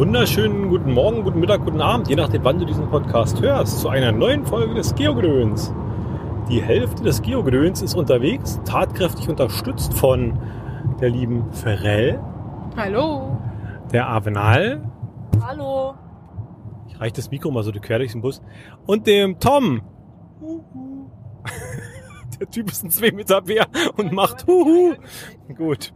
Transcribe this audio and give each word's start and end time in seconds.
wunderschönen 0.00 0.70
guten 0.70 0.94
Morgen, 0.94 1.24
guten 1.24 1.40
Mittag, 1.40 1.62
guten 1.62 1.82
Abend, 1.82 2.08
je 2.08 2.16
nachdem, 2.16 2.42
wann 2.42 2.58
du 2.58 2.64
diesen 2.64 2.88
Podcast 2.88 3.42
hörst, 3.42 3.80
zu 3.80 3.90
einer 3.90 4.12
neuen 4.12 4.46
Folge 4.46 4.72
des 4.72 4.94
Geogröns. 4.94 5.74
Die 6.48 6.62
Hälfte 6.62 7.02
des 7.02 7.20
Geogröns 7.20 7.82
ist 7.82 7.94
unterwegs, 7.94 8.58
tatkräftig 8.64 9.28
unterstützt 9.28 9.92
von 9.92 10.38
der 11.02 11.10
lieben 11.10 11.52
Ferrell, 11.52 12.18
Hallo. 12.78 13.36
der 13.92 14.08
Avenal, 14.08 14.90
Hallo. 15.46 15.92
ich 16.88 16.98
reiche 16.98 17.16
das 17.16 17.30
Mikro 17.30 17.50
mal 17.50 17.62
so 17.62 17.70
quer 17.70 17.98
durch 17.98 18.12
den 18.12 18.22
Bus, 18.22 18.40
und 18.86 19.06
dem 19.06 19.38
Tom. 19.38 19.82
Der 22.40 22.48
Typ 22.48 22.70
ist 22.70 22.82
ein 22.82 22.90
2 22.90 23.12
Meter 23.12 23.42
Bär 23.42 23.66
und 23.98 24.12
macht 24.12 24.46
Huhu. 24.46 24.94
Gut. 25.54 25.92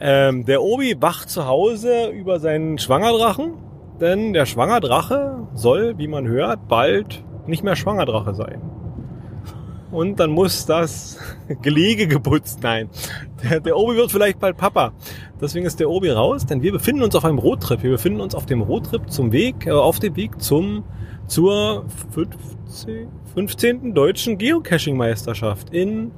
Ähm, 0.00 0.44
der 0.44 0.60
Obi 0.60 0.96
wacht 1.00 1.30
zu 1.30 1.46
Hause 1.46 2.08
über 2.08 2.40
seinen 2.40 2.78
Schwangerdrachen, 2.78 3.54
denn 4.00 4.32
der 4.32 4.44
Schwangerdrache 4.44 5.46
soll, 5.54 5.96
wie 5.96 6.08
man 6.08 6.26
hört, 6.26 6.66
bald 6.66 7.24
nicht 7.46 7.62
mehr 7.62 7.76
Schwangerdrache 7.76 8.34
sein. 8.34 8.60
Und 9.92 10.18
dann 10.18 10.30
muss 10.30 10.66
das 10.66 11.18
Gelege 11.62 12.08
geputzt. 12.08 12.58
Nein, 12.62 12.90
der, 13.44 13.60
der 13.60 13.76
Obi 13.76 13.96
wird 13.96 14.10
vielleicht 14.10 14.40
bald 14.40 14.56
Papa. 14.56 14.92
Deswegen 15.40 15.64
ist 15.64 15.78
der 15.78 15.88
Obi 15.88 16.10
raus, 16.10 16.44
denn 16.44 16.60
wir 16.60 16.72
befinden 16.72 17.02
uns 17.02 17.14
auf 17.14 17.24
einem 17.24 17.38
Roadtrip. 17.38 17.84
Wir 17.84 17.92
befinden 17.92 18.20
uns 18.20 18.34
auf 18.34 18.46
dem 18.46 18.62
Roadtrip 18.62 19.08
zum 19.10 19.30
Weg, 19.30 19.66
äh, 19.66 19.70
auf 19.70 20.00
dem 20.00 20.16
Weg 20.16 20.42
zum 20.42 20.82
zur 21.28 21.84
15, 22.68 23.08
15. 23.34 23.94
deutschen 23.94 24.36
Geocaching-Meisterschaft 24.36 25.70
in 25.70 26.10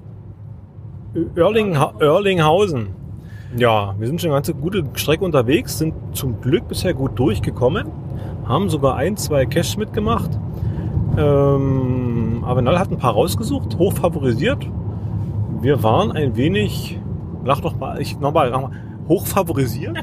Erlingha 1.37 1.95
Erlinghausen. 2.01 2.89
Ja, 3.57 3.95
wir 3.97 4.09
sind 4.09 4.21
schon 4.21 4.31
eine 4.31 4.39
ganze 4.39 4.55
gute 4.55 4.85
Strecke 4.95 5.25
unterwegs, 5.25 5.79
sind 5.79 5.95
zum 6.13 6.41
Glück 6.41 6.67
bisher 6.67 6.93
gut 6.93 7.17
durchgekommen, 7.17 7.87
haben 8.47 8.69
sogar 8.69 8.97
ein, 8.97 9.17
zwei 9.17 9.47
Caches 9.47 9.77
mitgemacht. 9.77 10.31
Ähm, 11.17 12.43
Avenal 12.45 12.81
hat 12.81 12.91
ein 12.91 12.99
paar 12.99 13.13
rausgesucht, 13.13 13.79
hoch 13.79 13.93
favorisiert. 13.93 14.67
Wir 15.61 15.85
waren 15.85 16.11
ein 16.11 16.35
wenig, 16.35 16.99
lach 17.45 17.61
doch 17.61 17.77
mal, 17.77 18.01
ich 18.01 18.19
nochmal, 18.19 18.51
noch 18.51 18.63
mal, 18.63 18.73
hoch 19.09 19.25
favorisiert. 19.25 19.99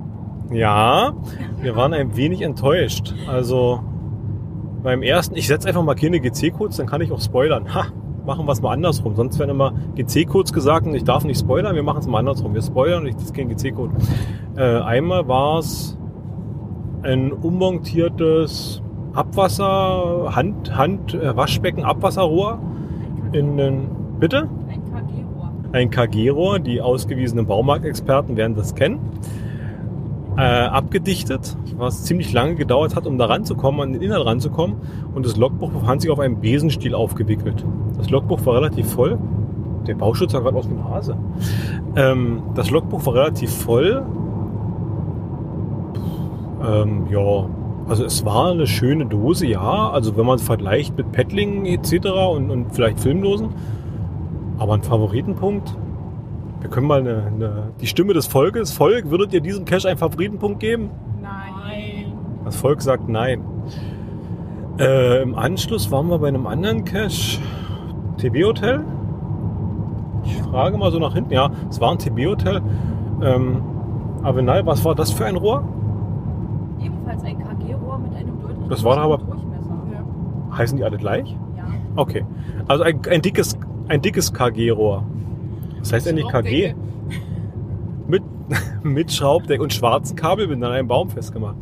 ja, 0.50 1.14
wir 1.62 1.74
waren 1.74 1.94
ein 1.94 2.16
wenig 2.16 2.42
enttäuscht. 2.42 3.14
Also 3.26 3.80
beim 4.86 5.02
ersten, 5.02 5.34
ich 5.34 5.48
setze 5.48 5.66
einfach 5.66 5.82
mal 5.82 5.96
keine 5.96 6.20
GC-Codes, 6.20 6.76
dann 6.76 6.86
kann 6.86 7.00
ich 7.00 7.10
auch 7.10 7.20
spoilern. 7.20 7.74
Ha, 7.74 7.86
machen 8.24 8.46
wir 8.46 8.52
es 8.52 8.62
mal 8.62 8.72
andersrum. 8.72 9.16
Sonst 9.16 9.36
werden 9.36 9.50
immer 9.50 9.72
GC-Codes 9.96 10.52
gesagt 10.52 10.86
und 10.86 10.94
ich 10.94 11.02
darf 11.02 11.24
nicht 11.24 11.40
spoilern. 11.40 11.74
Wir 11.74 11.82
machen 11.82 11.98
es 11.98 12.06
mal 12.06 12.20
andersrum. 12.20 12.54
Wir 12.54 12.62
spoilern 12.62 13.02
und 13.02 13.08
ich, 13.08 13.16
das 13.16 13.32
kein 13.32 13.48
GC-Code. 13.48 13.94
Äh, 14.56 14.62
einmal 14.62 15.26
war 15.26 15.58
es 15.58 15.98
ein 17.02 17.32
ummontiertes 17.32 18.80
Abwasser, 19.12 20.36
Hand, 20.36 20.76
Hand, 20.76 21.14
äh, 21.14 21.36
Waschbecken, 21.36 21.82
Abwasserrohr 21.82 22.60
in 23.32 23.56
den, 23.56 23.88
bitte? 24.20 24.48
Ein 24.68 24.84
KG-Rohr. 24.84 25.52
Ein 25.72 25.90
KG-Rohr. 25.90 26.58
Die 26.60 26.80
ausgewiesenen 26.80 27.44
Baumarktexperten 27.46 28.36
werden 28.36 28.54
das 28.54 28.76
kennen 28.76 29.00
äh, 30.36 30.40
abgedichtet, 30.40 31.56
was 31.76 32.04
ziemlich 32.04 32.32
lange 32.32 32.56
gedauert 32.56 32.94
hat, 32.94 33.06
um 33.06 33.16
da 33.18 33.26
ranzukommen, 33.26 33.80
an 33.80 33.92
den 33.92 34.02
Inhalt 34.02 34.26
ranzukommen. 34.26 34.76
Und 35.14 35.24
das 35.24 35.36
Logbuch 35.36 35.70
befand 35.70 36.02
sich 36.02 36.10
auf 36.10 36.18
einem 36.18 36.40
Besenstiel 36.40 36.94
aufgewickelt. 36.94 37.64
Das 37.96 38.10
Logbuch 38.10 38.44
war 38.44 38.56
relativ 38.56 38.90
voll. 38.92 39.18
Der 39.86 39.94
Bauschutz 39.94 40.32
sah 40.32 40.40
gerade 40.40 40.56
aus 40.56 40.66
ein 40.66 40.84
Hase. 40.84 41.16
Ähm, 41.96 42.42
das 42.54 42.70
Logbuch 42.70 43.06
war 43.06 43.14
relativ 43.14 43.50
voll. 43.50 44.04
Ähm, 46.66 47.06
ja, 47.10 47.46
also 47.88 48.04
es 48.04 48.24
war 48.24 48.50
eine 48.50 48.66
schöne 48.66 49.06
Dose, 49.06 49.46
ja. 49.46 49.90
Also 49.90 50.16
wenn 50.16 50.26
man 50.26 50.36
es 50.36 50.42
vergleicht 50.42 50.96
mit 50.96 51.12
Petling 51.12 51.64
etc. 51.66 52.08
Und, 52.34 52.50
und 52.50 52.74
vielleicht 52.74 53.00
Filmdosen. 53.00 53.50
Aber 54.58 54.74
ein 54.74 54.82
Favoritenpunkt, 54.82 55.76
wir 56.66 56.70
können 56.72 56.88
mal 56.88 56.98
eine, 56.98 57.22
eine, 57.26 57.62
die 57.80 57.86
Stimme 57.86 58.12
des 58.12 58.26
Volkes. 58.26 58.72
Volk, 58.72 59.08
würdet 59.08 59.32
ihr 59.32 59.40
diesem 59.40 59.64
Cache 59.64 59.88
einen 59.88 59.98
Favoritenpunkt 59.98 60.58
geben? 60.58 60.90
Nein. 61.22 62.12
Das 62.44 62.56
Volk 62.56 62.82
sagt 62.82 63.08
nein. 63.08 63.40
Äh, 64.80 65.22
Im 65.22 65.36
Anschluss 65.36 65.92
waren 65.92 66.08
wir 66.08 66.18
bei 66.18 66.26
einem 66.26 66.46
anderen 66.48 66.84
Cache. 66.84 67.38
TB-Hotel? 68.18 68.80
Ich 70.24 70.36
frage 70.42 70.76
mal 70.76 70.90
so 70.90 70.98
nach 70.98 71.14
hinten. 71.14 71.32
Ja, 71.32 71.50
es 71.70 71.80
war 71.80 71.92
ein 71.92 71.98
TB-Hotel. 71.98 72.60
Ähm, 73.22 73.62
Avenal, 74.24 74.66
was 74.66 74.84
war 74.84 74.96
das 74.96 75.12
für 75.12 75.24
ein 75.24 75.36
Rohr? 75.36 75.62
Ebenfalls 76.82 77.22
ein 77.22 77.38
KG-Rohr 77.38 77.98
mit 77.98 78.12
einem 78.16 78.40
deutlichen 78.40 78.68
Das 78.68 78.82
war 78.82 78.98
aber- 78.98 79.18
Durchmesser. 79.18 79.70
Ja. 79.92 80.56
Heißen 80.58 80.76
die 80.78 80.82
alle 80.82 80.96
gleich? 80.96 81.30
ja. 81.56 81.62
Okay. 81.94 82.24
Also 82.66 82.82
ein, 82.82 82.98
ein 83.08 83.22
dickes, 83.22 83.56
ein 83.86 84.02
dickes 84.02 84.32
KG-Rohr. 84.32 85.04
Das 85.86 85.92
heißt 85.92 86.08
eigentlich 86.08 86.26
KG? 86.26 86.74
Mit, 88.08 88.24
mit 88.82 89.12
Schraubdeck 89.12 89.60
und 89.60 89.72
schwarzen 89.72 90.16
Kabel 90.16 90.48
bin 90.48 90.64
an 90.64 90.72
einem 90.72 90.88
Baum 90.88 91.10
festgemacht. 91.10 91.54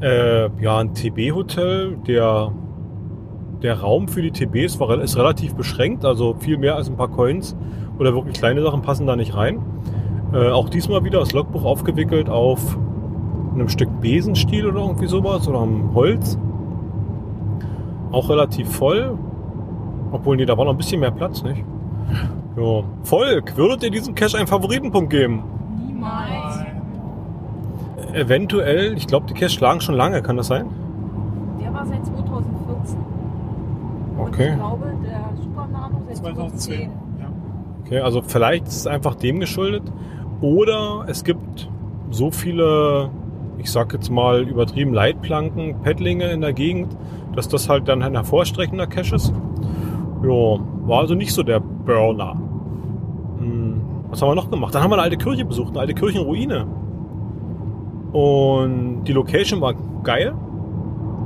Äh, 0.00 0.48
ja, 0.62 0.78
ein 0.78 0.94
TB-Hotel, 0.94 1.98
der, 2.06 2.50
der 3.62 3.78
Raum 3.78 4.08
für 4.08 4.22
die 4.22 4.30
TBs 4.30 4.80
war, 4.80 4.98
ist 5.02 5.18
relativ 5.18 5.54
beschränkt, 5.54 6.06
also 6.06 6.32
viel 6.32 6.56
mehr 6.56 6.76
als 6.76 6.88
ein 6.88 6.96
paar 6.96 7.08
Coins 7.08 7.54
oder 7.98 8.14
wirklich 8.14 8.38
kleine 8.38 8.62
Sachen 8.62 8.80
passen 8.80 9.06
da 9.06 9.16
nicht 9.16 9.34
rein. 9.34 9.58
Äh, 10.32 10.48
auch 10.48 10.70
diesmal 10.70 11.04
wieder 11.04 11.20
das 11.20 11.34
Logbuch 11.34 11.66
aufgewickelt 11.66 12.30
auf 12.30 12.78
einem 13.52 13.68
Stück 13.68 14.00
Besenstiel 14.00 14.66
oder 14.66 14.80
irgendwie 14.80 15.08
sowas 15.08 15.46
oder 15.46 15.58
am 15.58 15.94
Holz. 15.94 16.38
Auch 18.12 18.30
relativ 18.30 18.70
voll. 18.70 19.18
Obwohl, 20.10 20.36
nee, 20.38 20.46
da 20.46 20.56
war 20.56 20.64
noch 20.64 20.72
ein 20.72 20.78
bisschen 20.78 21.00
mehr 21.00 21.10
Platz, 21.10 21.42
nicht? 21.42 21.62
Ja. 22.56 22.82
Volk, 23.04 23.56
würdet 23.56 23.82
ihr 23.84 23.90
diesem 23.90 24.14
Cache 24.14 24.36
einen 24.38 24.46
Favoritenpunkt 24.46 25.10
geben? 25.10 25.42
Niemals. 25.86 26.58
Eventuell, 28.12 28.94
ich 28.96 29.06
glaube, 29.06 29.26
die 29.26 29.34
Cache 29.34 29.58
lagen 29.60 29.80
schon 29.80 29.94
lange, 29.94 30.20
kann 30.22 30.36
das 30.36 30.48
sein? 30.48 30.66
Der 31.62 31.72
war 31.72 31.86
seit 31.86 32.04
2014. 32.04 32.98
Und 34.18 34.28
Okay. 34.28 34.48
ich 34.50 34.54
glaube, 34.56 34.92
der 35.02 35.42
Super 35.42 35.66
Nano 35.72 36.02
seit 36.06 36.16
2010. 36.18 36.90
2010. 36.90 36.90
Ja. 37.20 37.26
Okay, 37.86 38.00
also 38.00 38.20
vielleicht 38.22 38.68
ist 38.68 38.76
es 38.76 38.86
einfach 38.86 39.14
dem 39.14 39.40
geschuldet. 39.40 39.82
Oder 40.42 41.04
es 41.06 41.24
gibt 41.24 41.70
so 42.10 42.30
viele, 42.30 43.08
ich 43.58 43.70
sag 43.70 43.94
jetzt 43.94 44.10
mal 44.10 44.42
übertrieben 44.42 44.92
Leitplanken, 44.92 45.76
Paddlinge 45.82 46.30
in 46.32 46.42
der 46.42 46.52
Gegend, 46.52 46.94
dass 47.34 47.48
das 47.48 47.68
halt 47.70 47.88
dann 47.88 48.02
ein 48.02 48.12
hervorstreckender 48.14 48.86
Cache 48.86 49.14
ist. 49.14 49.32
Ja, 50.22 50.28
war 50.28 51.00
also 51.00 51.14
nicht 51.14 51.32
so 51.32 51.42
der 51.42 51.60
Burner. 51.60 52.36
Was 54.12 54.20
haben 54.20 54.28
wir 54.28 54.34
noch 54.34 54.50
gemacht? 54.50 54.74
Dann 54.74 54.82
haben 54.82 54.90
wir 54.90 54.96
eine 54.96 55.04
alte 55.04 55.16
Kirche 55.16 55.46
besucht, 55.46 55.70
eine 55.70 55.80
alte 55.80 55.94
Kirchenruine. 55.94 56.66
Und 58.12 59.04
die 59.04 59.12
Location 59.14 59.62
war 59.62 59.72
geil. 60.04 60.34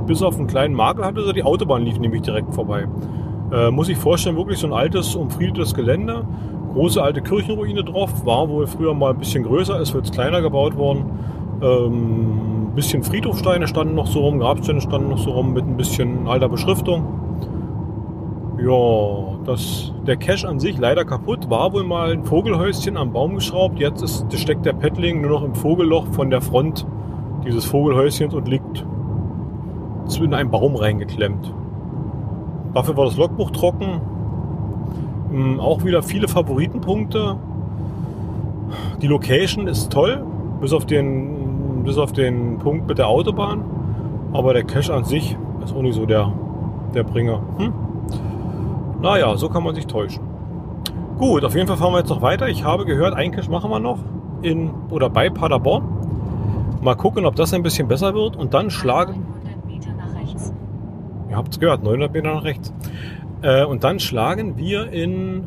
Bis 0.05 0.23
auf 0.23 0.37
einen 0.37 0.47
kleinen 0.47 0.73
Makel 0.73 1.03
hatte 1.03 1.21
sie, 1.25 1.33
die 1.33 1.43
Autobahn 1.43 1.83
lief 1.83 1.99
nämlich 1.99 2.21
direkt 2.21 2.55
vorbei. 2.55 2.87
Äh, 3.51 3.71
muss 3.71 3.89
ich 3.89 3.97
vorstellen, 3.97 4.37
wirklich 4.37 4.59
so 4.59 4.67
ein 4.67 4.73
altes, 4.73 5.15
umfriedetes 5.15 5.73
Gelände. 5.73 6.25
Große 6.71 7.03
alte 7.03 7.21
Kirchenruine 7.21 7.83
drauf. 7.83 8.25
War 8.25 8.47
wohl 8.47 8.67
früher 8.67 8.93
mal 8.93 9.11
ein 9.11 9.17
bisschen 9.19 9.43
größer, 9.43 9.77
ist 9.81 9.93
jetzt 9.93 10.13
kleiner 10.13 10.41
gebaut 10.41 10.77
worden. 10.77 11.11
Ähm, 11.61 12.71
bisschen 12.73 13.03
Friedhofsteine 13.03 13.67
standen 13.67 13.95
noch 13.95 14.07
so 14.07 14.21
rum, 14.21 14.39
Grabsteine 14.39 14.79
standen 14.79 15.09
noch 15.09 15.17
so 15.17 15.31
rum 15.31 15.51
mit 15.51 15.65
ein 15.65 15.75
bisschen 15.75 16.25
alter 16.25 16.47
Beschriftung. 16.47 17.26
Ja, 18.59 19.37
das, 19.45 19.93
der 20.07 20.17
Cache 20.17 20.47
an 20.47 20.59
sich 20.59 20.77
leider 20.77 21.05
kaputt. 21.05 21.49
War 21.49 21.73
wohl 21.73 21.83
mal 21.83 22.11
ein 22.11 22.23
Vogelhäuschen 22.23 22.97
am 22.97 23.13
Baum 23.13 23.35
geschraubt. 23.35 23.79
Jetzt 23.79 24.01
ist, 24.01 24.25
steckt 24.37 24.65
der 24.65 24.73
Paddling 24.73 25.21
nur 25.21 25.29
noch 25.31 25.43
im 25.43 25.53
Vogelloch 25.53 26.07
von 26.07 26.29
der 26.29 26.41
Front 26.41 26.87
dieses 27.45 27.65
Vogelhäuschens 27.65 28.33
und 28.33 28.47
liegt 28.47 28.85
in 30.19 30.33
einen 30.33 30.49
Baum 30.49 30.75
reingeklemmt. 30.75 31.53
Dafür 32.73 32.97
war 32.97 33.05
das 33.05 33.17
Logbuch 33.17 33.51
trocken. 33.51 34.01
Ähm, 35.31 35.59
Auch 35.59 35.83
wieder 35.83 36.01
viele 36.01 36.27
Favoritenpunkte. 36.27 37.37
Die 39.01 39.07
Location 39.07 39.67
ist 39.67 39.91
toll, 39.91 40.23
bis 40.61 40.73
auf 40.73 40.85
den, 40.85 41.83
bis 41.83 41.97
auf 41.97 42.11
den 42.11 42.57
Punkt 42.57 42.87
mit 42.87 42.97
der 42.97 43.07
Autobahn. 43.07 43.63
Aber 44.33 44.53
der 44.53 44.63
Cache 44.63 44.93
an 44.93 45.03
sich 45.03 45.37
ist 45.63 45.75
auch 45.75 45.81
nicht 45.81 45.95
so 45.95 46.05
der, 46.05 46.33
der 46.93 47.03
Bringer. 47.03 47.41
Hm? 47.57 47.73
Naja, 49.01 49.35
so 49.37 49.49
kann 49.49 49.63
man 49.63 49.75
sich 49.75 49.87
täuschen. 49.87 50.23
Gut, 51.17 51.43
auf 51.43 51.55
jeden 51.55 51.67
Fall 51.67 51.77
fahren 51.77 51.93
wir 51.93 51.99
jetzt 51.99 52.09
noch 52.09 52.21
weiter. 52.21 52.47
Ich 52.47 52.63
habe 52.63 52.85
gehört, 52.85 53.15
einen 53.15 53.31
Cache 53.31 53.49
machen 53.49 53.69
wir 53.71 53.79
noch 53.79 53.99
in 54.41 54.71
oder 54.89 55.09
bei 55.09 55.29
Paderborn. 55.29 55.83
Mal 56.81 56.95
gucken, 56.95 57.25
ob 57.25 57.35
das 57.35 57.53
ein 57.53 57.63
bisschen 57.63 57.87
besser 57.87 58.13
wird 58.13 58.35
und 58.35 58.53
dann 58.53 58.69
schlagen. 58.69 59.25
900 59.43 59.65
Meter 59.65 59.89
nach 59.97 60.19
rechts. 60.19 60.53
Ihr 61.29 61.35
habt 61.35 61.53
es 61.53 61.59
gehört, 61.59 61.83
900 61.83 62.13
Meter 62.13 62.33
nach 62.35 62.43
rechts. 62.43 62.73
Äh, 63.41 63.65
und 63.65 63.83
dann 63.83 63.99
schlagen 63.99 64.57
wir 64.57 64.91
in 64.91 65.45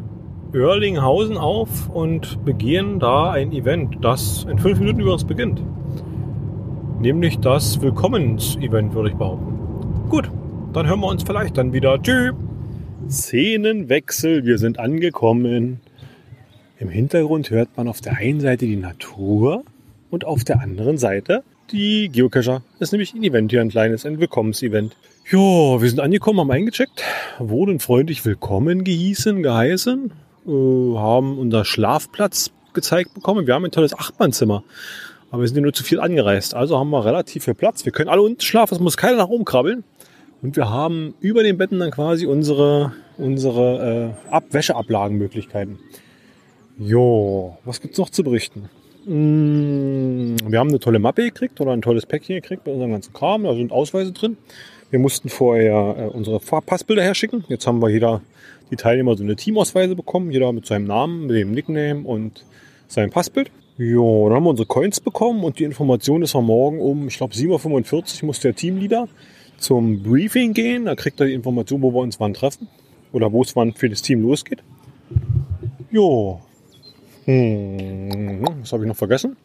Oerlinghausen 0.52 1.38
auf 1.38 1.88
und 1.88 2.44
begehen 2.44 2.98
da 2.98 3.30
ein 3.30 3.52
Event, 3.52 3.98
das 4.00 4.44
in 4.50 4.58
fünf 4.58 4.80
Minuten 4.80 5.00
übrigens 5.00 5.24
beginnt. 5.24 5.62
Nämlich 7.00 7.38
das 7.38 7.80
Willkommens-Event, 7.80 8.94
würde 8.94 9.10
ich 9.10 9.16
behaupten. 9.16 9.58
Gut, 10.08 10.30
dann 10.72 10.86
hören 10.86 11.00
wir 11.00 11.06
uns 11.06 11.22
vielleicht 11.22 11.56
dann 11.56 11.72
wieder. 11.72 12.00
Tschüss. 12.02 12.34
Szenenwechsel, 13.10 14.44
wir 14.44 14.58
sind 14.58 14.78
angekommen. 14.78 15.80
Im 16.78 16.88
Hintergrund 16.88 17.50
hört 17.50 17.76
man 17.76 17.88
auf 17.88 18.00
der 18.00 18.16
einen 18.16 18.40
Seite 18.40 18.66
die 18.66 18.76
Natur 18.76 19.64
und 20.10 20.24
auf 20.24 20.44
der 20.44 20.60
anderen 20.60 20.96
Seite 20.96 21.42
die 21.72 22.08
Geocacher. 22.08 22.62
Das 22.78 22.88
ist 22.88 22.92
nämlich 22.92 23.12
ein 23.12 23.22
Event 23.24 23.50
hier, 23.50 23.62
ein 23.62 23.70
kleines, 23.70 24.06
ein 24.06 24.20
Willkommens-Event. 24.20 24.96
Jo, 25.28 25.82
wir 25.82 25.88
sind 25.88 25.98
angekommen, 25.98 26.38
haben 26.38 26.52
eingecheckt, 26.52 27.02
wurden 27.40 27.80
freundlich 27.80 28.24
willkommen 28.24 28.84
gehießen, 28.84 29.42
geheißen, 29.42 30.12
äh, 30.46 30.50
haben 30.50 31.36
unser 31.36 31.64
Schlafplatz 31.64 32.52
gezeigt 32.74 33.14
bekommen. 33.14 33.48
Wir 33.48 33.54
haben 33.54 33.64
ein 33.64 33.72
tolles 33.72 33.92
Achtmannzimmer. 33.92 34.62
Aber 35.32 35.42
wir 35.42 35.48
sind 35.48 35.56
ja 35.56 35.62
nur 35.62 35.72
zu 35.72 35.82
viel 35.82 35.98
angereist. 35.98 36.54
Also 36.54 36.78
haben 36.78 36.90
wir 36.90 37.04
relativ 37.04 37.44
viel 37.44 37.54
Platz. 37.54 37.84
Wir 37.84 37.92
können 37.92 38.08
alle 38.08 38.22
unten 38.22 38.40
schlafen, 38.40 38.74
es 38.74 38.80
muss 38.80 38.96
keiner 38.96 39.16
nach 39.16 39.28
oben 39.28 39.44
krabbeln. 39.44 39.82
Und 40.42 40.56
wir 40.56 40.70
haben 40.70 41.14
über 41.20 41.42
den 41.42 41.58
Betten 41.58 41.78
dann 41.78 41.90
quasi 41.90 42.26
unsere, 42.26 42.92
unsere 43.18 44.14
äh, 44.28 44.30
Abwäscheablagenmöglichkeiten. 44.30 45.78
Jo, 46.78 47.58
was 47.64 47.80
gibt's 47.80 47.98
noch 47.98 48.08
zu 48.08 48.24
berichten? 48.24 48.70
Mm, 49.04 50.36
wir 50.46 50.58
haben 50.58 50.68
eine 50.68 50.78
tolle 50.78 50.98
Mappe 50.98 51.24
gekriegt 51.24 51.60
oder 51.60 51.72
ein 51.72 51.82
tolles 51.82 52.06
Päckchen 52.06 52.36
gekriegt 52.36 52.64
mit 52.64 52.74
unserem 52.74 52.92
ganzen 52.92 53.12
Kram. 53.12 53.44
Da 53.44 53.54
sind 53.54 53.70
Ausweise 53.70 54.12
drin. 54.12 54.38
Wir 54.90 54.98
mussten 54.98 55.28
vorher 55.28 55.96
äh, 55.98 56.04
unsere 56.06 56.40
Passbilder 56.40 57.02
herschicken. 57.02 57.44
Jetzt 57.48 57.66
haben 57.66 57.82
wir 57.82 57.90
jeder, 57.90 58.22
die 58.70 58.76
Teilnehmer, 58.76 59.16
so 59.16 59.22
eine 59.22 59.36
Teamausweise 59.36 59.94
bekommen. 59.94 60.30
Jeder 60.30 60.52
mit 60.52 60.64
seinem 60.64 60.86
Namen, 60.86 61.26
mit 61.26 61.36
dem 61.36 61.52
Nickname 61.52 62.02
und 62.06 62.46
seinem 62.88 63.10
Passbild. 63.10 63.50
Jo, 63.76 64.28
dann 64.28 64.36
haben 64.36 64.44
wir 64.44 64.50
unsere 64.50 64.66
Coins 64.66 65.00
bekommen 65.00 65.44
und 65.44 65.58
die 65.58 65.64
Information 65.64 66.22
ist 66.22 66.34
am 66.34 66.46
Morgen 66.46 66.80
um, 66.80 67.08
ich 67.08 67.16
glaube 67.16 67.32
7.45 67.34 68.22
Uhr 68.22 68.26
muss 68.26 68.40
der 68.40 68.54
Teamleader 68.54 69.08
zum 69.60 70.02
Briefing 70.02 70.52
gehen. 70.52 70.86
Da 70.86 70.96
kriegt 70.96 71.20
er 71.20 71.26
die 71.26 71.34
Information, 71.34 71.82
wo 71.82 71.92
wir 71.92 72.00
uns 72.00 72.18
wann 72.18 72.34
treffen 72.34 72.68
oder 73.12 73.32
wo 73.32 73.42
es 73.42 73.54
wann 73.54 73.72
für 73.74 73.88
das 73.88 74.02
Team 74.02 74.22
losgeht. 74.22 74.62
Jo, 75.90 76.40
hm, 77.30 78.44
was 78.60 78.72
habe 78.72 78.84
ich 78.84 78.88
noch 78.88 78.96
vergessen? 78.96 79.36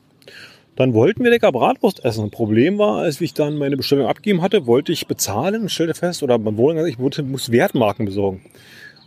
Dann 0.76 0.94
wollten 0.94 1.24
wir 1.24 1.30
lecker 1.30 1.52
Bratwurst 1.52 2.04
essen. 2.04 2.32
Problem 2.32 2.78
war, 2.78 3.00
als 3.00 3.22
ich 3.22 3.34
dann 3.34 3.58
meine 3.58 3.78
Bestellung 3.78 4.08
abgegeben 4.08 4.42
hatte, 4.42 4.66
wollte 4.66 4.92
ich 4.92 5.08
bezahlen 5.08 5.70
stellte 5.70 5.94
fest, 5.94 6.24
oder 6.24 6.38
man 6.38 6.58
wurde, 6.58 6.90
ich 6.90 6.98
muss 6.98 7.52
Wertmarken 7.52 8.06
besorgen. 8.06 8.42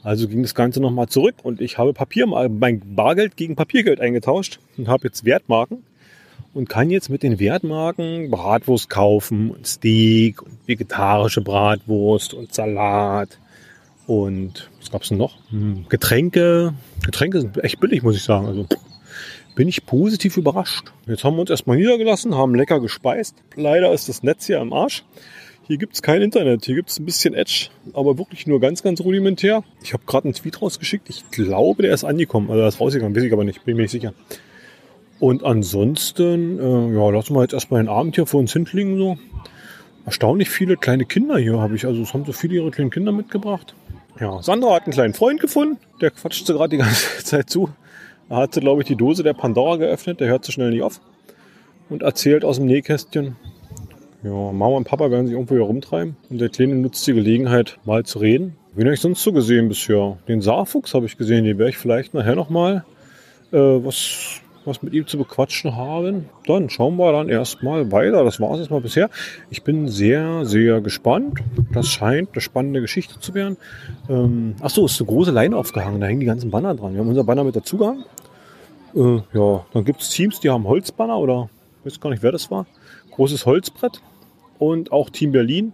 Also 0.02 0.28
ging 0.28 0.42
das 0.42 0.54
Ganze 0.54 0.80
nochmal 0.80 1.08
zurück 1.08 1.34
und 1.42 1.60
ich 1.60 1.76
habe 1.76 1.92
Papier, 1.92 2.26
mein 2.26 2.80
Bargeld 2.94 3.36
gegen 3.36 3.56
Papiergeld 3.56 4.00
eingetauscht 4.00 4.60
und 4.76 4.88
habe 4.88 5.08
jetzt 5.08 5.24
Wertmarken 5.24 5.82
und 6.58 6.68
kann 6.68 6.90
jetzt 6.90 7.08
mit 7.08 7.22
den 7.22 7.38
Wertmarken 7.38 8.32
Bratwurst 8.32 8.90
kaufen, 8.90 9.52
und 9.52 9.64
Steak, 9.64 10.42
und 10.42 10.58
vegetarische 10.66 11.40
Bratwurst 11.40 12.34
und 12.34 12.52
Salat 12.52 13.38
und 14.08 14.68
was 14.80 14.90
gab's 14.90 15.08
denn 15.08 15.18
noch? 15.18 15.36
Hm, 15.50 15.86
Getränke. 15.88 16.74
Getränke 17.04 17.42
sind 17.42 17.62
echt 17.62 17.78
billig, 17.78 18.02
muss 18.02 18.16
ich 18.16 18.24
sagen. 18.24 18.46
Also 18.46 18.66
bin 19.54 19.68
ich 19.68 19.86
positiv 19.86 20.36
überrascht. 20.36 20.92
Jetzt 21.06 21.22
haben 21.22 21.36
wir 21.36 21.42
uns 21.42 21.50
erstmal 21.50 21.76
niedergelassen, 21.76 22.34
haben 22.34 22.56
lecker 22.56 22.80
gespeist. 22.80 23.36
Leider 23.54 23.92
ist 23.92 24.08
das 24.08 24.24
Netz 24.24 24.46
hier 24.46 24.60
am 24.60 24.72
Arsch. 24.72 25.04
Hier 25.68 25.78
gibt's 25.78 26.02
kein 26.02 26.22
Internet, 26.22 26.64
hier 26.64 26.74
gibt's 26.74 26.98
ein 26.98 27.04
bisschen 27.04 27.34
Edge, 27.34 27.68
aber 27.92 28.18
wirklich 28.18 28.48
nur 28.48 28.58
ganz, 28.58 28.82
ganz 28.82 29.00
rudimentär. 29.00 29.62
Ich 29.82 29.92
habe 29.92 30.02
gerade 30.06 30.24
einen 30.24 30.34
Tweet 30.34 30.60
rausgeschickt. 30.60 31.08
Ich 31.08 31.30
glaube, 31.30 31.82
der 31.82 31.94
ist 31.94 32.02
angekommen. 32.02 32.48
Also 32.50 32.60
der 32.62 32.68
ist 32.68 32.80
rausgegangen, 32.80 33.14
weiß 33.14 33.22
ich 33.22 33.32
aber 33.32 33.44
nicht, 33.44 33.64
bin 33.64 33.76
mir 33.76 33.82
nicht 33.82 33.92
sicher. 33.92 34.12
Und 35.20 35.44
ansonsten, 35.44 36.58
äh, 36.58 36.94
ja, 36.94 37.10
lassen 37.10 37.34
wir 37.34 37.42
jetzt 37.42 37.54
erstmal 37.54 37.82
den 37.82 37.88
Abend 37.88 38.14
hier 38.14 38.26
vor 38.26 38.40
uns 38.40 38.52
hinklingen. 38.52 38.98
So. 38.98 39.18
Erstaunlich 40.06 40.48
viele 40.48 40.76
kleine 40.76 41.04
Kinder 41.04 41.38
hier 41.38 41.58
habe 41.58 41.74
ich. 41.74 41.86
Also 41.86 42.02
es 42.02 42.14
haben 42.14 42.24
so 42.24 42.32
viele 42.32 42.54
ihre 42.54 42.70
kleinen 42.70 42.90
Kinder 42.90 43.12
mitgebracht. 43.12 43.74
Ja, 44.20 44.42
Sandra 44.42 44.74
hat 44.74 44.84
einen 44.84 44.92
kleinen 44.92 45.14
Freund 45.14 45.40
gefunden. 45.40 45.78
Der 46.00 46.10
quatscht 46.10 46.46
sie 46.46 46.52
gerade 46.52 46.70
die 46.70 46.76
ganze 46.82 47.24
Zeit 47.24 47.50
zu. 47.50 47.68
Da 48.28 48.36
hat 48.36 48.54
sie, 48.54 48.60
glaube 48.60 48.82
ich, 48.82 48.88
die 48.88 48.96
Dose 48.96 49.22
der 49.22 49.34
Pandora 49.34 49.76
geöffnet. 49.76 50.20
Der 50.20 50.28
hört 50.28 50.44
so 50.44 50.52
schnell 50.52 50.70
nicht 50.70 50.82
auf. 50.82 51.00
Und 51.88 52.02
erzählt 52.02 52.44
aus 52.44 52.56
dem 52.56 52.66
Nähkästchen. 52.66 53.36
Ja, 54.22 54.30
Mama 54.30 54.76
und 54.76 54.84
Papa 54.84 55.10
werden 55.10 55.26
sich 55.26 55.34
irgendwo 55.34 55.54
hier 55.54 55.64
rumtreiben. 55.64 56.16
Und 56.28 56.40
der 56.40 56.48
Kleine 56.48 56.74
nutzt 56.74 57.06
die 57.06 57.14
Gelegenheit, 57.14 57.78
mal 57.84 58.04
zu 58.04 58.18
reden. 58.18 58.56
Wen 58.74 58.86
habe 58.86 58.94
ich 58.94 59.00
sonst 59.00 59.22
so 59.22 59.32
gesehen 59.32 59.68
bisher? 59.68 60.18
Den 60.28 60.42
Saarfuchs 60.42 60.94
habe 60.94 61.06
ich 61.06 61.16
gesehen. 61.16 61.44
Den 61.44 61.58
werde 61.58 61.70
ich 61.70 61.78
vielleicht 61.78 62.14
nachher 62.14 62.34
nochmal 62.34 62.84
äh, 63.52 63.56
was 63.56 64.40
was 64.68 64.82
mit 64.82 64.92
ihm 64.92 65.06
zu 65.06 65.18
bequatschen 65.18 65.76
haben. 65.76 66.28
Dann 66.46 66.70
schauen 66.70 66.96
wir 66.96 67.12
dann 67.12 67.28
erstmal 67.28 67.90
weiter. 67.90 68.24
Das 68.24 68.40
war 68.40 68.52
es 68.52 68.60
erstmal 68.60 68.80
bisher. 68.80 69.10
Ich 69.50 69.62
bin 69.62 69.88
sehr, 69.88 70.44
sehr 70.44 70.80
gespannt. 70.80 71.40
Das 71.72 71.88
scheint 71.88 72.30
eine 72.32 72.40
spannende 72.40 72.80
Geschichte 72.80 73.18
zu 73.18 73.34
werden. 73.34 73.56
Ähm, 74.08 74.54
Achso, 74.60 74.84
ist 74.84 75.00
eine 75.00 75.08
große 75.08 75.30
Leine 75.30 75.56
aufgehangen. 75.56 76.00
Da 76.00 76.06
hängen 76.06 76.20
die 76.20 76.26
ganzen 76.26 76.50
Banner 76.50 76.74
dran. 76.74 76.92
Wir 76.92 77.00
haben 77.00 77.08
unser 77.08 77.24
Banner 77.24 77.44
mit 77.44 77.56
dazu 77.56 77.76
gehangen. 77.78 78.04
Äh, 78.94 79.20
ja, 79.32 79.66
dann 79.72 79.84
gibt 79.84 80.00
es 80.00 80.10
Teams, 80.10 80.40
die 80.40 80.50
haben 80.50 80.66
Holzbanner 80.66 81.18
oder 81.18 81.48
ich 81.80 81.86
weiß 81.92 82.00
gar 82.00 82.10
nicht, 82.10 82.22
wer 82.22 82.32
das 82.32 82.50
war. 82.50 82.66
Großes 83.12 83.46
Holzbrett. 83.46 84.00
Und 84.58 84.92
auch 84.92 85.10
Team 85.10 85.32
Berlin 85.32 85.72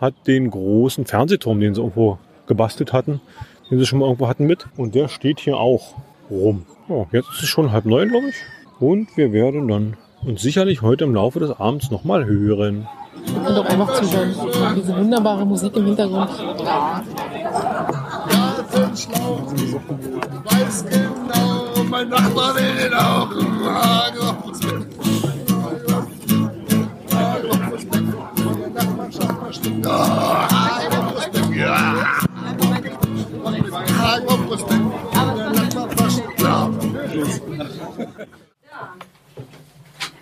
hat 0.00 0.14
den 0.26 0.50
großen 0.50 1.06
Fernsehturm, 1.06 1.60
den 1.60 1.74
sie 1.74 1.80
irgendwo 1.80 2.18
gebastelt 2.46 2.92
hatten, 2.92 3.20
den 3.70 3.78
sie 3.78 3.86
schon 3.86 4.00
mal 4.00 4.06
irgendwo 4.06 4.28
hatten 4.28 4.46
mit. 4.46 4.66
Und 4.76 4.94
der 4.94 5.08
steht 5.08 5.40
hier 5.40 5.56
auch 5.56 5.94
rum. 6.30 6.64
Ja, 6.88 7.06
jetzt 7.12 7.30
ist 7.30 7.42
es 7.42 7.48
schon 7.48 7.72
halb 7.72 7.84
neun, 7.86 8.08
glaube 8.08 8.28
ich. 8.28 8.34
Und 8.80 9.16
wir 9.16 9.32
werden 9.32 9.68
dann 9.68 9.96
uns 10.24 10.42
sicherlich 10.42 10.82
heute 10.82 11.04
im 11.04 11.14
Laufe 11.14 11.40
des 11.40 11.50
Abends 11.58 11.90
nochmal 11.90 12.24
hören. 12.26 12.86
Und 13.26 13.58
auch 13.58 13.64
einfach 13.66 14.00
zuhören. 14.00 14.34
Diese 14.76 14.96
wunderbare 14.96 15.46
Musik 15.46 15.76
im 15.76 15.86
Hintergrund. 15.86 16.30
weiß 20.44 20.84
genau, 20.86 21.84
mein 21.90 22.08
Nachbar 22.08 22.54
will 22.54 22.74
den 22.76 22.94
auch. 22.94 23.30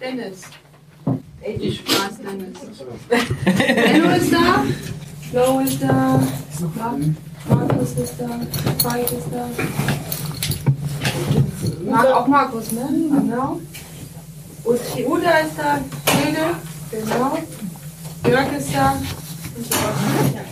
Dennis. 0.01 0.43
Ich 1.43 1.79
Spaß, 1.79 2.19
Dennis. 2.19 2.59
Benno 3.65 4.11
ist 4.11 4.33
da. 4.33 4.65
Flo 5.31 5.61
ist 5.61 5.83
da. 5.83 6.21
Markus 7.49 7.93
ist 7.93 8.15
da. 8.19 8.29
Veit 8.83 9.11
ist 9.11 9.29
da. 9.33 9.49
Mag 11.91 12.07
auch 12.13 12.27
Markus, 12.27 12.73
ne? 12.73 12.87
Genau. 12.91 13.61
Und 14.65 14.81
die 14.95 15.05
Uda 15.05 15.39
ist 15.39 15.57
da. 15.57 15.79
Helge. 16.13 16.57
Genau. 16.91 17.39
Jörg 18.27 18.53
ist 18.53 18.75
da. 18.75 18.93
Und 19.57 19.67
so 19.67 19.75
weiter. 19.75 20.43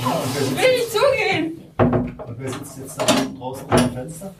Ich 0.00 0.50
will 0.56 0.72
nicht 0.72 0.90
zugehen. 0.92 1.60
Und 2.26 2.38
wer 2.38 2.48
sitzt 2.48 2.78
jetzt 2.78 2.98
da 2.98 3.04
draußen 3.38 3.64
am 3.70 3.90
Fenster? 3.92 4.30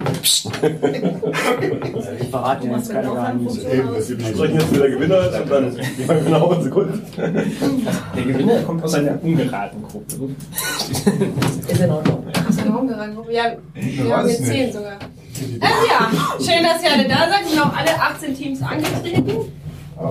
ich 2.20 2.28
verrate 2.30 2.66
dir 2.66 2.76
jetzt 2.76 2.90
keine 2.90 3.10
Geheimnisse. 3.10 3.66
Wir 3.70 4.02
sprechen 4.02 4.54
jetzt 4.54 4.72
mit 4.72 4.80
der 4.82 4.90
Gewinnerin 4.90 5.42
und 5.42 5.50
dann 5.50 5.76
gehen 5.76 6.08
wir 6.08 6.14
genau 6.20 6.52
in 6.52 6.62
Sekunden. 6.62 7.02
Der 7.16 8.22
Gewinner 8.24 8.62
kommt 8.62 8.84
aus 8.84 8.94
einer 8.94 9.22
ungeraden 9.22 9.82
Gruppe. 9.82 10.34
Ist 10.90 11.80
in 11.80 11.90
Ordnung. 11.90 12.26
Hast 12.46 12.58
du 12.60 12.64
eine 12.64 12.74
Homegruppe? 12.74 13.32
Ja, 13.32 13.44
wir 13.74 14.16
haben 14.16 14.28
jetzt 14.28 14.46
zehn 14.46 14.72
sogar. 14.72 14.98
Ähm, 15.42 15.60
ja, 15.60 16.10
schön, 16.38 16.62
dass 16.62 16.82
ihr 16.82 16.92
alle 16.92 17.08
da 17.08 17.28
seid. 17.28 17.42
Wir 17.44 17.50
sind 17.50 17.60
auch 17.60 17.76
alle 17.76 18.02
18 18.02 18.34
Teams 18.34 18.62
angetreten. 18.62 19.30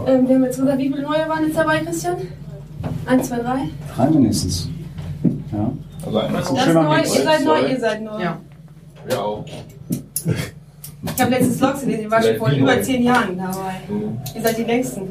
Ähm, 0.08 0.28
wir 0.28 0.36
haben 0.36 0.44
jetzt 0.44 0.60
gesagt, 0.60 0.78
wie 0.78 0.90
viele 0.90 1.02
neue 1.02 1.28
waren 1.30 1.46
jetzt 1.46 1.58
dabei, 1.58 1.80
Christian? 1.80 2.18
Eins, 3.06 3.28
zwei, 3.28 3.40
drei. 3.40 3.70
Drei 3.96 4.10
mindestens. 4.10 4.70
Ja. 5.24 5.72
Also 6.06 6.18
einmal 6.18 6.42
Das 6.42 6.52
ist 6.52 6.74
neu, 6.74 6.98
ihr 7.00 7.24
seid 7.24 7.46
neu, 7.46 7.68
ihr 7.70 7.80
seid 7.80 8.02
neu. 8.04 8.22
Ja. 8.22 8.38
Ja, 9.10 9.22
auch. 9.22 9.46
Ich 11.04 11.22
habe 11.22 11.32
letztes 11.32 11.60
Logs 11.60 11.82
gelesen, 11.82 12.04
ihr 12.04 12.12
war 12.12 12.22
schon 12.22 12.36
vor 12.38 12.50
über 12.52 12.82
zehn 12.82 13.04
Jahren 13.04 13.38
dabei. 13.38 13.82
Ihr 14.36 14.42
seid 14.42 14.58
die 14.58 14.64
längsten. 14.64 15.02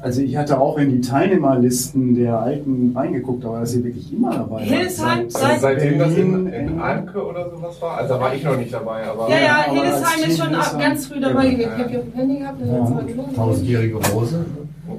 Also 0.00 0.22
ich 0.22 0.36
hatte 0.36 0.60
auch 0.60 0.76
in 0.78 0.90
die 0.90 1.00
Teilnehmerlisten 1.00 2.14
der 2.14 2.38
Alten 2.38 2.92
reingeguckt, 2.94 3.44
aber 3.44 3.60
dass 3.60 3.74
ihr 3.74 3.84
wirklich 3.84 4.12
immer 4.12 4.34
dabei 4.34 4.60
seid. 4.60 4.68
Hildesheim, 4.68 5.18
Also 5.24 5.38
seid. 5.38 5.60
seitdem 5.60 5.98
das 5.98 6.14
in, 6.14 6.46
in 6.52 6.80
Anke 6.80 7.24
oder 7.24 7.50
sowas 7.50 7.80
war, 7.80 7.98
also 7.98 8.14
da 8.14 8.20
war 8.20 8.34
ich 8.34 8.44
noch 8.44 8.56
nicht 8.56 8.72
dabei, 8.72 9.04
aber. 9.06 9.28
Ja, 9.28 9.38
ja, 9.38 9.64
aber 9.66 9.74
Hildesheim 9.74 10.30
ist 10.30 10.38
schon 10.38 10.54
ab 10.54 10.78
ganz 10.78 11.06
früh 11.06 11.20
dabei 11.20 11.50
gewesen. 11.50 11.70
Ich 11.74 11.78
habe 11.80 11.90
hier 11.90 11.98
auf 12.00 12.04
dem 12.04 12.14
Handy 12.14 12.38
gehabt, 12.38 12.60
das 12.60 13.06
gelogen. 13.06 13.34
Tausendjährige 13.34 13.96
Rose. 13.96 14.44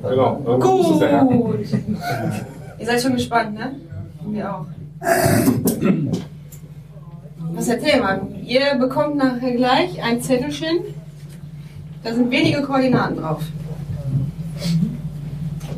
Genau. 0.10 0.36
Gut. 0.60 1.66
Ihr 2.80 2.86
seid 2.86 3.02
schon 3.02 3.14
gespannt, 3.14 3.54
ne? 3.56 3.76
Wir 4.26 4.56
auch. 4.56 4.66
Was 7.52 7.68
erzähl 7.68 8.00
mal? 8.00 8.22
Ihr 8.44 8.76
bekommt 8.76 9.18
nachher 9.18 9.52
gleich 9.52 10.02
ein 10.02 10.22
Zettelchen. 10.22 10.80
Da 12.04 12.14
sind 12.14 12.32
wenige 12.32 12.62
Koordinaten 12.62 13.18
drauf. 13.18 13.44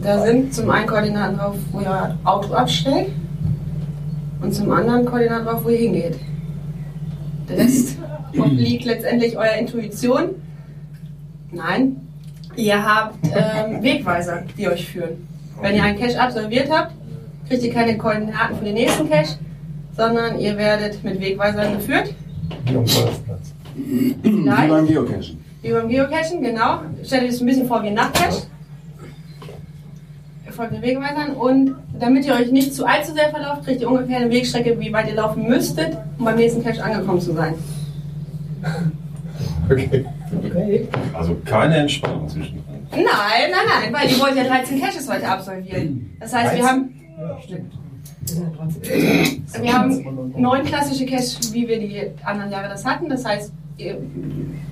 Da 0.04 0.22
sind 0.24 0.54
zum 0.54 0.70
einen 0.70 0.88
Koordinaten 0.88 1.38
drauf, 1.38 1.56
wo 1.72 1.80
ihr 1.82 2.18
Auto 2.24 2.54
abstellt. 2.54 3.10
Und 4.42 4.54
zum 4.54 4.72
anderen 4.72 5.06
Koordinaten 5.06 5.46
drauf, 5.46 5.64
wo 5.64 5.70
ihr 5.70 5.78
hingeht. 5.78 6.20
Der 7.50 7.58
Rest 7.58 7.98
obliegt 8.38 8.86
letztendlich 8.86 9.36
eurer 9.38 9.58
Intuition. 9.58 10.30
Nein, 11.52 12.08
ihr 12.56 12.84
habt 12.84 13.18
ähm, 13.26 13.82
Wegweiser, 13.84 14.44
die 14.58 14.68
euch 14.68 14.88
führen. 14.88 15.31
Wenn 15.62 15.76
ihr 15.76 15.84
einen 15.84 16.00
Cache 16.00 16.20
absolviert 16.20 16.70
habt, 16.72 16.92
kriegt 17.48 17.64
ihr 17.64 17.74
keine 17.74 17.98
Koordinaten 17.98 18.58
für 18.58 18.66
den 18.66 18.74
nächsten 18.74 19.10
Cache, 19.10 19.38
sondern 19.96 20.40
ihr 20.40 20.58
werdet 20.58 21.04
mit 21.04 21.20
Wegweisern 21.20 21.74
geführt. 21.74 22.14
Wie 22.66 22.70
am 22.76 22.86
Golfplatz. 22.86 23.54
Wie 23.76 24.16
Vielleicht. 24.24 24.70
beim 24.70 24.88
Geocachen. 24.88 25.44
Wie 25.62 25.72
beim 25.72 25.90
Geocachen, 25.90 26.42
genau. 26.42 26.80
Stellt 27.04 27.24
euch 27.24 27.30
das 27.30 27.42
ein 27.42 27.46
bisschen 27.46 27.68
vor 27.68 27.84
wie 27.84 27.88
ein 27.88 27.94
Nachtcache. 27.94 28.44
Ihr 30.46 30.52
folgt 30.52 30.74
den 30.74 30.82
Wegweisern 30.82 31.36
und 31.36 31.76
damit 32.00 32.26
ihr 32.26 32.34
euch 32.34 32.52
nicht 32.52 32.74
zu 32.74 32.86
allzu 32.86 33.14
sehr 33.14 33.30
verlauft, 33.30 33.64
kriegt 33.64 33.82
ihr 33.82 33.90
ungefähr 33.90 34.18
eine 34.18 34.32
Wegstrecke, 34.32 34.80
wie 34.80 34.92
weit 34.92 35.08
ihr 35.08 35.16
laufen 35.16 35.48
müsstet, 35.48 35.98
um 36.18 36.26
beim 36.26 36.36
nächsten 36.36 36.64
Cache 36.64 36.84
angekommen 36.84 37.22
zu 37.22 37.34
sein. 37.34 37.54
Okay. 39.70 40.06
Also 41.14 41.38
keine 41.46 41.78
Entspannung 41.78 42.28
zwischen. 42.28 42.62
Nein, 42.92 43.06
nein, 43.52 43.66
nein, 43.68 43.94
weil 43.94 44.10
ihr 44.12 44.20
wollt 44.20 44.36
ja 44.36 44.44
13 44.44 44.82
Caches 44.82 45.10
heute 45.10 45.28
absolvieren. 45.28 46.16
Das 46.20 46.34
heißt, 46.34 46.56
wir 46.56 46.68
haben, 46.68 46.94
wir 49.62 49.74
haben 49.74 50.34
neun 50.38 50.64
klassische 50.66 51.06
Caches, 51.06 51.54
wie 51.54 51.68
wir 51.68 51.80
die 51.80 52.02
anderen 52.24 52.52
Jahre 52.52 52.68
das 52.70 52.86
hatten. 52.86 53.08
Das 53.10 53.24
heißt, 53.26 53.52
ihr, 53.78 53.98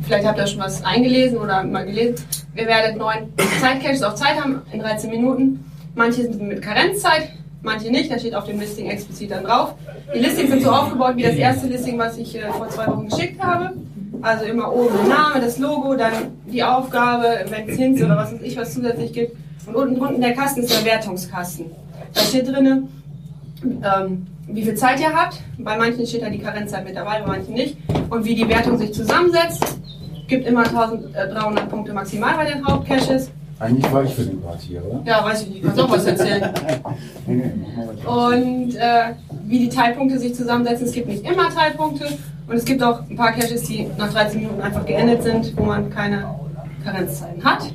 vielleicht 0.04 0.28
habt 0.28 0.38
ihr 0.38 0.48
schon 0.48 0.60
was 0.60 0.84
eingelesen 0.84 1.38
oder 1.38 1.64
mal 1.64 1.86
gelesen. 1.86 2.16
Wir 2.54 2.68
werden 2.68 2.98
neun 2.98 3.34
Zeitcaches 3.62 4.04
auf 4.04 4.16
Zeit 4.16 4.42
haben 4.42 4.62
in 4.72 4.80
13 4.80 5.10
Minuten. 5.10 5.64
Manche 5.96 6.24
sind 6.24 6.42
mit 6.42 6.62
Karenzzeit, 6.62 7.30
manche 7.62 7.90
nicht. 7.90 8.12
Da 8.12 8.20
steht 8.20 8.36
auf 8.36 8.46
dem 8.46 8.60
Listing 8.60 8.88
explizit 8.90 9.32
dann 9.32 9.46
drauf. 9.46 9.76
Die 10.14 10.20
Listings 10.20 10.50
sind 10.50 10.64
so 10.64 10.72
aufgebaut 10.72 11.16
wie 11.16 11.24
das 11.24 11.36
erste 11.36 11.68
Listing, 11.68 11.98
was 11.98 12.18
ich 12.18 12.36
äh, 12.36 12.50
vor 12.52 12.70
zwei 12.70 12.88
Wochen 12.88 13.08
geschickt 13.08 13.42
habe. 13.42 13.74
Also 14.22 14.46
immer 14.46 14.74
oben 14.74 14.96
der 14.98 15.16
Name, 15.16 15.42
das 15.42 15.58
Logo, 15.60 15.96
dann 15.96 16.14
die 16.46 16.64
Aufgabe, 16.64 17.46
wenn 17.50 17.70
es 17.70 17.78
Hints 17.78 18.02
oder 18.02 18.18
was 18.18 18.34
weiß 18.34 18.42
ich 18.42 18.58
was 18.58 18.74
zusätzlich 18.74 19.14
gibt. 19.14 19.38
Und 19.66 19.76
unten 19.76 19.96
drunten 19.96 20.22
der 20.22 20.34
Kasten 20.34 20.62
ist 20.62 20.72
der 20.72 20.86
Wertungskasten. 20.86 21.68
Da 22.14 22.22
steht 22.22 22.48
drinne, 22.48 22.84
ähm, 23.64 24.28
wie 24.48 24.64
viel 24.64 24.76
Zeit 24.76 25.00
ihr 25.00 25.14
habt. 25.14 25.42
Bei 25.58 25.78
manchen 25.78 26.06
steht 26.06 26.22
da 26.22 26.30
die 26.30 26.40
Karenzzeit 26.40 26.84
mit 26.86 26.96
dabei, 26.96 27.22
bei 27.22 27.28
manchen 27.28 27.54
nicht. 27.54 27.78
Und 28.10 28.26
wie 28.26 28.36
die 28.36 28.48
Wertung 28.48 28.78
sich 28.78 28.94
zusammensetzt. 28.94 29.80
Gibt 30.28 30.46
immer 30.46 30.64
1300 30.64 31.70
Punkte 31.70 31.94
maximal 31.94 32.36
bei 32.36 32.46
den 32.46 32.66
Hauptcaches. 32.66 33.32
Eigentlich 33.60 33.92
war 33.92 34.04
ich 34.04 34.14
für 34.14 34.24
den 34.24 34.42
Part 34.42 34.62
hier, 34.62 34.84
oder? 34.86 35.02
Ja, 35.06 35.24
weiß 35.24 35.44
ich 35.44 35.50
nicht, 35.50 35.64
kannst 35.64 35.80
auch 35.82 35.92
was 35.92 36.06
erzählen. 36.06 36.50
Und 38.06 38.76
äh, 38.76 39.14
wie 39.46 39.60
die 39.60 39.70
Teilpunkte 39.70 40.18
sich 40.18 40.34
zusammensetzen, 40.34 40.86
es 40.86 40.94
gibt 40.94 41.08
nicht 41.08 41.30
immer 41.30 41.50
Teilpunkte. 41.50 42.06
Und 42.50 42.56
es 42.56 42.66
gibt 42.66 42.82
auch 42.82 43.08
ein 43.08 43.16
paar 43.16 43.32
Caches, 43.32 43.64
die 43.64 43.88
nach 43.98 44.12
13 44.12 44.42
Minuten 44.42 44.60
einfach 44.62 44.84
geendet 44.84 45.22
sind, 45.22 45.56
wo 45.56 45.66
man 45.66 45.90
keine 45.92 46.34
Karenzzeiten 46.84 47.44
hat. 47.44 47.72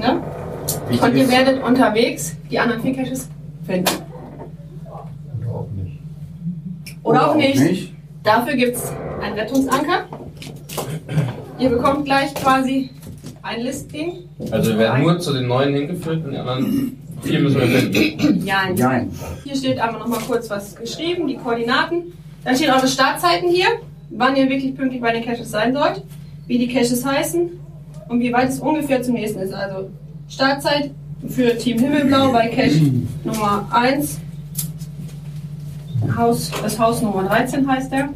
Ne? 0.00 0.20
Und 1.00 1.16
ihr 1.16 1.30
werdet 1.30 1.62
unterwegs 1.62 2.36
die 2.50 2.58
anderen 2.58 2.82
vier 2.82 2.96
Caches 2.96 3.28
finden. 3.64 3.90
Auch 5.46 5.68
nicht. 5.76 6.00
Oder 7.04 7.30
auch 7.30 7.34
nicht. 7.36 7.92
Dafür 8.24 8.54
gibt 8.54 8.76
es 8.76 8.92
einen 9.22 9.38
Rettungsanker. 9.38 10.06
Ihr 11.58 11.68
bekommt 11.68 12.06
gleich 12.06 12.34
quasi 12.34 12.90
ein 13.42 13.60
Listing. 13.60 14.24
Also 14.50 14.70
wir 14.70 14.78
werden 14.78 15.02
nur 15.02 15.20
zu 15.20 15.32
den 15.32 15.46
neuen 15.46 15.74
hingeführt 15.74 16.24
und 16.24 16.32
die 16.32 16.38
anderen 16.38 16.98
vier 17.22 17.38
müssen 17.38 17.60
wir 17.60 17.68
finden. 17.68 18.42
Ja, 18.44 18.68
Nein. 18.76 19.12
Hier 19.44 19.54
steht 19.54 19.78
aber 19.78 19.98
noch 19.98 20.08
mal 20.08 20.20
kurz 20.26 20.50
was 20.50 20.74
geschrieben, 20.74 21.28
die 21.28 21.36
Koordinaten. 21.36 22.12
Dann 22.44 22.54
stehen 22.54 22.70
eure 22.70 22.86
Startzeiten 22.86 23.48
hier, 23.48 23.66
wann 24.10 24.36
ihr 24.36 24.48
wirklich 24.48 24.76
pünktlich 24.76 25.00
bei 25.00 25.12
den 25.12 25.24
Caches 25.24 25.50
sein 25.50 25.72
sollt, 25.72 26.02
wie 26.46 26.58
die 26.58 26.68
Caches 26.68 27.04
heißen 27.04 27.50
und 28.08 28.20
wie 28.20 28.32
weit 28.32 28.50
es 28.50 28.60
ungefähr 28.60 29.02
zum 29.02 29.14
nächsten 29.14 29.40
ist. 29.40 29.54
Also 29.54 29.90
Startzeit 30.28 30.90
für 31.26 31.56
Team 31.56 31.78
Himmelblau 31.78 32.32
bei 32.32 32.48
Cache 32.48 32.80
Nummer 33.24 33.66
1. 33.70 34.18
Haus, 36.16 36.50
das 36.62 36.78
Haus 36.78 37.00
Nummer 37.00 37.24
13 37.24 37.66
heißt 37.66 37.90
der. 37.90 38.10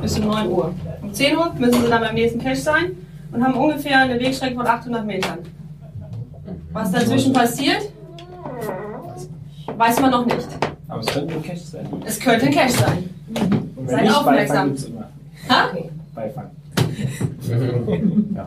Bis 0.00 0.18
um 0.18 0.26
9 0.26 0.48
Uhr. 0.48 0.74
Um 1.02 1.12
10 1.12 1.36
Uhr 1.36 1.52
müssen 1.58 1.82
sie 1.82 1.88
dann 1.88 2.00
beim 2.00 2.14
nächsten 2.14 2.40
Cache 2.40 2.56
sein 2.56 2.92
und 3.32 3.44
haben 3.44 3.54
ungefähr 3.54 4.00
eine 4.00 4.18
Wegstrecke 4.18 4.54
von 4.54 4.66
800 4.66 5.04
Metern. 5.04 5.38
Was 6.72 6.92
dazwischen 6.92 7.32
passiert, 7.32 7.90
weiß 9.76 10.00
man 10.00 10.10
noch 10.10 10.26
nicht. 10.26 10.46
Aber 10.88 11.00
es 11.00 11.06
könnte 11.06 11.34
ein 11.34 11.42
Cache 11.42 11.58
sein. 11.58 11.86
Es 12.04 12.20
könnte 12.20 12.46
ein 12.46 12.54
Cache 12.54 12.70
sein. 12.70 13.15
Und 13.76 13.90
Seid 13.90 14.02
nicht, 14.04 14.16
aufmerksam. 14.16 14.56
Beifang 14.56 14.68
gibt's 14.68 14.84
immer. 14.84 15.08
Ha? 15.48 15.70
Beifang. 16.14 16.50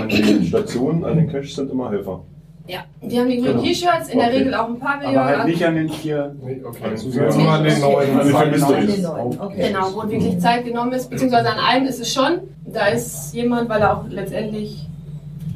An 0.00 0.08
den 0.08 0.44
Stationen, 0.46 1.04
an 1.04 1.16
den 1.18 1.30
Caches 1.30 1.56
sind 1.56 1.70
immer 1.70 1.90
Helfer. 1.90 2.20
Ja. 2.66 2.80
Die 3.02 3.18
haben 3.18 3.28
die 3.28 3.36
grünen 3.36 3.52
Genau. 3.52 3.62
T-Shirts, 3.62 4.08
in 4.08 4.18
der 4.18 4.28
Okay. 4.28 4.36
Regel 4.38 4.54
auch 4.54 4.68
ein 4.68 4.78
Pavillon. 4.78 5.16
Aber 5.16 5.38
halt 5.38 5.46
nicht 5.46 5.64
an 5.64 5.74
den 5.74 5.88
vier. 5.88 6.34
Nee, 6.42 6.60
okay. 6.64 6.84
Also, 6.84 7.08
Ja, 7.10 7.28
ja. 7.28 7.36
nur 7.36 7.50
an 7.50 7.64
den 7.64 7.80
neuen. 7.80 8.20
An 8.20 8.26
den. 8.26 8.50
Mysteries. 8.50 9.06
Okay. 9.06 9.68
Genau, 9.68 9.94
wo 9.94 10.10
wirklich 10.10 10.38
Zeit 10.38 10.64
genommen 10.64 10.92
ist, 10.92 11.08
beziehungsweise 11.10 11.50
an 11.50 11.58
einem 11.58 11.86
ist 11.86 12.00
es 12.00 12.12
schon. 12.12 12.40
Da 12.66 12.86
ist 12.88 13.34
jemand, 13.34 13.68
weil 13.70 13.80
er 13.80 13.98
auch 13.98 14.04
letztendlich, 14.08 14.86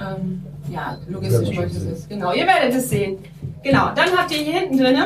ähm, 0.01 0.43
ja, 0.71 0.97
logistisch 1.09 1.57
es 1.59 1.77
ist. 1.83 2.09
Genau, 2.09 2.33
ihr 2.33 2.47
werdet 2.47 2.75
es 2.75 2.89
sehen. 2.89 3.19
Genau, 3.63 3.91
dann 3.95 4.09
habt 4.17 4.31
ihr 4.31 4.39
hier 4.43 4.61
hinten 4.61 4.79
drin 4.79 4.97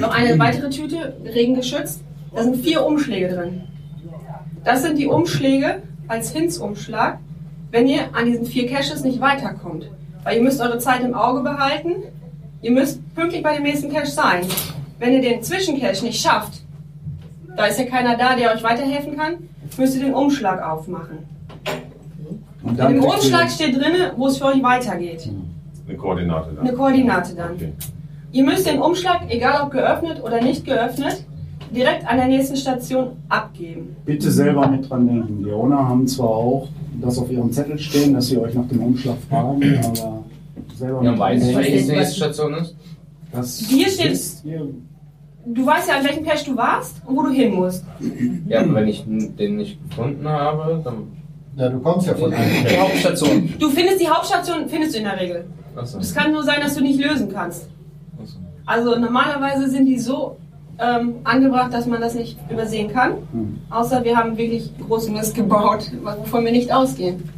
noch 0.00 0.14
eine 0.14 0.38
weitere 0.38 0.70
Tüte, 0.70 1.16
regengeschützt. 1.24 2.02
Da 2.34 2.42
sind 2.42 2.56
vier 2.56 2.84
Umschläge 2.84 3.28
drin. 3.28 3.62
Das 4.64 4.82
sind 4.82 4.98
die 4.98 5.06
Umschläge 5.06 5.82
als 6.08 6.30
Hints-Umschlag, 6.32 7.18
wenn 7.70 7.86
ihr 7.86 8.14
an 8.14 8.26
diesen 8.26 8.44
vier 8.46 8.68
Caches 8.68 9.02
nicht 9.04 9.20
weiterkommt. 9.20 9.90
Weil 10.24 10.36
ihr 10.38 10.42
müsst 10.42 10.60
eure 10.60 10.78
Zeit 10.78 11.02
im 11.02 11.14
Auge 11.14 11.42
behalten. 11.42 11.94
Ihr 12.60 12.72
müsst 12.72 13.00
pünktlich 13.14 13.42
bei 13.42 13.54
dem 13.54 13.62
nächsten 13.62 13.92
Cache 13.92 14.06
sein. 14.10 14.42
Wenn 14.98 15.12
ihr 15.12 15.20
den 15.22 15.42
Zwischencache 15.42 16.04
nicht 16.04 16.20
schafft, 16.20 16.62
da 17.56 17.66
ist 17.66 17.78
ja 17.78 17.86
keiner 17.86 18.16
da, 18.16 18.34
der 18.36 18.52
euch 18.52 18.62
weiterhelfen 18.62 19.16
kann, 19.16 19.34
müsst 19.76 19.96
ihr 19.96 20.02
den 20.02 20.14
Umschlag 20.14 20.62
aufmachen. 20.62 21.18
Und 22.62 22.78
ihr- 22.78 23.02
Umschlag 23.04 23.50
steht 23.50 23.76
drin, 23.76 23.94
wo 24.16 24.26
es 24.26 24.38
für 24.38 24.46
euch 24.46 24.62
weitergeht. 24.62 25.30
Eine 25.88 25.96
Koordinate 25.96 26.50
dann. 26.54 26.66
Eine 26.66 26.76
Koordinate 26.76 27.34
dann. 27.34 27.52
Okay. 27.54 27.72
Ihr 28.32 28.44
müsst 28.44 28.66
den 28.66 28.80
Umschlag, 28.82 29.22
egal 29.30 29.62
ob 29.62 29.70
geöffnet 29.70 30.22
oder 30.22 30.42
nicht 30.42 30.64
geöffnet, 30.66 31.24
direkt 31.74 32.06
an 32.06 32.16
der 32.16 32.26
nächsten 32.28 32.56
Station 32.56 33.08
abgeben. 33.28 33.96
Bitte 34.04 34.30
selber 34.30 34.66
mit 34.68 34.88
dran 34.88 35.06
denken. 35.06 35.44
Die 35.44 35.50
Owner 35.52 35.88
haben 35.88 36.06
zwar 36.06 36.28
auch 36.28 36.68
das 37.00 37.18
auf 37.18 37.30
ihrem 37.30 37.52
Zettel 37.52 37.78
stehen, 37.78 38.14
dass 38.14 38.26
sie 38.26 38.38
euch 38.38 38.54
nach 38.54 38.66
dem 38.68 38.82
Umschlag 38.82 39.16
fragen, 39.28 39.62
aber 39.84 40.24
selber 40.76 41.02
Ja, 41.04 41.10
mit 41.12 41.20
weiß 41.20 41.40
denken. 41.40 41.56
welche 41.58 41.76
die 41.86 41.92
nächste 41.92 42.16
Station 42.16 42.54
ist? 42.54 42.74
Das 43.32 43.58
Hier 43.58 43.88
steht-. 43.88 44.20
Du 45.46 45.64
weißt 45.64 45.88
ja, 45.88 45.98
an 45.98 46.04
welchem 46.04 46.24
Cache 46.24 46.44
du 46.44 46.56
warst 46.56 46.96
und 47.06 47.16
wo 47.16 47.22
du 47.22 47.30
hin 47.30 47.54
musst. 47.54 47.84
Ja, 48.48 48.60
aber 48.60 48.74
wenn 48.74 48.88
ich 48.88 49.04
den 49.06 49.56
nicht 49.56 49.78
gefunden 49.88 50.28
habe, 50.28 50.80
dann 50.84 50.94
Ja, 51.56 51.68
du 51.70 51.78
kommst 51.80 52.06
ja 52.06 52.14
von 52.14 52.32
einem 52.32 52.64
die. 52.68 52.76
Hauptstation. 52.76 53.54
Du 53.58 53.70
findest 53.70 54.00
die 54.00 54.08
Hauptstation, 54.08 54.68
findest 54.68 54.94
du 54.94 54.98
in 54.98 55.04
der 55.04 55.18
Regel. 55.20 55.44
Achso. 55.74 55.98
Es 56.00 56.14
kann 56.14 56.32
nur 56.32 56.42
sein, 56.42 56.60
dass 56.60 56.74
du 56.74 56.82
nicht 56.82 57.00
lösen 57.00 57.28
kannst. 57.32 57.68
Achso. 58.20 58.36
Also 58.66 58.98
normalerweise 58.98 59.70
sind 59.70 59.86
die 59.86 59.98
so 59.98 60.36
ähm, 60.78 61.16
angebracht, 61.24 61.72
dass 61.72 61.86
man 61.86 62.00
das 62.00 62.14
nicht 62.14 62.38
übersehen 62.50 62.92
kann. 62.92 63.14
Hm. 63.32 63.58
Außer 63.70 64.04
wir 64.04 64.16
haben 64.16 64.36
wirklich 64.36 64.70
großen 64.86 65.12
Mist 65.12 65.34
gebaut, 65.34 65.90
wovon 66.02 66.44
wir 66.44 66.52
nicht 66.52 66.72
ausgehen. 66.72 67.28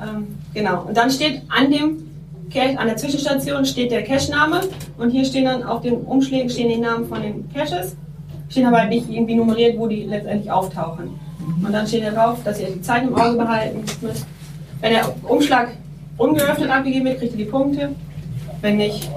Ähm, 0.00 0.28
genau. 0.54 0.84
Und 0.86 0.96
dann 0.96 1.10
steht 1.10 1.42
an 1.48 1.70
dem 1.70 2.08
an 2.78 2.86
der 2.86 2.96
Zwischenstation 2.96 3.64
steht 3.66 3.90
der 3.90 4.02
Cache-Name 4.04 4.62
und 4.96 5.10
hier 5.10 5.24
stehen 5.24 5.44
dann 5.44 5.62
auf 5.62 5.82
den 5.82 5.96
Umschlägen 5.96 6.48
stehen 6.48 6.70
die 6.70 6.78
Namen 6.78 7.06
von 7.06 7.20
den 7.20 7.46
Caches. 7.52 7.94
Stehen 8.48 8.66
aber 8.66 8.78
halt 8.78 8.88
nicht 8.88 9.10
irgendwie 9.10 9.34
nummeriert, 9.34 9.78
wo 9.78 9.86
die 9.86 10.04
letztendlich 10.04 10.50
auftauchen. 10.50 11.10
Und 11.62 11.72
dann 11.72 11.86
steht 11.86 12.04
da 12.04 12.10
drauf, 12.10 12.38
dass 12.44 12.58
ihr 12.58 12.68
die 12.68 12.80
Zeit 12.80 13.02
im 13.02 13.14
Auge 13.14 13.36
behalten 13.36 13.84
müsst. 14.00 14.26
Wenn 14.80 14.92
der 14.92 15.14
Umschlag 15.24 15.68
ungeöffnet 16.16 16.70
abgegeben 16.70 17.04
wird, 17.04 17.18
kriegt 17.18 17.32
ihr 17.32 17.44
die 17.44 17.50
Punkte. 17.50 17.90
Wenn 18.62 18.78
nicht, 18.78 19.10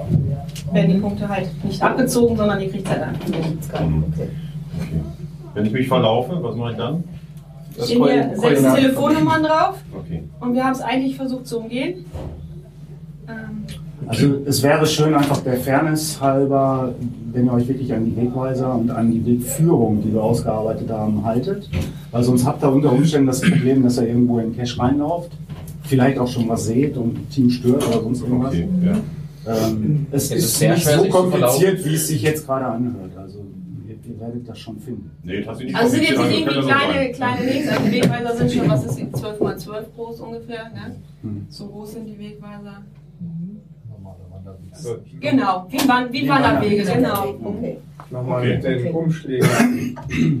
werden 0.72 0.90
die 0.92 0.98
Punkte 0.98 1.28
halt 1.28 1.48
nicht 1.64 1.82
abgezogen, 1.82 2.36
sondern 2.36 2.60
ihr 2.60 2.70
kriegt 2.70 2.88
halt 2.88 3.02
einfach 3.02 3.28
nicht. 3.28 3.70
Wenn 5.54 5.66
ich 5.66 5.72
mich 5.72 5.88
verlaufe, 5.88 6.38
was 6.42 6.56
mache 6.56 6.70
ich 6.72 6.76
dann? 6.76 7.04
Das 7.76 7.86
Stehen 7.90 8.04
hier 8.04 8.30
sechs. 8.36 8.62
Telefonnummern 8.62 9.42
drauf 9.42 9.76
Okay. 9.98 10.22
und 10.40 10.54
wir 10.54 10.64
haben 10.64 10.72
es 10.72 10.80
eigentlich 10.80 11.16
versucht 11.16 11.46
zu 11.46 11.60
umgehen. 11.60 12.04
Ähm, 13.28 13.64
Also 14.06 14.34
es 14.46 14.62
wäre 14.62 14.84
schön, 14.86 15.14
einfach 15.14 15.38
der 15.38 15.56
Fairness 15.58 16.20
halber, 16.20 16.92
wenn 17.32 17.46
ihr 17.46 17.52
euch 17.52 17.68
wirklich 17.68 17.92
an 17.94 18.04
die 18.04 18.16
Wegweiser 18.16 18.74
und 18.74 18.90
an 18.90 19.10
die 19.10 19.24
Wegführung, 19.24 20.02
die 20.02 20.12
wir 20.12 20.22
ausgearbeitet 20.22 20.90
haben, 20.90 21.24
haltet. 21.24 21.68
Weil 22.10 22.22
sonst 22.22 22.44
habt 22.46 22.62
ihr 22.62 22.70
unter 22.70 22.92
Umständen 22.92 23.28
das 23.28 23.40
Problem, 23.40 23.82
dass 23.84 23.96
ihr 23.98 24.08
irgendwo 24.08 24.38
in 24.38 24.52
den 24.52 24.56
Cache 24.58 24.78
reinlauft, 24.78 25.30
vielleicht 25.84 26.18
auch 26.18 26.28
schon 26.28 26.48
was 26.48 26.66
seht 26.66 26.96
und 26.98 27.16
ein 27.16 27.28
Team 27.30 27.48
stört 27.48 27.86
oder 27.88 28.02
sonst 28.02 28.22
irgendwas. 28.22 28.50
Okay, 28.54 28.68
ja. 28.84 28.92
Ähm, 29.46 30.06
es 30.12 30.24
Es 30.24 30.30
ist 30.30 30.44
ist 30.44 30.58
sehr 30.58 30.74
nicht 30.74 30.82
schwer, 30.84 30.98
so 31.00 31.08
kompliziert, 31.08 31.84
wie 31.84 31.94
es 31.94 32.06
sich 32.08 32.22
jetzt 32.22 32.46
gerade 32.46 32.66
anhört. 32.66 33.16
Also 33.16 33.44
ihr, 33.88 33.96
ihr 34.10 34.20
werdet 34.20 34.48
das 34.48 34.58
schon 34.58 34.78
finden. 34.78 35.10
Nee, 35.24 35.40
das 35.42 35.58
nicht 35.58 35.74
Also 35.74 35.90
sind 35.90 36.02
jetzt 36.08 36.18
nicht 36.20 36.40
irgendwie 36.40 36.54
kann 36.70 36.78
kleine, 36.78 37.12
kleine 37.12 37.70
also 37.70 37.84
die 37.84 37.92
Wegweiser 37.92 38.36
sind 38.36 38.52
schon, 38.52 38.70
was 38.70 38.84
ist 38.86 38.94
die, 38.98 39.12
12 39.12 39.40
mal 39.40 39.58
12 39.58 39.94
groß 39.96 40.20
ungefähr, 40.20 40.64
ne? 40.70 40.96
Hm. 41.22 41.46
So 41.48 41.66
groß 41.66 41.92
sind 41.94 42.06
die 42.06 42.18
Wegweiser. 42.18 42.82
Normaler 43.88 44.16
Wanderweg. 44.30 44.76
So, 44.76 44.96
Genau, 45.20 45.66
wie, 45.70 45.88
Wan 45.88 46.12
wie 46.12 46.28
Wanderwege, 46.28 46.84
genau. 46.84 47.34
Okay. 47.42 47.78
Nochmal 48.10 48.40
Okay. 48.40 48.54
mit 48.54 48.64
den 48.64 48.78
Okay. 48.78 48.90
Umschlägen. 48.90 49.98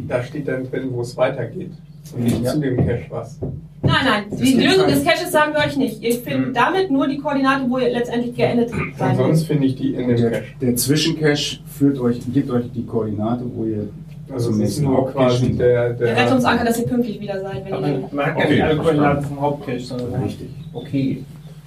Da 0.08 0.22
steht 0.22 0.46
dann 0.48 0.70
drin, 0.70 0.88
wo 0.92 1.00
es 1.00 1.16
weitergeht. 1.16 1.72
Und 2.14 2.24
nicht 2.24 2.46
zu 2.46 2.60
dem 2.60 2.76
Cache 2.76 3.06
was. 3.10 3.38
Nein, 3.84 3.94
nein, 4.04 4.38
die 4.38 4.52
Lösung 4.54 4.86
des 4.86 5.04
Caches 5.04 5.32
sagen 5.32 5.52
wir 5.54 5.60
euch 5.66 5.76
nicht. 5.76 6.02
Ihr 6.02 6.12
findet 6.14 6.46
Hm. 6.48 6.54
damit 6.54 6.90
nur 6.90 7.08
die 7.08 7.18
Koordinate, 7.18 7.64
wo 7.68 7.78
ihr 7.78 7.90
letztendlich 7.90 8.34
geendet 8.36 8.70
Und 8.72 8.96
seid. 8.96 9.16
sonst 9.16 9.44
finde 9.44 9.66
ich 9.66 9.74
die 9.76 9.94
in 9.94 10.08
dem 10.08 10.16
Der, 10.16 10.30
Cache. 10.30 10.42
der 10.60 10.76
Zwischencache 10.76 11.58
führt 11.66 11.98
euch, 11.98 12.20
gibt 12.32 12.50
euch 12.50 12.66
die 12.74 12.84
Koordinate, 12.86 13.44
wo 13.54 13.64
ihr 13.64 13.88
Also 14.32 14.50
es 14.52 14.58
ist 14.58 14.82
nur 14.82 15.10
quasi 15.10 15.52
der, 15.52 15.94
Der 15.94 16.14
der, 16.14 16.16
Rettungsanker, 16.24 16.64
dass 16.64 16.78
ihr 16.80 16.86
pünktlich 16.86 17.20
wieder 17.20 17.40
seid, 17.40 17.64
wenn 17.64 17.72
ihr. 17.74 18.08
man 18.12 18.26
hat 18.26 18.36
ja 18.38 18.44
Okay, 18.44 18.52
nicht 18.54 18.62
alle. 18.62 18.76
Koordinaten 18.76 19.24
vom 19.24 19.40
Hauptcache, 19.40 19.80
sondern 19.80 20.22
Richtig. 20.22 20.48
Okay. 20.72 21.24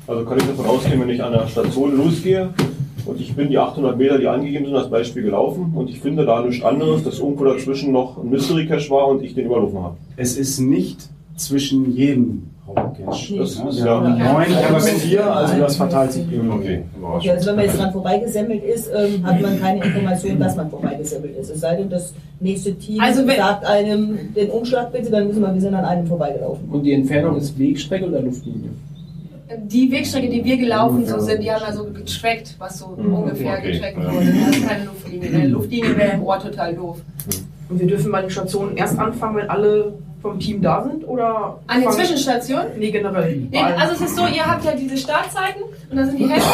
Also 0.07 0.23
kann 0.23 0.37
ich 0.37 0.45
davon 0.45 0.65
ausgehen, 0.67 1.01
wenn 1.01 1.09
ich 1.09 1.21
an 1.23 1.31
der 1.33 1.47
Station 1.47 1.97
losgehe 1.97 2.49
und 3.05 3.19
ich 3.19 3.35
bin 3.35 3.49
die 3.49 3.57
800 3.57 3.97
Meter, 3.97 4.17
die 4.17 4.27
angegeben 4.27 4.65
sind, 4.65 4.75
als 4.75 4.89
Beispiel 4.89 5.23
gelaufen 5.23 5.73
und 5.75 5.89
ich 5.89 5.99
finde 5.99 6.25
da 6.25 6.41
nichts 6.41 6.63
anderes, 6.63 7.03
dass 7.03 7.19
irgendwo 7.19 7.45
dazwischen 7.45 7.91
noch 7.91 8.17
ein 8.17 8.29
Mystery 8.29 8.65
Cache 8.67 8.89
war 8.89 9.07
und 9.07 9.21
ich 9.23 9.35
den 9.35 9.45
überlaufen 9.45 9.79
habe. 9.83 9.97
Es 10.17 10.37
ist 10.37 10.59
nicht 10.59 11.09
zwischen 11.35 11.93
jedem 11.95 12.43
Hauptcache. 12.65 13.35
Das 13.37 13.57
Ja, 13.59 13.69
ist 13.69 13.79
ja- 13.79 13.85
haben 14.01 14.17
neun 14.17 14.45
plus 14.69 14.89
vier, 14.89 15.35
also 15.35 15.57
das 15.59 15.75
verteilt 15.75 16.13
sich 16.13 16.25
irgendwie. 16.31 16.55
Okay, 16.55 16.81
Okay, 17.17 17.29
also 17.31 17.47
wenn 17.49 17.55
man 17.57 17.65
jetzt 17.65 17.77
dran 17.77 17.91
vorbeigesammelt 17.91 18.63
ist, 18.63 18.89
ähm, 18.95 19.23
hat 19.25 19.39
man 19.41 19.59
keine 19.59 19.83
Information, 19.85 20.39
dass 20.39 20.55
man 20.55 20.69
vorbeigesammelt 20.71 21.37
ist. 21.37 21.49
Es 21.51 21.59
sei 21.59 21.75
denn, 21.75 21.89
das 21.89 22.13
nächste 22.39 22.73
Team 22.75 22.99
Also 23.01 23.27
wenn- 23.27 23.35
sagt 23.37 23.65
einem 23.65 24.17
den 24.35 24.49
Umschlag 24.49 24.91
bitte, 24.91 25.11
dann 25.11 25.29
wissen 25.29 25.41
wir, 25.41 25.53
wir 25.53 25.61
sind 25.61 25.75
an 25.75 25.85
einem 25.85 26.07
vorbeigelaufen. 26.07 26.67
Und 26.71 26.81
die 26.83 26.93
Entfernung 26.93 27.37
ist 27.37 27.57
Wegstrecke 27.59 28.07
oder 28.07 28.21
Luftlinie? 28.21 28.69
Die 29.57 29.91
Wegstrecke, 29.91 30.29
die 30.29 30.43
wir 30.43 30.57
gelaufen 30.57 31.05
so 31.05 31.19
sind, 31.19 31.43
die 31.43 31.51
haben 31.51 31.65
wir 31.65 31.73
so 31.73 31.85
getrackt, 31.85 32.55
was 32.57 32.79
so 32.79 32.87
ungefähr 32.87 33.59
okay, 33.59 33.73
getrackt 33.73 33.97
ja. 33.97 34.13
wurde. 34.13 34.33
Das 34.33 34.57
ist 34.57 34.67
keine 34.67 34.85
Luftlinie. 34.85 35.29
Eine 35.29 35.47
Luftlinie 35.47 35.97
wäre 35.97 36.11
im 36.13 36.23
Ohr 36.23 36.39
total 36.39 36.73
doof. 36.73 36.97
Und 37.69 37.79
wir 37.79 37.87
dürfen 37.87 38.11
bei 38.11 38.21
den 38.21 38.29
Stationen 38.29 38.75
erst 38.77 38.97
anfangen, 38.97 39.37
wenn 39.37 39.49
alle 39.49 39.93
vom 40.25 40.39
Team 40.39 40.61
da 40.61 40.83
sind? 40.83 41.07
Oder 41.07 41.59
An 41.67 41.81
den 41.81 41.91
Zwischenstationen? 41.91 42.79
Nee, 42.79 42.89
generell. 42.89 43.47
Nee, 43.51 43.59
also 43.59 43.93
es 43.93 44.01
ist 44.09 44.15
so, 44.15 44.23
ihr 44.25 44.45
habt 44.45 44.65
ja 44.65 44.71
diese 44.75 44.97
Startzeiten 44.97 45.61
und 45.91 45.97
da 45.97 46.05
sind 46.05 46.17
die 46.17 46.27
Hälfte. 46.27 46.49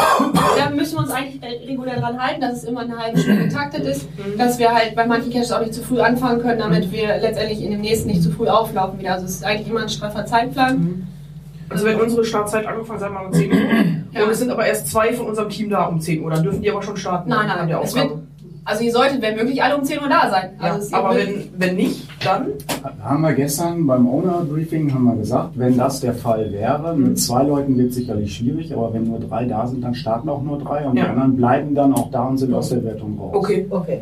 Da 0.58 0.68
müssen 0.70 0.96
wir 0.96 1.00
uns 1.00 1.10
eigentlich 1.10 1.42
regulär 1.66 1.98
dran 1.98 2.22
halten, 2.22 2.42
dass 2.42 2.58
es 2.58 2.64
immer 2.64 2.80
eine 2.80 2.98
halbe 2.98 3.18
Stunde 3.18 3.44
getaktet 3.44 3.84
ist, 3.84 4.06
dass 4.36 4.58
wir 4.58 4.74
halt 4.74 4.94
bei 4.94 5.06
manchen 5.06 5.32
Caches 5.32 5.52
auch 5.52 5.60
nicht 5.60 5.74
zu 5.74 5.82
früh 5.82 6.00
anfangen 6.00 6.42
können, 6.42 6.58
damit 6.58 6.92
wir 6.92 7.16
letztendlich 7.18 7.62
in 7.62 7.70
dem 7.70 7.80
nächsten 7.80 8.08
nicht 8.08 8.22
zu 8.22 8.30
früh 8.30 8.48
auflaufen 8.48 8.98
wieder. 8.98 9.14
Also 9.14 9.24
es 9.24 9.36
ist 9.36 9.44
eigentlich 9.44 9.68
immer 9.68 9.80
ein 9.80 9.88
straffer 9.88 10.26
Zeitplan. 10.26 11.08
Also 11.72 11.84
wenn 11.86 12.00
unsere 12.00 12.24
Startzeit 12.24 12.66
angefangen 12.66 13.00
sagen 13.00 13.14
wir 13.14 13.20
mal 13.20 13.26
um 13.26 13.32
10 13.32 13.50
Uhr 13.52 13.58
Ja. 14.12 14.24
und 14.24 14.30
es 14.30 14.38
sind 14.38 14.50
aber 14.50 14.66
erst 14.66 14.88
zwei 14.90 15.12
von 15.12 15.26
unserem 15.26 15.48
Team 15.48 15.70
da 15.70 15.86
um 15.86 16.00
10 16.00 16.22
Uhr, 16.22 16.30
dann 16.30 16.42
dürfen 16.42 16.62
die 16.62 16.70
aber 16.70 16.82
schon 16.82 16.96
starten. 16.96 17.30
Nein, 17.30 17.46
nein, 17.48 17.66
der 17.68 17.80
es 17.82 17.94
wird, 17.94 18.04
Aufgabe. 18.04 18.22
also 18.64 18.84
ihr 18.84 18.92
solltet, 18.92 19.22
wenn 19.22 19.36
möglich, 19.36 19.62
alle 19.62 19.76
um 19.76 19.84
10 19.84 20.00
Uhr 20.00 20.08
da 20.08 20.30
sein. 20.30 20.50
Ja, 20.60 20.64
Also 20.72 20.78
es- 20.80 20.92
aber 20.92 21.16
wenn, 21.16 21.44
wenn 21.56 21.76
nicht, 21.76 22.06
dann 22.24 22.46
Haben 23.02 23.22
wir 23.22 23.32
gestern 23.32 23.86
beim 23.86 24.06
Owner-Briefing 24.06 24.92
haben 24.92 25.04
wir 25.04 25.16
gesagt, 25.16 25.50
wenn 25.58 25.76
das 25.76 26.00
der 26.00 26.14
Fall 26.14 26.52
wäre, 26.52 26.94
mit 26.96 27.18
zwei 27.18 27.42
Leuten 27.42 27.76
wird 27.78 27.92
sicherlich 27.92 28.36
schwierig, 28.36 28.72
aber 28.72 28.92
wenn 28.94 29.04
nur 29.04 29.18
drei 29.20 29.44
da 29.46 29.66
sind, 29.66 29.82
dann 29.82 29.94
starten 29.94 30.28
auch 30.28 30.42
nur 30.42 30.58
drei 30.58 30.86
und 30.86 30.94
die 30.94 31.00
Ja. 31.00 31.10
anderen 31.10 31.36
bleiben 31.36 31.74
dann 31.74 31.92
auch 31.94 32.10
da 32.10 32.24
und 32.24 32.38
sind 32.38 32.52
aus 32.54 32.68
der 32.70 32.84
Wertung 32.84 33.18
raus. 33.18 33.32
okay. 33.34 33.66
Okay. 33.70 34.00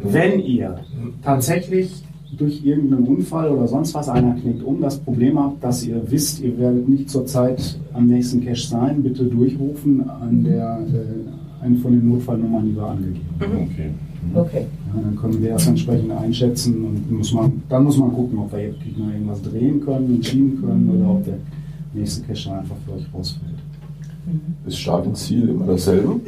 Wenn 0.00 0.38
ihr 0.40 0.78
tatsächlich 1.24 2.02
durch 2.36 2.64
irgendeinen 2.64 3.04
Unfall 3.04 3.50
oder 3.50 3.66
sonst 3.66 3.94
was, 3.94 4.08
einer 4.08 4.34
knickt 4.34 4.62
um, 4.62 4.80
das 4.80 4.98
Problem 4.98 5.38
habt, 5.38 5.62
dass 5.64 5.84
ihr 5.84 6.00
wisst, 6.10 6.42
ihr 6.42 6.58
werdet 6.58 6.88
nicht 6.88 7.08
zur 7.08 7.26
Zeit 7.26 7.78
am 7.92 8.06
nächsten 8.06 8.44
Cache 8.44 8.68
sein, 8.68 9.02
bitte 9.02 9.24
durchrufen 9.24 10.08
an 10.08 10.44
der 10.44 10.80
äh, 10.92 11.64
eine 11.64 11.76
von 11.76 11.92
den 11.92 12.08
Notfallnummern, 12.08 12.66
die 12.66 12.76
wir 12.76 12.86
angegeben 12.86 13.20
haben. 13.40 13.68
Okay. 13.72 13.90
Okay. 14.34 14.66
Ja, 14.94 15.00
dann 15.02 15.16
können 15.16 15.42
wir 15.42 15.52
das 15.52 15.66
entsprechend 15.66 16.12
einschätzen 16.12 16.84
und 16.84 17.10
muss 17.10 17.32
man, 17.32 17.62
dann 17.68 17.84
muss 17.84 17.96
man 17.96 18.12
gucken, 18.12 18.38
ob 18.38 18.52
wir 18.52 18.60
jetzt 18.60 18.78
wirklich 18.78 18.98
noch 18.98 19.10
irgendwas 19.10 19.42
drehen 19.42 19.80
können 19.80 20.16
und 20.16 20.26
schieben 20.26 20.60
können 20.60 20.90
oder 20.90 21.10
ob 21.10 21.24
der 21.24 21.38
nächste 21.94 22.26
Cache 22.26 22.52
einfach 22.52 22.76
für 22.84 22.92
euch 22.94 23.06
rausfällt. 23.14 23.54
Ist 24.66 24.78
Start 24.78 25.06
und 25.06 25.16
Ziel 25.16 25.48
immer 25.48 25.66
dasselbe? 25.66 26.20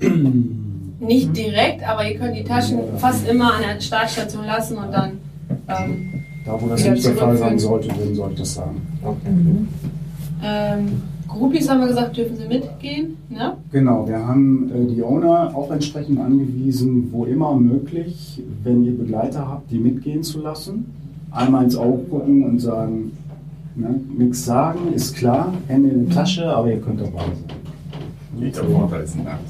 nicht 1.00 1.36
direkt, 1.36 1.86
aber 1.88 2.08
ihr 2.10 2.18
könnt 2.18 2.36
die 2.36 2.44
Taschen 2.44 2.78
fast 2.98 3.28
immer 3.28 3.54
an 3.54 3.62
der 3.62 3.80
Startstation 3.80 4.44
lassen 4.46 4.76
und 4.78 4.92
dann. 4.92 5.12
Ähm, 5.68 6.12
Da, 6.44 6.60
wo 6.60 6.68
das 6.68 6.84
nicht 6.84 7.04
der 7.04 7.14
Fall 7.14 7.36
sein 7.36 7.58
zurückführen. 7.58 7.94
sollte, 7.94 8.00
würden 8.00 8.14
sollte 8.14 8.32
ich 8.34 8.40
das 8.40 8.54
sagen. 8.54 8.80
ähm, 10.42 11.02
Groupies 11.28 11.68
haben 11.68 11.80
wir 11.80 11.88
gesagt, 11.88 12.16
dürfen 12.16 12.36
sie 12.36 12.46
mitgehen. 12.46 13.16
Ne? 13.28 13.56
Genau, 13.72 14.06
wir 14.08 14.26
haben 14.26 14.70
äh, 14.72 14.94
die 14.94 15.02
Owner 15.02 15.50
auch 15.54 15.70
entsprechend 15.70 16.20
angewiesen, 16.20 17.08
wo 17.12 17.24
immer 17.24 17.54
möglich, 17.56 18.42
wenn 18.62 18.84
ihr 18.84 18.96
Begleiter 18.96 19.46
habt, 19.48 19.70
die 19.70 19.78
mitgehen 19.78 20.22
zu 20.22 20.40
lassen. 20.40 20.86
Einmal 21.32 21.64
ins 21.64 21.76
Auge 21.76 21.98
gucken 22.04 22.44
und 22.44 22.60
sagen, 22.60 23.12
ne, 23.74 24.00
nichts 24.16 24.44
sagen, 24.44 24.92
ist 24.94 25.16
klar, 25.16 25.52
Hände 25.66 25.90
in 25.90 26.06
die 26.08 26.14
Tasche, 26.14 26.46
aber 26.48 26.70
ihr 26.70 26.80
könnt 26.80 27.00
dabei 27.00 27.18
sein. 27.24 27.56
Jeder 28.38 28.64
Vorteil 28.64 29.02
ist 29.02 29.16
ein 29.16 29.24
Nachteil. 29.24 29.40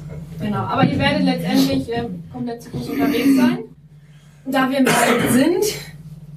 Genau, 0.40 0.58
aber 0.58 0.84
ihr 0.84 0.98
werdet 0.98 1.24
letztendlich 1.24 1.92
äh, 1.92 2.04
komplett 2.32 2.62
zu 2.62 2.70
Fuß 2.70 2.90
unterwegs 2.90 3.36
sein. 3.36 3.58
Da 4.44 4.70
wir 4.70 4.78
im 4.78 4.86
Wald 4.86 5.32
sind, 5.32 5.64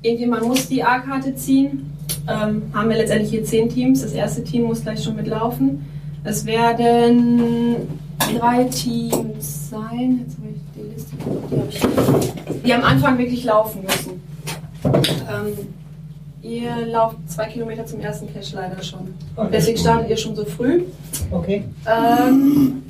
irgendjemand 0.01 0.47
muss 0.47 0.67
die 0.67 0.83
A-Karte 0.83 1.35
ziehen, 1.35 1.91
ähm, 2.27 2.63
haben 2.73 2.89
wir 2.89 2.97
letztendlich 2.97 3.31
hier 3.31 3.43
zehn 3.43 3.69
Teams. 3.69 4.01
Das 4.01 4.13
erste 4.13 4.43
Team 4.43 4.63
muss 4.63 4.81
gleich 4.81 5.03
schon 5.03 5.15
mitlaufen. 5.15 5.85
Es 6.23 6.45
werden 6.45 7.75
drei 8.17 8.63
Teams 8.65 9.69
sein. 9.69 10.21
Jetzt 10.25 10.37
habe 10.37 10.49
ich 10.53 10.61
die 10.75 10.93
Liste, 10.93 11.15
die 11.17 11.57
habe 11.57 11.69
ich. 11.69 12.61
Die 12.63 12.73
am 12.73 12.83
Anfang 12.83 13.17
wirklich 13.17 13.43
laufen 13.43 13.83
müssen. 13.83 14.21
Ähm, 14.83 15.53
ihr 16.41 16.85
lauft 16.87 17.17
zwei 17.27 17.45
Kilometer 17.47 17.85
zum 17.85 17.99
ersten 17.99 18.27
Cache 18.33 18.55
leider 18.55 18.81
schon. 18.83 19.13
Deswegen 19.51 19.77
startet 19.77 20.09
ihr 20.09 20.17
schon 20.17 20.35
so 20.35 20.45
früh. 20.45 20.83
Okay. 21.31 21.63
Ähm, 21.87 22.83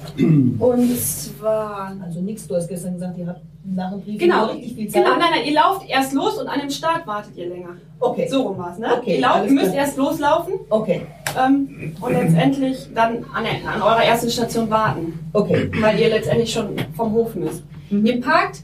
und 0.59 0.97
zwar. 0.99 1.95
Also 2.05 2.21
nichts, 2.21 2.47
du 2.47 2.55
hast 2.55 2.67
gestern 2.67 2.93
gesagt, 2.93 3.17
ihr 3.17 3.27
habt 3.27 3.41
nach 3.65 3.91
dem 3.91 4.01
Briefing 4.01 4.19
Genau, 4.19 4.45
richtig 4.47 4.73
viel 4.75 4.87
Zeit. 4.89 5.03
genau, 5.03 5.15
nein, 5.17 5.27
nein, 5.31 5.45
ihr 5.45 5.53
lauft 5.53 5.87
erst 5.89 6.13
los 6.13 6.37
und 6.39 6.47
an 6.47 6.59
dem 6.61 6.69
Start 6.69 7.05
wartet 7.05 7.35
ihr 7.37 7.47
länger. 7.49 7.69
Okay. 7.99 8.27
So 8.29 8.43
rum 8.43 8.57
war 8.57 8.71
es, 8.71 8.79
ne? 8.79 8.87
Okay, 8.99 9.15
ihr, 9.15 9.21
lauft, 9.21 9.45
ihr 9.45 9.51
müsst 9.51 9.71
klar. 9.73 9.85
erst 9.85 9.97
loslaufen 9.97 10.53
Okay. 10.69 11.01
ähm, 11.37 11.95
und 12.01 12.13
letztendlich 12.13 12.87
dann 12.95 13.25
an, 13.33 13.43
der, 13.43 13.71
an 13.71 13.81
eurer 13.81 14.03
ersten 14.03 14.29
Station 14.29 14.69
warten, 14.69 15.19
Okay. 15.33 15.69
weil 15.81 15.99
ihr 15.99 16.09
letztendlich 16.09 16.51
schon 16.51 16.69
vom 16.95 17.11
Hof 17.13 17.35
müsst. 17.35 17.63
Mhm. 17.89 18.05
Ihr 18.05 18.21
parkt 18.21 18.61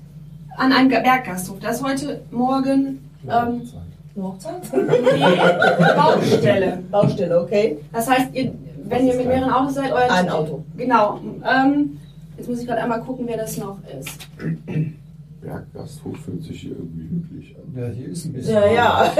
an 0.58 0.72
einem 0.72 0.90
Ga- 0.90 1.02
Berggasthof. 1.02 1.58
Das 1.60 1.78
ist 1.78 1.84
heute 1.84 2.22
Morgen 2.32 3.10
ähm, 3.30 3.62
Eine 4.16 4.28
Hochzeit? 4.28 4.62
die 4.74 5.96
Baustelle. 5.96 6.84
Baustelle, 6.90 7.42
okay. 7.42 7.80
Das 7.92 8.10
heißt, 8.10 8.34
ihr, 8.34 8.54
wenn 8.84 9.08
ihr 9.08 9.16
mit 9.16 9.28
mehreren 9.28 9.52
Autos 9.52 9.76
seid, 9.76 9.92
euer 9.92 10.10
Ein 10.10 10.30
Auto. 10.30 10.64
Genau. 10.78 11.20
Ähm, 11.44 12.00
jetzt 12.38 12.48
muss 12.50 12.60
ich 12.60 12.68
gerade 12.68 12.82
einmal 12.82 13.02
gucken, 13.02 13.26
wer 13.28 13.38
das 13.38 13.58
noch 13.58 13.78
ist. 14.00 14.28
Berggasthof 15.46 16.18
fühlt 16.18 16.44
sich 16.44 16.62
hier 16.62 16.72
irgendwie 16.72 17.04
hügelig 17.10 17.56
an. 17.56 17.82
Ja, 17.82 17.88
hier 17.90 18.08
ist 18.08 18.26
ein 18.26 18.34
bisschen. 18.34 18.54
Ja, 18.54 18.72
ja. 18.72 19.14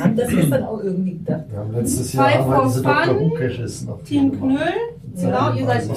haben 0.00 0.16
das 0.16 0.28
gestern 0.30 0.62
auch 0.64 0.82
irgendwie 0.82 1.12
gedacht. 1.18 1.44
Wir 1.50 1.58
haben 1.58 1.72
letztes 1.72 2.10
Five 2.12 2.34
Jahr 2.34 2.46
mal 2.46 2.56
for 2.56 2.66
diese 2.68 2.82
Dr. 2.82 3.20
Who-Caches 3.20 3.84
noch 3.86 4.02
Team. 4.02 4.32
Knöll. 4.32 4.58
Genau, 5.18 5.54
ihr 5.54 5.64
seid. 5.66 5.88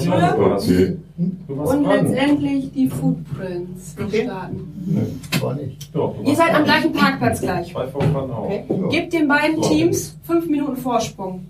Du 1.46 1.56
warst 1.58 1.74
Und 1.74 1.84
letztendlich 1.86 2.72
die 2.72 2.88
Footprints, 2.88 3.94
die 3.96 4.02
Okay. 4.02 4.24
starten. 4.24 4.72
Nee, 4.86 5.40
war 5.42 5.54
nicht. 5.54 5.94
Doch, 5.94 6.16
du 6.16 6.22
Ihr 6.30 6.36
seid 6.36 6.54
am 6.54 6.64
gleichen 6.64 6.92
Parkplatz 6.92 7.40
gleich. 7.42 7.72
Zwei 7.72 7.86
Fun 7.88 8.02
auch. 8.16 8.44
Okay. 8.44 8.64
Ja. 8.68 8.88
Gebt 8.88 9.12
den 9.12 9.28
beiden 9.28 9.60
Teams 9.60 10.16
fünf 10.22 10.48
Minuten 10.48 10.76
Vorsprung. 10.76 11.46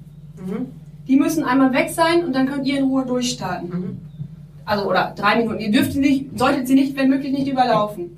Die 1.07 1.17
müssen 1.17 1.45
einmal 1.45 1.73
weg 1.73 1.91
sein 1.91 2.25
und 2.25 2.35
dann 2.35 2.47
könnt 2.47 2.67
ihr 2.67 2.79
in 2.79 2.85
Ruhe 2.85 3.05
durchstarten. 3.07 3.99
Also, 4.71 4.89
oder 4.89 5.13
drei 5.17 5.37
Minuten. 5.37 5.59
Ihr 5.59 5.73
dürft 5.73 5.93
sie 5.93 5.99
nicht, 5.99 6.39
solltet 6.39 6.69
sie 6.69 6.75
nicht, 6.75 6.97
wenn 6.97 7.09
möglich, 7.11 7.33
nicht 7.33 7.49
überlaufen. 7.49 8.17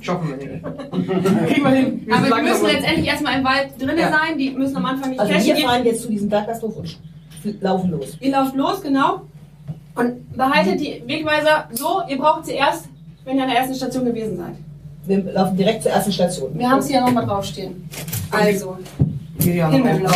Schaffen 0.00 0.28
wir 0.30 0.36
nicht. 0.36 0.64
Kriegen 1.48 1.62
wir 1.64 1.70
hin. 1.70 2.02
Wir 2.06 2.16
Aber 2.16 2.36
die 2.36 2.42
müssen 2.42 2.66
letztendlich 2.66 3.06
erstmal 3.06 3.38
im 3.38 3.44
Wald 3.44 3.68
drinnen 3.78 3.98
Ja. 3.98 4.10
sein. 4.10 4.36
Die 4.36 4.50
müssen 4.50 4.76
am 4.76 4.86
Anfang 4.86 5.10
nicht 5.10 5.20
Also 5.20 5.32
cashen. 5.32 5.56
wir 5.56 5.64
fahren 5.64 5.84
jetzt 5.84 6.02
zu 6.02 6.08
diesem 6.08 6.28
Berggasthof 6.28 6.76
und 6.76 6.98
laufen 7.60 7.90
los. 7.92 8.16
Ihr 8.20 8.32
lauft 8.32 8.56
los, 8.56 8.82
genau. 8.82 9.22
Und 9.94 10.36
behaltet 10.36 10.80
die 10.80 11.02
Wegweiser 11.06 11.68
so, 11.72 12.02
ihr 12.08 12.18
braucht 12.18 12.46
sie 12.46 12.52
erst, 12.54 12.86
wenn 13.24 13.36
ihr 13.36 13.44
an 13.44 13.48
der 13.50 13.58
ersten 13.60 13.74
Station 13.76 14.04
gewesen 14.04 14.36
seid. 14.36 14.54
Wir 15.06 15.32
laufen 15.32 15.56
direkt 15.56 15.84
zur 15.84 15.92
ersten 15.92 16.10
Station. 16.12 16.50
Wir 16.58 16.68
haben 16.68 16.82
sie 16.82 16.94
ja 16.94 17.00
nochmal 17.00 17.24
draufstehen. 17.26 17.88
Also, 18.32 18.76
Ja, 19.38 19.70
Himmelblau. 19.70 20.10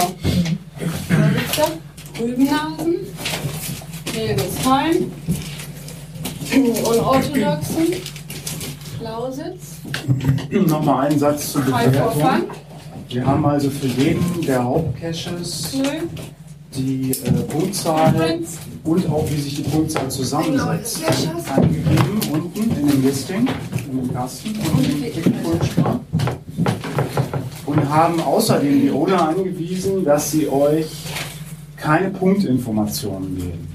Rübennasen, 2.20 2.96
Regelsheim, 6.50 6.84
Unorthodoxen, 6.84 7.86
Lausitz, 9.02 9.76
Nochmal 10.50 11.06
einen 11.06 11.18
Satz 11.18 11.52
zur 11.52 11.62
Bewertung. 11.62 12.22
Wir 13.08 13.26
haben 13.26 13.44
also 13.44 13.70
für 13.70 13.86
jeden 13.86 14.42
der 14.42 14.62
Hauptcaches 14.62 15.76
die 16.76 17.10
äh, 17.10 17.32
Punktzahl 17.48 18.38
und 18.84 19.10
auch 19.10 19.28
wie 19.28 19.40
sich 19.40 19.56
die 19.56 19.62
Punktzahl 19.62 20.08
zusammensetzt 20.08 21.02
eingegeben 21.56 22.20
unten 22.32 22.60
in 22.78 22.88
dem 22.88 23.02
Listing, 23.02 23.48
in 23.90 23.96
dem 24.02 24.14
Kasten 24.14 24.50
und 24.50 24.84
in 24.84 25.02
dem 25.02 25.12
Ticketpulsspar. 25.12 26.00
Und 27.66 27.88
haben 27.88 28.20
außerdem 28.20 28.82
die 28.82 28.90
Owner 28.90 29.28
angewiesen, 29.30 30.04
dass 30.04 30.30
sie 30.30 30.48
euch 30.48 30.86
keine 31.76 32.10
Punktinformationen 32.10 33.36
geben. 33.36 33.68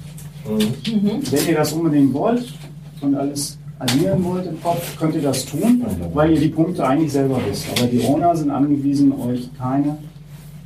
Wenn 1.32 1.48
ihr 1.48 1.56
das 1.56 1.74
unbedingt 1.74 2.14
wollt 2.14 2.54
und 3.02 3.16
alles 3.16 3.58
addieren 3.80 4.24
wollt 4.24 4.46
im 4.48 4.62
Kopf, 4.64 4.98
könnt 4.98 5.16
ihr 5.16 5.22
das 5.22 5.46
tun, 5.46 5.84
weil 6.14 6.32
ihr 6.34 6.40
die 6.40 6.48
Punkte 6.50 6.86
eigentlich 6.88 7.12
selber 7.12 7.40
wisst. 7.48 7.66
Aber 7.76 7.88
die 7.88 8.02
Owner 8.06 8.36
sind 8.36 8.50
angewiesen, 8.50 9.12
euch 9.20 9.50
keine 9.58 9.98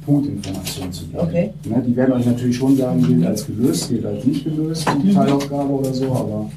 Punktinformationen 0.05 0.91
zu 0.93 1.05
geben. 1.07 1.19
Okay. 1.19 1.53
Ne, 1.65 1.83
die 1.85 1.95
werden 1.95 2.13
euch 2.13 2.25
natürlich 2.25 2.55
schon 2.57 2.75
sagen, 2.77 3.05
gilt 3.05 3.25
als 3.25 3.45
gelöst, 3.45 3.89
gilt 3.89 4.05
als 4.05 4.23
nicht 4.25 4.43
gelöst, 4.43 4.87
die 5.03 5.13
Teilaufgabe 5.13 5.69
oder 5.69 5.93
so, 5.93 6.05
aber 6.11 6.49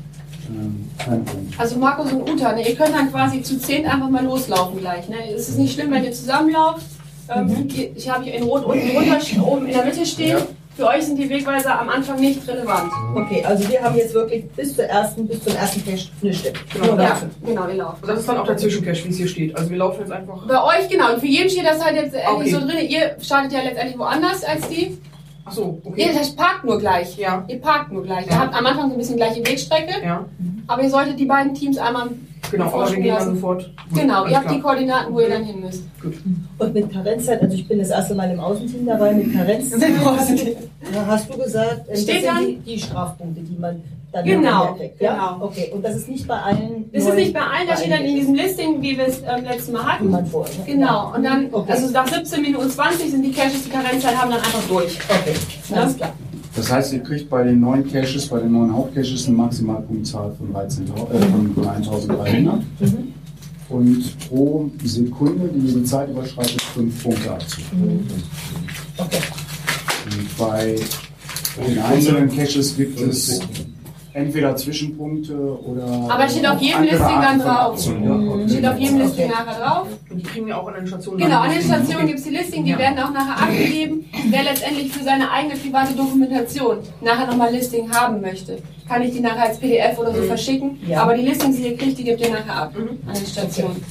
ähm, 0.51 0.85
keine 0.99 1.21
Punkte. 1.21 1.59
Also 1.59 1.79
Markus 1.79 2.13
und 2.13 2.29
Uta, 2.31 2.53
ne, 2.53 2.69
ihr 2.69 2.75
könnt 2.75 2.95
dann 2.95 3.11
quasi 3.11 3.43
zu 3.43 3.59
zehn 3.59 3.87
einfach 3.87 4.09
mal 4.11 4.25
loslaufen 4.25 4.79
gleich. 4.79 5.09
Ne? 5.09 5.17
Es 5.35 5.49
ist 5.49 5.59
nicht 5.59 5.75
schlimm, 5.75 5.91
wenn 5.91 6.05
ihr 6.05 6.13
zusammenlauft. 6.13 6.83
Ähm, 7.35 7.49
ihr- 7.75 7.97
Ich 7.97 8.09
habe 8.11 8.25
hier 8.25 8.35
in 8.35 8.43
Rot 8.43 8.65
unten 8.65 8.89
drunter, 8.89 9.47
oben 9.47 9.67
in 9.67 9.73
der 9.73 9.85
Mitte 9.85 10.05
stehen. 10.05 10.39
Für 10.77 10.87
euch 10.89 11.05
sind 11.05 11.17
die 11.17 11.29
Wegweiser 11.29 11.79
am 11.79 11.89
Anfang 11.91 12.19
nicht 12.19 12.47
relevant. 12.49 12.91
Okay, 13.15 13.45
also 13.45 13.69
wir 13.69 13.83
haben 13.83 13.95
jetzt 13.97 14.15
wirklich 14.15 14.49
bis 14.53 14.75
zur 14.75 14.85
ersten, 14.85 15.29
bis 15.29 15.43
zum 15.45 15.55
ersten 15.55 15.85
Cache 15.85 16.09
eine 16.23 16.33
Stimme. 16.33 16.55
Genau, 16.73 16.97
Ja, 17.03 17.21
genau, 17.45 17.69
ihr 17.69 17.75
lauft. 17.75 18.03
Und 18.03 18.09
das 18.09 18.21
ist 18.21 18.29
dann 18.29 18.39
auch 18.39 18.47
der 18.47 18.57
Zwischencache, 18.57 19.05
wie 19.05 19.09
es 19.11 19.17
hier 19.19 19.29
steht. 19.29 19.57
Also 19.57 19.69
wir 19.71 19.77
laufen 19.77 20.01
jetzt 20.01 20.13
einfach. 20.13 20.47
Bei 20.47 20.63
euch, 20.79 20.89
genau. 20.89 21.13
Und 21.13 21.21
für 21.21 21.27
jeden 21.27 21.51
steht 21.51 21.67
das 21.67 21.85
halt 21.85 21.97
jetzt 21.97 22.15
endlich 22.15 22.55
Okay. 22.55 22.65
so 22.65 22.67
drin. 22.67 22.89
Ihr 22.89 23.17
startet 23.21 23.53
ja 23.53 23.61
letztendlich 23.63 23.99
woanders 23.99 24.45
als 24.45 24.67
die. 24.69 24.97
Achso, 25.45 25.81
Ihr 25.85 25.91
okay. 25.91 26.11
das 26.17 26.31
parkt 26.37 26.65
nur 26.65 26.79
gleich. 26.79 27.17
Ja. 27.19 27.45
Ihr 27.49 27.61
parkt 27.61 27.91
nur 27.93 28.03
gleich. 28.05 28.27
Ihr 28.27 28.33
Ja. 28.33 28.39
habt 28.41 28.55
am 28.55 28.65
Anfang 28.65 28.89
so 28.89 28.95
ein 28.95 28.99
bisschen 28.99 29.17
gleiche 29.17 29.45
Wegstrecke, 29.45 30.05
Ja, 30.05 30.25
aber 30.69 30.83
ihr 30.83 30.91
solltet 30.91 31.19
die 31.19 31.25
beiden 31.27 31.53
Teams 31.53 31.79
einmal 31.79 32.11
genau, 32.51 32.67
aber 32.67 32.89
wir 32.91 32.97
gehen 32.97 33.07
dann 33.09 33.15
lassen. 33.17 33.35
sofort. 33.35 33.71
Genau, 33.95 34.21
Alles 34.21 34.31
ihr 34.31 34.37
habt 34.37 34.47
klar. 34.47 34.57
die 34.57 34.63
Koordinaten, 34.63 35.13
wo 35.15 35.21
ihr 35.21 35.29
dann 35.31 35.45
hin 35.45 35.61
müsst. 35.61 35.83
Und 36.59 36.75
mit 36.75 36.93
Karenzzeit, 36.93 37.43
also 37.43 37.55
ich 37.55 37.67
bin 37.67 37.79
das 37.81 37.91
erste 37.91 38.15
Mal 38.15 38.31
im 38.31 38.39
Außenteam 38.41 38.87
dabei, 38.87 39.13
mit 39.15 39.33
Karenzzeit. 39.33 39.81
Hast 41.07 41.33
du 41.33 41.39
gesagt, 41.39 41.83
Steht 41.87 41.91
das 41.91 42.05
sind 42.05 42.25
dann- 42.27 42.47
die, 42.47 42.57
die 42.59 42.79
Strafpunkte, 42.79 43.41
die 43.43 43.57
man 43.59 43.83
dann 44.13 44.25
Genau, 44.25 44.75
kriegt. 44.75 45.01
Ja? 45.01 45.15
genau. 45.37 45.47
Okay, 45.47 45.71
und 45.75 45.83
das 45.85 45.97
ist 45.97 46.09
nicht 46.09 46.27
bei 46.29 46.37
allen. 46.39 46.91
Das 46.93 47.05
ist 47.07 47.15
nicht 47.15 47.33
bei 47.33 47.41
allen, 47.41 47.67
da 47.67 47.77
steht 47.77 47.93
dann 47.93 48.03
in 48.05 48.15
diesem 48.17 48.35
Listing, 48.35 48.83
wie 48.83 48.97
wir 48.97 49.07
es 49.09 49.21
ähm, 49.21 49.45
letztes 49.45 49.71
Mal 49.73 49.85
hatten. 49.85 50.11
man 50.11 50.27
vorher. 50.27 50.55
ne? 50.59 50.65
Genau, 50.67 51.15
und 51.15 51.23
dann, 51.23 51.49
Okay. 51.53 51.73
also 51.73 51.91
nach 51.91 52.07
17 52.07 52.43
Minuten 52.43 52.71
20 52.71 53.11
sind 53.11 53.23
die 53.23 53.33
Caches, 53.33 53.65
die 53.65 53.71
Karenzzeit 53.71 54.17
haben, 54.17 54.31
dann 54.31 54.41
einfach 54.41 54.63
durch. 54.69 54.99
Okay, 55.09 55.35
alles 55.75 55.97
klar. 55.97 56.13
Das 56.55 56.71
heißt, 56.71 56.93
ihr 56.93 57.03
kriegt 57.03 57.31
bei 57.31 57.45
den 57.45 57.61
neuen 57.61 57.91
Caches, 57.91 58.27
bei 58.29 58.39
den 58.41 58.53
neuen 58.53 58.75
Hauptcaches 58.75 59.27
eine 59.27 59.37
Maximalpunktzahl 59.39 60.35
von, 60.37 60.53
13, 60.53 60.85
äh, 60.85 60.89
von, 61.31 61.55
von 61.55 61.67
1300. 61.69 62.57
Mhm. 62.81 63.15
Und 63.71 64.29
pro 64.29 64.71
Sekunde, 64.85 65.49
die 65.55 65.67
ihr 65.69 65.75
die 65.79 65.85
Zeit 65.85 66.11
überschreitet, 66.11 66.61
5 66.61 67.03
Punkte 67.03 67.31
Abzug. 67.31 67.65
Mhm. 67.73 68.07
Okay. 68.99 69.19
Und 70.05 70.37
bei 70.37 70.77
den 71.67 71.79
einzelnen 71.79 72.29
Caches 72.37 72.77
gibt 72.77 73.01
es 73.01 73.41
entweder 74.15 74.55
Zwischenpunkte 74.57 75.35
oder. 75.35 75.85
Aber 76.11 76.29
steht 76.29 76.47
auf 76.47 76.61
jedem 76.61 76.83
Listing 76.83 77.21
dann 77.21 77.41
drauf. 77.41 77.89
Mhm. 77.89 78.49
Steht 78.49 78.67
auf 78.67 78.79
jedem 78.79 78.99
Listing 78.99 79.29
nachher 79.31 79.61
drauf. 79.61 79.89
Und 80.11 80.19
die 80.19 80.23
kriegen 80.23 80.47
wir 80.47 80.59
auch 80.59 80.67
an 80.69 80.75
den 80.75 80.87
Stationen. 80.87 81.19
Genau, 81.19 81.41
an 81.41 81.51
den 81.51 81.63
Stationen 81.63 82.07
gibt 82.07 82.19
es 82.19 82.25
die 82.25 82.31
Listing, 82.31 82.65
die 82.65 82.71
Ja. 82.73 82.79
werden 82.79 82.99
auch 82.99 83.13
nachher 83.13 83.43
abgegeben. 83.43 84.05
Wer 84.31 84.43
letztendlich 84.45 84.93
für 84.93 85.05
seine 85.05 85.31
eigene 85.31 85.57
private 85.57 85.95
Dokumentation 85.95 86.79
nachher 87.01 87.27
nochmal 87.27 87.53
Listing 87.53 87.91
haben 87.93 88.21
möchte, 88.21 88.59
kann 88.89 89.03
ich 89.03 89.13
die 89.13 89.21
nachher 89.21 89.45
als 89.49 89.59
PDF 89.59 89.99
oder 89.99 90.15
so 90.15 90.23
verschicken. 90.23 90.79
Ja. 90.87 91.03
Aber 91.03 91.15
die 91.15 91.23
Listings, 91.23 91.57
die 91.57 91.63
ihr 91.69 91.77
kriegt, 91.77 91.99
die 91.99 92.05
gebt 92.05 92.21
ihr 92.21 92.31
nachher 92.31 92.55
ab 92.65 92.73
an 92.77 93.15
den 93.15 93.27
Stationen. 93.27 93.83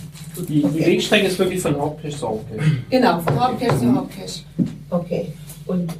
Die, 0.47 0.61
die 0.63 0.85
Wegstrecke 0.85 1.27
ist 1.27 1.37
wirklich 1.39 1.59
von 1.61 1.75
Hauptcache 1.77 2.15
zu 2.15 2.27
Hauptcache. 2.29 2.71
Genau, 2.89 3.19
von 3.19 3.39
Hauptcache 3.39 3.77
zu 3.79 3.95
Hauptcache. 3.95 4.39
Okay. 4.89 5.33
Und, 5.65 5.83
okay. 5.91 5.93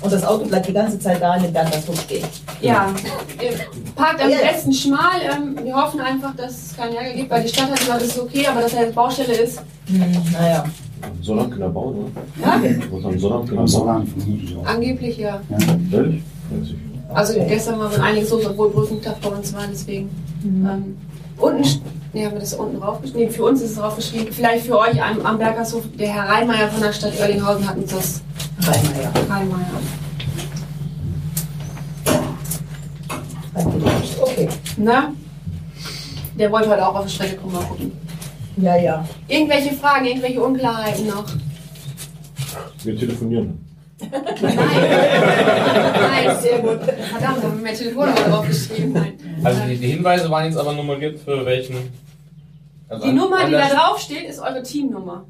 Und 0.00 0.12
das 0.12 0.24
Auto 0.24 0.44
bleibt 0.46 0.68
die 0.68 0.72
ganze 0.72 0.98
Zeit 0.98 1.20
da 1.20 1.36
in 1.36 1.42
dem 1.44 1.52
Gang, 1.52 1.68
das 1.70 2.02
stehen. 2.02 2.24
Ja, 2.60 2.94
ihr 3.42 3.50
parkt 3.96 4.22
am 4.22 4.30
Ja, 4.30 4.36
ja. 4.38 4.52
besten 4.52 4.72
schmal. 4.72 5.20
Ähm, 5.22 5.58
wir 5.64 5.74
hoffen 5.74 6.00
einfach, 6.00 6.34
dass 6.36 6.52
es 6.52 6.76
keinen 6.76 6.94
Ärger 6.94 7.14
gibt, 7.14 7.30
weil 7.30 7.42
die 7.42 7.48
Stadt 7.48 7.70
hat 7.70 7.78
gesagt, 7.80 8.02
es 8.02 8.08
ist 8.08 8.20
okay, 8.20 8.46
aber 8.46 8.60
dass 8.60 8.74
er 8.74 8.84
jetzt 8.84 8.94
Baustelle 8.94 9.32
ist. 9.34 9.60
Hm, 9.86 10.00
naja. 10.32 10.64
Sonnabend 11.22 11.52
kann 11.52 11.62
er 11.62 11.68
bauen, 11.70 11.96
oder? 11.96 12.10
Ja, 12.46 12.60
Was 12.90 13.04
am 13.04 13.18
Sonnabend 13.18 13.48
kann 13.48 13.58
er 13.58 13.64
Am 13.64 13.70
bauen? 13.72 14.12
Angeblich 14.64 15.18
ja. 15.18 15.40
Ja. 15.48 15.58
Ehrlich? 15.98 16.22
Also 17.12 17.34
gestern 17.48 17.78
war 17.78 17.90
einiges 18.02 18.30
los, 18.30 18.46
obwohl 18.46 18.70
Brückentag 18.70 19.20
bei 19.20 19.28
uns 19.30 19.52
war, 19.54 19.62
deswegen. 19.70 20.10
Ähm, 20.44 20.96
unten, 21.38 21.82
nee, 22.12 22.24
haben 22.24 22.32
wir 22.32 22.40
das 22.40 22.54
unten 22.54 22.80
draufgeschrieben? 22.80 23.22
Nee, 23.22 23.30
für 23.30 23.44
uns 23.44 23.60
ist 23.60 23.70
es 23.70 23.76
draufgeschrieben. 23.76 24.32
Vielleicht 24.32 24.66
für 24.66 24.78
euch 24.78 25.02
am, 25.02 25.24
am 25.24 25.38
Bergershof, 25.38 25.84
der 25.98 26.12
Herr 26.12 26.28
Reinmeier 26.28 26.68
von 26.68 26.82
der 26.82 26.92
Stadt 26.92 27.18
Oerlinghausen 27.18 27.68
hat 27.68 27.76
uns 27.76 27.90
das. 27.90 28.22
Reinmeier. 28.60 29.12
Reinmeier. 29.28 29.66
Okay. 34.20 34.48
Na? 34.76 35.12
Der 36.38 36.52
wollte 36.52 36.70
heute 36.70 36.86
auch 36.86 36.94
auf 36.94 37.06
die 37.06 37.12
Strecke 37.12 37.36
kommen, 37.36 37.54
mal 37.54 37.64
gucken. 37.64 37.92
Ja, 38.56 38.76
ja. 38.76 39.04
Irgendwelche 39.26 39.74
Fragen, 39.74 40.04
irgendwelche 40.06 40.42
Unklarheiten 40.42 41.06
noch? 41.06 41.24
Wir 42.84 42.96
telefonieren. 42.96 43.67
Nein, 44.80 46.36
sehr 46.40 46.58
gut. 46.58 46.78
Verdammt, 46.82 47.42
haben 47.42 47.56
wir 47.56 47.62
mehr 47.62 47.74
Telefonnummer 47.74 48.14
draufgeschrieben. 48.20 48.92
Nein. 48.92 49.18
Also 49.44 49.60
die, 49.68 49.76
die 49.76 49.88
Hinweise 49.88 50.30
waren 50.30 50.44
jetzt 50.46 50.56
aber 50.58 50.72
nummeriert 50.72 51.18
für 51.24 51.44
welchen? 51.44 51.76
Also 52.88 53.04
Die 53.04 53.10
an- 53.10 53.16
Nummer, 53.16 53.38
an 53.40 53.46
die 53.46 53.52
da 53.52 53.66
der- 53.66 53.76
drauf 53.76 53.98
steht, 53.98 54.28
ist 54.28 54.38
eure 54.40 54.62
Teamnummer. 54.62 55.24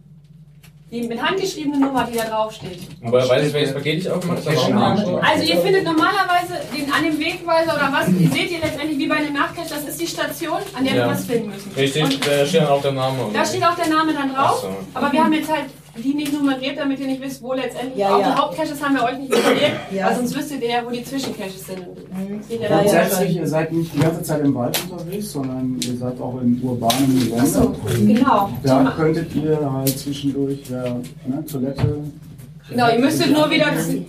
Die 0.90 1.02
mit 1.02 1.20
handgeschriebene 1.20 1.78
Nummer, 1.80 2.08
die 2.10 2.16
da 2.16 2.24
drauf 2.24 2.50
steht. 2.54 2.78
Woher 3.02 3.28
weiß 3.28 3.46
ich, 3.48 3.52
welches 3.52 3.74
Paket 3.74 3.98
ich 3.98 4.10
aufgemacht 4.10 4.38
habe? 4.46 5.22
Also 5.22 5.44
ihr 5.44 5.58
findet 5.58 5.84
normalerweise 5.84 6.54
den, 6.74 6.90
an 6.90 7.04
dem 7.04 7.18
Wegweiser 7.18 7.74
oder 7.74 7.90
was, 7.92 8.08
ihr 8.08 8.30
seht 8.30 8.50
ihr 8.50 8.58
letztendlich 8.60 8.96
wie 8.98 9.06
bei 9.06 9.16
einem 9.16 9.34
Nachcache, 9.34 9.68
das 9.68 9.84
ist 9.84 10.00
die 10.00 10.06
Station, 10.06 10.56
an 10.74 10.84
der 10.84 10.94
Ja. 10.94 11.04
wir 11.04 11.12
was 11.12 11.26
finden 11.26 11.50
müssen. 11.50 11.68
Und 11.70 12.26
da 12.26 12.46
steht 12.46 12.62
dann 12.62 12.68
auch 12.68 12.80
der 12.80 12.92
Name. 12.92 13.18
da 13.34 13.44
steht 13.44 13.62
auch 13.64 13.74
der 13.74 13.88
Name 13.88 14.14
dann 14.14 14.34
drauf, 14.34 14.60
so. 14.62 14.68
aber 14.94 15.12
wir 15.12 15.22
haben 15.24 15.32
jetzt 15.34 15.50
halt 15.52 15.66
die 16.02 16.14
nicht 16.14 16.32
nummeriert, 16.32 16.78
damit 16.78 17.00
ihr 17.00 17.06
nicht 17.06 17.20
wisst, 17.22 17.42
wo 17.42 17.52
letztendlich, 17.52 17.98
Ja, 17.98 18.14
auch 18.16 18.20
ja. 18.20 18.30
die 18.32 18.40
Hauptcaches 18.40 18.82
haben 18.82 18.94
wir 18.94 19.04
euch 19.04 19.18
nicht 19.18 19.30
nummeriert, 19.30 19.72
Ja. 19.92 20.06
weil 20.06 20.16
sonst 20.16 20.36
wüsstet 20.36 20.62
ihr 20.62 20.70
ja, 20.70 20.82
wo 20.86 20.90
die 20.90 21.04
Zwischencaches 21.04 21.66
sind. 21.66 21.78
Mhm. 21.80 22.40
Grundsätzlich, 22.68 23.36
ihr 23.36 23.46
seid 23.46 23.72
nicht 23.72 23.94
die 23.94 23.98
ganze 24.00 24.22
Zeit 24.22 24.44
im 24.44 24.54
Wald 24.54 24.80
unterwegs, 24.90 25.32
sondern 25.32 25.78
ihr 25.86 25.96
seid 25.96 26.20
auch 26.20 26.40
in 26.40 26.60
urbanen 26.62 27.18
Gelände. 27.18 27.42
Achso, 27.42 27.74
genau. 28.06 28.50
Da 28.62 28.92
könntet 28.96 29.34
ihr 29.34 29.72
halt 29.72 29.98
zwischendurch 29.98 30.60
ja, 30.70 30.84
ne, 31.26 31.44
Toilette. 31.50 31.98
Genau, 32.70 32.90
ihr 32.92 32.98
müsstet 32.98 33.32
nur 33.32 33.50
wieder, 33.50 33.66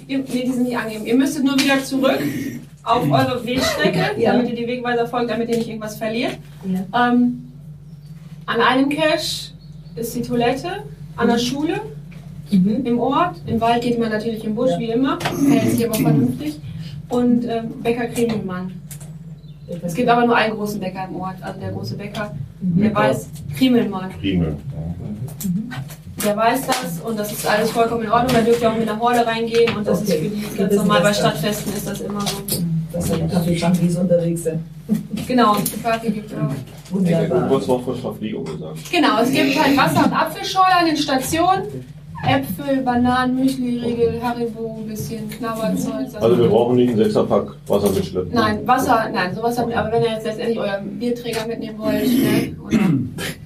ihr, 0.07 0.19
nee, 0.19 0.23
die 0.43 0.51
sind 0.51 0.63
nicht 0.63 0.77
angegeben, 0.77 1.05
ihr 1.05 1.15
müsstet 1.15 1.43
nur 1.45 1.57
wieder 1.59 1.81
zurück 1.83 2.19
auf 2.83 3.03
eure 3.09 3.45
Wegstrecke, 3.45 4.19
Ja. 4.19 4.33
damit 4.33 4.49
ihr 4.49 4.55
die 4.55 4.67
Wegweiser 4.67 5.07
folgt, 5.07 5.29
damit 5.29 5.49
ihr 5.49 5.57
nicht 5.57 5.69
irgendwas 5.69 5.95
verliert. 5.95 6.37
Ja. 6.65 7.09
Ähm, 7.11 7.45
an 8.45 8.59
einem 8.61 8.89
Cache 8.89 9.51
ist 9.95 10.15
die 10.15 10.21
Toilette, 10.21 10.83
an 11.19 11.27
der 11.27 11.37
Schule, 11.37 11.81
Mhm. 12.51 12.83
im 12.85 12.99
Ort. 12.99 13.35
Im 13.45 13.61
Wald 13.61 13.83
geht 13.83 13.99
man 13.99 14.09
natürlich 14.09 14.43
im 14.43 14.55
Busch, 14.55 14.71
Ja. 14.71 14.79
wie 14.79 14.89
immer. 14.91 15.19
Hält 15.49 15.71
sich 15.71 15.85
aber 15.85 15.95
vernünftig. 15.95 16.59
Und 17.09 17.45
ähm, 17.45 17.73
Bäcker 17.83 18.07
Kriemelmann. 18.07 18.71
Es 19.83 19.93
gibt 19.93 20.09
aber 20.09 20.25
nur 20.25 20.35
einen 20.35 20.55
großen 20.55 20.79
Bäcker 20.79 21.07
im 21.07 21.15
Ort, 21.17 21.35
also 21.41 21.59
der 21.59 21.71
große 21.71 21.95
Bäcker, 21.95 22.33
der 22.59 22.95
weiß, 22.95 23.27
Kriemelmann. 23.55 24.09
Kriemel. 24.19 24.55
Der 26.25 26.35
weiß 26.35 26.61
das 26.65 26.99
und 27.05 27.19
das 27.19 27.31
ist 27.31 27.45
alles 27.47 27.69
vollkommen 27.69 28.03
in 28.03 28.09
Ordnung. 28.11 28.33
Da 28.33 28.41
dürft 28.41 28.61
ihr 28.63 28.71
auch 28.71 28.77
mit 28.77 28.89
einer 28.89 28.99
Horde 28.99 29.25
reingehen 29.27 29.75
und 29.77 29.87
das 29.87 30.01
Okay. 30.01 30.11
ist 30.25 30.45
für 30.47 30.51
die 30.53 30.57
ganz 30.57 30.75
normal. 30.75 31.01
Bei. 31.03 31.13
Stadtfesten 31.13 31.73
ist 31.73 31.87
das 31.87 32.01
immer 32.01 32.21
so. 32.21 32.37
Dass 32.91 33.09
da 33.09 33.15
die 33.17 33.27
Kaffee-Junkies 33.27 33.95
unterwegs 33.97 34.43
sind. 34.43 34.59
Genau, 35.27 35.55
die 35.57 35.79
Kaffee 35.81 36.09
gibt 36.09 36.31
es 36.31 36.37
auch. 36.37 36.51
Wunderbar. 36.91 37.49
was 37.51 37.67
noch 37.67 37.83
von 37.83 37.95
Verpflegung 37.95 38.45
gesagt. 38.45 38.91
Genau, 38.91 39.21
es 39.21 39.31
gibt 39.31 39.63
halt 39.63 39.77
Wasser- 39.77 40.05
und 40.05 40.13
Apfelschorle 40.13 40.75
an 40.79 40.85
den 40.85 40.97
Stationen. 40.97 41.63
Äpfel, 42.27 42.81
Bananen, 42.81 43.35
Müsli-Riegel, 43.37 44.21
Haribo, 44.21 44.79
ein 44.81 44.87
bisschen 44.89 45.29
Knabberzeug. 45.29 46.07
Also 46.19 46.37
wir 46.37 46.49
brauchen 46.49 46.75
nicht 46.75 46.89
einen 46.89 46.97
Sechserpack 46.97 47.55
Wasser 47.67 47.89
mitschleppen. 47.91 48.33
Nein, 48.33 48.67
Wasser, 48.67 49.09
nein, 49.13 49.33
sowas 49.33 49.57
habt 49.57 49.69
ihr, 49.69 49.79
aber 49.79 49.91
wenn 49.93 50.03
ihr 50.03 50.11
jetzt 50.11 50.25
letztendlich 50.25 50.59
euren 50.59 50.99
Bierträger 50.99 51.47
mitnehmen 51.47 51.79
wollt, 51.79 52.05
ne, 52.05 52.55
oder 52.61 52.79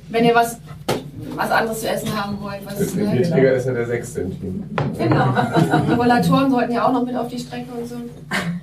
wenn 0.10 0.25
ihr 0.25 0.34
was, 0.34 0.60
was 1.36 1.52
anderes 1.52 1.80
zu 1.82 1.89
essen 1.89 2.10
haben 2.24 2.38
wollt, 2.41 2.65
was, 2.65 2.93
Der 2.93 3.06
ne, 3.06 3.12
Bierträger 3.12 3.54
ist 3.54 3.65
ja 3.67 3.74
der 3.74 3.86
sechste 3.88 4.22
im 4.22 4.39
Team. 4.39 4.63
genau. 4.98 5.28
Die 5.88 5.93
Rollatoren 5.93 6.52
sollten 6.52 6.74
ja 6.74 6.88
auch 6.88 6.93
noch 6.93 7.06
mit 7.06 7.15
auf 7.15 7.28
die 7.28 7.39
Strecke 7.39 7.67
und 7.78 7.88
so. 7.88 7.96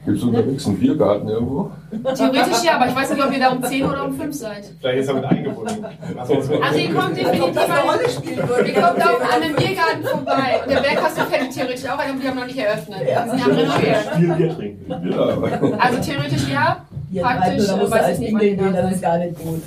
Gibt 0.05 0.17
es 0.17 0.23
unterwegs 0.23 0.67
einen 0.67 0.79
Biergarten 0.79 1.29
irgendwo? 1.29 1.71
Theoretisch 2.15 2.65
ja, 2.65 2.77
aber 2.77 2.89
ich 2.89 2.97
weiß 2.97 3.11
nicht, 3.11 3.25
ob 3.25 3.33
ihr 3.33 3.39
da 3.39 3.49
um 3.51 3.63
10 3.63 3.85
oder 3.85 4.05
um 4.07 4.15
5 4.19 4.35
seid. 4.35 4.71
Vielleicht 4.81 5.01
ist 5.01 5.09
er 5.09 5.15
mit 5.15 5.25
eingebunden. 5.25 5.85
Also 6.19 6.79
ihr 6.79 6.95
kommt 6.95 7.17
definitiv 7.17 7.55
mal, 7.55 8.67
ihr 8.67 8.75
kommt 8.75 9.03
auch 9.03 9.21
an 9.21 9.43
einem 9.43 9.57
Biergarten 9.57 10.05
vorbei. 10.05 10.61
Und 10.65 10.71
der 10.71 10.81
Bergkastel 10.81 11.25
fällt 11.25 11.53
theoretisch 11.53 11.85
auch 11.87 11.99
ein, 11.99 12.11
aber 12.11 12.19
die 12.21 12.29
haben 12.29 12.39
noch 12.39 12.47
nicht 12.47 12.59
eröffnet. 12.59 12.99
Die 13.07 13.15
haben 13.15 13.31
renoviert. 13.53 13.97
Viel 14.17 14.35
Bier 14.35 14.57
trinken. 14.57 15.11
Ja. 15.11 15.79
Also 15.79 16.01
theoretisch 16.01 16.49
ja, 16.49 16.85
Hier 17.11 17.23
praktisch 17.23 17.67
da 17.67 17.75
äh, 17.75 17.81
muss 17.81 17.91
weiß 17.91 18.05
als 18.05 18.19
ich 18.19 18.33
nicht, 18.33 18.43
Engel 18.43 18.59
wann 18.59 18.65
gehen, 18.65 18.75
da 18.75 18.83
das 18.83 18.93
ist 18.93 19.03
gar 19.03 19.19
nicht 19.19 19.39
gut. 19.39 19.63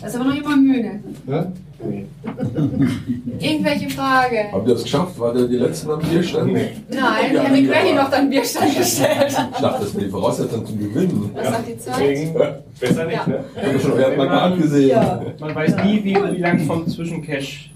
Das 0.00 0.08
ist 0.14 0.20
aber 0.20 0.24
noch 0.28 0.36
immer 0.36 0.56
Mühne. 0.56 1.00
Ja? 1.26 1.46
Irgendwelche 3.40 3.90
Frage? 3.90 4.44
Habt 4.52 4.68
ihr 4.68 4.74
das 4.74 4.82
geschafft? 4.84 5.18
War 5.18 5.34
der 5.34 5.46
die 5.46 5.56
letzten 5.56 5.90
am 5.90 6.00
Bierstand? 6.00 6.52
Nein, 6.52 6.70
Herr 6.90 7.48
McGrady 7.50 7.94
noch 7.94 8.10
dann 8.10 8.30
Bierstand 8.30 8.76
gestellt. 8.76 9.36
Ich 9.54 9.60
dachte, 9.60 9.84
das 9.84 9.94
wäre 9.94 10.04
die 10.04 10.10
Voraussetzung 10.10 10.66
zum 10.66 10.78
Gewinnen. 10.78 11.30
Was 11.34 11.48
sagt 11.48 11.68
die 11.68 11.78
Zeit? 11.78 11.94
Deswegen 12.00 12.34
besser 12.80 13.04
nicht, 13.06 13.26
ne? 13.26 13.44
Ich 13.56 13.62
habe 13.68 13.80
schon 13.80 13.98
während 13.98 14.16
mal 14.18 14.28
angesehen. 14.28 14.88
Ja. 14.90 15.20
Man 15.40 15.54
weiß 15.54 15.76
nie, 15.84 16.04
wie, 16.04 16.14
wie 16.14 16.38
lang 16.40 16.60
vom 16.60 16.86
Zwischencache 16.86 17.70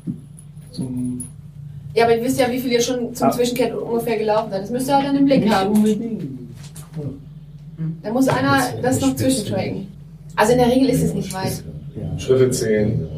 zum. 0.72 1.24
Ja, 1.94 2.04
aber 2.04 2.16
ihr 2.16 2.22
wisst 2.24 2.38
ja, 2.38 2.50
wie 2.50 2.58
viel 2.58 2.72
ihr 2.72 2.80
schon 2.80 3.14
zum 3.14 3.28
Ah. 3.28 3.30
Zwischenkett 3.32 3.74
ungefähr 3.74 4.18
gelaufen 4.18 4.50
seid. 4.50 4.62
Das 4.62 4.70
müsst 4.70 4.88
ihr 4.88 4.96
halt 4.96 5.06
dann 5.06 5.16
im 5.16 5.24
Blick 5.24 5.48
haben. 5.50 6.48
Da 8.02 8.10
muss 8.12 8.28
einer 8.28 8.62
das 8.82 9.00
noch 9.00 9.14
zwischentracken. 9.16 9.88
Also 10.36 10.52
in 10.52 10.58
der 10.58 10.68
Regel 10.68 10.90
ist 10.90 11.02
es 11.02 11.14
nicht 11.14 11.32
weit. 11.32 11.62
Schritte 12.18 12.50
zählen. 12.50 13.08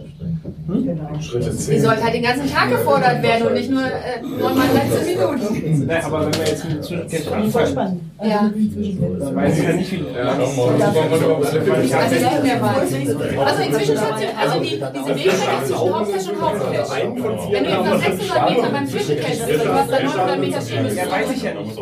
Genau. 0.69 1.21
Schritte 1.21 1.51
Die 1.51 1.57
zählen. 1.57 1.83
sollte 1.83 2.05
halt 2.05 2.15
den 2.15 2.23
ganzen 2.23 2.53
Tag 2.53 2.69
gefordert 2.69 3.23
werden 3.23 3.47
und 3.47 3.55
nicht 3.55 3.71
nur 3.71 3.85
äh, 3.85 4.21
neunmal 4.21 4.67
13 4.69 5.17
Minuten. 5.17 5.87
Nein, 5.87 6.05
aber 6.05 6.27
wenn 6.27 6.35
wir 6.35 6.47
jetzt 6.47 6.65
mit 6.69 7.25
Voll 7.25 7.33
anfangen, 7.33 7.67
spannend. 7.69 8.01
Ja. 8.23 8.51
dann 8.51 9.37
weiß 9.37 9.59
ich 9.59 9.65
ja 9.65 9.73
nicht, 9.73 9.93
wie. 9.93 10.05
Ja, 10.15 10.33
ist 10.33 10.53
Viertelstunde? 10.53 12.19
nicht 12.19 12.43
mehr 12.43 12.61
weit. 12.61 13.47
Also 13.47 13.63
die 13.63 13.73
Zwischenstation, 13.73 14.31
also 14.39 14.61
die, 14.61 14.69
diese 14.69 15.15
Wegstrecke 15.17 15.65
zwischen 15.65 15.79
Hauptcache 15.79 16.33
und 16.33 16.43
Hauptcache. 16.43 17.53
Wenn 17.53 17.65
du 17.65 17.71
jetzt 17.71 17.85
nach 17.85 18.01
600 18.01 18.51
Metern 18.51 18.73
beim 18.73 18.87
Zwischencache 18.89 19.47
bist, 19.47 19.65
du 19.65 19.73
hast 19.73 19.91
dann 19.93 20.05
900 20.05 20.41
Meter 20.41 20.61
stehen 20.61 20.83
müssen. 20.83 20.99
Ja, 20.99 21.11
weiß 21.11 21.31
ich 21.35 21.43
ja 21.43 21.55
nicht. 21.55 21.79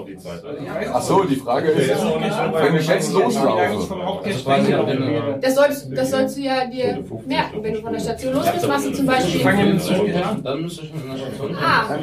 Ach 0.93 1.03
so, 1.03 1.25
die 1.25 1.37
Frage 1.37 1.69
ist, 1.71 1.89
wenn 1.91 2.77
ich 2.77 2.87
jetzt 2.89 3.11
Wie 3.11 3.19
lange 3.19 3.29
ich 3.31 3.37
loslaufe, 3.37 4.39
spreche, 4.39 5.39
Das 5.41 5.55
sollst, 5.55 5.89
das 5.97 6.11
sollst 6.11 6.37
du 6.37 6.41
ja 6.43 6.67
dir 6.67 7.03
merken, 7.27 7.63
wenn 7.63 7.75
du 7.75 7.81
von 7.81 7.93
der 7.93 8.01
Station 8.01 8.35
losgehst, 8.35 8.69
machst 8.77 8.89
du 8.89 8.93
zum 8.93 9.07
Beispiel. 9.07 9.37
ich 9.37 9.43
fange 9.43 9.59
ja 9.61 9.65
mit 9.67 9.75
dem 9.75 9.81
Zwischencache 9.81 10.27
an. 10.27 10.43
Dann 10.43 10.63
müsste 10.63 10.85
ich 10.85 10.93
mit 10.93 11.05
einer 11.05 11.19
Station. 11.19 11.57
Ah, 11.57 11.85
dann 11.89 12.03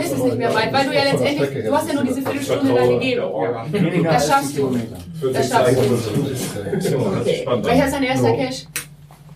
ist 0.00 0.12
es 0.12 0.22
nicht 0.22 0.38
mehr 0.38 0.54
weit, 0.54 0.72
weil 0.72 0.86
du 0.86 0.94
ja 0.94 1.02
letztendlich, 1.04 1.64
du 1.64 1.72
hast 1.72 1.88
ja 1.88 1.94
nur 1.94 2.04
diese 2.04 2.22
Viertelstunde 2.22 2.74
da 2.74 2.86
gegeben. 2.86 4.04
Das 4.04 4.28
schaffst 4.28 4.58
du. 4.58 4.78
Das 5.32 5.48
schaffst 5.48 5.76
du. 5.76 5.80
Welcher 7.64 7.86
ist 7.86 7.94
dein 7.94 8.02
erster 8.02 8.32
Cache? 8.32 8.66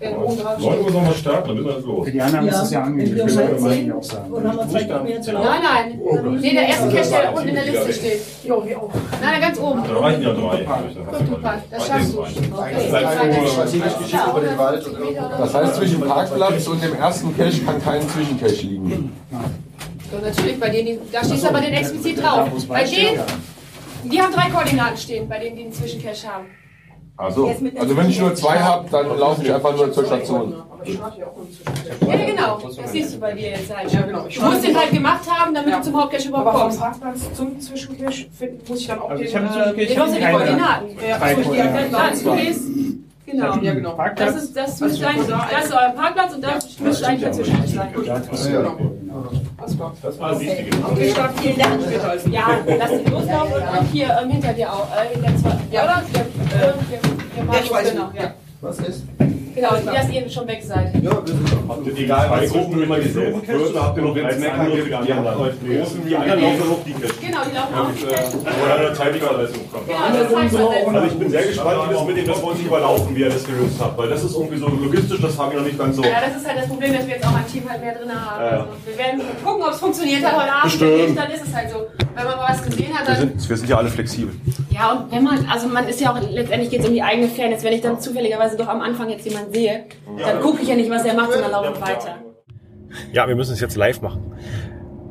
Der 0.01 0.17
oben 0.17 0.39
drauf 0.39 0.59
9 0.59 0.65
Uhr 0.65 0.73
steht. 0.81 0.93
sollen 0.93 1.07
wir 1.07 1.15
starten, 1.15 1.49
dann 1.49 1.57
müssen 1.57 1.67
wir 1.69 1.75
jetzt 1.75 1.87
los. 1.87 2.05
Für 2.05 2.13
die 2.13 2.21
anderen 2.23 2.49
ist 2.49 2.63
es 2.63 2.71
ja 2.71 2.79
wir 2.79 2.87
angenehm. 2.87 3.13
um 3.21 3.27
Das 3.27 3.37
halb 3.37 3.51
würde 3.51 3.61
man 3.63 3.73
zehn 3.73 3.93
auch 3.93 4.03
sagen. 4.03 4.33
und 4.33 4.49
haben 4.49 4.57
wir 4.59 4.69
zwei 4.69 4.85
Kilometer 4.85 5.23
zu 5.23 5.33
laufen. 5.33 5.49
Nein, 5.49 5.63
nein. 5.63 6.41
Nee, 6.41 6.53
der 6.53 6.69
erste 6.69 6.89
Cache, 6.89 7.11
der 7.11 7.35
unten 7.35 7.49
in 7.49 7.55
der 7.55 7.65
Liste 7.65 7.93
steht. 7.93 8.21
Jo, 8.45 8.63
hier 8.65 8.79
auch. 8.83 8.91
Nein, 9.21 9.41
ganz 9.41 9.59
oben. 9.59 9.83
Da 9.89 9.99
reichen 9.99 10.23
ja 10.23 10.33
drei. 10.33 10.67
Das 11.71 11.87
schaffst 11.89 12.15
du. 12.15 12.25
Das 15.39 15.55
heißt, 15.55 15.75
zwischen 15.77 16.01
Parkplatz 16.01 16.67
und 16.69 16.83
dem 16.83 16.95
ersten 16.95 17.37
Cache 17.37 17.61
kann 17.65 17.83
kein 17.83 18.09
Zwischencache 18.09 18.67
liegen. 18.67 19.13
So, 20.11 20.19
natürlich, 20.25 20.59
bei 20.59 20.71
denen, 20.71 20.99
da 21.13 21.23
steht 21.25 21.45
aber 21.45 21.61
den 21.61 21.75
explizit 21.75 22.23
drauf. 22.23 22.49
Bei 22.69 22.85
denen, 22.85 23.21
die 24.05 24.21
haben 24.23 24.33
drei 24.33 24.49
Koordinaten 24.49 24.97
stehen, 24.97 25.29
bei 25.29 25.39
denen 25.39 25.57
die 25.57 25.65
einen 25.65 25.73
Zwischencache 25.73 26.29
haben. 26.29 26.47
Also, 27.19 27.53
also 27.77 27.97
wenn 27.97 28.09
ich 28.09 28.21
nur 28.21 28.33
zwei 28.37 28.59
habe, 28.61 28.89
dann 28.91 29.19
laufe 29.19 29.43
ich 29.43 29.53
einfach 29.53 29.77
nur 29.77 29.93
zur 29.93 30.07
Station. 30.07 30.55
Ja. 30.85 30.95
Ja, 32.07 32.25
genau. 32.25 32.59
Das 32.77 32.93
siehst 32.93 33.17
du 33.17 33.19
bei 33.19 33.33
dir 33.33 33.51
jetzt 33.51 33.77
halt. 33.77 33.93
Ja, 33.93 34.03
genau. 34.03 34.23
Du 34.33 34.41
musst 34.41 34.65
den 34.65 34.79
halt 34.79 34.91
gemacht 34.93 35.29
haben, 35.29 35.53
damit 35.53 35.75
du 35.75 35.83
zum 35.83 36.01
Hauptcache 36.01 36.29
überhaupt 36.29 36.47
Aber 36.49 36.59
vom 36.59 36.69
kommst. 36.69 36.81
Parkplatz 36.81 37.35
zum 37.35 37.61
Zwischencache 37.61 38.27
find- 38.39 38.69
muss 38.69 38.81
ich 38.81 38.87
dann 38.87 39.01
auch 39.01 39.11
Also 39.11 39.23
den, 39.25 39.29
ich 39.29 39.37
habe 39.37 39.47
äh. 39.47 39.75
Du 39.75 39.93
ja 39.93 40.07
die 40.17 40.33
Koordinaten. 40.37 40.87
Ja, 41.09 41.19
Drei 41.19 41.35
also 41.35 42.31
du 42.31 42.37
gehst. 42.37 42.63
Genau. 43.27 43.57
Ja, 43.61 43.75
genau. 43.75 43.99
Das 44.15 44.37
ist, 44.37 44.57
das 44.57 44.81
müsste 44.81 45.03
dein, 45.03 45.17
das 45.27 45.65
ist 45.65 45.73
euer 45.73 45.91
Parkplatz 45.91 46.35
und 46.35 46.43
da 46.45 46.55
müsste 46.81 47.07
eigentlich 47.09 47.21
der 47.23 47.33
Zwischencache 47.33 48.98
sein. 49.09 49.49
Alles 49.57 49.77
klar. 49.77 49.95
Das 50.03 50.19
war 50.19 50.31
das 50.31 50.41
Wichtige. 50.41 50.71
Okay, 50.85 51.11
starten 51.11 51.39
vielen 51.39 51.59
Dank 51.59 52.33
Ja, 52.33 52.59
lass 52.67 52.93
ihn 52.93 53.11
loslaufen 53.11 53.79
und 53.79 53.87
hier 53.93 54.19
ähm, 54.23 54.31
hinter 54.31 54.53
dir 54.53 54.73
auch. 54.73 54.89
Äh, 54.97 55.19
der 55.19 55.37
zwei, 55.37 55.57
ja, 55.71 55.85
oder? 55.85 56.03
Der, 56.15 56.21
äh, 56.23 56.73
der, 56.91 57.01
der 57.37 57.45
Markus, 57.45 57.65
ich 57.65 57.71
weiß 57.73 57.91
genau. 57.91 58.11
nicht. 58.11 58.31
Was 58.61 58.79
ist? 58.81 59.05
Genau, 59.59 59.93
dass 59.93 60.09
ihr 60.11 60.31
schon 60.31 60.47
weg 60.47 60.63
seid. 60.63 60.95
Ja, 61.03 61.11
wir 61.11 61.35
sind 61.35 61.99
Egal, 61.99 62.29
bei 62.29 62.47
Gruppen 62.47 62.83
immer 62.83 62.99
dieselben 62.99 63.43
Caches, 63.45 63.75
habt 63.75 63.97
ihr 63.99 64.03
noch 64.05 64.17
eins 64.17 64.39
Mecker 64.39 64.65
für 64.65 64.83
die 64.85 64.95
anderen. 64.95 65.51
Die 66.09 66.17
anderen 66.17 66.43
laufen 66.43 66.69
noch 66.69 66.85
die 66.85 66.93
Caches. 66.93 67.21
Genau, 67.21 67.39
die 67.45 67.55
laufen 67.57 67.75
auch. 67.75 68.65
Oder 68.65 68.75
eine 68.79 68.93
Zeitverleistung 68.95 69.63
kommt. 69.73 69.87
Genau, 69.89 70.99
Also 70.99 71.07
ich 71.07 71.19
bin 71.19 71.31
sehr 71.31 71.43
gespannt, 71.43 71.91
wie 71.91 71.95
das 71.95 72.05
mit 72.05 72.17
dem, 72.17 72.27
dass 72.27 72.41
wir 72.41 72.49
uns 72.49 72.59
nicht 72.59 72.67
überlaufen, 72.67 73.17
wie 73.17 73.21
ihr 73.21 73.31
das 73.31 73.45
gelöst 73.45 73.77
habt. 73.81 73.99
Weil 73.99 74.09
das 74.09 74.25
ist 74.25 74.35
irgendwie 74.37 74.59
so 74.59 74.69
logistisch, 74.69 75.21
das 75.21 75.39
haben 75.39 75.53
wir 75.53 75.59
noch 75.59 75.67
nicht 75.67 75.79
ganz 75.79 75.97
so. 75.97 76.03
Ja, 76.03 76.21
das 76.25 76.41
ist 76.41 76.47
halt 76.47 76.59
das 76.59 76.69
Problem, 76.69 76.93
dass 76.93 77.07
wir 77.07 77.15
jetzt 77.15 77.27
auch 77.27 77.35
ein 77.35 77.47
Team 77.51 77.69
halt 77.69 77.81
mehr 77.81 77.95
drin 77.95 78.11
haben. 78.13 78.41
Also 78.41 78.65
wir 78.87 78.99
werden 78.99 79.21
gucken, 79.45 79.63
ob 79.63 79.73
es 79.73 79.81
funktioniert 79.81 80.25
hat 80.25 80.37
heute 80.37 80.53
Abend. 80.53 80.81
Wenn 80.81 80.97
nicht, 80.97 81.19
dann 81.19 81.31
ist 81.31 81.47
es 81.47 81.55
halt 81.55 81.71
so. 81.71 81.87
Wenn 82.19 82.27
man 82.27 82.37
mal 82.37 82.49
was 82.49 82.65
gesehen 82.65 82.93
hat, 82.93 83.07
Wir 83.07 83.15
dann. 83.15 83.29
sind, 83.39 83.49
wir 83.49 83.57
sind 83.57 83.69
ja 83.69 83.77
alle 83.79 83.89
flexibel. 83.89 84.35
Ja, 84.71 84.91
und 84.93 85.13
wenn 85.13 85.23
man, 85.23 85.47
also 85.49 85.69
man 85.69 85.87
ist 85.87 86.01
ja 86.01 86.13
auch, 86.13 86.19
letztendlich 86.21 86.69
geht 86.69 86.81
es 86.81 86.89
um 86.89 86.93
die 86.93 87.03
eigene 87.03 87.29
Fairness. 87.29 87.63
Wenn 87.63 87.73
ich 87.75 87.81
dann 87.81 88.01
zufälligerweise 88.01 88.57
doch 88.57 88.67
am 88.67 88.81
Anfang 88.81 89.09
jetzt 89.09 89.25
jemanden 89.25 89.55
sehe, 89.55 89.85
dann 90.19 90.41
gucke 90.41 90.61
ich 90.63 90.69
ja 90.69 90.75
nicht, 90.75 90.91
was 90.91 91.05
er 91.05 91.15
macht, 91.15 91.33
sondern 91.33 91.53
laufe 91.53 91.81
weiter. 91.81 92.17
Ja, 93.13 93.29
wir 93.29 93.37
müssen 93.37 93.53
es 93.53 93.61
jetzt 93.61 93.77
live 93.77 94.01
machen. 94.03 94.33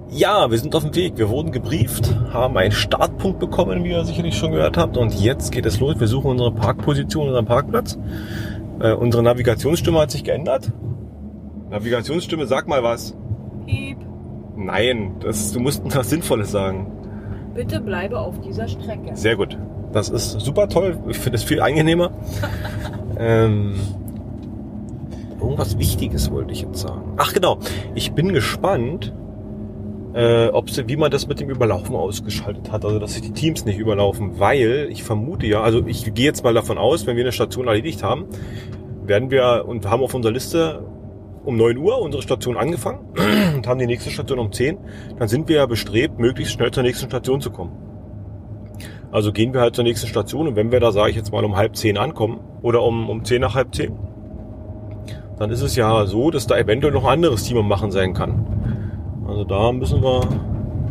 Ja, 0.10 0.52
wir 0.52 0.58
sind 0.58 0.76
auf 0.76 0.84
dem 0.84 0.96
Weg. 0.96 1.14
Wir 1.18 1.30
wurden 1.30 1.54
gebrieft, 1.54 2.14
haben 2.34 2.58
einen 2.58 2.74
Startpunkt 2.74 3.40
bekommen, 3.40 3.86
wie 3.86 3.92
ihr 3.92 4.04
sicherlich 4.04 4.38
schon 4.38 4.52
gehört 4.52 4.76
habt. 4.76 4.98
Und 4.98 5.14
jetzt 5.14 5.54
geht 5.54 5.66
es 5.66 5.80
los. 5.80 5.98
Wir 6.00 6.08
suchen 6.08 6.32
unsere 6.32 6.52
Parkposition, 6.52 7.28
unseren 7.28 7.46
Parkplatz. 7.46 7.98
Äh, 8.82 8.92
unsere 8.92 9.24
Navigationsstimme 9.24 10.00
hat 10.00 10.12
sich 10.12 10.26
geändert. 10.26 10.74
Navigationsstimme, 11.70 12.48
sag 12.48 12.68
mal 12.68 12.84
was. 12.84 13.16
Piep. 13.66 13.98
Nein, 14.58 15.16
das, 15.22 15.54
du 15.54 15.60
musst 15.60 15.82
was 15.96 16.10
Sinnvolles 16.10 16.52
sagen. 16.52 16.92
Bitte 17.58 17.82
bleibe 17.82 18.20
auf 18.20 18.40
dieser 18.42 18.68
Strecke. 18.68 19.16
Sehr 19.16 19.36
gut. 19.36 19.58
Das 19.92 20.10
ist 20.10 20.40
super 20.42 20.70
toll. 20.70 21.00
Ich 21.08 21.18
finde 21.18 21.38
es 21.38 21.44
viel 21.44 21.60
angenehmer. 21.60 22.12
ähm, 23.20 23.74
irgendwas 25.42 25.80
Wichtiges 25.80 26.30
wollte 26.30 26.52
ich 26.54 26.62
jetzt 26.62 26.82
sagen. 26.82 27.16
Ach 27.18 27.34
genau. 27.34 27.58
Ich 27.96 28.12
bin 28.12 28.32
gespannt, 28.32 29.12
äh, 30.14 30.50
ob 30.50 30.70
sie, 30.70 30.88
wie 30.88 30.98
man 30.98 31.10
das 31.10 31.28
mit 31.28 31.40
dem 31.40 31.50
Überlaufen 31.50 31.96
ausgeschaltet 31.96 32.72
hat. 32.72 32.86
Also 32.86 33.00
dass 33.00 33.14
sich 33.14 33.24
die 33.24 33.32
Teams 33.32 33.66
nicht 33.66 33.80
überlaufen, 33.80 34.40
weil 34.40 34.88
ich 34.92 35.04
vermute 35.04 35.48
ja, 35.48 35.62
also 35.62 35.84
ich 35.88 36.14
gehe 36.14 36.26
jetzt 36.26 36.44
mal 36.44 36.54
davon 36.54 36.78
aus, 36.78 37.08
wenn 37.08 37.16
wir 37.18 37.24
eine 37.24 37.32
Station 37.32 37.66
erledigt 37.66 38.04
haben, 38.04 38.26
werden 39.04 39.32
wir 39.32 39.66
und 39.68 39.90
haben 39.90 40.04
auf 40.04 40.14
unserer 40.14 40.34
Liste 40.34 40.84
um 41.48 41.56
9 41.56 41.78
Uhr 41.78 42.02
unsere 42.02 42.22
Station 42.22 42.58
angefangen 42.58 43.00
und 43.56 43.66
haben 43.68 43.80
die 43.80 43.88
nächste 43.88 44.10
Station 44.10 44.38
um 44.38 44.52
10, 44.52 44.78
dann 45.18 45.30
sind 45.30 45.48
wir 45.48 45.56
ja 45.56 45.66
bestrebt, 45.66 46.20
möglichst 46.20 46.54
schnell 46.54 46.72
zur 46.72 46.84
nächsten 46.84 47.08
Station 47.08 47.40
zu 47.40 47.52
kommen. 47.52 47.72
Also 49.12 49.32
gehen 49.32 49.54
wir 49.54 49.62
halt 49.62 49.74
zur 49.74 49.86
nächsten 49.86 50.08
Station 50.08 50.50
und 50.50 50.56
wenn 50.58 50.74
wir 50.74 50.82
da, 50.82 50.92
sage 50.92 51.12
ich 51.12 51.16
jetzt 51.16 51.32
mal, 51.32 51.46
um 51.46 51.56
halb 51.56 51.78
zehn 51.78 51.98
ankommen 51.98 52.42
oder 52.62 52.84
um, 52.84 53.10
um 53.10 53.24
zehn 53.24 53.40
nach 53.40 53.56
halb 53.56 53.74
zehn, 53.74 53.98
dann 55.40 55.50
ist 55.50 55.62
es 55.62 55.78
ja 55.78 56.06
so, 56.06 56.32
dass 56.32 56.48
da 56.48 56.58
eventuell 56.58 56.92
noch 56.92 57.06
ein 57.06 57.14
anderes 57.14 57.44
Team 57.44 57.58
am 57.58 57.68
Machen 57.70 57.92
sein 57.92 58.14
kann. 58.14 58.46
Also 59.26 59.46
da 59.46 59.72
müssen 59.72 60.04
wir, 60.04 60.22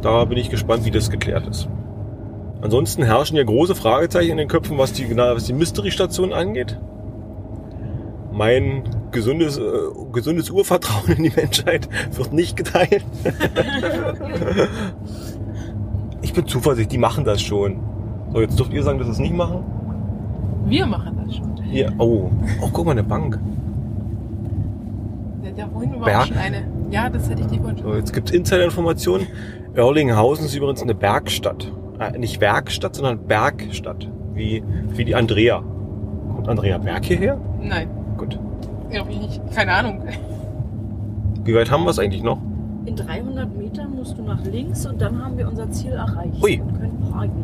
da 0.00 0.24
bin 0.24 0.38
ich 0.38 0.48
gespannt, 0.48 0.86
wie 0.86 0.90
das 0.90 1.10
geklärt 1.10 1.46
ist. 1.46 1.68
Ansonsten 2.62 3.02
herrschen 3.02 3.36
ja 3.36 3.44
große 3.44 3.74
Fragezeichen 3.74 4.30
in 4.30 4.36
den 4.38 4.48
Köpfen, 4.48 4.78
was 4.78 4.94
die, 4.94 5.14
was 5.14 5.44
die 5.44 5.52
Mystery-Station 5.52 6.32
angeht. 6.32 6.80
Mein 8.36 8.84
gesundes, 9.12 9.56
äh, 9.56 9.62
gesundes 10.12 10.50
Urvertrauen 10.50 11.16
in 11.16 11.22
die 11.22 11.32
Menschheit 11.34 11.88
wird 12.12 12.32
nicht 12.34 12.56
geteilt. 12.56 13.04
ich 16.22 16.34
bin 16.34 16.46
zuversichtlich, 16.46 16.88
die 16.88 16.98
machen 16.98 17.24
das 17.24 17.40
schon. 17.40 17.80
So, 18.32 18.40
jetzt 18.42 18.58
dürft 18.58 18.74
ihr 18.74 18.82
sagen, 18.82 18.98
dass 18.98 19.06
sie 19.06 19.14
es 19.14 19.18
nicht 19.20 19.34
machen? 19.34 19.64
Wir 20.66 20.84
machen 20.84 21.18
das 21.24 21.36
schon. 21.36 21.56
Hier, 21.62 21.94
oh, 21.98 22.30
oh, 22.60 22.68
guck 22.72 22.84
mal, 22.84 22.92
eine 22.92 23.04
Bank. 23.04 23.38
Ja 25.56 25.66
vorhin 25.72 25.90
Berg. 25.92 26.02
überhaupt 26.02 26.28
schon 26.28 26.36
eine. 26.36 26.66
Ja, 26.90 27.08
das 27.08 27.30
hätte 27.30 27.40
ich 27.40 27.48
nicht 27.48 27.62
gewünscht. 27.62 27.82
So, 27.82 27.94
jetzt 27.94 28.12
gibt's 28.12 28.30
Insider-Informationen. 28.30 29.26
Erlinghausen 29.74 30.44
ist 30.44 30.54
übrigens 30.54 30.82
eine 30.82 30.94
Bergstadt. 30.94 31.72
Äh, 31.98 32.18
nicht 32.18 32.40
Werkstatt, 32.40 32.94
sondern 32.94 33.26
Bergstadt. 33.26 34.10
Wie, 34.34 34.62
wie 34.90 35.04
die 35.06 35.14
Andrea. 35.14 35.62
Kommt 36.34 36.48
Andrea 36.48 36.76
Berg 36.76 37.06
hierher? 37.06 37.40
Nein. 37.62 37.88
Gut. 38.16 38.38
Glaube 38.90 39.10
ich 39.10 39.20
nicht. 39.20 39.40
Keine 39.54 39.72
Ahnung. 39.72 40.00
Wie 41.44 41.54
weit 41.54 41.70
haben 41.70 41.84
wir 41.84 41.90
es 41.90 41.98
eigentlich 41.98 42.22
noch? 42.22 42.38
In 42.86 42.96
300 42.96 43.56
Metern 43.56 43.94
musst 43.96 44.16
du 44.16 44.22
nach 44.22 44.42
links 44.44 44.86
und 44.86 45.00
dann 45.00 45.22
haben 45.22 45.36
wir 45.36 45.48
unser 45.48 45.68
Ziel 45.70 45.92
erreicht 45.92 46.42
Ui. 46.42 46.60
und 46.60 46.78
können 46.78 46.98
parken. 47.12 47.42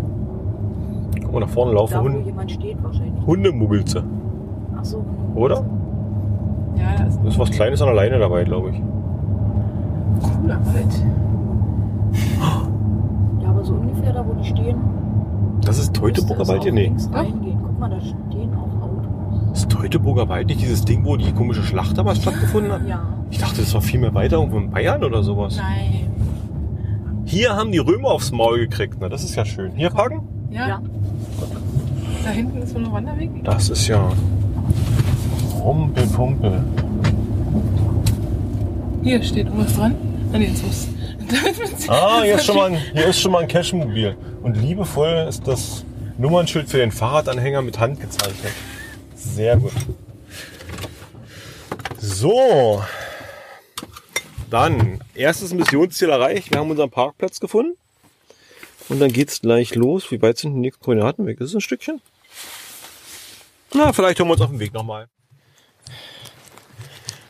Guck 1.23 1.33
mal, 1.33 1.41
nach 1.41 1.49
vorne 1.49 1.73
laufen 1.73 1.93
Da, 1.95 2.01
wo 2.01 2.05
Hunde. 2.05 2.21
jemand 2.21 2.51
steht 2.53 2.83
wahrscheinlich. 2.83 3.27
Hundemuggelze. 3.27 4.03
Ach 4.79 4.85
so. 4.85 5.05
Oder? 5.35 5.65
Ja, 6.77 6.97
das 7.05 7.15
ist 7.17 7.23
Da 7.25 7.29
ist 7.29 7.39
was 7.39 7.51
Kleines 7.51 7.81
an 7.83 7.87
der 7.89 7.95
Leine 7.97 8.19
dabei, 8.19 8.45
glaube 8.45 8.71
ich. 8.71 8.81
cooler 10.41 10.59
Wald. 10.67 11.03
Ja, 13.43 13.49
aber 13.49 13.65
so 13.65 13.75
ungefähr 13.75 14.13
da, 14.13 14.25
wo 14.27 14.33
die 14.35 14.45
stehen. 14.49 14.77
Das 15.65 15.79
ist 15.79 15.95
Teutoburger 15.95 16.47
Wald 16.49 16.63
hier? 16.63 16.73
Nee. 16.73 16.85
Links 16.85 17.09
reingehen. 17.13 17.59
Guck 17.63 17.79
mal, 17.79 17.91
da. 17.91 17.97
Ist 19.53 19.69
Teutoburger 19.69 20.29
Wald 20.29 20.49
nicht 20.49 20.62
dieses 20.62 20.85
Ding, 20.85 21.05
wo 21.05 21.17
die 21.17 21.33
komische 21.33 21.62
Schlacht 21.62 21.99
damals 21.99 22.19
stattgefunden 22.19 22.73
hat? 22.73 22.87
Ja. 22.88 23.03
Ich 23.31 23.38
dachte, 23.38 23.61
das 23.61 23.75
war 23.75 23.83
viel 23.83 24.01
mehr 24.01 24.15
weiter 24.15 24.37
irgendwo 24.37 24.59
in 24.59 24.71
Bayern 24.71 25.05
oder 25.05 25.23
sowas. 25.23 25.57
Nein. 25.57 26.11
Hier 27.25 27.55
haben 27.55 27.73
die 27.73 27.79
Römer 27.79 28.09
aufs 28.11 28.33
Maul 28.33 28.59
gekriegt. 28.59 28.97
Na, 29.01 29.09
das 29.09 29.25
ist 29.25 29.35
ja 29.35 29.45
schön. 29.45 29.73
Hier 29.73 29.91
parken? 29.91 30.23
Ja. 30.51 30.81
Da 32.25 32.31
hinten 32.31 32.62
ist 32.62 32.75
wohl 32.75 32.85
ein 32.85 32.93
Wanderweg. 32.93 33.31
Das 33.45 33.69
ist 33.69 33.88
ja. 33.88 34.11
Rumpelpumpel. 35.61 36.65
Hier 39.03 39.23
steht 39.23 39.47
irgendwas 39.47 39.75
dran. 39.75 39.95
Ah, 40.33 40.38
nee, 40.38 40.47
jetzt 40.47 40.65
muss. 40.65 40.88
Ah, 41.88 42.23
hier 42.23 42.35
ist 42.35 42.45
schon 42.45 42.57
mal 42.57 42.71
ein, 42.73 42.79
hier 42.93 43.07
ist 43.07 43.21
schon 43.21 43.33
mal 43.33 43.43
ein 43.43 43.49
Cashmobil. 43.49 44.17
Und 44.43 44.57
liebevoll 44.57 45.27
ist 45.29 45.47
das 45.47 45.85
Nummernschild 46.19 46.69
für 46.69 46.79
den 46.79 46.91
Fahrradanhänger 46.91 47.62
mit 47.62 47.81
Hand 47.81 48.01
gezeichnet. 48.01 48.53
Sehr 49.23 49.57
gut. 49.57 49.73
So. 51.99 52.83
Dann, 54.51 55.01
erstes 55.15 55.55
Missionsziel 55.55 56.11
erreicht. 56.11 56.51
Wir 56.51 56.59
haben 56.59 56.71
unseren 56.71 56.91
Parkplatz 56.91 57.41
gefunden. 57.41 57.79
Und 58.89 59.01
dann 59.01 59.13
geht's 59.13 59.41
gleich 59.41 59.75
los. 59.75 60.11
Wie 60.11 60.21
weit 60.21 60.39
sind 60.39 60.55
die 60.55 60.61
nächsten 60.61 60.83
Koordinaten 60.83 61.25
weg? 61.25 61.41
Ist 61.41 61.51
es 61.51 61.55
ein 61.55 61.61
Stückchen? 61.61 62.03
Na, 63.73 63.93
vielleicht 63.93 64.19
hören 64.19 64.29
wir 64.29 64.33
uns 64.33 64.43
auf 64.43 64.51
dem 64.51 64.59
Weg 64.59 64.75
nochmal. 64.75 65.09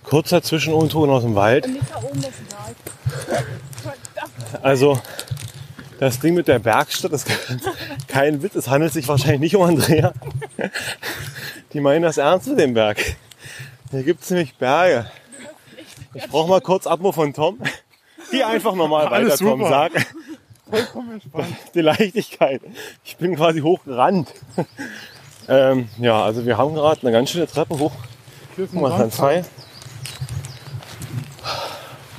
Kurzer 0.03 0.43
Zwischenunton 0.43 1.11
aus 1.11 1.23
dem 1.23 1.35
Wald. 1.35 1.69
Also, 4.63 5.01
das 6.03 6.19
Ding 6.19 6.35
mit 6.35 6.49
der 6.49 6.59
Bergstadt 6.59 7.13
ist 7.13 7.29
kein 8.09 8.43
Witz. 8.43 8.57
Es 8.57 8.69
handelt 8.69 8.93
sich 8.93 9.07
wahrscheinlich 9.07 9.39
nicht 9.39 9.55
um 9.57 9.63
Andrea. 9.63 10.13
Die 11.73 11.79
meinen 11.81 12.03
das 12.03 12.17
ernst 12.17 12.49
mit 12.49 12.59
dem 12.59 12.75
Berg. 12.75 12.99
Hier 13.93 14.03
gibt 14.03 14.23
es 14.25 14.31
nämlich 14.31 14.57
Berge. 14.57 15.09
Ich 16.15 16.27
brauche 16.27 16.49
mal 16.49 16.61
kurz 16.61 16.89
Abmo 16.89 17.13
von 17.13 17.33
Tom. 17.33 17.61
Geh 18.33 18.43
einfach 18.43 18.75
nochmal 18.75 19.05
weiter, 19.07 19.13
Alles 19.13 19.39
Tom. 19.39 19.61
super. 19.61 19.69
Sag 19.69 19.93
Vollkommen 20.69 21.13
entspannt. 21.13 21.55
die 21.73 21.81
Leichtigkeit. 21.83 22.63
Ich 23.05 23.17
bin 23.17 23.37
quasi 23.37 23.61
hochgerannt. 23.61 24.29
Ähm, 25.47 25.89
ja, 25.99 26.21
also 26.21 26.45
wir 26.45 26.59
haben 26.59 26.75
gerade 26.75 27.01
eine 27.03 27.13
ganz 27.13 27.31
schöne 27.31 27.47
Treppe 27.47 27.79
hoch. 27.79 27.93
Guck 28.57 28.73
mal, 28.73 28.99
ganz 28.99 29.15
frei. 29.15 29.45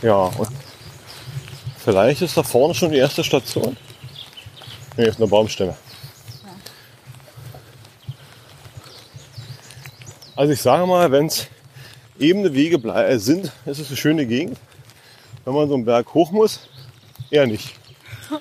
Ja, 0.02 0.16
und 0.38 0.48
vielleicht 1.84 2.22
ist 2.22 2.38
da 2.38 2.44
vorne 2.44 2.74
schon 2.74 2.92
die 2.92 2.98
erste 2.98 3.24
Station. 3.24 3.78
Nee, 4.98 5.06
ist 5.06 5.18
eine 5.18 5.28
Baumstämme. 5.28 5.76
Also 10.36 10.54
ich 10.54 10.62
sage 10.62 10.86
mal, 10.86 11.12
wenn 11.12 11.28
es 11.28 11.48
ebene 12.20 12.54
Wege 12.54 12.78
äh, 12.90 13.18
sind, 13.20 13.52
ist 13.66 13.80
es 13.80 13.88
eine 13.88 13.98
schöne 13.98 14.26
Gegend. 14.26 14.58
Wenn 15.46 15.54
man 15.54 15.68
so 15.68 15.76
einen 15.76 15.86
Berg 15.86 16.14
hoch 16.14 16.32
muss, 16.32 16.68
eher 17.30 17.48
nicht. 17.48 17.74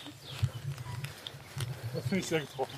Das 1.95 2.05
finde 2.05 2.21
ich 2.21 2.27
sehr 2.27 2.41
getroffen. 2.41 2.73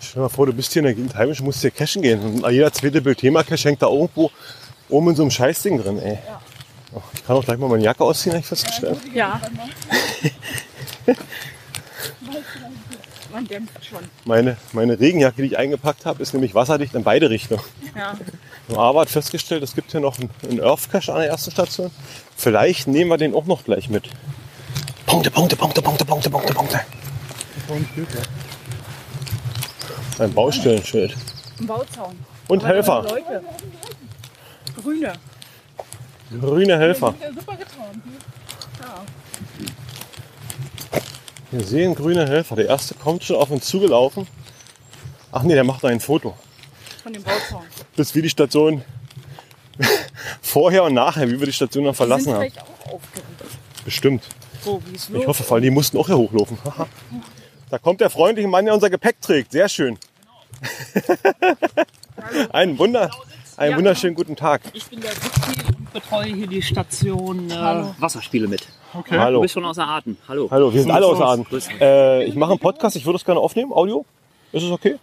Stell 0.00 0.14
dir 0.14 0.20
mal 0.20 0.28
vor, 0.28 0.46
du 0.46 0.52
bist 0.52 0.72
hier 0.72 0.80
in 0.80 0.84
der 0.84 0.94
Gegend 0.94 1.14
heimisch, 1.16 1.40
musst 1.40 1.60
hier 1.60 1.72
cashen 1.72 2.02
gehen. 2.02 2.20
Und 2.20 2.50
jeder 2.52 2.72
zweite 2.72 3.00
Bildthema-Cache 3.00 3.68
hängt 3.68 3.82
da 3.82 3.88
irgendwo 3.88 4.30
oben 4.88 5.10
in 5.10 5.16
so 5.16 5.22
einem 5.22 5.30
Scheißding 5.30 5.82
drin, 5.82 5.98
ey. 5.98 6.18
Oh, 6.94 7.02
Ich 7.14 7.26
kann 7.26 7.36
auch 7.36 7.44
gleich 7.44 7.58
mal 7.58 7.68
meine 7.68 7.82
Jacke 7.82 8.04
ausziehen, 8.04 8.34
habe 8.34 8.40
ich 8.40 8.46
festgestellt. 8.46 8.98
Ja. 9.12 9.40
Man 13.32 13.46
dämpft 13.48 13.84
schon. 13.84 13.98
Meine, 14.24 14.56
meine 14.72 15.00
Regenjacke, 15.00 15.42
die 15.42 15.48
ich 15.48 15.58
eingepackt 15.58 16.06
habe, 16.06 16.22
ist 16.22 16.34
nämlich 16.34 16.54
wasserdicht 16.54 16.94
in 16.94 17.02
beide 17.02 17.30
Richtungen. 17.30 17.64
Ja. 17.96 18.16
Aber 18.76 19.00
hat 19.00 19.10
festgestellt, 19.10 19.64
es 19.64 19.74
gibt 19.74 19.90
hier 19.90 20.00
noch 20.00 20.18
einen, 20.20 20.30
einen 20.48 20.60
Earth 20.60 20.88
Cache 20.90 21.12
an 21.12 21.18
der 21.18 21.30
ersten 21.30 21.50
Station. 21.50 21.90
Vielleicht 22.36 22.86
nehmen 22.86 23.10
wir 23.10 23.16
den 23.16 23.34
auch 23.34 23.46
noch 23.46 23.64
gleich 23.64 23.90
mit. 23.90 24.08
Punkte, 25.06 25.32
Punkte, 25.32 25.56
Punkte, 25.56 25.82
Punkte, 25.82 26.04
Punkte, 26.04 26.30
Punkte, 26.30 26.54
Punkte. 26.54 26.80
Ein 30.18 30.32
Baustellenschild. 30.32 31.16
Ein 31.58 31.66
Bauzaun. 31.66 32.18
Und 32.46 32.62
Aber 32.62 32.68
Helfer. 32.72 33.02
Leute. 33.02 33.42
Grüne. 34.80 35.12
Grüne 36.30 36.78
Helfer. 36.78 37.14
Ja, 37.20 37.32
super 37.32 37.56
getan. 37.56 38.02
Ja. 38.80 39.04
Wir 41.50 41.64
sehen 41.64 41.94
grüne 41.94 42.26
Helfer. 42.26 42.56
Der 42.56 42.66
erste 42.66 42.94
kommt 42.94 43.24
schon 43.24 43.36
auf 43.36 43.50
uns 43.50 43.66
zugelaufen. 43.66 44.26
Ach 45.30 45.42
nee, 45.42 45.54
der 45.54 45.64
macht 45.64 45.84
ein 45.84 46.00
Foto. 46.00 46.34
Von 47.02 47.12
dem 47.12 47.22
Bauzaun. 47.22 47.62
Bis 47.96 48.14
wir 48.14 48.22
die 48.22 48.30
Station 48.30 48.82
vorher 50.42 50.84
und 50.84 50.94
nachher, 50.94 51.28
wie 51.28 51.38
wir 51.38 51.46
die 51.46 51.52
Station 51.52 51.84
dann 51.84 51.94
verlassen 51.94 52.32
haben. 52.32 52.50
auch. 52.86 53.00
Bestimmt. 53.84 54.24
So 54.64 54.82
wie 54.86 55.18
Ich 55.18 55.26
hoffe, 55.26 55.42
vor 55.42 55.56
allem, 55.56 55.64
die 55.64 55.70
mussten 55.70 55.98
auch 55.98 56.06
hier 56.06 56.16
hochlaufen. 56.16 56.58
Da 57.70 57.78
kommt 57.78 58.00
der 58.00 58.10
freundliche 58.10 58.46
Mann, 58.46 58.66
der 58.66 58.74
unser 58.74 58.88
Gepäck 58.88 59.20
trägt. 59.20 59.50
Sehr 59.50 59.68
schön. 59.68 59.98
ein 62.52 62.78
Wunder, 62.78 63.10
einen 63.56 63.70
Ja, 63.72 63.76
wunderschönen 63.78 64.14
guten 64.14 64.36
Tag. 64.36 64.62
Ich 64.72 64.84
bin 64.86 65.00
der 65.00 65.10
Witki 65.10 65.74
und 65.76 65.92
betreue 65.92 66.34
hier 66.34 66.46
die 66.46 66.62
Station 66.62 67.50
äh. 67.50 67.54
Wasserspiele 67.98 68.48
mit. 68.48 68.66
Okay. 68.94 69.18
Hallo. 69.18 69.38
Du 69.38 69.42
bist 69.42 69.54
schon 69.54 69.64
außer 69.64 69.86
Atem. 69.86 70.16
Hallo. 70.28 70.48
Hallo, 70.50 70.72
wir 70.72 70.80
sind 70.82 70.90
alle 70.90 71.06
außer 71.06 71.26
Atem. 71.26 71.44
Grüß 71.44 71.66
dich. 71.68 71.80
Äh, 71.80 72.24
ich 72.24 72.34
mache 72.34 72.52
einen 72.52 72.60
Podcast, 72.60 72.96
ich 72.96 73.04
würde 73.06 73.16
es 73.16 73.24
gerne 73.24 73.40
aufnehmen, 73.40 73.72
Audio. 73.72 74.04
Ist 74.52 74.62
es 74.62 74.70
okay? 74.70 74.96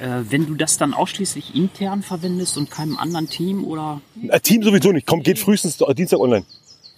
Äh, 0.00 0.22
wenn 0.28 0.46
du 0.46 0.54
das 0.56 0.76
dann 0.76 0.92
ausschließlich 0.94 1.54
intern 1.54 2.02
verwendest 2.02 2.58
und 2.58 2.70
keinem 2.70 2.98
anderen 2.98 3.28
Team 3.28 3.64
oder. 3.64 4.00
Äh, 4.28 4.40
Team 4.40 4.62
sowieso 4.62 4.90
nicht. 4.92 5.06
Komm, 5.06 5.22
geht 5.22 5.38
frühestens 5.38 5.78
Dienstag 5.96 6.18
online. 6.18 6.44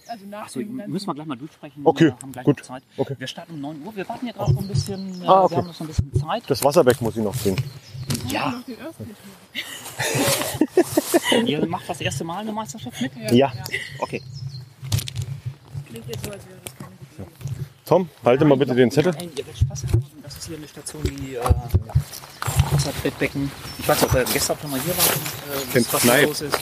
Also 0.07 0.25
nach 0.25 0.43
Achso, 0.45 0.59
müssen 0.61 1.05
wir 1.05 1.13
gleich 1.15 1.27
mal 1.27 1.35
durchsprechen. 1.35 1.81
Okay, 1.83 2.05
Wir 2.05 2.11
haben 2.21 2.31
gleich 2.31 2.45
gut. 2.45 2.63
Zeit. 2.63 2.81
Okay. 2.95 3.15
Wir 3.19 3.27
starten 3.27 3.53
um 3.55 3.61
9 3.61 3.81
Uhr. 3.85 3.95
Wir 3.95 4.07
warten 4.07 4.25
ja 4.25 4.31
gerade 4.31 4.53
noch 4.53 4.61
ein 4.61 4.67
bisschen. 4.67 5.21
Äh, 5.21 5.27
Ah, 5.27 5.43
okay. 5.43 5.51
Wir 5.51 5.57
haben 5.57 5.67
noch 5.67 5.73
so 5.73 5.83
ein 5.83 5.87
bisschen 5.87 6.13
Zeit. 6.13 6.43
Das 6.47 6.63
Wasserbeck 6.63 7.01
muss 7.01 7.17
ich 7.17 7.23
noch 7.23 7.35
ziehen. 7.35 7.57
Ja. 8.29 8.53
Ihr 11.45 11.65
macht 11.65 11.89
das 11.89 12.01
erste 12.01 12.23
Mal 12.23 12.39
eine 12.39 12.51
Meisterschaft 12.51 13.01
mit? 13.01 13.11
Ja. 13.31 13.51
Okay. 13.99 14.21
Klingt 15.89 16.07
jetzt 16.07 16.25
so, 16.25 16.31
als 16.31 16.45
wäre 16.45 16.57
das 16.63 16.75
keine 16.75 16.91
gute. 16.91 17.31
Tom, 17.85 18.09
halte 18.23 18.45
mal 18.45 18.57
bitte 18.57 18.75
den 18.75 18.91
Zettel. 18.91 19.13
Nein, 19.13 19.29
ihr 19.35 19.45
werdet 19.45 19.57
Spaß 19.57 19.83
haben. 19.83 20.03
Das 20.23 20.37
ist 20.37 20.47
hier 20.47 20.57
eine 20.57 20.67
Station, 20.67 21.03
die 21.03 21.35
äh, 21.35 21.39
Wasserbettbecken. 22.71 23.51
Ich 23.79 23.87
weiß 23.87 24.01
nicht, 24.01 24.13
ob 24.13 24.19
ihr 24.19 24.25
gestern 24.33 24.57
schon 24.59 24.71
mal 24.71 24.79
hier 24.81 24.97
wart 24.97 25.15
und 25.15 25.69
äh, 25.69 25.73
Kennt 25.73 25.93
was 25.93 26.01
Kneipp. 26.01 26.21
da 26.21 26.27
los 26.27 26.41
ist. 26.41 26.59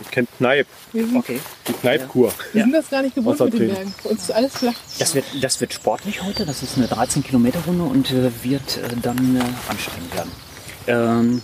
Ich 0.00 0.10
kenne 0.10 0.28
Kneipp. 0.38 0.66
Okay. 1.16 1.40
Die 1.68 1.72
Kneipkur. 1.74 2.32
Wir 2.52 2.62
sind 2.62 2.72
das 2.72 2.88
gar 2.90 3.02
nicht 3.02 3.14
gewohnt 3.14 3.38
mit 3.38 3.52
den. 3.52 3.68
Bergen. 3.68 3.94
Für 4.02 4.08
uns 4.08 4.22
ist 4.22 4.30
alles 4.32 4.56
flach. 4.56 4.74
Das 4.98 5.14
wird, 5.14 5.26
das 5.42 5.60
wird 5.60 5.72
sportlich 5.74 6.22
heute. 6.22 6.46
Das 6.46 6.62
ist 6.62 6.76
eine 6.76 6.88
13 6.88 7.22
Kilometer 7.22 7.60
Runde 7.66 7.84
und 7.84 8.10
äh, 8.10 8.30
wird 8.42 8.78
äh, 8.78 8.96
dann 9.02 9.36
äh, 9.36 9.70
anstrengend 9.70 10.14
werden. 10.14 10.32
Ähm, 10.86 11.42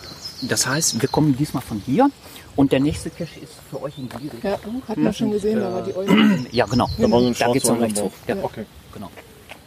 das 0.48 0.66
heißt, 0.66 1.00
wir 1.00 1.08
kommen 1.08 1.36
diesmal 1.36 1.62
von 1.62 1.82
hier 1.84 2.10
und 2.56 2.72
der 2.72 2.80
nächste 2.80 3.10
Cache 3.10 3.40
ist 3.40 3.52
für 3.70 3.82
euch 3.82 3.98
in 3.98 4.08
die 4.08 4.16
Richtung. 4.16 4.40
Ja, 4.42 4.58
hatten 4.88 5.02
wir 5.02 5.12
schon 5.12 5.30
gesehen, 5.30 5.60
da 5.60 5.72
war 5.72 5.82
die 5.82 5.94
Eule. 5.96 6.46
Ja, 6.52 6.66
genau. 6.66 6.88
Da 6.98 7.10
war 7.10 7.20
so 7.20 7.26
ein 7.26 7.34
da 7.38 7.52
geht's 7.52 7.66
dann 7.66 7.78
rechts 7.78 8.00
hoch. 8.00 8.12
Ja, 8.28 8.36
okay. 8.42 8.64
Genau. 8.92 9.10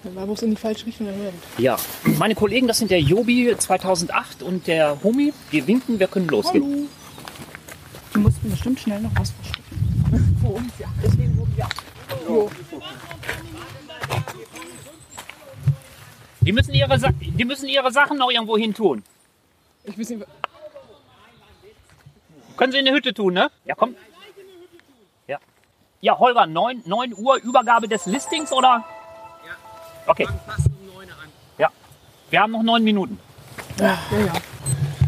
Dann 0.03 0.15
war 0.15 0.25
bloß 0.25 0.43
in 0.43 0.51
die 0.51 0.55
falsche 0.55 0.85
Richtung 0.85 1.07
gerannt. 1.07 1.33
Ja, 1.57 1.77
meine 2.17 2.35
Kollegen, 2.35 2.67
das 2.67 2.77
sind 2.77 2.91
der 2.91 3.01
Jobi 3.01 3.53
2008 3.57 4.43
und 4.43 4.67
der 4.67 5.03
Homi. 5.03 5.33
Die 5.51 5.65
winken, 5.67 5.99
wir 5.99 6.07
können 6.07 6.27
losgehen. 6.27 6.87
Die 8.13 8.19
mussten 8.19 8.49
bestimmt 8.49 8.79
schnell 8.79 9.01
noch 9.01 9.11
was 9.15 9.31
verstecken. 9.31 10.37
Für 10.41 10.47
uns, 10.47 10.71
ja. 10.79 10.87
Deswegen 11.03 11.37
wurden 11.37 11.53
wir 11.55 11.67
Jo. 12.27 12.49
Die 16.41 16.51
müssen 16.53 16.73
ihre, 16.73 16.97
Sa 16.99 17.09
die 17.19 17.45
müssen 17.45 17.67
ihre 17.67 17.91
Sachen 17.91 18.17
noch 18.17 18.31
irgendwo 18.31 18.57
hin 18.57 18.73
tun. 18.73 19.03
Ich 19.83 19.97
weiß 19.97 20.09
nicht, 20.09 20.25
Können 22.57 22.71
sie 22.71 22.79
in 22.79 22.85
der 22.85 22.93
Hütte 22.93 23.13
tun, 23.13 23.33
ne? 23.33 23.49
Ja, 23.65 23.75
komm. 23.75 23.95
Ja, 25.99 26.15
Holger, 26.19 26.45
9, 26.45 26.83
9 26.85 27.15
Uhr 27.17 27.37
Übergabe 27.37 27.87
des 27.87 28.05
Listings 28.05 28.51
oder? 28.51 28.85
Ja. 29.43 29.53
Okay. 30.05 30.27
Ja. 31.57 31.69
Wir 32.29 32.39
haben 32.39 32.51
noch 32.51 32.61
neun 32.61 32.83
Minuten. 32.83 33.19
Ja, 33.79 33.97
ja, 34.11 34.19
ja. 34.27 34.33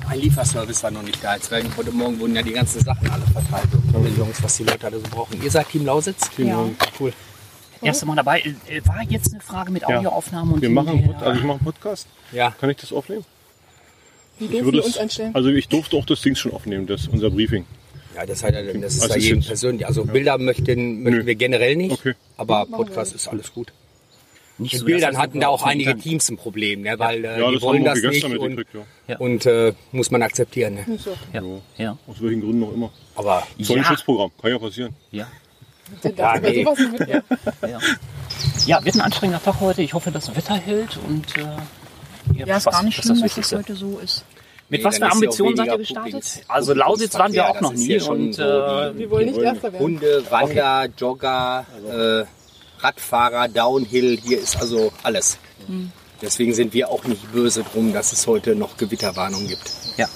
Ein 0.10 0.20
Lieferservice 0.20 0.82
war 0.82 0.90
noch 0.90 1.04
nicht 1.04 1.24
da. 1.24 1.36
Jetzt 1.36 1.52
werden, 1.52 1.72
heute 1.78 1.92
Morgen 1.92 2.20
wurden 2.20 2.36
ja 2.36 2.42
die 2.42 2.54
ganzen 2.54 2.82
Sachen 2.84 3.08
alle 3.12 3.22
verteilt. 3.28 3.68
Und 3.94 4.18
Jungs, 4.18 4.42
was 4.42 4.58
die 4.58 4.64
Leute 4.64 4.88
alle 4.88 5.00
so 5.00 5.08
brauchen. 5.12 5.40
Ihr 5.40 5.52
seid 5.52 5.70
Team 5.70 5.86
Lausitz? 5.86 6.28
Team 6.32 6.48
Ja. 6.48 6.56
Lausitz. 6.56 6.78
Cool. 7.00 7.14
Erste 7.84 8.06
Mal 8.08 8.16
dabei. 8.16 8.40
Äh, 8.68 8.82
War 8.86 9.04
jetzt 9.04 9.32
eine 9.32 9.42
Frage 9.42 9.72
mit 9.72 9.84
Ja. 9.84 9.96
Audioaufnahme 9.96 10.54
und 10.56 10.62
Wir 10.64 10.72
machen, 10.72 10.90
einen 10.90 10.98
hinterher- 11.04 11.20
Pod- 11.20 11.28
also 11.28 11.40
ich 11.40 11.46
mache 11.46 11.58
einen 11.60 11.66
Podcast. 11.66 12.08
Ja. 12.32 12.50
Kann 12.60 12.72
ich 12.72 12.78
das 12.78 12.92
aufnehmen? 12.92 13.26
Wie 14.40 14.46
Ich 14.46 14.52
dürfen 14.52 14.66
würde 14.66 14.78
wir 14.80 14.86
uns 14.86 14.98
einstellen? 14.98 15.36
Also 15.36 15.50
ich 15.50 15.68
durfte 15.68 15.96
auch 15.98 16.06
das 16.06 16.22
Ding 16.22 16.36
schon 16.36 16.54
aufnehmen, 16.54 16.88
das 16.88 17.08
unser 17.08 17.30
Briefing. 17.30 17.66
Ja, 18.16 18.26
das, 18.26 18.44
hat, 18.44 18.54
ja- 18.54 18.62
das 18.64 18.96
ist 18.96 19.02
Also 19.04 19.14
ja 19.16 19.20
jedem 19.20 19.44
persönlich. 19.44 19.86
Also 19.86 20.06
Bilder 20.06 20.38
möchten, 20.38 21.04
möchten 21.04 21.26
wir 21.26 21.36
generell 21.36 21.76
nicht. 21.76 22.02
Aber 22.38 22.60
Machen 22.60 22.72
wir 22.72 22.78
Podcast 22.78 23.14
ist 23.16 23.28
alles 23.28 23.54
gut. 23.54 23.72
Nicht 24.58 24.74
Mit 24.74 24.80
so, 24.82 24.86
Bildern 24.88 25.18
hatten 25.18 25.40
da 25.40 25.48
auch 25.48 25.64
einige 25.64 25.92
aufnehmen 25.92 26.04
Teams 26.04 26.30
ein 26.30 26.36
Problem, 26.38 26.82
ne? 26.82 27.00
weil 27.00 27.24
äh, 27.24 27.40
Ja, 27.40 27.48
die 27.48 27.54
das 27.56 27.62
wollen 27.64 27.84
das 27.86 28.02
nicht 28.02 28.12
gestern 28.12 28.38
und, 28.38 28.56
mitgekriegt, 28.56 28.86
ja. 29.08 29.18
und 29.18 29.46
äh, 29.46 29.74
muss 29.94 30.12
man 30.12 30.22
akzeptieren. 30.22 30.74
Ne? 30.76 31.00
Ja. 31.32 31.42
ja. 31.78 31.98
Aus 32.08 32.22
welchen 32.22 32.42
Gründen 32.42 32.64
auch 32.66 32.74
immer. 32.74 32.92
Aber 33.16 33.48
Zollenschutzprogramm, 33.62 34.32
kann 34.42 34.52
ja 34.52 34.60
passieren. 34.60 34.94
Ja. 35.12 35.28
Ja, 36.18 36.40
nee. 36.40 36.66
Ja. 37.08 37.80
ja, 38.68 38.86
wird 38.86 38.96
ein 38.96 39.02
anstrengender 39.02 39.42
Tag 39.42 39.60
heute. 39.62 39.82
Ich 39.82 39.94
hoffe, 39.94 40.12
das 40.12 40.36
Wetter 40.36 40.56
hält 40.56 41.00
und 41.08 41.38
äh, 41.38 41.42
ihr 42.36 42.46
Ja, 42.48 42.58
ist 42.58 42.66
was- 42.66 42.74
gar 42.76 42.84
nicht 42.84 42.98
das 43.00 43.06
schlimm, 43.06 43.16
ist 43.18 43.24
dass 43.24 43.36
das 43.36 43.50
das 43.50 43.60
heute 43.60 43.76
so 43.76 44.00
ist. 44.04 44.24
Mit 44.72 44.82
Nee, 44.82 44.86
was 44.86 44.96
für 44.98 45.02
ja 45.02 45.12
Ambitionen 45.12 45.56
seid 45.58 45.66
ihr 45.68 45.78
gestartet? 45.80 46.14
Publikum- 46.14 46.42
Also 46.48 46.74
Lausitz 46.76 47.14
waren 47.16 47.34
wir 47.34 47.48
auch 47.50 47.54
Das 47.54 47.62
noch 47.62 47.74
nie 47.74 48.00
und 48.02 48.34
so 48.34 48.44
äh, 48.44 48.98
Wir 48.98 49.10
wollen 49.10 49.26
nicht 49.28 49.40
Erster 49.40 49.64
werden. 49.74 49.80
Hunde, 49.80 50.24
Wander, 50.30 50.88
Jogger, 50.98 51.66
äh, 51.90 52.26
Radfahrer, 52.84 53.48
Downhill, 53.48 54.20
hier 54.24 54.40
ist 54.40 54.58
also 54.62 54.92
alles. 55.04 55.38
Hm. 55.68 55.92
Deswegen 56.22 56.54
sind 56.54 56.74
wir 56.74 56.90
auch 56.90 57.04
nicht 57.06 57.32
böse 57.32 57.64
drum, 57.64 57.94
dass 57.94 58.14
es 58.14 58.28
heute 58.28 58.56
noch 58.56 58.78
Gewitterwarnung 58.78 59.48
gibt. 59.48 59.72
Ja. 59.98 60.08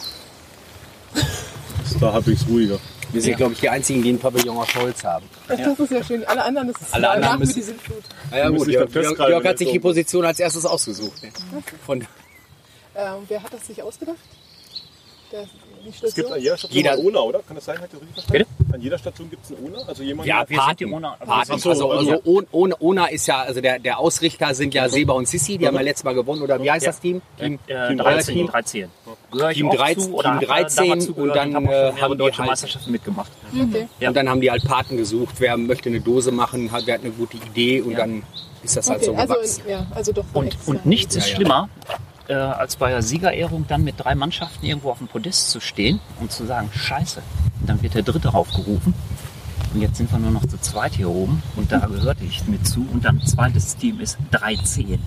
Da 2.00 2.12
halbwegs 2.14 2.46
ruhiger. 2.50 2.80
Wir 3.14 3.22
sind, 3.22 3.32
Ja. 3.32 3.38
glaube 3.38 3.54
ich, 3.54 3.60
die 3.60 3.70
einzigen, 3.70 4.02
die 4.04 4.10
einen 4.10 4.20
Pavillon 4.20 4.58
auf 4.58 4.76
Holz 4.76 5.04
haben. 5.04 5.26
Das, 5.48 5.60
das 5.62 5.80
ist 5.80 5.92
ja 5.92 6.04
schön. 6.04 6.26
Alle 6.26 6.44
anderen, 6.44 6.68
das 6.74 6.82
ist 6.82 6.94
Alle 6.94 7.10
anderen 7.12 7.40
müssen- 7.40 7.54
die 7.56 7.62
Sintflut. 7.62 8.04
Na 8.32 8.38
ja, 8.40 8.50
gut, 8.50 8.68
Jörg, 8.68 8.90
Jörg, 8.94 9.46
hat 9.46 9.58
sich 9.58 9.68
so- 9.68 9.74
die 9.74 9.80
Position 9.80 10.26
als 10.26 10.40
erstes 10.40 10.66
ausgesucht. 10.66 11.22
Ne? 11.24 11.30
Von, 11.86 12.02
Ähm, 12.96 13.14
wer 13.28 13.42
hat 13.42 13.54
das 13.54 13.66
sich 13.68 13.82
ausgedacht? 13.82 14.18
Der, 15.32 15.46
die 15.84 15.90
Es 15.90 16.02
gibt 16.02 16.28
Station? 16.28 16.34
an 16.34 16.42
jeder 16.42 16.58
Station 16.58 16.76
Jeder- 16.78 16.92
einen 16.94 17.06
Owner, 17.08 17.24
oder? 17.26 17.40
Kann 17.48 17.56
das 17.56 17.66
sein? 17.66 17.80
Hat 17.80 17.90
ihr 17.94 18.02
richtig 18.02 18.24
verstanden? 18.26 18.74
An 18.74 18.82
jeder 18.82 18.98
Station 18.98 19.30
gibt 19.30 19.46
es 19.46 19.52
einen 19.56 19.66
Owner? 19.68 19.88
Also 19.88 20.04
jemand, 20.04 20.28
ja, 20.28 20.40
Owner. 20.42 21.18
Paten. 21.20 21.52
Ach 21.54 21.60
so, 21.60 21.70
also, 21.70 21.92
also 21.92 22.12
also- 22.12 22.22
ohne, 22.26 22.48
ohne, 22.52 22.76
ohne 22.80 23.12
ist 23.12 23.28
ja, 23.28 23.42
also 23.42 23.62
der, 23.62 23.80
der 23.80 24.00
Ausrichter 24.00 24.54
sind 24.56 24.74
ja 24.74 24.90
Seba 24.90 25.14
und 25.14 25.28
Sissi, 25.28 25.58
die 25.58 25.68
haben 25.68 25.76
ja 25.76 25.82
letztes 25.82 26.04
Mal 26.04 26.14
gewonnen. 26.16 26.42
Oder 26.42 26.62
wie 26.62 26.72
heißt 26.72 26.86
Ja. 26.86 26.92
das 26.92 27.00
Team? 27.00 27.22
Team, 27.38 27.60
äh, 27.68 27.88
Team 27.90 27.98
13, 27.98 28.36
Team 28.36 28.48
13. 28.48 28.90
Gehöre 29.32 29.52
ich 29.52 29.58
Team 29.58 29.70
auch 29.70 29.76
13, 29.76 30.04
zu 30.04 30.14
oder 30.16 30.24
Team 30.24 30.34
hab 30.34 30.42
da 30.42 30.48
13 30.48 30.84
damals 30.86 31.06
zugehört 31.06 31.30
und 31.30 31.36
dann 31.36 31.56
äh, 31.56 31.60
mehrere 31.68 32.02
haben 32.02 32.12
die 32.14 32.18
deutsche 32.18 32.38
halt, 32.40 32.50
Meisterschaften 32.50 32.92
mitgemacht. 32.92 33.32
Okay. 33.54 33.88
Ja. 34.00 34.10
und 34.10 34.16
dann 34.16 34.30
haben 34.30 34.42
die 34.42 34.50
halt 34.52 34.64
Paten 34.64 34.98
gesucht, 34.98 35.36
wer 35.40 35.58
möchte 35.58 35.90
eine 35.90 36.02
Dose 36.02 36.32
machen, 36.32 36.72
hat, 36.72 36.84
wer 36.86 36.96
hat 36.96 37.02
eine 37.02 37.12
gute 37.12 37.38
Idee 37.38 37.82
und 37.82 37.94
dann 37.98 38.24
ist 38.64 38.78
das 38.78 38.90
halt 38.90 39.00
Okay, 39.02 39.08
so 39.08 39.16
also, 39.16 39.34
gewachsen. 39.34 39.64
ja, 39.68 39.86
also 39.94 40.12
doch 40.14 40.26
Und, 40.34 40.56
und 40.66 40.86
nichts 40.86 41.16
ist 41.16 41.26
Ja, 41.26 41.30
ja. 41.32 41.36
schlimmer, 41.36 41.70
äh, 42.28 42.34
als 42.34 42.76
bei 42.76 42.90
der 42.90 43.02
Siegerehrung 43.02 43.66
dann 43.68 43.84
mit 43.84 43.96
drei 43.98 44.16
Mannschaften 44.16 44.66
irgendwo 44.66 44.92
auf 44.92 45.00
dem 45.00 45.08
Podest 45.08 45.50
zu 45.50 45.60
stehen 45.60 46.00
und 46.20 46.32
zu 46.32 46.46
sagen, 46.46 46.70
scheiße, 46.74 47.22
dann 47.66 47.82
wird 47.82 47.96
der 47.96 48.04
Dritte 48.04 48.34
aufgerufen. 48.34 48.94
Und 49.74 49.82
jetzt 49.82 49.98
sind 49.98 50.12
wir 50.12 50.20
nur 50.20 50.32
noch 50.32 50.46
zu 50.46 50.60
zweit 50.60 50.94
hier 50.94 51.10
oben 51.10 51.42
und 51.56 51.72
da 51.72 51.80
gehörte 51.80 52.24
ich 52.24 52.48
mit 52.48 52.68
zu. 52.68 52.88
Und 52.92 53.04
dann 53.06 53.22
zweites 53.26 53.76
Team 53.76 54.00
ist 54.00 54.18
13. 54.32 55.00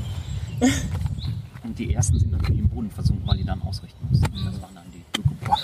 Und 1.62 1.78
die 1.78 1.94
ersten 1.94 2.18
sind 2.18 2.32
natürlich 2.32 2.58
im 2.60 2.68
Boden 2.68 2.90
versunken, 2.90 3.26
weil 3.28 3.36
die 3.36 3.44
dann 3.44 3.62
ausrichten 3.62 4.06
mussten. 4.10 4.26
Das 4.44 4.60
waren 4.60 4.74
dann 4.74 4.84
die 4.92 5.04
Boah, 5.44 5.58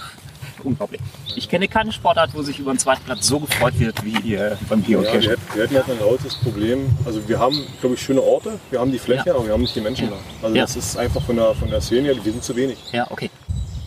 Unglaublich. 0.64 1.00
Ich 1.36 1.48
kenne 1.48 1.68
keine 1.68 1.92
Sportart, 1.92 2.30
wo 2.34 2.42
sich 2.42 2.58
über 2.58 2.72
den 2.72 2.78
zweiten 2.78 3.02
Platz 3.04 3.26
so 3.26 3.40
gefreut 3.40 3.78
wird 3.78 4.04
wie 4.04 4.14
hier 4.22 4.58
beim 4.68 4.80
Ja, 4.82 4.88
wir, 4.88 4.96
Geocache. 5.02 5.30
hätten- 5.30 5.42
wir 5.54 5.62
hätten 5.64 5.74
halt 5.76 5.90
ein 5.90 5.98
lautes 6.00 6.34
Problem. 6.36 6.96
Also 7.04 7.26
wir 7.28 7.38
haben, 7.38 7.60
glaube 7.80 7.94
ich, 7.96 8.02
schöne 8.02 8.22
Orte, 8.22 8.58
wir 8.70 8.80
haben 8.80 8.92
die 8.92 8.98
Fläche, 8.98 9.24
Ja. 9.28 9.34
aber 9.34 9.44
wir 9.46 9.52
haben 9.52 9.62
nicht 9.62 9.74
die 9.74 9.80
Menschen 9.80 10.10
da. 10.10 10.16
Also 10.42 10.56
Ja. 10.56 10.62
das 10.62 10.76
ist 10.76 10.96
einfach 10.96 11.22
von 11.22 11.36
der, 11.36 11.54
von 11.54 11.68
der 11.70 11.80
Szene 11.80 12.08
her, 12.08 12.16
wir 12.24 12.32
sind 12.32 12.42
zu 12.44 12.54
wenig. 12.56 12.78
Ja, 12.92 13.06
okay. 13.10 13.30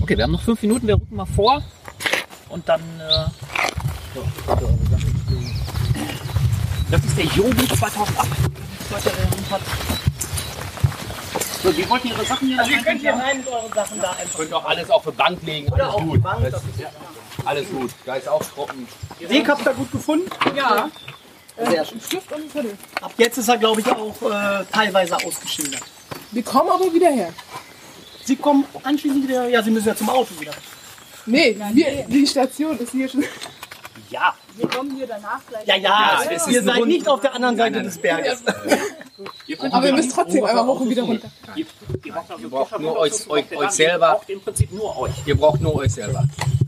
Okay, 0.02 0.18
wir 0.18 0.24
haben 0.24 0.32
noch 0.32 0.42
fünf 0.42 0.62
Minuten, 0.62 0.88
wir 0.88 0.96
rücken 0.96 1.16
mal 1.16 1.26
vor 1.26 1.64
und 2.50 2.68
dann. 2.70 2.82
Äh, 3.00 3.26
das 6.92 7.04
ist 7.04 7.18
der 7.18 7.26
Yogi 7.26 7.68
2008. 7.68 8.28
So, 11.66 11.72
die 11.72 11.90
wollten 11.90 12.08
ihre 12.10 12.24
Sachen 12.24 12.48
hier 12.48 12.60
Also 12.60 12.72
ihr 12.72 12.84
könnt 12.84 13.02
hier 13.02 13.14
rein 13.14 13.38
mit 13.40 13.48
euren 13.48 13.74
Sachen 13.74 14.00
da 14.00 14.12
einfach. 14.12 14.38
Könnt 14.38 14.54
auch 14.54 14.66
alles 14.66 14.88
auf 14.92 15.04
die 15.04 15.12
Bank 15.12 15.40
legen, 15.42 15.68
Oder 15.74 15.84
alles 15.86 15.96
auf 15.96 16.02
die 16.04 16.08
gut. 16.10 16.22
Bank, 16.24 16.44
Das- 16.44 16.52
das 16.52 16.62
ist- 16.64 16.80
ja, 16.80 16.90
alles 17.44 17.70
gut, 17.70 17.92
da 18.06 18.16
ist 18.16 18.28
auch 18.28 18.44
trocken. 18.44 18.88
Weg 19.20 19.50
habt 19.50 19.66
ihr 19.66 19.74
gut 19.74 19.92
gefunden? 19.92 20.30
Ja. 20.56 20.90
Sehr 21.58 21.86
schön. 21.86 22.00
Stift 22.02 22.32
und 22.34 22.52
Zettel. 22.52 22.78
Ab 23.02 23.14
jetzt 23.18 23.38
ist 23.40 23.48
er, 23.48 23.58
glaube 23.58 23.82
ich, 23.82 23.88
auch 23.88 24.22
äh, 24.32 24.64
teilweise 24.72 25.16
ausgeschildert. 25.16 25.82
Wir 26.32 26.44
kommen 26.44 26.70
aber 26.70 26.94
wieder 26.94 27.10
her. 27.10 27.34
Sie 28.26 28.36
kommen 28.36 28.66
anschließend 28.84 29.28
wieder, 29.28 29.48
ja, 29.50 29.64
Sie 29.64 29.72
müssen 29.72 29.88
ja 29.88 29.96
zum 29.96 30.10
Auto 30.10 30.40
wieder. 30.40 30.52
Nee, 31.26 31.58
wir, 31.74 32.04
die 32.08 32.28
Station 32.28 32.78
ist 32.78 32.92
hier 32.92 33.10
schon. 33.10 33.24
Ja. 34.12 34.36
Wir 34.58 34.68
kommen 34.70 34.96
hier 34.96 35.08
danach 35.08 35.40
gleich. 35.48 35.68
Ja, 35.68 35.76
ja, 35.76 36.22
Ja, 36.30 36.32
ihr 36.50 36.64
seid 36.64 36.78
Rund- 36.78 36.88
nicht 36.88 37.08
auf 37.08 37.22
der 37.22 37.34
anderen 37.34 37.58
Seite 37.58 37.72
Nein, 37.72 37.84
nein, 37.84 37.92
des 37.92 37.98
Berges. 38.02 38.44
Aber 39.72 39.84
wir 39.86 39.94
müssen 39.94 40.12
trotzdem 40.12 40.44
einmal 40.46 40.66
hoch 40.66 40.80
und 40.82 40.90
wieder 40.90 41.04
runter. 41.04 41.30
Ihr, 41.56 41.66
ihr 42.04 42.14
braucht, 42.14 42.32
also 42.32 42.44
Ihr 42.44 42.80
nur 42.80 42.98
euch, 42.98 43.30
euch, 43.30 43.46
Ihr 43.52 43.58
euch 43.58 43.72
selber. 43.72 44.12
braucht 44.14 44.30
im 44.30 44.42
Prinzip 44.42 44.72
nur 44.72 44.98
euch. 44.98 45.12
Ihr 45.26 45.36
braucht 45.38 45.62
nur 45.62 45.76
euch 45.76 45.94
selber. 45.94 46.24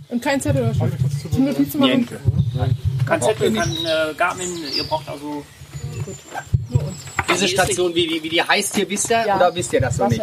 Und 0.10 0.22
kein 0.22 0.40
Zettel 0.42 0.64
oder 0.64 0.74
Stift. 0.74 1.34
Zum 1.34 1.46
Notizen 1.46 1.80
machen. 1.80 2.08
Kein 3.06 3.22
Zettel, 3.22 3.54
kein 3.54 3.72
äh, 3.72 4.14
Garmin, 4.18 4.50
ihr 4.76 4.84
braucht 4.84 5.08
also. 5.10 5.44
Diese 7.30 7.48
Station, 7.48 7.94
wie 7.94 8.08
die, 8.08 8.24
wie 8.24 8.30
die 8.30 8.42
heißt 8.42 8.76
hier, 8.76 8.90
wisst 8.90 9.10
ihr? 9.10 9.26
Ja. 9.26 9.36
Oder 9.36 9.54
wisst 9.54 9.74
ihr 9.74 9.82
das 9.82 9.98
noch 9.98 10.10
nicht? 10.10 10.22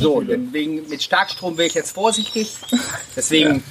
So, 0.00 0.20
deswegen 0.22 0.88
mit 0.88 1.02
Starkstrom 1.02 1.56
wäre 1.58 1.66
ich 1.68 1.74
jetzt 1.74 1.92
vorsichtig. 1.92 2.56
Deswegen 3.14 3.62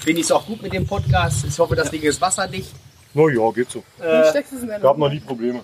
finde 0.00 0.20
ich 0.20 0.26
es 0.26 0.32
auch 0.32 0.46
gut 0.46 0.62
mit 0.62 0.72
dem 0.72 0.86
Podcast. 0.86 1.44
Ich 1.44 1.58
hoffe, 1.58 1.76
das 1.76 1.90
Ding 1.90 2.02
ist 2.02 2.20
wasserdicht. 2.20 2.70
Na 3.14 3.28
ja, 3.28 3.50
geht 3.50 3.70
so. 3.70 3.82
Deine 3.98 4.80
Gab 4.80 4.98
noch 4.98 5.10
nie 5.10 5.20
Probleme. 5.20 5.62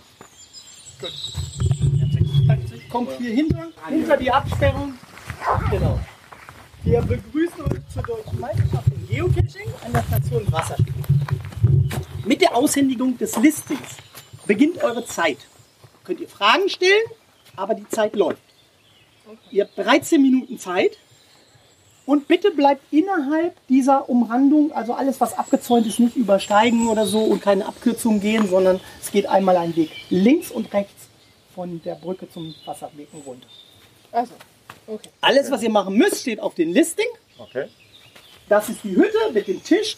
Kommt 2.90 3.10
hier 3.18 3.34
hinter, 3.34 3.68
hinter 3.88 4.16
die 4.16 4.30
Absperrung. 4.30 4.94
Genau. 5.70 5.98
Wir 6.82 7.02
begrüßen 7.02 7.62
euch 7.64 7.80
zur 7.92 8.02
Deutschen 8.02 8.40
Meisterschaft 8.40 8.86
im 8.94 9.08
Geocaching 9.08 9.68
an 9.84 9.92
der 9.92 10.02
Station 10.04 10.52
Wasserspiegel. 10.52 11.02
Mit 12.24 12.40
der 12.40 12.56
Aushändigung 12.56 13.18
des 13.18 13.36
Listings 13.36 13.96
beginnt 14.46 14.82
eure 14.82 15.04
Zeit. 15.04 15.38
Könnt 16.04 16.20
ihr 16.20 16.28
Fragen 16.28 16.68
stellen, 16.68 17.04
aber 17.56 17.74
die 17.74 17.88
Zeit 17.88 18.14
läuft. 18.14 18.42
Ihr 19.50 19.64
habt 19.64 19.76
13 19.76 20.22
Minuten 20.22 20.58
Zeit 20.58 20.96
und 22.06 22.28
bitte 22.28 22.52
bleibt 22.52 22.82
innerhalb 22.92 23.54
dieser 23.66 24.08
Umrandung, 24.08 24.72
also 24.72 24.94
alles, 24.94 25.20
was 25.20 25.36
abgezäunt 25.36 25.86
ist, 25.86 25.98
nicht 25.98 26.16
übersteigen 26.16 26.86
oder 26.86 27.04
so 27.04 27.24
und 27.24 27.42
keine 27.42 27.66
Abkürzungen 27.66 28.20
gehen, 28.20 28.48
sondern 28.48 28.80
es 29.02 29.10
geht 29.10 29.26
einmal 29.26 29.56
ein 29.56 29.74
Weg 29.74 29.90
links 30.08 30.50
und 30.50 30.72
rechts 30.72 31.08
von 31.54 31.82
der 31.82 31.96
Brücke 31.96 32.30
zum 32.30 32.54
Wasserbecken 32.64 33.20
runter. 33.26 33.48
Also, 34.12 34.32
okay. 34.86 35.08
Alles, 35.20 35.50
was 35.50 35.62
ihr 35.62 35.70
machen 35.70 35.96
müsst, 35.96 36.20
steht 36.20 36.38
auf 36.38 36.54
dem 36.54 36.72
Listing. 36.72 37.08
Okay. 37.38 37.66
Das 38.48 38.68
ist 38.68 38.84
die 38.84 38.94
Hütte 38.94 39.18
mit 39.32 39.48
dem 39.48 39.62
Tisch, 39.64 39.96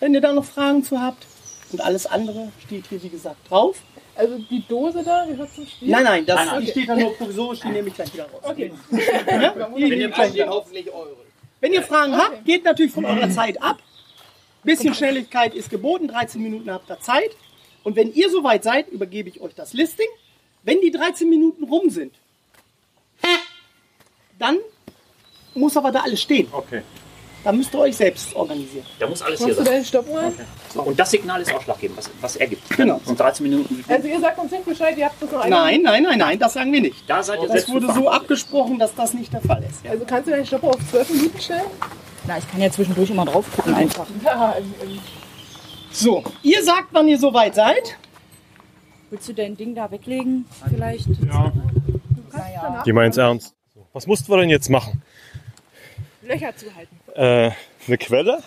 wenn 0.00 0.14
ihr 0.14 0.22
da 0.22 0.32
noch 0.32 0.44
Fragen 0.44 0.82
zu 0.82 1.00
habt. 1.00 1.26
Und 1.72 1.80
alles 1.80 2.06
andere 2.06 2.50
steht 2.64 2.86
hier, 2.88 3.02
wie 3.02 3.08
gesagt, 3.08 3.50
drauf. 3.50 3.76
Also 4.16 4.38
die 4.38 4.62
Dose 4.66 5.02
da 5.02 5.24
gehört 5.26 5.54
zum 5.54 5.66
Spiel? 5.66 5.90
Nein, 5.90 6.04
nein, 6.04 6.26
das 6.26 6.46
Okay. 6.48 6.60
die 6.60 6.70
steht 6.70 6.88
da 6.88 6.96
nur 6.96 7.14
provisorisch, 7.16 7.60
die 7.60 7.68
nehme 7.68 7.88
ich 7.88 7.94
gleich 7.94 8.12
wieder 8.12 8.24
raus. 8.30 8.40
Okay. 8.44 8.72
Ja? 8.90 9.50
Gleich 9.52 10.34
wieder 10.34 10.46
raus. 10.46 10.56
hoffentlich 10.62 10.90
eure. 10.92 11.16
Wenn 11.60 11.72
ihr 11.72 11.82
Fragen 11.82 12.16
habt, 12.16 12.44
geht 12.44 12.64
natürlich 12.64 12.92
von 12.92 13.04
eurer 13.04 13.30
Zeit 13.30 13.60
ab. 13.62 13.78
Bisschen 14.62 14.94
Schnelligkeit 14.94 15.54
ist 15.54 15.70
geboten, 15.70 16.08
13 16.08 16.42
Minuten 16.42 16.70
habt 16.70 16.90
ihr 16.90 17.00
Zeit. 17.00 17.30
Und 17.82 17.96
wenn 17.96 18.12
ihr 18.14 18.30
soweit 18.30 18.64
seid, 18.64 18.88
übergebe 18.88 19.28
ich 19.28 19.40
euch 19.40 19.54
das 19.54 19.72
Listing. 19.72 20.08
Wenn 20.62 20.80
die 20.80 20.90
13 20.90 21.28
Minuten 21.28 21.64
rum 21.64 21.90
sind, 21.90 22.14
dann 24.38 24.58
muss 25.54 25.76
aber 25.76 25.92
da 25.92 26.00
alles 26.00 26.22
stehen. 26.22 26.48
Okay. 26.50 26.82
Da 27.44 27.52
müsst 27.52 27.74
ihr 27.74 27.78
euch 27.80 27.94
selbst 27.96 28.34
organisieren. 28.34 28.86
Da 28.98 29.06
muss 29.06 29.20
alles 29.20 29.38
hier 29.38 29.48
Machst 29.48 29.60
du 29.60 29.64
sein. 29.64 29.74
deinen 29.74 29.84
Stoppuhr? 29.84 30.32
So, 30.72 30.82
Und 30.82 30.98
das 30.98 31.10
Signal 31.10 31.42
ist 31.42 31.52
ausschlaggebend, 31.54 31.98
was, 31.98 32.10
was 32.20 32.36
ergibt. 32.36 32.68
Genau. 32.70 32.96
Das 32.98 33.06
sind 33.06 33.20
13 33.20 33.46
Minuten. 33.48 33.84
Also 33.86 34.08
ihr 34.08 34.18
sagt 34.18 34.38
uns 34.38 34.50
nicht 34.50 34.64
Bescheid, 34.64 34.96
ihr 34.96 35.04
habt 35.04 35.22
das 35.22 35.30
noch. 35.30 35.46
Nein, 35.46 35.82
nein, 35.82 36.02
nein, 36.02 36.18
nein, 36.18 36.38
das 36.38 36.54
sagen 36.54 36.72
wir 36.72 36.80
nicht. 36.80 37.08
Da 37.08 37.22
seid 37.22 37.42
ihr 37.42 37.48
Das 37.48 37.68
wurde 37.68 37.92
so 37.92 38.08
abgesprochen, 38.08 38.78
dass 38.78 38.94
das 38.94 39.12
nicht 39.12 39.30
der 39.32 39.42
Fall 39.42 39.62
ist. 39.62 39.86
Also 39.86 40.04
kannst 40.06 40.26
du 40.26 40.32
deinen 40.32 40.46
Stoppuhr 40.46 40.70
auf 40.70 40.90
12 40.90 41.10
Minuten 41.10 41.40
stellen? 41.40 41.66
Na, 42.26 42.38
ich 42.38 42.50
kann 42.50 42.62
ja 42.62 42.70
zwischendurch 42.70 43.10
immer 43.10 43.26
drauf 43.26 43.44
gucken 43.54 43.74
einfach. 43.74 44.06
Ja, 44.24 44.52
im 44.82 44.98
So, 45.92 46.24
ihr 46.42 46.64
sagt, 46.64 46.88
wann 46.92 47.06
ihr 47.08 47.18
soweit 47.18 47.54
seid. 47.54 47.98
Willst 49.10 49.28
du 49.28 49.34
dein 49.34 49.54
Ding 49.54 49.74
da 49.74 49.90
weglegen? 49.90 50.46
Vielleicht? 50.70 51.08
Ja. 51.30 51.52
Die 52.86 52.92
meint's 52.92 53.18
ernst. 53.18 53.54
Was 53.92 54.06
mussten 54.06 54.32
wir 54.32 54.38
denn 54.38 54.50
jetzt 54.50 54.70
machen? 54.70 55.02
Löcher 56.26 56.56
zuhalten. 56.56 56.96
Äh, 57.14 57.50
eine 57.86 57.98
Quelle? 57.98 58.42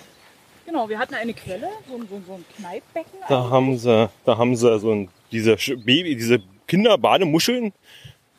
Genau, 0.66 0.90
wir 0.90 1.00
hatten 1.00 1.16
eine 1.16 1.34
Quelle, 1.34 1.70
so 1.88 1.96
ein, 1.96 2.08
so 2.10 2.16
ein, 2.16 2.24
so 2.28 2.34
ein 2.34 2.46
Kneippbecken. 2.58 3.20
Da 3.30 3.50
haben 3.50 3.78
sie, 3.78 4.10
da 4.26 4.38
haben 4.38 4.56
sie 4.56 4.80
so 4.80 4.92
ein, 4.92 5.10
diese 5.32 5.56
Baby, 5.56 6.16
diese 6.16 6.42
Kinderbademuscheln 6.68 7.72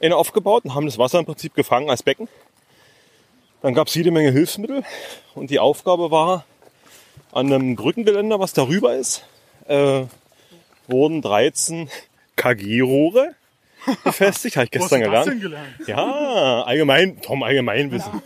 in 0.00 0.12
aufgebaut 0.12 0.64
und 0.64 0.74
haben 0.74 0.86
das 0.86 0.98
Wasser 0.98 1.18
im 1.18 1.24
Prinzip 1.24 1.54
gefangen 1.54 1.88
als 1.90 2.02
Becken. 2.02 2.28
Dann 3.62 3.74
gab 3.74 3.88
es 3.88 3.94
jede 3.94 4.10
Menge 4.10 4.30
Hilfsmittel 4.30 4.84
und 5.34 5.50
die 5.50 5.58
Aufgabe 5.58 6.10
war, 6.10 6.44
an 7.32 7.52
einem 7.52 7.76
Brückengeländer, 7.76 8.38
was 8.38 8.52
darüber 8.52 8.94
ist, 8.94 9.24
äh, 9.66 10.02
wurden 10.86 11.22
13 11.22 11.90
KG-Rohre 12.36 13.34
befestigt, 14.04 14.56
habe 14.58 14.68
ich 14.70 14.78
Wo 14.78 14.84
hast 14.84 14.90
gestern 14.90 15.02
gelernt. 15.02 15.26
denn 15.28 15.40
gelernt? 15.40 15.68
Ja, 15.86 16.62
allgemein, 16.62 17.20
Tom, 17.20 17.42
Allgemeinwissen. 17.42 18.22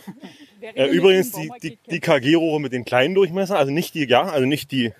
Äh, 0.63 0.87
übrigens 0.87 1.31
die, 1.31 1.51
die, 1.61 1.77
die 1.89 1.99
KG-Rohre 1.99 2.61
mit 2.61 2.71
den 2.71 2.85
kleinen 2.85 3.15
Durchmesser, 3.15 3.57
also 3.57 3.71
nicht 3.71 3.95
die, 3.95 4.05
ja, 4.07 4.23
also 4.23 4.45
nicht 4.45 4.71
die, 4.71 4.93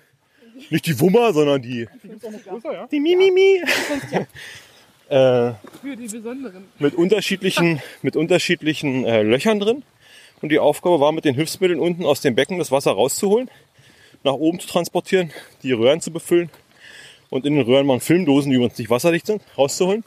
nicht 0.70 0.86
die 0.86 1.00
Wummer, 1.00 1.32
sondern 1.32 1.62
die, 1.62 1.88
die 2.90 3.00
Mimimi. 3.00 3.62
äh, 5.08 5.08
Für 5.08 5.56
die 5.96 6.06
besonderen. 6.06 6.64
mit 6.78 6.94
unterschiedlichen, 6.94 7.80
mit 8.02 8.14
unterschiedlichen 8.16 9.04
äh, 9.04 9.22
Löchern 9.22 9.58
drin. 9.58 9.82
Und 10.42 10.50
die 10.50 10.58
Aufgabe 10.58 11.00
war, 11.00 11.12
mit 11.12 11.24
den 11.24 11.34
Hilfsmitteln 11.34 11.80
unten 11.80 12.04
aus 12.04 12.20
dem 12.20 12.34
Becken 12.34 12.58
das 12.58 12.70
Wasser 12.70 12.92
rauszuholen, 12.92 13.50
nach 14.22 14.34
oben 14.34 14.60
zu 14.60 14.68
transportieren, 14.68 15.32
die 15.62 15.72
Röhren 15.72 16.00
zu 16.00 16.10
befüllen 16.10 16.50
und 17.30 17.46
in 17.46 17.56
den 17.56 17.64
Röhren 17.64 17.88
waren 17.88 18.00
Filmdosen, 18.00 18.50
die 18.50 18.56
übrigens 18.56 18.78
nicht 18.78 18.90
wasserdicht 18.90 19.26
sind, 19.26 19.42
rauszuholen. 19.58 20.04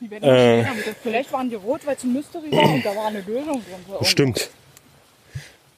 Die 0.00 0.10
werden 0.10 0.28
Äh. 0.28 0.64
Vielleicht 1.02 1.32
waren 1.32 1.50
die 1.50 1.56
rot, 1.56 1.86
weil 1.86 1.96
es 1.96 2.04
ein 2.04 2.12
Mystery 2.12 2.50
war 2.52 2.72
und 2.72 2.84
da 2.84 2.96
war 2.96 3.06
eine 3.06 3.20
Lösung 3.20 3.62
drin. 3.64 3.98
So 3.98 4.04
Stimmt. 4.04 4.50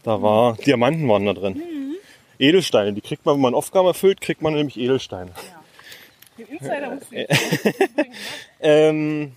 Da 0.02 0.20
war 0.20 0.56
Diamanten 0.56 1.08
waren 1.08 1.26
da 1.26 1.32
drin. 1.32 1.54
Mhm. 1.54 1.96
Edelsteine, 2.38 2.92
die 2.92 3.00
kriegt 3.00 3.24
man, 3.24 3.36
wenn 3.36 3.42
man 3.42 3.54
Aufgaben 3.54 3.86
erfüllt, 3.86 4.20
kriegt 4.20 4.42
man 4.42 4.54
nämlich 4.54 4.76
Edelsteine. 4.76 5.30
Den 6.38 6.46
Insider 6.46 6.90
musst 6.90 7.12
du 7.12 7.16
Ähm, 8.60 9.32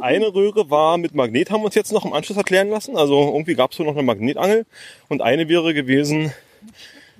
eine 0.00 0.34
Röhre 0.34 0.70
war 0.70 0.98
mit 0.98 1.14
Magnet, 1.14 1.50
haben 1.50 1.60
wir 1.60 1.66
uns 1.66 1.74
jetzt 1.74 1.92
noch 1.92 2.04
im 2.04 2.12
Anschluss 2.12 2.36
erklären 2.36 2.68
lassen. 2.70 2.96
Also 2.96 3.32
irgendwie 3.32 3.54
gab 3.54 3.72
es 3.72 3.78
wohl 3.78 3.86
noch 3.86 3.92
eine 3.92 4.02
Magnetangel. 4.02 4.66
Und 5.08 5.22
eine 5.22 5.48
wäre 5.48 5.74
gewesen, 5.74 6.32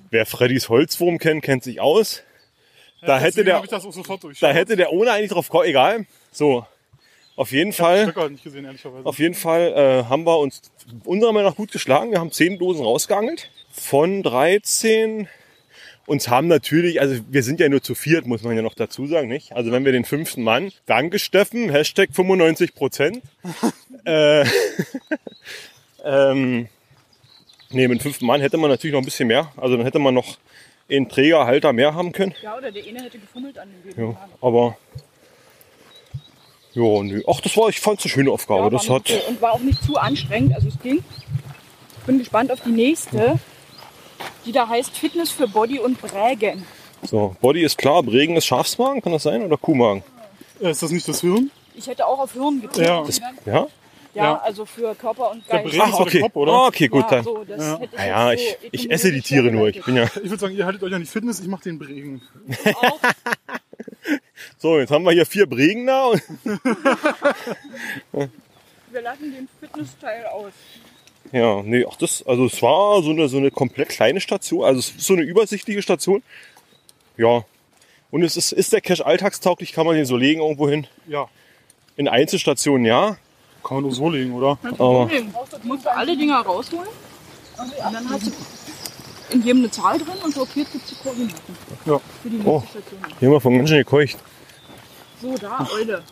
wer 0.09 0.25
Freddys 0.25 0.69
Holzwurm 0.69 1.17
kennt, 1.17 1.43
kennt 1.43 1.63
sich 1.63 1.79
aus. 1.79 2.23
Da 3.01 3.19
hätte 3.19 3.43
der, 3.43 3.55
hab 3.55 3.63
ich 3.63 3.69
das 3.69 3.85
auch 3.85 3.91
sofort 3.91 4.23
durchschaut. 4.23 4.49
da 4.49 4.53
hätte 4.53 4.75
der 4.75 4.91
ohne 4.93 5.11
eigentlich 5.11 5.31
drauf 5.31 5.49
kommen, 5.49 5.65
egal. 5.65 6.05
So, 6.33 6.65
auf 7.35 7.51
jeden 7.51 7.73
Fall. 7.73 8.13
Nicht 8.29 8.43
gesehen, 8.43 8.65
ehrlicherweise. 8.65 9.05
Auf 9.05 9.19
jeden 9.19 9.33
Fall 9.33 9.73
äh, 9.75 10.09
haben 10.09 10.25
wir 10.25 10.37
uns 10.39 10.61
unserer 11.03 11.31
Meinung 11.31 11.49
nach 11.49 11.57
gut 11.57 11.71
geschlagen. 11.71 12.11
Wir 12.11 12.19
haben 12.19 12.31
zehn 12.31 12.59
Dosen 12.59 12.83
rausgeangelt. 12.83 13.49
Von 13.71 14.21
13. 14.21 15.27
Uns 16.05 16.27
haben 16.27 16.47
natürlich, 16.47 16.99
also 16.99 17.21
wir 17.29 17.43
sind 17.43 17.59
ja 17.59 17.69
nur 17.69 17.81
zu 17.81 17.95
viert, 17.95 18.27
muss 18.27 18.43
man 18.43 18.55
ja 18.55 18.61
noch 18.61 18.73
dazu 18.73 19.07
sagen, 19.07 19.29
nicht? 19.29 19.53
Also 19.53 19.71
wenn 19.71 19.85
wir 19.85 19.93
den 19.93 20.03
fünften 20.03 20.43
Mann, 20.43 20.71
danke 20.85 21.17
Steffen, 21.17 21.69
Hashtag 21.69 22.09
95 22.11 22.75
Prozent. 22.75 23.21
äh, 24.05 24.41
ähm, 26.03 26.67
nee, 27.69 27.87
mit 27.87 27.99
dem 27.99 28.03
fünften 28.03 28.25
Mann 28.25 28.41
hätte 28.41 28.57
man 28.57 28.69
natürlich 28.69 28.93
noch 28.93 29.01
ein 29.01 29.05
bisschen 29.05 29.27
mehr. 29.27 29.51
Also 29.55 29.77
dann 29.77 29.85
hätte 29.85 29.99
man 29.99 30.13
noch 30.13 30.37
einen 30.89 31.07
Trägerhalter 31.07 31.71
mehr 31.71 31.95
haben 31.95 32.11
können. 32.11 32.35
Ja, 32.41 32.57
oder 32.57 32.71
der 32.71 32.83
eine 32.83 33.01
hätte 33.03 33.17
gefummelt 33.17 33.57
an 33.57 33.69
dem. 33.85 34.09
Ja, 34.09 34.29
aber 34.41 34.77
ja, 36.73 37.03
nö. 37.03 37.21
Ach, 37.27 37.39
das 37.41 37.55
war, 37.57 37.69
ich 37.69 37.79
fand 37.79 37.99
es 37.99 38.05
eine 38.05 38.11
schöne 38.11 38.31
Aufgabe. 38.31 38.69
das 38.69 38.89
hat. 38.89 39.09
Und 39.27 39.41
war 39.41 39.53
auch 39.53 39.59
nicht 39.59 39.83
zu 39.83 39.97
anstrengend, 39.97 40.55
also 40.55 40.67
es 40.67 40.79
ging. 40.81 41.03
Ich 41.99 42.05
bin 42.05 42.19
gespannt 42.19 42.51
auf 42.51 42.59
die 42.61 42.71
nächste, 42.71 43.39
die 44.45 44.51
da 44.51 44.67
heißt 44.67 44.91
Fitness 44.97 45.31
für 45.31 45.47
Body 45.47 45.79
und 45.79 46.01
Brägen. 46.01 46.65
So, 47.03 47.35
Body 47.41 47.63
ist 47.63 47.77
klar, 47.77 48.03
Regen 48.07 48.35
ist 48.37 48.45
Schafsmagen, 48.45 49.01
kann 49.01 49.11
das 49.13 49.23
sein? 49.23 49.43
Oder 49.43 49.57
Kuhmagen? 49.57 50.03
Äh, 50.61 50.71
Ist 50.71 50.83
das 50.83 50.91
nicht 50.91 51.07
das 51.07 51.21
Hirn? 51.21 51.51
Ich 51.75 51.87
hätte 51.87 52.05
auch 52.07 52.19
auf 52.19 52.33
Hirn 52.33 52.61
getippt. 52.61 52.87
Ja. 52.87 53.03
Das, 53.03 53.19
ja? 53.19 53.31
Ja, 53.45 53.67
Ja. 54.13 54.37
also 54.41 54.65
für 54.65 54.93
Körper 54.95 55.31
und 55.31 55.45
Geist. 55.47 55.65
Ist 55.73 55.77
doch 55.79 56.07
der 56.09 56.21
Kopf, 56.21 56.35
oder? 56.35 56.51
Ah, 56.53 56.67
okay, 56.67 56.87
gut, 56.87 57.01
Ja, 57.03 57.09
dann. 57.09 57.23
so, 57.23 57.43
das 57.43 57.61
Ja. 57.61 57.79
hätte 57.79 57.89
ich 57.95 57.97
Naja, 57.99 58.31
jetzt 58.31 58.41
ich, 58.43 58.51
so 58.51 58.67
ich 58.71 58.91
esse 58.91 59.11
die 59.11 59.21
Tiere 59.21 59.51
nur. 59.51 59.67
Ich 59.69 59.83
bin 59.83 59.95
ja. 59.97 60.03
Ich 60.03 60.15
würde 60.29 60.37
sagen, 60.37 60.55
ihr 60.55 60.65
haltet 60.65 60.83
euch 60.83 60.93
an 60.93 61.01
die 61.01 61.07
Fitness, 61.07 61.39
ich 61.39 61.47
mache 61.47 61.63
den 61.63 61.79
Bregen. 61.79 62.21
So, 64.57 64.79
jetzt 64.79 64.91
haben 64.91 65.03
wir 65.05 65.11
hier 65.11 65.25
vier 65.25 65.45
Bregen 65.47 65.85
da. 65.87 66.07
Und 66.07 66.21
Wir 68.91 69.01
lassen 69.01 69.33
den 69.33 69.47
Fitnessteil 69.59 70.25
aus. 70.27 70.51
ja, 71.31 71.63
nee, 71.63 71.85
ach 71.89 71.95
das, 71.97 72.23
also 72.27 72.45
es 72.45 72.61
war 72.61 73.01
so 73.01 73.09
eine, 73.09 73.27
so 73.27 73.37
eine 73.37 73.49
komplett 73.49 73.89
kleine 73.89 74.21
Station, 74.21 74.63
also 74.63 74.79
es 74.79 74.89
ist 74.89 75.01
so 75.01 75.13
eine 75.13 75.23
übersichtliche 75.23 75.81
Station. 75.81 76.21
Ja. 77.17 77.43
Und 78.11 78.21
es 78.23 78.37
ist, 78.37 78.51
ist 78.51 78.71
der 78.73 78.81
Cache 78.81 79.03
alltagstauglich, 79.05 79.73
kann 79.73 79.85
man 79.87 79.95
den 79.95 80.05
so 80.05 80.15
legen 80.15 80.41
irgendwo 80.41 80.69
hin? 80.69 80.85
Ja. 81.07 81.27
In 81.95 82.07
Einzelstationen 82.07 82.85
ja. 82.85 83.17
Kann 83.63 83.77
man 83.77 83.83
nur 83.83 83.93
so 83.93 84.09
legen, 84.09 84.33
oder? 84.33 84.59
Aber 84.77 85.09
Du 85.09 85.67
musst 85.67 85.85
du 85.85 85.95
alle 85.95 86.15
Dinger 86.15 86.41
rausholen 86.41 86.89
und 87.57 87.73
dann 87.79 88.09
hast 88.09 88.27
du 88.27 88.31
in 89.29 89.43
jedem 89.43 89.59
eine 89.59 89.71
Zahl 89.71 89.97
drin 89.97 90.15
und 90.23 90.33
gibt 90.53 90.75
es 90.75 90.81
die 90.89 90.95
Koordinaten. 90.95 91.57
Ja. 91.85 91.99
Für 92.21 92.29
die 92.29 92.35
nächste 92.35 92.49
Oh, 92.51 92.63
Station. 92.69 92.99
hier 93.19 93.27
haben 93.27 93.35
wir 93.35 93.41
von 93.41 93.57
ganz 93.57 93.69
schön 93.69 93.77
gekeucht. 93.79 94.17
So, 95.21 95.35
da, 95.37 95.67
Eule. 95.73 96.03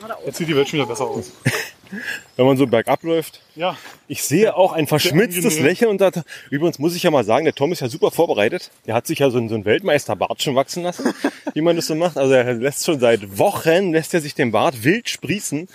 Geradeaus. 0.00 0.22
Jetzt 0.26 0.38
sieht 0.38 0.48
die 0.48 0.56
Welt 0.56 0.68
schon 0.68 0.78
wieder 0.78 0.88
besser 0.88 1.04
aus. 1.04 1.30
Wenn 2.36 2.46
man 2.46 2.56
so 2.56 2.66
bergab 2.66 3.02
läuft. 3.02 3.40
Ja. 3.56 3.76
Ich 4.06 4.22
sehe 4.22 4.54
auch 4.56 4.72
ein 4.72 4.86
verschmitztes. 4.86 5.58
Lächeln. 5.58 5.90
Und 5.90 6.00
da, 6.00 6.10
übrigens 6.50 6.78
muss 6.78 6.94
ich 6.94 7.02
ja 7.02 7.10
mal 7.10 7.24
sagen, 7.24 7.44
der 7.44 7.54
Tom 7.54 7.72
ist 7.72 7.80
ja 7.80 7.88
super 7.88 8.10
vorbereitet. 8.10 8.70
Der 8.86 8.94
hat 8.94 9.06
sich 9.06 9.18
ja 9.18 9.30
so 9.30 9.38
einen, 9.38 9.48
so 9.48 9.56
einen 9.56 9.64
Weltmeisterbart 9.64 10.40
schon 10.42 10.54
wachsen 10.54 10.84
lassen, 10.84 11.12
wie 11.54 11.60
man 11.60 11.76
das 11.76 11.86
so 11.88 11.94
macht. 11.94 12.16
Also 12.16 12.32
er 12.32 12.54
lässt 12.54 12.86
schon 12.86 13.00
seit 13.00 13.38
Wochen, 13.38 13.92
lässt 13.92 14.14
er 14.14 14.20
sich 14.20 14.34
den 14.34 14.52
Bart 14.52 14.84
wild 14.84 15.08
sprießen 15.08 15.68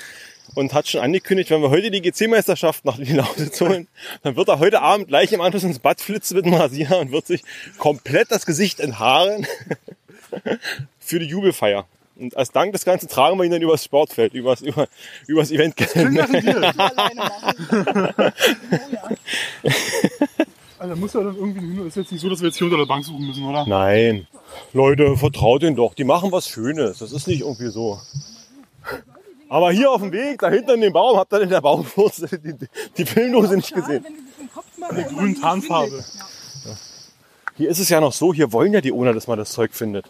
und 0.55 0.73
hat 0.73 0.87
schon 0.87 1.01
angekündigt, 1.01 1.51
wenn 1.51 1.61
wir 1.61 1.69
heute 1.69 1.91
die 1.91 2.01
GC-Meisterschaft 2.01 2.85
nach 2.85 2.97
Lausitz 2.97 3.61
holen, 3.61 3.87
dann 4.23 4.35
wird 4.35 4.47
er 4.47 4.59
heute 4.59 4.81
Abend 4.81 5.09
gleich 5.09 5.31
im 5.33 5.41
Anschluss 5.41 5.63
ins 5.63 5.79
Bad 5.79 6.01
flitzen 6.01 6.37
mit 6.37 6.45
dem 6.45 6.53
Rasierer 6.53 6.99
und 6.99 7.11
wird 7.11 7.27
sich 7.27 7.43
komplett 7.77 8.31
das 8.31 8.45
Gesicht 8.45 8.79
enthaaren 8.79 9.45
für 10.99 11.19
die 11.19 11.27
Jubelfeier. 11.27 11.85
Und 12.17 12.37
als 12.37 12.51
Dank 12.51 12.71
das 12.71 12.85
Ganze 12.85 13.07
tragen 13.07 13.37
wir 13.37 13.43
ihn 13.43 13.51
dann 13.51 13.61
übers 13.61 13.83
Sportfeld, 13.83 14.33
übers, 14.33 14.61
über, 14.61 14.87
übers 15.27 15.51
Event. 15.51 15.75
Also 20.77 20.95
muss 20.95 21.13
ja 21.13 21.23
dann 21.23 21.35
irgendwie 21.35 21.59
hin. 21.59 21.87
Ist 21.87 21.97
jetzt 21.97 22.11
nicht 22.11 22.21
so, 22.21 22.29
dass 22.29 22.39
wir 22.41 22.47
jetzt 22.47 22.57
hier 22.57 22.65
unter 22.65 22.77
der 22.77 22.85
Bank 22.85 23.03
suchen 23.03 23.27
müssen, 23.27 23.43
oder? 23.43 23.65
Nein. 23.65 24.27
Leute, 24.71 25.17
vertraut 25.17 25.63
denen 25.63 25.75
doch. 25.75 25.93
Die 25.93 26.03
machen 26.05 26.31
was 26.31 26.47
Schönes. 26.47 26.99
Das 26.99 27.11
ist 27.11 27.27
nicht 27.27 27.41
irgendwie 27.41 27.69
so. 27.69 27.99
Aber 29.49 29.71
hier 29.71 29.91
auf 29.91 30.01
dem 30.01 30.11
Weg, 30.11 30.39
da 30.39 30.49
hinter 30.49 30.73
in 30.73 30.81
dem 30.81 30.93
Baum, 30.93 31.17
habt 31.17 31.31
ihr 31.33 31.41
in 31.41 31.49
der 31.49 31.61
Baumwurzel 31.61 32.27
die, 32.39 32.55
die 32.97 33.05
Filmdose 33.05 33.55
nicht 33.57 33.73
gesehen. 33.73 34.05
Eine 34.81 35.03
grüne 35.03 35.39
Tarnfarbe. 35.39 36.03
Hier 37.57 37.69
ist 37.69 37.79
es 37.79 37.89
ja 37.89 38.01
noch 38.01 38.11
so, 38.11 38.33
hier 38.33 38.51
wollen 38.51 38.73
ja 38.73 38.81
die 38.81 38.91
Owner, 38.91 39.13
dass 39.13 39.27
man 39.27 39.37
das 39.37 39.51
Zeug 39.51 39.73
findet. 39.73 40.05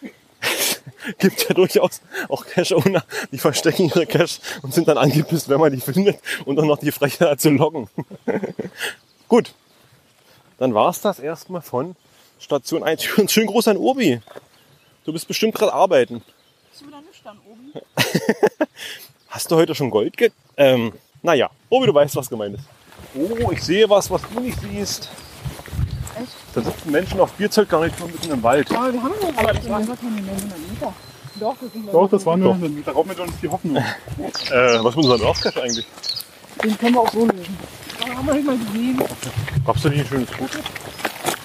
Gibt 1.18 1.48
ja 1.48 1.54
durchaus 1.54 2.00
auch 2.28 2.44
Cash-Owner, 2.46 3.04
die 3.32 3.38
verstecken 3.38 3.86
ihre 3.86 4.06
Cash 4.06 4.38
und 4.62 4.72
sind 4.72 4.86
dann 4.88 4.98
angepisst, 4.98 5.48
wenn 5.48 5.58
man 5.58 5.72
die 5.72 5.80
findet 5.80 6.18
und 6.44 6.56
dann 6.56 6.66
noch 6.66 6.78
die 6.78 6.92
Frechheit 6.92 7.40
zu 7.40 7.50
locken. 7.50 7.88
Gut, 9.28 9.54
dann 10.58 10.74
war's 10.74 11.00
das 11.00 11.18
erstmal 11.18 11.62
von 11.62 11.96
Station 12.38 12.84
1. 12.84 13.02
Schön, 13.02 13.28
schön 13.28 13.46
groß 13.46 13.68
an 13.68 13.76
Urbi. 13.76 14.20
Du 15.04 15.12
bist 15.12 15.26
bestimmt 15.26 15.54
gerade 15.54 15.72
arbeiten. 15.72 16.22
Hast 19.28 19.50
du 19.50 19.56
heute 19.56 19.74
schon 19.74 19.90
Gold 19.90 20.16
ge... 20.16 20.30
Ähm, 20.56 20.92
naja, 21.22 21.50
Obi, 21.68 21.86
du 21.86 21.94
weißt, 21.94 22.16
was 22.16 22.28
gemeint 22.28 22.56
ist. 22.56 22.64
Oh, 23.14 23.50
ich 23.50 23.62
sehe 23.62 23.88
was, 23.88 24.10
was 24.10 24.22
du 24.32 24.40
nicht 24.40 24.58
siehst. 24.60 25.10
Da 26.54 26.62
sitzen 26.62 26.90
Menschen 26.90 27.20
auf 27.20 27.32
Bierzelt 27.32 27.68
gar 27.68 27.84
nicht 27.84 27.98
nur 27.98 28.08
mitten 28.08 28.30
im 28.30 28.42
Wald. 28.42 28.70
Aber 28.70 28.92
wir 28.92 29.02
haben 29.02 29.14
ja 29.20 29.28
aber 29.36 29.52
das 29.52 29.68
waren 29.68 29.86
keine 29.86 30.20
900 30.22 30.70
Meter. 30.70 30.94
Doch, 31.38 31.56
das 31.60 31.72
sind 31.72 31.92
Doch, 31.92 32.08
das 32.08 32.24
war 32.24 32.36
nur, 32.36 32.58
da 32.84 32.92
raubt 32.92 33.08
mir 33.08 33.14
doch 33.14 33.26
nicht 33.26 33.42
die 33.42 33.48
Hoffnung. 33.48 33.76
Äh, 34.50 34.82
was 34.82 34.94
mit 34.96 35.04
unserem 35.04 35.20
Dorfcache 35.20 35.62
eigentlich? 35.62 35.86
Den 36.62 36.78
können 36.78 36.94
wir 36.94 37.00
auch 37.00 37.12
so 37.12 37.26
lösen. 37.26 37.58
Aber 38.00 38.16
haben 38.16 38.26
wir 38.26 38.34
nicht 38.34 38.46
mal 38.46 38.56
gesehen. 38.56 39.02
Gab's 39.66 39.82
da 39.82 39.88
nicht 39.88 40.00
ein 40.00 40.06
schönes 40.06 40.30
Foto? 40.30 40.58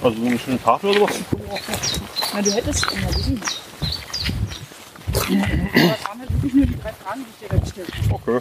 Also 0.03 0.17
so 0.17 0.25
eine 0.27 0.39
schöne 0.39 0.61
Tafel 0.63 0.91
oder 0.91 1.01
was? 1.01 1.15
Na, 2.33 2.41
du 2.41 2.51
hättest 2.51 2.85
ja 2.85 3.15
wissen. 3.15 3.41
Aber 3.41 3.89
es 3.89 4.00
Okay. 8.09 8.39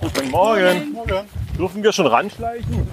Guten 0.00 0.30
Morgen. 0.30 0.92
Morgen. 0.92 1.28
Dürfen 1.58 1.82
wir 1.82 1.92
schon 1.92 2.06
ranschleichen? 2.06 2.88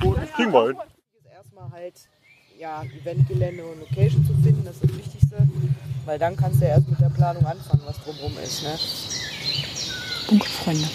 Gut, 0.00 0.32
kriegen 0.34 0.52
wir 0.52 0.66
hin. 0.66 0.76
Erstmal 1.32 1.70
halt, 1.70 1.94
ja, 2.58 2.82
Eventgelände 2.82 3.64
und 3.64 3.80
Location 3.80 4.26
zu 4.26 4.34
finden, 4.42 4.64
das 4.64 4.74
ist 4.74 4.84
das 4.84 4.96
Wichtigste. 4.96 5.36
Weil 6.04 6.18
dann 6.18 6.36
kannst 6.36 6.60
du 6.60 6.66
ja 6.66 6.72
erst 6.72 6.88
mit 6.88 7.00
der 7.00 7.08
Planung 7.08 7.46
anfangen, 7.46 7.82
was 7.86 7.98
drumherum 8.02 8.36
ist. 8.42 8.62
Ne? 8.62 8.78
Bunkerfreunde. 10.28 10.88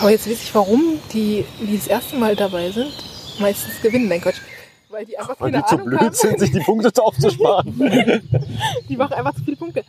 Aber 0.00 0.10
jetzt 0.10 0.28
weiß 0.28 0.42
ich, 0.42 0.54
warum 0.54 0.98
die, 1.12 1.46
die 1.60 1.76
das 1.76 1.86
erste 1.86 2.16
Mal 2.16 2.36
dabei 2.36 2.70
sind 2.70 2.92
meistens 3.40 3.80
gewinnen. 3.82 4.08
Nein, 4.08 4.20
Quatsch. 4.20 4.40
Weil 4.88 5.06
die 5.06 5.16
einfach 5.18 5.38
Weil 5.40 5.52
keine 5.52 5.62
die 5.62 5.68
zu 5.68 5.74
Ahnung 5.76 5.86
blöd 5.88 6.00
haben. 6.00 6.14
sind, 6.14 6.40
sich 6.40 6.50
die 6.50 6.60
Punkte 6.60 7.02
aufzusparen. 7.02 7.74
die 8.88 8.96
machen 8.96 9.12
einfach 9.14 9.34
zu 9.34 9.44
viele 9.44 9.56
Punkte. 9.56 9.84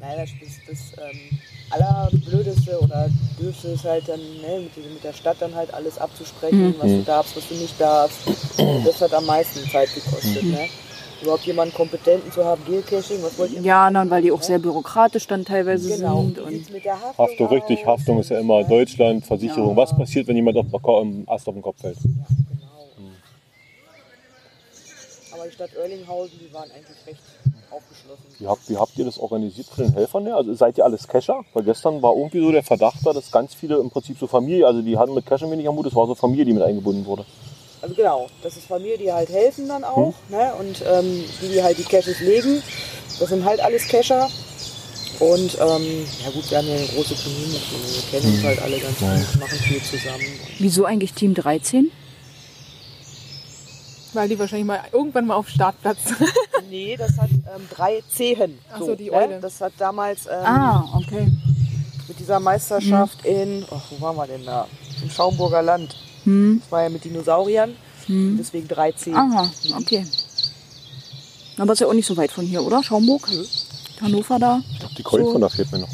Nein, 0.00 0.16
das, 0.16 0.30
das, 0.40 0.92
das 0.96 1.04
ähm, 1.04 1.38
Allerblödeste 1.70 2.78
oder 2.80 3.10
Dürfste 3.40 3.68
ist 3.68 3.84
halt 3.84 4.08
dann 4.08 4.20
ne, 4.20 4.60
mit, 4.60 4.76
mit 4.76 5.04
der 5.04 5.12
Stadt 5.12 5.36
dann 5.40 5.54
halt 5.54 5.72
alles 5.74 5.98
abzusprechen, 5.98 6.68
Mhm. 6.68 6.74
was 6.78 6.86
du 6.90 7.02
darfst, 7.02 7.36
was 7.36 7.48
du 7.48 7.54
nicht 7.54 7.80
darfst. 7.80 8.18
Das 8.84 9.00
hat 9.00 9.12
am 9.14 9.26
meisten 9.26 9.68
Zeit 9.70 9.92
gekostet. 9.94 10.42
Mhm. 10.44 10.50
Ne? 10.52 10.68
Überhaupt 11.20 11.44
jemanden 11.46 11.74
Kompetenten 11.74 12.30
zu 12.30 12.44
haben, 12.44 12.62
Geocaching, 12.64 13.20
was 13.22 13.36
wollt 13.38 13.50
ihr? 13.52 13.60
Ja, 13.62 13.90
dann, 13.90 14.08
weil 14.08 14.22
die 14.22 14.30
auch 14.30 14.40
sehr 14.42 14.58
bürokratisch 14.60 15.26
dann 15.26 15.44
teilweise 15.44 15.96
Genau. 15.96 16.22
sind. 16.22 16.38
Und 16.38 16.72
mit 16.72 16.84
der 16.84 16.94
Haftung 16.94 17.26
Haftung, 17.26 17.46
richtig. 17.48 17.86
Haftung 17.86 18.20
ist 18.20 18.30
ja 18.30 18.38
immer 18.38 18.62
Deutschland, 18.62 19.26
Versicherung. 19.26 19.76
Was 19.76 19.96
passiert, 19.96 20.28
wenn 20.28 20.36
jemand 20.36 20.56
auf 20.58 20.66
den 20.70 20.80
Ko- 20.80 21.00
am 21.00 21.24
Ast 21.26 21.48
auf 21.48 21.54
den 21.54 21.62
Kopf 21.62 21.80
fällt? 21.80 21.98
Aber 25.32 25.44
die 25.46 25.52
Stadt 25.52 25.70
Oerlinghausen, 25.76 26.38
die 26.40 26.52
waren 26.54 26.70
eigentlich 26.70 26.96
recht 27.06 27.20
aufgeschlossen. 27.70 28.24
Wie 28.38 28.46
habt, 28.46 28.68
wie 28.70 28.76
habt 28.76 28.96
ihr 28.98 29.04
das 29.04 29.18
organisiert 29.18 29.66
für 29.68 29.82
den 29.82 29.92
Helfern? 29.94 30.24
her? 30.26 30.36
Also 30.36 30.54
seid 30.54 30.78
ihr 30.78 30.84
alles 30.84 31.06
Cacher? 31.06 31.44
Weil 31.52 31.64
gestern 31.64 32.00
war 32.00 32.14
irgendwie 32.16 32.40
so 32.40 32.50
der 32.52 32.62
Verdacht 32.62 33.04
da, 33.04 33.12
dass 33.12 33.30
ganz 33.30 33.54
viele 33.54 33.76
im 33.78 33.90
Prinzip 33.90 34.18
so 34.18 34.26
Familie, 34.26 34.66
also 34.66 34.82
die 34.82 34.96
hatten 34.96 35.14
mit 35.14 35.26
Cachern 35.26 35.50
wenig 35.50 35.68
am 35.68 35.76
Hut, 35.76 35.86
es 35.86 35.94
war 35.94 36.06
so 36.06 36.14
Familie, 36.14 36.44
die 36.44 36.52
mit 36.52 36.62
eingebunden 36.62 37.04
wurde. 37.04 37.24
Also 37.80 37.94
genau, 37.94 38.26
das 38.42 38.56
ist 38.56 38.66
Familie, 38.66 38.98
die 38.98 39.12
halt 39.12 39.28
helfen 39.28 39.68
dann 39.68 39.84
auch. 39.84 40.14
Ne? 40.28 40.52
Und 40.58 40.82
ähm, 40.86 41.24
die, 41.42 41.48
die 41.48 41.62
halt 41.62 41.78
die 41.78 41.84
Caches 41.84 42.20
legen, 42.20 42.62
das 43.20 43.28
sind 43.28 43.44
halt 43.44 43.60
alles 43.60 43.86
Cacher. 43.88 44.28
Und 45.20 45.54
ähm, 45.60 46.06
ja 46.24 46.30
gut, 46.30 46.48
wir 46.50 46.58
haben 46.58 46.68
ja 46.68 46.76
eine 46.76 46.86
große 46.86 47.14
Community. 47.14 47.76
Wir 48.10 48.20
kennen 48.20 48.32
uns 48.32 48.42
Mhm. 48.42 48.46
halt 48.46 48.62
alle 48.62 48.78
ganz 48.78 48.98
gut, 48.98 49.40
machen 49.40 49.58
viel 49.58 49.82
zusammen. 49.82 50.22
wieso 50.58 50.84
eigentlich 50.84 51.12
Team 51.12 51.34
13? 51.34 51.90
Weil 54.14 54.28
die 54.28 54.38
wahrscheinlich 54.38 54.66
mal 54.66 54.80
irgendwann 54.92 55.26
mal 55.26 55.34
auf 55.36 55.48
Startplatz. 55.48 55.98
Nee, 56.70 56.98
das 56.98 57.16
hat 57.16 57.30
ähm, 57.30 57.66
drei 57.74 58.02
Zehen. 58.14 58.58
Ach 58.70 58.80
so, 58.80 58.94
die 58.94 59.10
Eule. 59.10 59.40
Das 59.40 59.58
hat 59.62 59.72
damals 59.78 60.26
ähm, 60.26 60.32
Ah, 60.44 60.84
okay. 60.98 61.28
mit 62.06 62.20
dieser 62.20 62.40
Meisterschaft 62.40 63.24
in, 63.24 63.64
ach, 63.70 63.80
wo 63.90 63.98
waren 64.04 64.16
wir 64.16 64.26
denn 64.26 64.44
da? 64.44 64.66
Im 65.02 65.08
Schaumburger 65.08 65.62
Land. 65.62 65.96
Hm. 66.28 66.60
Das 66.60 66.70
war 66.70 66.82
ja 66.82 66.90
mit 66.90 67.04
Dinosauriern. 67.04 67.74
Hm. 68.06 68.36
Deswegen 68.38 68.68
drei 68.68 68.92
Zehen. 68.92 69.14
Aha, 69.16 69.50
okay. 69.78 70.04
Aber 71.56 71.72
ist 71.72 71.80
ja 71.80 71.86
auch 71.86 71.94
nicht 71.94 72.06
so 72.06 72.16
weit 72.16 72.30
von 72.30 72.44
hier, 72.44 72.62
oder? 72.62 72.82
Schaumburg? 72.82 73.26
Hannover 74.00 74.38
da? 74.38 74.60
Ich 74.70 74.78
glaube, 74.78 74.94
die 74.96 75.02
Kreuz 75.02 75.32
von 75.32 75.40
da 75.40 75.48
fehlt 75.48 75.72
mir 75.72 75.78
noch. 75.78 75.88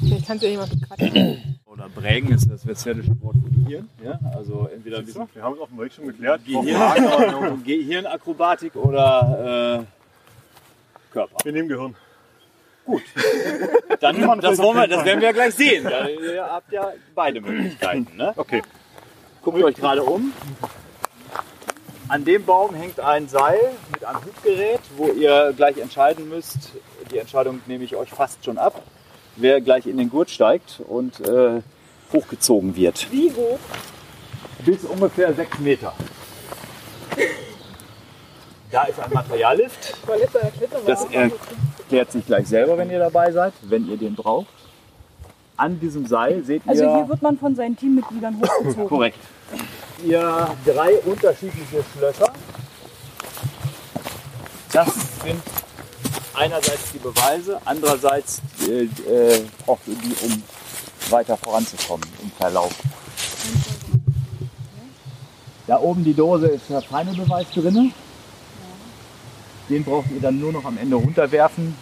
Vielleicht 0.00 0.26
kannst 0.26 0.42
du 0.42 0.46
ja 0.46 0.52
jemand 0.52 0.70
bequatschen. 0.78 1.56
Oder 1.66 1.88
Brägen 1.88 2.32
ist 2.32 2.48
das 2.48 2.64
westfälische 2.64 3.20
Wort 3.20 3.34
für 3.42 3.50
Gehirn. 3.50 3.88
Ja? 4.04 4.20
Also 4.36 4.68
entweder 4.72 5.02
bisschen 5.02 5.26
Wir 5.34 5.42
haben 5.42 5.54
es 5.54 5.60
auf 5.60 5.68
dem 5.70 5.78
Weg 5.80 5.92
schon 5.92 6.06
geklärt. 6.06 6.42
Gehirn, 6.46 7.62
Gehirnakrobatik 7.64 8.76
oder 8.76 9.80
äh, 9.80 11.12
Körper. 11.12 11.36
Wir 11.42 11.52
nehmen 11.52 11.68
Gehirn. 11.68 11.96
Dann, 14.00 14.40
das, 14.40 14.58
wollen 14.58 14.76
wir, 14.76 14.86
das 14.86 15.04
werden 15.04 15.20
wir 15.20 15.28
ja 15.28 15.32
gleich 15.32 15.54
sehen. 15.54 15.84
Da, 15.84 16.06
ihr 16.08 16.44
habt 16.44 16.72
ja 16.72 16.92
beide 17.14 17.40
Möglichkeiten. 17.40 18.08
Ne? 18.16 18.32
Okay. 18.36 18.62
Guckt 19.42 19.62
euch 19.62 19.74
gerade 19.74 20.02
um. 20.02 20.32
An 22.08 22.24
dem 22.24 22.44
Baum 22.44 22.74
hängt 22.74 23.00
ein 23.00 23.28
Seil 23.28 23.72
mit 23.90 24.04
einem 24.04 24.24
Hubgerät, 24.24 24.80
wo 24.96 25.08
ihr 25.08 25.54
gleich 25.56 25.78
entscheiden 25.78 26.28
müsst. 26.28 26.72
Die 27.10 27.18
Entscheidung 27.18 27.60
nehme 27.66 27.84
ich 27.84 27.96
euch 27.96 28.10
fast 28.10 28.44
schon 28.44 28.58
ab. 28.58 28.82
Wer 29.36 29.60
gleich 29.60 29.86
in 29.86 29.96
den 29.96 30.10
Gurt 30.10 30.30
steigt 30.30 30.80
und 30.86 31.20
äh, 31.20 31.62
hochgezogen 32.12 32.76
wird. 32.76 33.10
Wie 33.10 33.32
hoch? 33.32 33.58
Bis 34.64 34.84
ungefähr 34.84 35.32
sechs 35.34 35.58
Meter. 35.58 35.94
Da 38.70 38.84
ist 38.84 38.98
ein 38.98 39.12
Materiallift. 39.12 39.94
Das 40.86 41.06
erklärt 41.94 42.12
sich 42.12 42.26
gleich 42.26 42.48
selber, 42.48 42.76
wenn 42.76 42.90
ihr 42.90 42.98
dabei 42.98 43.30
seid, 43.30 43.52
wenn 43.62 43.88
ihr 43.88 43.96
den 43.96 44.14
braucht. 44.14 44.48
An 45.56 45.78
diesem 45.78 46.06
Seil 46.06 46.42
seht 46.42 46.66
ihr. 46.66 46.70
Also 46.70 46.96
hier 46.96 47.08
wird 47.08 47.22
man 47.22 47.38
von 47.38 47.54
seinen 47.54 47.76
Teammitgliedern 47.76 48.40
hochgezogen. 48.40 48.88
Korrekt. 48.88 49.18
Ihr 50.04 50.48
drei 50.66 50.98
unterschiedliche 51.04 51.84
Schlösser. 51.96 52.32
Das 54.72 54.88
sind 55.24 55.40
einerseits 56.34 56.90
die 56.92 56.98
Beweise, 56.98 57.60
andererseits 57.64 58.42
äh, 58.68 58.88
äh, 59.08 59.44
auch 59.68 59.78
die, 59.86 59.92
um 60.26 60.42
weiter 61.10 61.36
voranzukommen 61.36 62.08
im 62.20 62.32
Verlauf. 62.32 62.74
Da 65.68 65.78
oben 65.78 66.02
die 66.02 66.14
Dose 66.14 66.48
ist 66.48 66.68
der 66.68 66.82
feine 66.82 67.12
Beweis 67.12 67.46
drin. 67.54 67.92
Den 69.68 69.84
braucht 69.84 70.10
ihr 70.10 70.20
dann 70.20 70.40
nur 70.40 70.50
noch 70.50 70.64
am 70.64 70.76
Ende 70.76 70.96
runterwerfen. 70.96 71.74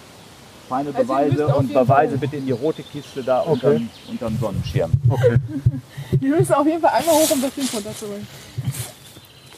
Feine 0.73 0.89
Also 0.89 0.99
ihr 0.99 1.05
Beweise 1.05 1.45
müsst 1.45 1.55
und 1.57 1.69
Beweise 1.75 1.87
Fall- 2.11 2.19
bitte 2.19 2.37
in 2.37 2.47
die 2.47 2.53
rote 2.53 2.83
Kiste 2.83 3.23
da 3.23 3.41
Okay. 3.43 3.51
unterm, 3.53 3.89
unterm 4.09 4.39
Sonnenschirm. 4.39 4.91
Okay. 5.09 5.37
Wir 6.21 6.37
müssen 6.37 6.53
auf 6.55 6.67
jeden 6.67 6.81
Fall 6.81 6.91
einmal 6.93 7.15
hoch, 7.15 7.31
um 7.31 7.43
das 7.43 7.55
Ding 7.55 7.69
runterzuholen. 7.73 8.27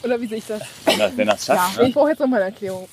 Oder 0.03 0.21
wie 0.21 0.27
sehe 0.27 0.37
ich 0.37 0.45
das? 0.47 0.61
Wenn 0.85 0.99
das, 0.99 1.17
wenn 1.17 1.27
das 1.27 1.45
schafft. 1.45 1.75
Ja, 1.77 1.81
ne? 1.83 1.89
ich 1.89 1.95
brauche 1.95 2.09
jetzt 2.09 2.19
noch 2.19 2.27
mal 2.27 2.37
eine 2.37 2.45
Erklärung. 2.51 2.87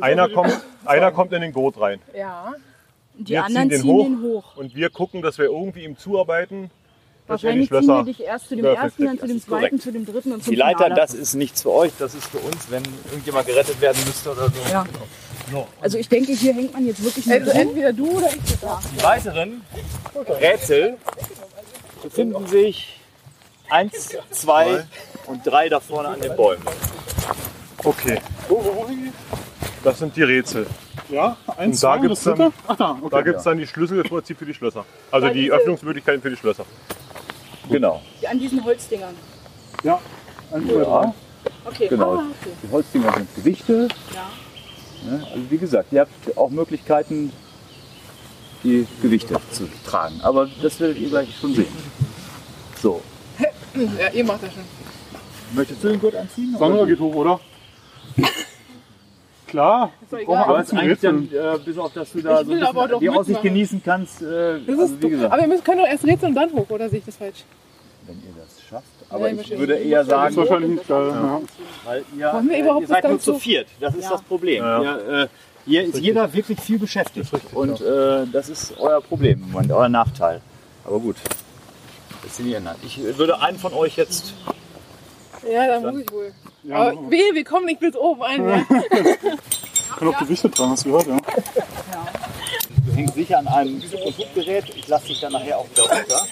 Einer 0.00 0.28
kommt, 0.28 0.58
einer 0.84 1.10
kommt 1.12 1.32
in 1.32 1.42
den 1.42 1.52
Gurt 1.52 1.80
rein. 1.80 2.00
Ja. 2.16 2.52
Die 3.18 3.30
wir 3.32 3.44
anderen 3.44 3.70
ziehen 3.70 3.78
den 3.78 3.80
ziehen 3.82 3.90
hoch, 3.92 4.04
den 4.04 4.22
hoch. 4.22 4.56
und 4.56 4.74
wir 4.74 4.88
gucken, 4.90 5.20
dass 5.22 5.36
wir 5.38 5.46
irgendwie 5.46 5.84
ihm 5.84 5.98
zuarbeiten. 5.98 6.70
Wahrscheinlich 7.26 7.68
die 7.68 7.74
ziehen 7.74 7.84
Schlösser 7.84 7.96
wir 8.06 8.12
dich 8.12 8.20
erst 8.20 8.48
zu 8.48 8.56
dem 8.56 8.64
ersten, 8.64 9.04
dann 9.04 9.18
zu 9.18 9.26
dem 9.26 9.36
ist 9.36 9.46
korrekt. 9.46 9.62
zweiten, 9.68 9.80
zu 9.80 9.92
dem 9.92 10.06
dritten 10.06 10.32
und 10.32 10.42
zum 10.44 10.50
Die 10.52 10.56
Leiter, 10.58 10.84
Finale. 10.84 10.94
das 10.94 11.12
ist 11.14 11.34
nichts 11.34 11.62
für 11.62 11.70
euch, 11.70 11.92
das 11.98 12.14
ist 12.14 12.26
für 12.26 12.38
uns, 12.38 12.70
wenn 12.70 12.82
irgendjemand 13.10 13.46
gerettet 13.46 13.80
werden 13.80 13.98
müsste 14.06 14.30
oder 14.32 14.46
so. 14.48 14.72
Ja. 14.72 14.84
So. 15.50 15.66
Also 15.80 15.98
ich 15.98 16.08
denke, 16.08 16.32
hier 16.32 16.54
hängt 16.54 16.72
man 16.72 16.86
jetzt 16.86 17.02
wirklich 17.02 17.26
nur 17.26 17.36
Also 17.36 17.50
drin. 17.50 17.60
entweder 17.60 17.92
du 17.92 18.08
oder 18.10 18.28
ich. 18.28 18.62
Ja. 18.62 18.80
Die 18.96 19.02
weiteren 19.02 19.62
Rätsel 20.40 20.96
befinden 22.02 22.46
sich 22.46 23.00
eins, 23.68 24.16
zwei 24.30 24.84
und 25.26 25.44
drei 25.46 25.68
da 25.68 25.80
vorne 25.80 26.08
an 26.10 26.20
den 26.20 26.36
Bäumen. 26.36 26.62
Okay. 27.84 28.20
Das 29.82 29.98
sind 29.98 30.14
die 30.16 30.22
Rätsel. 30.22 30.66
Ja, 31.08 31.36
eins, 31.56 31.82
und 31.82 31.82
da 31.82 31.94
zwei, 31.96 31.98
gibt 32.02 32.12
es 32.12 32.22
dann? 32.24 32.52
Ach 32.68 32.76
da, 32.76 32.90
okay. 33.00 33.08
da 33.10 33.22
gibt's 33.22 33.44
Ja. 33.44 33.50
dann 33.50 33.58
die 33.58 33.66
Schlüssel 33.66 33.98
im 34.00 34.08
Prinzip 34.08 34.38
für 34.38 34.44
die 34.46 34.54
Schlösser. 34.54 34.84
Also 35.10 35.26
Weil 35.26 35.34
die 35.34 35.50
Öffnungsmöglichkeiten 35.50 36.22
für 36.22 36.30
die 36.30 36.36
Schlösser. 36.36 36.64
Genau. 37.68 38.00
An 38.28 38.38
diesen 38.38 38.62
Holzdingern. 38.64 39.14
Ja, 39.82 39.98
zwei, 40.50 40.60
Ja. 40.72 41.14
Okay. 41.64 41.88
Genau. 41.88 42.14
Ah, 42.16 42.24
okay. 42.40 42.50
Die 42.62 42.70
Holzdinger 42.70 43.12
sind 43.14 43.34
Gewichte. 43.34 43.88
Ja. 44.14 44.28
Ne? 45.04 45.22
Also 45.32 45.50
wie 45.50 45.58
gesagt, 45.58 45.92
ihr 45.92 46.00
habt 46.00 46.36
auch 46.36 46.50
Möglichkeiten, 46.50 47.32
die 48.62 48.86
Gewichte 49.00 49.36
zu 49.50 49.68
tragen. 49.86 50.20
Aber 50.22 50.48
das 50.62 50.78
werdet 50.80 50.98
ihr 50.98 51.08
gleich 51.08 51.34
schon 51.40 51.54
sehen. 51.54 51.66
So, 52.80 53.00
Ja, 53.74 54.08
ihr 54.12 54.24
macht 54.24 54.42
das 54.42 54.52
schon. 54.52 54.62
möchtest 55.54 55.82
du 55.84 55.88
den 55.88 56.00
Gurt 56.00 56.14
anziehen? 56.14 56.56
Sandra 56.58 56.84
geht 56.84 56.98
hoch, 57.00 57.14
oder? 57.14 57.40
Klar. 59.46 59.90
Ist 60.02 60.12
doch 60.12 60.18
egal. 60.18 60.58
hast 60.58 60.72
eigentlich 60.74 61.00
dann, 61.00 61.28
äh, 61.32 61.58
bis 61.64 61.76
auf 61.76 61.92
dass 61.92 62.12
du 62.12 62.20
da 62.22 62.44
so 62.44 62.54
aber 62.62 62.98
die 63.00 63.10
Aussicht 63.10 63.42
genießen 63.42 63.82
kannst. 63.84 64.22
Äh, 64.22 64.60
Das 64.64 64.78
also 64.78 65.02
wie 65.02 65.08
gesagt, 65.10 65.32
Aber 65.32 65.42
wir 65.42 65.48
müssen, 65.48 65.64
können 65.64 65.78
doch 65.80 65.88
erst 65.88 66.04
rätseln 66.04 66.30
und 66.30 66.34
dann 66.36 66.52
hoch, 66.52 66.70
oder 66.70 66.88
sehe 66.88 67.00
ich 67.00 67.04
das 67.04 67.16
falsch? 67.16 67.44
Wenn 68.06 68.16
ihr 68.16 68.34
das 68.40 68.62
schafft. 68.68 68.86
Aber 69.08 69.28
Ja, 69.30 69.40
ich 69.40 69.58
würde 69.58 69.76
eher 69.76 70.04
sagen, 70.04 70.30
ist 70.30 70.36
wahrscheinlich 70.36 70.70
nicht 70.70 70.88
geil. 70.88 71.08
Ja. 71.08 71.40
weil 71.84 72.04
ihr, 72.16 72.32
Wollen 72.32 72.48
wir 72.48 72.56
äh, 72.56 72.60
überhaupt 72.60 72.80
ihr 72.82 72.88
seid 72.88 73.04
das 73.04 73.10
nur 73.10 73.20
zu 73.20 73.38
viert. 73.38 73.68
Das 73.80 73.94
ist 73.94 74.04
Ja. 74.04 74.10
das 74.10 74.22
Problem. 74.22 74.62
Ja. 74.64 74.82
Ihr, 74.82 75.08
äh, 75.22 75.28
hier 75.66 75.84
ist 75.84 75.98
jeder 75.98 76.32
wirklich 76.32 76.58
viel 76.60 76.78
beschäftigt. 76.78 77.30
Und 77.54 77.80
äh, 77.80 78.26
das 78.32 78.48
ist 78.48 78.74
euer 78.78 79.00
Problem 79.00 79.42
im 79.42 79.50
Moment, 79.52 79.72
euer 79.72 79.88
Nachteil. 79.88 80.40
Aber 80.84 80.98
gut, 80.98 81.16
das 82.22 82.36
sind 82.36 82.46
die 82.46 82.54
ändern. 82.54 82.76
Ich 82.82 82.98
würde 83.18 83.40
einen 83.40 83.58
von 83.58 83.72
euch 83.74 83.96
jetzt 83.96 84.32
Ja, 85.50 85.66
dann 85.66 85.82
muss 85.94 86.02
ich 86.02 86.10
wohl. 86.12 86.32
Ja, 86.62 86.76
Aber 86.76 87.10
wehe, 87.10 87.34
wir 87.34 87.44
kommen 87.44 87.66
nicht 87.66 87.80
bis 87.80 87.94
oben 87.96 88.22
ein. 88.22 88.48
Ja. 88.48 88.64
Kann 89.98 90.08
auch 90.08 90.18
Gewichte 90.18 90.50
tragen, 90.50 90.70
hast 90.70 90.84
du 90.84 90.90
gehört, 90.90 91.06
ja? 91.08 91.16
Du 91.16 91.22
hängst 93.00 93.14
sicher 93.14 93.38
an 93.38 93.48
einem 93.48 93.82
Hubgerät. 93.82 94.64
Ich 94.76 94.88
lasse 94.88 95.06
dich 95.08 95.20
dann 95.20 95.32
nachher 95.32 95.58
auch 95.58 95.68
wieder 95.70 95.82
runter. 95.82 96.26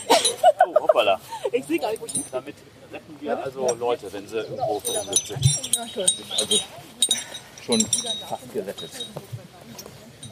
Oh, 0.67 0.75
hoppala. 0.81 1.21
Ich 1.53 1.65
sehe 1.65 1.79
gar 1.79 1.91
nicht, 1.91 2.01
wo 2.01 2.07
ich 2.07 2.13
Damit 2.31 2.55
retten 2.93 3.17
wir 3.21 3.45
also 3.45 3.75
Leute, 3.79 4.13
wenn 4.13 4.29
sie 4.29 4.37
irgendwo 4.37 4.81
verunglückt 4.81 5.27
sind. 5.27 5.79
Also 5.79 6.61
schon 7.65 7.81
fast 7.81 8.53
gerettet. 8.53 8.91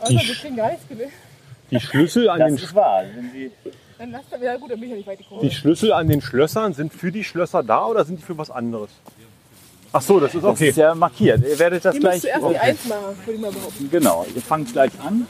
Also, 0.01 0.15
wir 0.15 0.35
kriegen 0.35 0.57
gar 0.57 0.71
nichts 0.71 0.89
gelöst. 0.89 1.13
Die 1.71 1.81
Schlüssel 1.81 2.29
an 2.29 2.39
Das 2.39 2.49
den 2.49 2.57
ist 2.59 2.75
wahr. 2.75 3.03
Wenn 3.15 3.33
sie 3.33 3.51
Dann 3.99 4.43
ja 4.43 4.57
gut, 4.57 4.71
dann 4.71 4.79
bin 4.81 4.85
ich 4.85 4.91
ja 4.91 4.97
nicht 4.97 5.07
weit 5.07 5.19
gekommen. 5.19 5.41
Die 5.41 5.51
Schlüssel 5.51 5.93
an 5.93 6.09
den 6.09 6.21
Schlössern 6.21 6.75
sind 6.75 6.93
für 6.93 7.11
die 7.11 7.25
Schlösser 7.25 7.63
da 7.63 7.87
oder 7.87 8.05
sind 8.05 8.19
die 8.21 8.23
für 8.23 8.37
was 8.37 8.51
anderes? 8.51 8.91
Ach 9.93 10.03
so, 10.03 10.21
das 10.21 10.35
ist 10.35 10.45
Das 10.45 10.51
okay. 10.53 10.69
ist 10.69 10.77
ja 10.77 10.95
markiert. 10.95 11.41
Ihr 11.43 11.59
werdet 11.59 11.85
das 11.85 11.95
Die 11.95 12.01
gleich. 12.01 12.15
musst 12.17 12.25
du 12.25 12.29
erst 12.29 12.43
die 12.43 12.47
Okay. 12.47 12.59
Eins 12.59 12.85
machen, 12.85 13.03
würde 13.25 13.33
ich 13.33 13.41
mal 13.41 13.53
behaupten. 13.53 13.91
Genau, 13.91 14.27
ihr 14.35 14.43
fangt 14.43 14.73
gleich 14.73 14.93
an 15.01 15.27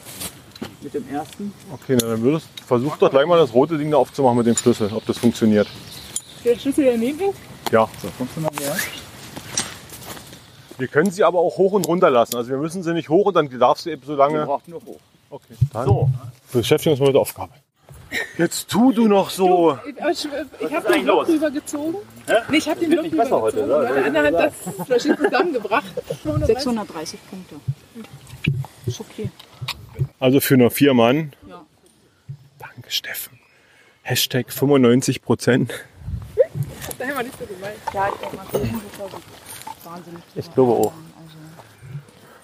mit 0.87 0.95
dem 0.95 1.09
ersten. 1.13 1.53
Okay, 1.73 1.97
na, 2.01 2.07
dann 2.07 2.23
würdest 2.23 2.47
versuch 2.65 2.97
doch 2.97 3.11
gleich 3.11 3.27
mal 3.27 3.39
das 3.39 3.53
rote 3.53 3.77
Ding 3.77 3.91
da 3.91 3.97
aufzumachen 3.97 4.39
mit 4.39 4.47
dem 4.47 4.57
Schlüssel, 4.57 4.91
ob 4.95 5.05
das 5.07 5.19
funktioniert. 5.19 5.67
Der 6.45 6.57
Schlüssel 6.57 6.85
daneben 6.85 7.19
hängt? 7.19 7.35
Ja. 7.73 7.89
So, 8.01 8.09
kommst 8.17 8.37
du 8.37 8.41
noch 8.43 8.53
her? 8.61 8.77
Wir 10.79 10.87
können 10.87 11.11
sie 11.11 11.25
aber 11.25 11.41
auch 11.41 11.57
hoch 11.59 11.73
und 11.73 11.89
runter 11.89 12.11
lassen. 12.11 12.37
Also 12.37 12.51
wir 12.51 12.59
müssen 12.59 12.85
sie 12.85 12.93
nicht 12.93 13.09
hoch 13.09 13.27
und 13.27 13.35
dann 13.35 13.49
darfst 13.59 13.87
du 13.87 13.91
eben 13.91 14.03
so 14.07 14.15
lange. 14.15 14.39
Ihr 14.39 14.45
braucht 14.47 14.69
nur 14.69 14.81
hoch. 14.85 15.01
Okay. 15.31 15.55
Dann 15.73 15.87
so. 15.87 16.09
Wir 16.53 16.61
beschäftigen 16.61 16.93
uns 16.93 17.01
mal 17.01 17.07
mit 17.07 17.15
der 17.15 17.23
Aufgabe. 17.23 17.53
Jetzt 18.39 18.69
tu 18.69 18.93
du 18.93 19.09
noch 19.09 19.31
so. 19.31 19.77
Ich, 19.89 20.01
aber 20.01 20.11
ich, 20.13 20.25
ich 20.61 20.67
ist 20.67 20.73
habe 20.73 20.93
den 20.93 21.03
Block 21.03 21.27
los? 21.27 21.29
rübergezogen. 21.29 21.97
Nee, 22.49 22.59
ich 22.59 22.69
habe 22.69 22.79
den 22.79 22.91
Block 22.91 23.03
nicht 23.03 23.17
besser 23.17 23.41
heute, 23.41 23.57
rübergezogen. 23.65 23.93
oder? 23.93 24.11
Der 24.13 24.23
andere 24.23 24.45
hat 24.45 24.53
das 24.79 24.87
Fläschchen 24.87 25.19
zusammengebracht. 25.19 25.93
630 26.47 27.19
Punkte. 27.29 27.57
Ist 28.87 29.01
okay. 29.01 29.31
Also 30.19 30.41
für 30.41 30.57
nur 30.57 30.71
vier 30.71 30.95
Mann. 30.95 31.33
Ja. 31.49 31.63
Danke, 32.59 32.91
Steffen. 32.91 33.39
Hashtag 34.03 34.53
95 34.53 35.23
Prozent. 35.23 35.73
Ich 36.89 36.97
denke 36.97 37.15
mal, 37.15 37.25
das 37.25 37.35
ist 37.35 37.41
wahnsinnig. 39.85 40.23
Ich 40.35 40.55
glaube 40.55 40.73
auch. 40.73 40.93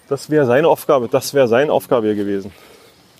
Das 0.09 0.29
wäre 0.29 0.45
seine 0.45 0.69
Aufgabe. 0.69 1.09
Das 1.09 1.33
wäre 1.33 1.49
seine 1.49 1.73
Aufgabe 1.73 2.09
hier 2.09 2.17
gewesen. 2.17 2.53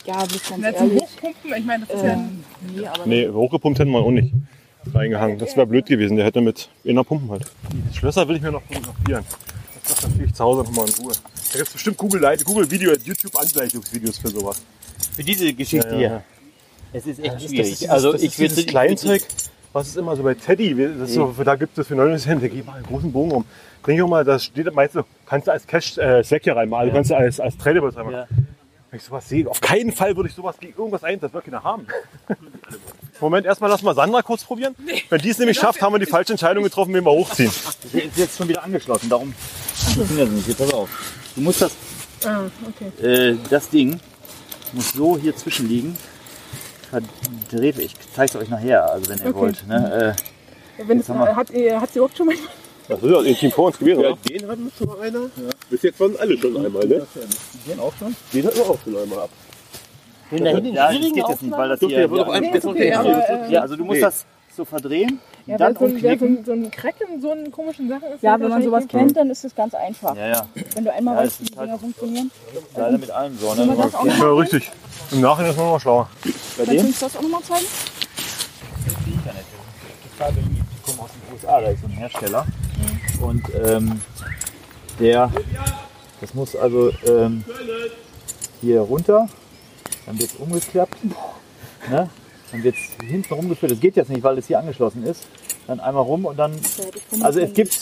Ja, 0.05 0.23
bis 0.25 0.49
ganz 0.49 0.65
ehrlich. 0.65 1.03
Hochpumpen, 1.03 1.55
ich 1.57 1.65
meine, 1.65 1.87
das 1.87 1.97
ist 1.97 2.05
ja 2.05 2.13
Ähm, 2.13 2.45
nee, 2.75 2.87
aber 2.87 3.07
Nee, 3.07 3.29
hochgepumpt 3.29 3.79
hätten 3.79 3.93
wir 3.93 4.01
auch 4.01 4.11
nicht 4.11 4.35
reingehangen. 4.93 5.39
Das 5.39 5.57
wäre 5.57 5.67
blöd 5.67 5.87
gewesen. 5.87 6.17
Der 6.17 6.27
hätte 6.27 6.41
mit 6.41 6.69
einer 6.87 7.05
Pumpen 7.05 7.31
halt. 7.31 7.51
Die 7.73 7.97
Schlösser 7.97 8.27
will 8.29 8.37
ich 8.37 8.43
mir 8.43 8.53
noch 8.53 8.63
fotografieren. 8.63 9.25
Das 9.89 10.03
natürlich 10.03 10.31
ich 10.31 10.35
zu 10.35 10.45
Hause 10.45 10.65
nochmal 10.65 10.89
in 10.89 10.95
Ruhe. 10.95 11.13
Da 11.53 11.59
gibt 11.59 11.69
es 11.69 11.73
bestimmt 11.75 11.99
Google, 11.99 12.37
Google 12.45 12.71
Video, 12.71 12.93
YouTube 13.05 13.37
Angleichungsvideos 13.39 14.19
für 14.19 14.29
sowas. 14.29 14.63
Für 15.15 15.23
diese 15.23 15.53
Geschichte 15.53 15.89
Ja, 15.89 15.93
ja. 15.95 15.99
hier. 15.99 16.23
Es 16.95 17.07
ist 17.07 17.19
echt 17.21 17.35
Das 17.35 17.43
ist- 17.43 17.49
schwierig. 17.51 17.71
Das 17.71 17.83
ist, 17.83 17.89
also 17.91 18.13
das 18.13 18.23
ich 18.23 18.29
ist 18.31 18.39
dieses 18.39 18.57
würde 18.59 18.71
Kleinzeug, 18.71 19.23
was 19.73 19.89
ist 19.89 19.97
immer 19.97 20.17
so 20.17 20.23
bei 20.23 20.35
Teddy, 20.35 20.75
das 20.99 21.09
ist 21.11 21.15
so, 21.15 21.35
da 21.45 21.55
gibt 21.57 21.77
es 21.79 21.87
für 21.87 21.95
99 21.95 22.25
Cent, 22.27 22.43
der 22.43 22.49
geht 22.51 22.67
mal 22.67 22.75
einen 22.77 22.87
großen 22.87 23.13
Bogen 23.13 23.33
rum. 23.33 23.45
Bring 23.83 23.99
doch 23.99 24.09
mal, 24.09 24.25
das 24.25 24.45
steht, 24.45 24.73
meinst 24.75 24.95
du, 24.95 25.03
kannst 25.27 25.47
du 25.47 25.53
als 25.53 25.67
Cash 25.67 25.99
äh, 25.99 26.23
Slack 26.23 26.43
hier 26.45 26.55
reinmachen, 26.57 26.83
also 26.83 26.91
Ja. 26.91 26.95
kannst 26.95 27.11
du 27.11 27.17
als, 27.17 27.41
als 27.41 27.57
Tradables 27.59 27.97
reinmachen. 27.97 28.19
Ja. 28.19 28.27
Wenn 28.91 28.99
ich 28.99 29.05
sowas 29.05 29.29
sehe, 29.29 29.49
auf 29.49 29.61
keinen 29.61 29.93
Fall 29.93 30.15
würde 30.17 30.29
ich 30.29 30.35
sowas 30.35 30.57
gegen 30.61 30.75
irgendwas 30.77 31.03
ein, 31.05 31.19
das 31.21 31.33
wird 31.33 31.45
keiner 31.45 31.63
haben. 31.65 31.87
Moment, 33.23 33.47
erstmal 33.47 33.71
lass 33.71 33.83
mal 33.83 33.95
Sandra 33.95 34.21
kurz 34.23 34.45
probieren. 34.45 34.75
Wenn 35.09 35.21
die 35.21 35.31
es 35.31 35.39
nämlich 35.39 35.57
schafft, 35.59 35.81
haben 35.81 35.95
wir 35.95 35.99
die 36.01 36.07
falsche 36.07 36.33
Entscheidung 36.33 36.65
getroffen, 36.65 36.93
wen 36.93 37.05
wir 37.05 37.13
hochziehen. 37.13 37.51
Das 37.83 37.95
ist 38.05 38.17
jetzt 38.19 38.37
schon 38.37 38.49
wieder 38.49 38.63
angeschlossen, 38.65 39.09
darum 39.09 39.33
funktioniert 39.95 40.29
das 40.29 40.47
nicht. 40.47 40.59
Pass 40.59 40.73
auf. 40.75 40.89
Du 41.37 41.41
musst 41.41 41.63
das, 41.63 41.73
Ah, 42.25 42.43
okay. 42.69 43.07
äh, 43.07 43.37
das 43.49 43.69
Ding 43.71 43.99
muss 44.73 44.93
so 44.93 45.17
hier 45.17 45.35
zwischen 45.37 45.69
liegen. 45.69 45.97
Verdreht, 46.91 47.79
ich 47.79 47.95
zeige 48.15 48.27
es 48.39 48.43
euch 48.45 48.49
nachher, 48.49 48.91
also 48.91 49.09
wenn 49.11 49.19
ihr 49.19 49.27
Okay. 49.29 49.35
wollt. 49.39 49.67
Ne? 49.67 50.17
Äh, 50.79 50.85
Wenn 50.87 51.01
es, 51.01 51.09
wir- 51.09 51.37
hat, 51.37 51.51
ihr- 51.51 51.81
hat 51.81 51.91
sie 51.93 51.99
überhaupt 51.99 52.17
schon 52.17 52.27
mal 52.27 52.35
Das 52.89 53.01
ist 53.03 53.09
ja 53.11 53.19
ein 53.21 53.37
Team 53.37 53.51
vor 53.53 53.67
uns 53.67 53.79
gewesen, 53.79 54.01
Ja, 54.01 54.09
oder? 54.11 54.19
den 54.29 54.49
hatten 54.49 54.65
wir 54.65 54.73
schon 54.77 54.87
mal 54.89 55.01
einer. 55.07 55.31
Bis 55.71 55.83
jetzt 55.83 56.01
waren 56.01 56.17
alle 56.19 56.37
schon 56.39 56.57
einmal, 56.67 56.87
ne? 56.87 57.07
den 57.67 57.81
auch 57.81 57.93
schon? 57.99 58.15
Den 58.33 58.47
hatten 58.47 58.57
wir 58.57 58.69
auch 58.71 58.79
schon 58.85 58.97
einmal 58.99 59.21
ab. 59.21 59.31
Hinten, 60.33 60.75
ja, 60.75 60.93
das 60.93 61.01
geht 61.01 61.29
jetzt 61.29 61.43
nicht, 61.43 61.57
weil 61.57 61.69
das 61.69 61.81
hier... 61.81 62.11
wird 62.11 62.21
doch 62.21 62.27
ja, 62.29 62.33
einfach- 62.33 62.65
okay, 62.71 62.93
aber, 62.93 63.29
äh, 63.29 63.53
ja, 63.53 63.61
also 63.61 63.77
du 63.77 63.85
musst 63.85 63.97
Nee. 63.97 64.01
das 64.03 64.25
so 64.57 64.65
verdrehen, 64.65 65.19
Ja, 65.47 65.57
dann 65.57 65.79
wenn 65.81 65.99
so, 66.01 66.07
ein- 66.09 66.19
so, 66.19 66.25
ein- 66.27 66.45
so 66.45 66.53
ein 66.53 66.71
Crack 66.71 66.95
in 67.13 67.21
so 67.21 67.31
einen 67.31 67.51
komischen 67.51 67.89
Sachen 67.89 68.09
ist. 68.15 68.23
ja, 68.23 68.33
dann 68.33 68.43
wenn 68.43 68.49
man 68.51 68.63
sowas 68.63 68.87
kennt, 68.89 69.17
dann 69.17 69.31
ist 69.31 69.45
das 69.45 69.55
ganz 69.55 69.75
einfach. 69.75 70.15
Ja, 70.17 70.29
ja. 70.29 70.47
Wenn 70.75 70.85
du 70.85 70.93
einmal 70.93 71.17
Ja, 71.17 71.23
weißt, 71.23 71.41
wie 71.41 71.45
die 71.45 71.57
halt- 71.57 71.69
Dinger 71.69 71.79
funktionieren. 71.79 72.31
Leider 72.77 72.99
mit 72.99 73.11
allem 73.11 73.39
so, 73.39 73.55
ne? 73.55 73.77
Ja, 74.19 74.33
richtig. 74.33 74.71
Im 75.11 75.21
Nachhinein 75.23 75.51
ist 75.53 75.57
man 75.57 75.67
noch 75.67 75.73
mal 75.73 75.81
schlauer. 75.81 76.09
Bei 76.59 76.65
Kannst 76.65 76.83
du 76.83 76.87
uns 76.87 76.99
das 77.01 77.17
auch 77.17 77.23
nochmal 77.23 77.43
zeigen? 77.43 77.67
Die 80.19 80.83
kommen 80.83 81.01
aus 81.01 81.11
den 81.11 81.33
USA, 81.35 81.61
da 81.61 81.67
ist 81.69 81.81
so 81.81 81.87
ein 81.87 81.93
Hersteller. 81.93 82.47
Und 83.21 83.43
ähm, 83.67 84.01
der, 85.01 85.31
das 86.21 86.35
muss 86.35 86.55
also 86.57 86.91
ähm, 87.07 87.45
hier 88.61 88.81
runter, 88.81 89.29
dann 90.07 90.19
wird 90.21 90.31
es 90.31 90.37
umgeklappt, 90.37 90.97
ne? 91.91 92.09
dann 92.53 92.63
wird 92.63 92.77
es 92.77 93.07
hinten 93.07 93.35
rumgeführt. 93.35 93.73
Das 93.73 93.81
geht 93.81 93.97
jetzt 93.97 94.11
nicht, 94.11 94.23
weil 94.23 94.39
es 94.39 94.47
hier 94.47 94.59
angeschlossen 94.59 95.05
ist. 95.05 95.27
Dann 95.67 95.81
einmal 95.81 96.03
rum 96.03 96.25
und 96.25 96.37
dann. 96.39 96.53
Also 97.21 97.41
es 97.41 97.53
gibt, 97.55 97.79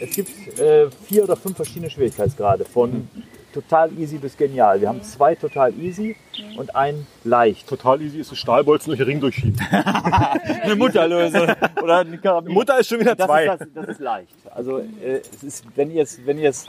es 0.00 0.10
gibt 0.14 0.58
äh, 0.58 0.88
vier 1.06 1.24
oder 1.24 1.36
fünf 1.36 1.56
verschiedene 1.56 1.90
Schwierigkeitsgrade, 1.90 2.64
von 2.64 3.08
total 3.52 3.90
easy 3.98 4.18
bis 4.18 4.36
genial. 4.36 4.80
Wir 4.80 4.88
haben 4.88 5.02
zwei 5.02 5.34
total 5.34 5.74
easy 5.78 6.16
und 6.56 6.74
ein 6.74 7.06
leicht. 7.24 7.68
Total 7.68 8.00
easy 8.00 8.20
ist 8.20 8.32
ein 8.32 8.36
Stahlbolzen 8.36 8.90
durch 8.90 8.98
den 8.98 9.06
Ring 9.06 9.20
durchschieben. 9.20 9.60
eine 10.62 10.76
Mutterlöse 10.76 11.56
oder 11.82 11.98
eine 11.98 12.18
Karabiner. 12.18 12.54
Mutter 12.54 12.78
ist 12.78 12.88
schon 12.88 13.00
wieder 13.00 13.14
das 13.14 13.26
zwei. 13.26 13.44
Ist 13.44 13.60
das, 13.60 13.68
das 13.74 13.88
ist 13.88 14.00
leicht. 14.00 14.34
Also 14.50 14.78
äh, 14.78 15.20
es 15.32 15.42
ist, 15.42 15.64
wenn 15.76 15.90
ihr 15.90 16.02
es, 16.02 16.24
wenn 16.24 16.38
ihr 16.38 16.50
es, 16.50 16.66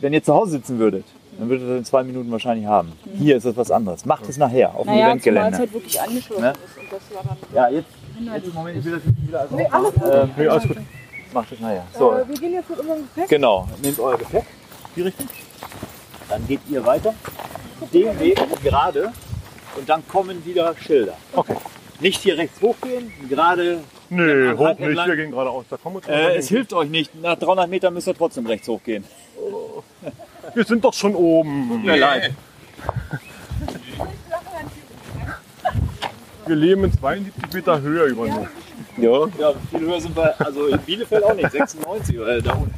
wenn 0.00 0.12
ihr 0.12 0.22
zu 0.22 0.34
Hause 0.34 0.52
sitzen 0.52 0.78
würdet, 0.78 1.04
dann 1.38 1.48
würdet 1.48 1.66
ihr 1.66 1.70
das 1.70 1.78
in 1.78 1.84
zwei 1.84 2.02
Minuten 2.04 2.30
wahrscheinlich 2.30 2.66
haben. 2.66 2.92
Hier 3.16 3.36
ist 3.36 3.46
das 3.46 3.56
was 3.56 3.70
anderes. 3.70 4.04
Macht 4.04 4.28
es 4.28 4.36
nachher 4.36 4.74
auf 4.74 4.82
dem 4.82 4.86
Naja, 4.86 4.98
zumal 4.98 5.10
Eventgelände. 5.10 5.50
es 5.52 5.58
halt 5.58 5.72
wirklich 5.72 6.00
angeschlossen 6.00 6.42
Ne? 6.42 6.50
ist. 6.52 6.78
Und 6.78 6.92
das 6.92 7.16
war 7.16 7.22
dann 7.24 7.54
Ja, 7.54 7.68
jetzt, 7.68 7.88
jetzt 8.44 8.54
Moment, 8.54 8.78
ich 8.78 8.84
will 8.84 8.92
das 8.92 9.04
nicht 9.04 9.26
wieder 9.28 9.40
alles 9.40 9.50
Nee, 9.52 9.66
alles 9.70 9.94
gut. 9.94 10.02
Ähm, 10.12 10.30
Nee, 10.36 10.48
alles 10.48 10.62
gut. 10.68 10.76
Macht 11.32 11.52
es 11.52 11.60
nachher. 11.60 11.84
So, 11.98 12.12
Äh, 12.12 12.28
wir 12.28 12.34
gehen 12.36 12.52
jetzt 12.54 12.70
mit 12.70 12.78
unserem 12.80 13.02
Gepäck. 13.02 13.28
genau. 13.28 13.68
Nehmt 13.82 13.98
euer 14.00 14.18
Gepäck. 14.18 14.44
Die 14.96 15.02
Richtung. 15.02 15.26
Dann 16.28 16.46
geht 16.46 16.60
ihr 16.70 16.84
weiter. 16.84 17.14
Den 17.92 18.18
Weg 18.18 18.40
gerade. 18.62 19.12
Und 19.76 19.88
dann 19.88 20.06
kommen 20.08 20.44
wieder 20.44 20.74
Schilder. 20.76 21.14
Okay. 21.34 21.54
Nicht 22.00 22.22
hier 22.22 22.36
rechts 22.38 22.60
hochgehen, 22.62 23.12
gerade 23.28 23.80
Nö, 24.10 24.50
Am 24.52 24.58
hoch 24.58 24.68
nicht, 24.70 24.80
entlang. 24.80 25.08
wir 25.08 25.16
gehen 25.16 25.30
geradeaus. 25.30 25.64
Da 25.68 25.76
kommen 25.76 26.00
wir 26.04 26.08
Äh, 26.12 26.36
es 26.36 26.48
hilft 26.48 26.72
euch 26.72 26.88
nicht. 26.88 27.14
Nach 27.20 27.36
300 27.38 27.68
Metern 27.68 27.92
müsst 27.92 28.06
ihr 28.08 28.14
trotzdem 28.14 28.46
rechts 28.46 28.66
hochgehen. 28.68 29.04
Wir 30.54 30.64
sind 30.64 30.84
doch 30.84 30.94
schon 30.94 31.14
oben. 31.14 31.68
Tut 31.68 31.84
mir 31.84 31.96
leid. 31.96 32.34
Wir 36.46 36.56
leben 36.56 36.84
in 36.84 36.92
72 36.98 37.52
Meter 37.52 37.80
Höhe 37.80 38.04
über 38.06 38.26
nur. 38.26 38.48
Ja. 38.96 39.26
ja, 39.38 39.52
viel 39.70 39.80
höher 39.80 40.00
sind 40.00 40.16
wir, 40.16 40.34
also 40.40 40.66
in 40.66 40.78
Bielefeld 40.78 41.22
auch 41.22 41.34
nicht, 41.34 41.50
96 41.50 42.18
oder 42.18 42.40
da 42.40 42.52
unten. 42.52 42.74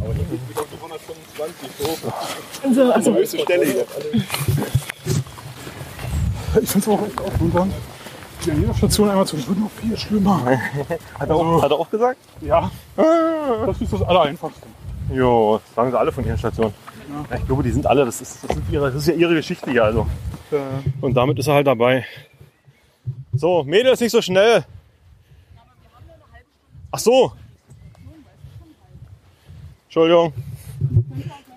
Aber 0.00 0.14
hier 0.14 0.24
geht 0.24 0.48
wieder 0.48 0.60
auf 0.60 0.68
125 0.82 1.68
hoch. 1.80 2.12
Also, 2.62 2.92
also, 2.92 3.10
Die 3.12 3.18
höchste 3.18 3.38
Stelle 3.40 3.64
hier. 3.64 3.86
Ich 6.62 6.68
finde 6.70 6.78
es 6.78 6.88
auch 6.88 7.06
echt 7.06 7.20
aufmunternd. 7.20 7.74
Die 8.44 8.50
an 8.50 8.60
jeder 8.60 8.74
Station 8.74 9.08
einmal 9.08 9.26
zu, 9.26 9.36
es 9.36 9.46
wird 9.46 9.58
noch 9.58 9.70
viel 9.70 9.96
schlimmer. 9.96 10.44
Hat 11.18 11.28
er, 11.28 11.36
auch, 11.36 11.62
hat 11.62 11.70
er 11.70 11.78
auch 11.78 11.90
gesagt? 11.90 12.18
Ja, 12.40 12.70
das 12.96 13.80
ist 13.80 13.92
das 13.92 14.02
Allereinfachste. 14.02 14.66
Jo, 15.12 15.58
das 15.64 15.74
sagen 15.74 15.90
sie 15.90 15.98
alle 15.98 16.12
von 16.12 16.24
ihren 16.24 16.38
Stationen. 16.38 16.74
Ja, 17.30 17.36
Ich 17.36 17.46
glaube, 17.46 17.62
die 17.62 17.70
sind 17.70 17.86
alle, 17.86 18.04
das 18.04 18.20
ist, 18.20 18.42
das, 18.44 18.50
sind 18.50 18.70
ihre, 18.70 18.86
das 18.90 19.02
ist 19.02 19.06
ja 19.08 19.14
ihre 19.14 19.34
Geschichte 19.34 19.70
hier. 19.70 19.84
Also. 19.84 20.06
Äh, 20.50 20.56
Und 21.00 21.14
damit 21.14 21.38
ist 21.38 21.46
er 21.46 21.54
halt 21.54 21.66
dabei. 21.66 22.04
So, 23.32 23.64
Mädels, 23.64 24.00
nicht 24.00 24.12
so 24.12 24.22
schnell. 24.22 24.64
Ach 26.90 26.98
so. 26.98 27.32
Entschuldigung. 29.86 30.32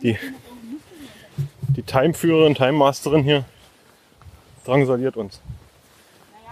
Die, 0.01 0.17
die 1.69 1.83
Timeführerin, 1.83 2.53
Timemasterin 2.55 3.23
hier 3.23 3.45
drangsaliert 4.65 5.17
uns. 5.17 5.41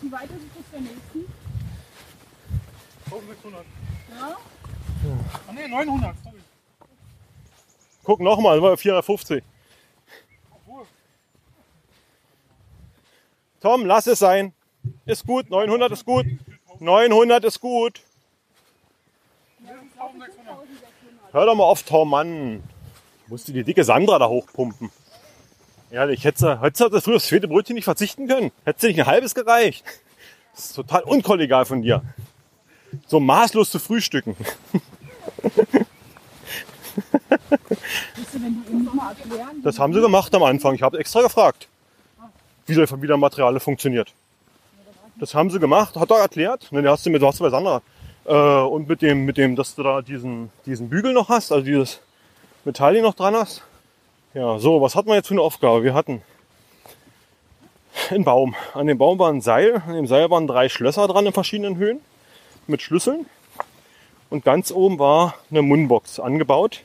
Wie 0.00 0.12
weit 0.12 0.30
ist 0.30 0.36
es 0.36 0.48
bis 0.56 0.70
zur 0.70 0.80
nächsten? 0.80 1.32
1600. 3.06 3.64
Ja? 4.10 4.36
Ah 5.48 5.52
ne, 5.52 5.68
900, 5.68 6.16
sorry. 6.24 6.36
Guck 8.04 8.20
nochmal, 8.20 8.54
sind 8.54 8.64
wir 8.64 8.70
bei 8.70 8.76
450. 8.76 9.44
Tom, 13.60 13.84
lass 13.86 14.06
es 14.06 14.20
sein. 14.20 14.52
Ist 15.04 15.26
gut, 15.26 15.50
900 15.50 15.92
ist 15.92 16.04
gut. 16.04 16.26
900 16.78 17.44
ist 17.44 17.60
gut. 17.60 18.00
Hör 21.32 21.44
doch 21.44 21.54
mal 21.54 21.64
auf, 21.64 21.82
Tom, 21.82 22.10
Mann. 22.10 22.62
Musste 23.26 23.52
die 23.52 23.64
dicke 23.64 23.84
Sandra 23.84 24.18
da 24.18 24.28
hochpumpen. 24.28 24.90
Hätte 25.90 26.38
sie, 26.38 26.60
hätte 26.60 26.90
das 26.90 27.04
früher 27.04 27.16
aufs 27.16 27.28
zweite 27.28 27.48
Brötchen 27.48 27.74
nicht 27.74 27.84
verzichten 27.84 28.28
können. 28.28 28.52
Hätte 28.64 28.86
nicht 28.86 29.00
ein 29.00 29.06
halbes 29.06 29.34
gereicht. 29.34 29.84
Das 30.54 30.66
ist 30.66 30.74
total 30.74 31.02
unkollegial 31.02 31.64
von 31.64 31.82
dir. 31.82 32.02
So 33.06 33.20
maßlos 33.20 33.70
zu 33.70 33.78
frühstücken. 33.78 34.36
Du, 35.42 35.50
du? 35.72 35.86
Das 39.62 39.78
haben 39.78 39.94
sie 39.94 40.00
gemacht 40.00 40.34
am 40.34 40.42
Anfang. 40.42 40.74
Ich 40.74 40.82
habe 40.82 40.98
extra 40.98 41.22
gefragt, 41.22 41.68
wie 42.66 42.74
der 42.74 43.02
wie 43.02 43.06
der 43.06 43.16
Material 43.16 43.58
funktioniert. 43.60 44.12
Das 45.16 45.34
haben 45.34 45.50
sie 45.50 45.58
gemacht, 45.58 45.96
hat 45.96 46.10
er 46.10 46.18
erklärt. 46.18 46.68
Dann 46.70 46.86
hast 46.88 47.04
du 47.06 47.10
mit, 47.10 47.22
was 47.22 47.38
bei 47.38 47.50
Sandra. 47.50 47.82
Äh, 48.24 48.32
und 48.34 48.88
mit 48.88 49.02
dem, 49.02 49.24
mit 49.24 49.36
dem, 49.36 49.56
dass 49.56 49.74
du 49.74 49.82
da 49.82 50.02
diesen, 50.02 50.50
diesen 50.66 50.88
Bügel 50.88 51.12
noch 51.12 51.28
hast, 51.28 51.50
also 51.50 51.64
dieses 51.64 52.00
Metall 52.64 52.94
hier 52.94 53.02
noch 53.02 53.14
dran 53.14 53.34
hast. 53.34 53.62
Ja, 54.38 54.56
so, 54.60 54.80
was 54.80 54.94
hatten 54.94 55.08
wir 55.08 55.16
jetzt 55.16 55.26
für 55.26 55.34
eine 55.34 55.42
Aufgabe? 55.42 55.82
Wir 55.82 55.94
hatten 55.94 56.22
einen 58.08 58.22
Baum. 58.22 58.54
An 58.72 58.86
dem 58.86 58.96
Baum 58.96 59.18
war 59.18 59.32
ein 59.32 59.40
Seil. 59.40 59.82
An 59.84 59.94
dem 59.94 60.06
Seil 60.06 60.30
waren 60.30 60.46
drei 60.46 60.68
Schlösser 60.68 61.08
dran 61.08 61.26
in 61.26 61.32
verschiedenen 61.32 61.76
Höhen 61.76 62.00
mit 62.68 62.80
Schlüsseln. 62.80 63.26
Und 64.30 64.44
ganz 64.44 64.70
oben 64.70 65.00
war 65.00 65.34
eine 65.50 65.62
Mundbox 65.62 66.20
angebaut, 66.20 66.84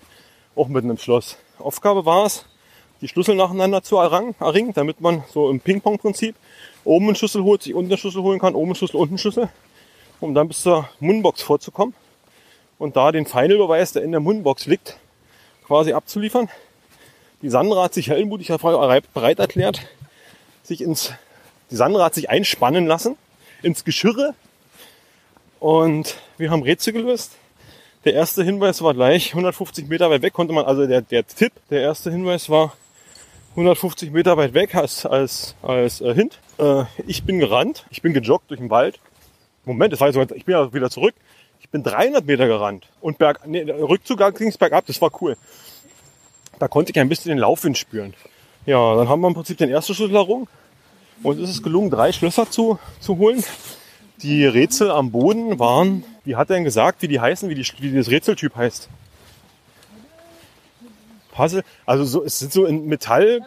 auch 0.55 0.67
mit 0.67 0.83
einem 0.83 0.97
Schloss. 0.97 1.37
Aufgabe 1.59 2.07
war 2.07 2.25
es, 2.25 2.47
die 3.01 3.07
Schlüssel 3.07 3.35
nacheinander 3.35 3.83
zu 3.83 3.97
erringen, 3.97 4.73
damit 4.73 4.99
man 4.99 5.23
so 5.31 5.51
im 5.51 5.59
Ping-Pong-Prinzip 5.59 6.35
oben 6.83 7.05
einen 7.05 7.15
Schlüssel 7.15 7.43
holt, 7.43 7.61
sich 7.61 7.75
unten 7.75 7.91
einen 7.91 7.99
Schlüssel 7.99 8.23
holen 8.23 8.39
kann, 8.39 8.55
oben 8.55 8.69
einen 8.69 8.75
Schlüssel, 8.75 8.97
unten 8.97 9.11
einen 9.11 9.19
Schlüssel, 9.19 9.49
um 10.21 10.33
dann 10.33 10.47
bis 10.47 10.63
zur 10.63 10.89
Mundbox 10.99 11.43
vorzukommen 11.43 11.93
und 12.79 12.95
da 12.95 13.11
den 13.11 13.27
Final-Beweis, 13.27 13.93
der 13.93 14.01
in 14.01 14.09
der 14.09 14.21
Mundbox 14.21 14.65
liegt, 14.65 14.97
quasi 15.67 15.93
abzuliefern. 15.93 16.49
Die 17.43 17.49
Sandra 17.49 17.83
hat 17.83 17.93
sich 17.93 18.07
heldenmutig 18.07 18.47
bereit 18.47 19.39
erklärt, 19.39 19.81
sich 20.63 20.79
ins, 20.79 21.11
die 21.71 21.75
Sandra 21.75 22.05
hat 22.05 22.13
sich 22.13 22.29
einspannen 22.29 22.87
lassen 22.87 23.17
ins 23.61 23.83
Geschirre 23.83 24.33
und 25.59 26.15
wir 26.37 26.51
haben 26.51 26.63
Rätsel 26.63 26.93
gelöst. 26.93 27.33
Der 28.05 28.13
erste 28.13 28.45
Hinweis 28.45 28.81
war 28.81 28.93
gleich 28.93 29.31
150 29.31 29.89
Meter 29.89 30.09
weit 30.09 30.21
weg, 30.21 30.31
konnte 30.31 30.53
man, 30.53 30.63
also 30.63 30.87
der, 30.87 31.01
der 31.01 31.27
Tipp, 31.27 31.51
der 31.69 31.81
erste 31.81 32.11
Hinweis 32.11 32.49
war 32.49 32.77
150 33.51 34.11
Meter 34.11 34.37
weit 34.37 34.53
weg 34.53 34.73
als, 34.75 35.05
als, 35.05 35.55
als 35.61 35.99
äh, 35.99 36.13
Hint. 36.13 36.39
Äh, 36.59 36.85
ich 37.07 37.25
bin 37.25 37.39
gerannt, 37.39 37.85
ich 37.89 38.01
bin 38.01 38.13
gejoggt 38.13 38.51
durch 38.51 38.61
den 38.61 38.69
Wald. 38.69 39.01
Moment, 39.65 39.91
das 39.91 39.99
war 39.99 40.09
jetzt, 40.09 40.31
ich 40.31 40.45
bin 40.45 40.55
ja 40.55 40.73
wieder 40.73 40.89
zurück. 40.89 41.15
Ich 41.59 41.69
bin 41.69 41.83
300 41.83 42.25
Meter 42.25 42.47
gerannt 42.47 42.87
und 43.01 43.17
berg, 43.17 43.45
nee, 43.45 43.63
Rückzug 43.63 44.19
ging 44.37 44.47
es 44.47 44.57
bergab, 44.57 44.85
das 44.85 45.01
war 45.01 45.11
cool. 45.21 45.35
Da 46.59 46.67
konnte 46.67 46.91
ich 46.91 46.99
ein 46.99 47.09
bisschen 47.09 47.29
den 47.29 47.39
Laufwind 47.39 47.77
spüren. 47.77 48.13
Ja, 48.65 48.95
dann 48.95 49.09
haben 49.09 49.21
wir 49.21 49.27
im 49.27 49.33
Prinzip 49.33 49.57
den 49.57 49.69
ersten 49.69 49.93
Schlüssel 49.93 50.15
errungen. 50.15 50.47
Und 51.21 51.39
es 51.39 51.49
ist 51.49 51.63
gelungen, 51.63 51.89
drei 51.89 52.11
Schlösser 52.11 52.49
zu, 52.49 52.79
zu 52.99 53.17
holen. 53.17 53.43
Die 54.21 54.45
Rätsel 54.45 54.91
am 54.91 55.11
Boden 55.11 55.59
waren, 55.59 56.03
wie 56.23 56.35
hat 56.35 56.49
er 56.49 56.55
denn 56.55 56.63
gesagt, 56.63 57.01
wie 57.01 57.07
die 57.07 57.19
heißen, 57.19 57.49
wie, 57.49 57.55
die, 57.55 57.65
wie 57.79 57.95
das 57.95 58.09
Rätseltyp 58.09 58.55
heißt? 58.55 58.89
Puzzle, 61.31 61.63
also 61.85 62.03
so, 62.05 62.23
es 62.23 62.39
sind 62.39 62.53
so 62.53 62.65
in 62.65 62.85
Metall, 62.85 63.41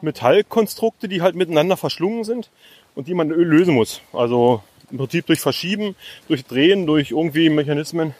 Metallkonstrukte, 0.00 1.08
die 1.08 1.22
halt 1.22 1.34
miteinander 1.34 1.76
verschlungen 1.76 2.24
sind 2.24 2.50
und 2.94 3.08
die 3.08 3.14
man 3.14 3.28
lösen 3.28 3.74
muss. 3.74 4.00
Also 4.12 4.62
im 4.90 4.98
Prinzip 4.98 5.26
durch 5.26 5.40
Verschieben, 5.40 5.94
durch 6.28 6.44
Drehen, 6.44 6.86
durch 6.86 7.10
irgendwie 7.10 7.50
Mechanismen 7.50 8.14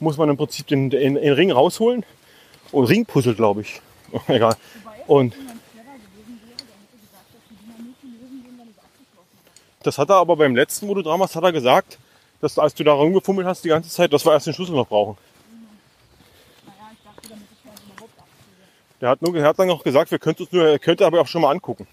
muss 0.00 0.16
man 0.16 0.28
im 0.30 0.36
Prinzip 0.36 0.66
den, 0.66 0.90
den, 0.90 1.14
den 1.14 1.32
Ring 1.32 1.50
rausholen. 1.50 2.04
Und 2.74 2.86
Ringpuzzle, 2.86 3.34
glaube 3.34 3.60
ich. 3.60 3.80
Egal. 4.26 4.56
Und 5.06 5.34
das 9.84 9.96
hat 9.96 10.10
er 10.10 10.16
aber 10.16 10.36
beim 10.36 10.56
letzten, 10.56 10.88
wo 10.88 10.94
du 10.94 11.02
dran 11.02 11.20
warst, 11.20 11.36
hat 11.36 11.44
er 11.44 11.52
gesagt, 11.52 11.98
dass 12.40 12.58
als 12.58 12.74
du 12.74 12.82
da 12.82 12.92
rumgefummelt 12.92 13.46
hast 13.46 13.64
die 13.64 13.68
ganze 13.68 13.90
Zeit, 13.90 14.12
dass 14.12 14.24
wir 14.24 14.32
erst 14.32 14.46
den 14.46 14.54
Schlüssel 14.54 14.74
noch 14.74 14.88
brauchen. 14.88 15.16
Der 19.00 19.10
hat, 19.10 19.22
nur, 19.22 19.36
er 19.36 19.44
hat 19.44 19.58
dann 19.58 19.68
noch 19.68 19.84
gesagt, 19.84 20.10
wir 20.10 20.18
könnten 20.18 20.42
uns 20.42 20.52
nur, 20.52 20.66
er 20.66 20.78
könnte 20.80 21.06
aber 21.06 21.20
auch 21.20 21.28
schon 21.28 21.42
mal 21.42 21.50
angucken. 21.50 21.86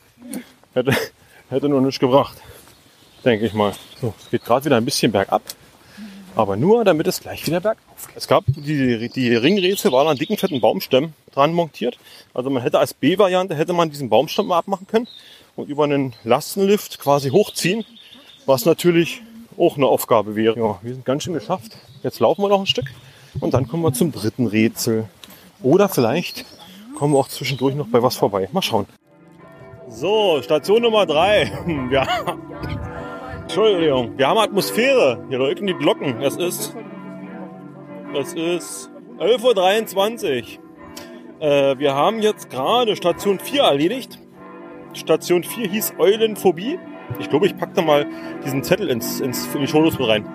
Hätte, 0.74 0.96
hätte 1.50 1.70
nur 1.70 1.82
nichts 1.82 2.00
gebracht. 2.00 2.38
Denke 3.24 3.46
ich 3.46 3.54
mal. 3.54 3.74
So, 4.00 4.16
es 4.20 4.32
geht 4.32 4.44
gerade 4.44 4.66
wieder 4.66 4.78
ein 4.78 4.86
bisschen 4.86 5.12
bergab. 5.12 5.44
Aber 6.36 6.56
nur, 6.56 6.86
damit 6.86 7.08
es 7.08 7.20
gleich 7.20 7.46
wieder 7.46 7.60
bergauf 7.60 8.08
geht. 8.08 8.18
Es 8.18 8.28
gab 8.28 8.46
die, 8.48 9.10
die 9.10 9.36
Ringrätsel, 9.36 9.92
waren 9.92 10.08
an 10.08 10.18
dicken, 10.18 10.38
fetten 10.38 10.62
Baumstämmen 10.62 11.14
dran 11.34 11.54
montiert. 11.54 11.98
Also 12.34 12.50
man 12.50 12.64
hätte 12.64 12.80
als 12.80 12.94
B-Variante, 12.94 13.56
hätte 13.56 13.74
man 13.74 13.90
diesen 13.90 14.10
Baumstamm 14.10 14.48
mal 14.48 14.58
abmachen 14.60 14.88
können 14.88 15.08
und 15.56 15.70
über 15.70 15.84
einen 15.84 16.14
Lastenlift 16.24 17.00
quasi 17.00 17.30
hochziehen. 17.30 17.86
Was 18.46 18.66
natürlich 18.66 19.22
auch 19.58 19.78
eine 19.78 19.86
Aufgabe 19.86 20.36
wäre. 20.36 20.58
Ja, 20.58 20.80
wir 20.82 20.94
sind 20.94 21.06
ganz 21.06 21.24
schön 21.24 21.34
geschafft. 21.34 21.78
Jetzt 22.02 22.20
laufen 22.20 22.42
wir 22.42 22.50
noch 22.50 22.62
ein 22.62 22.66
Stück 22.66 22.92
und 23.40 23.54
dann 23.54 23.68
kommen 23.68 23.84
wir 23.84 23.94
zum 23.94 24.12
dritten 24.12 24.48
Rätsel. 24.48 25.08
Oder 25.62 25.90
vielleicht 25.90 26.46
kommen 26.98 27.14
wir 27.14 27.20
auch 27.20 27.28
zwischendurch 27.28 27.76
noch 27.76 27.88
bei 27.88 28.02
was 28.02 28.16
vorbei. 28.16 28.50
Mal 28.52 28.62
schauen. 28.62 28.88
So, 29.90 30.42
Station 30.42 30.82
Nummer 30.82 31.06
drei. 31.06 31.52
Ja. 31.92 32.08
Entschuldigung, 33.54 34.18
wir 34.18 34.30
haben 34.30 34.38
Atmosphäre. 34.38 35.26
Hier 35.28 35.38
läuten 35.38 35.68
die 35.68 35.74
Glocken. 35.74 36.22
Es 36.22 36.38
ist, 36.38 36.74
es 38.18 38.34
ist 38.34 38.90
11.23 39.20 40.58
Uhr. 41.42 41.46
Äh, 41.46 41.78
wir 41.78 41.94
haben 41.94 42.22
jetzt 42.22 42.50
gerade 42.50 42.96
Station 42.96 43.40
4 43.40 43.64
erledigt. 43.64 44.20
Station 44.94 45.44
4 45.44 45.68
hieß 45.68 45.96
Eulenphobie. 46.00 46.80
Ich 47.20 47.30
glaube, 47.30 47.46
ich 47.46 47.58
packe 47.58 47.74
da 47.74 47.82
mal 47.82 48.08
diesen 48.46 48.64
Zettel 48.64 48.90
ins, 48.90 49.20
ins, 49.20 49.54
in 49.54 49.60
die 49.60 49.68
Shownotes 49.68 50.00
mit 50.00 50.08
rein. 50.08 50.26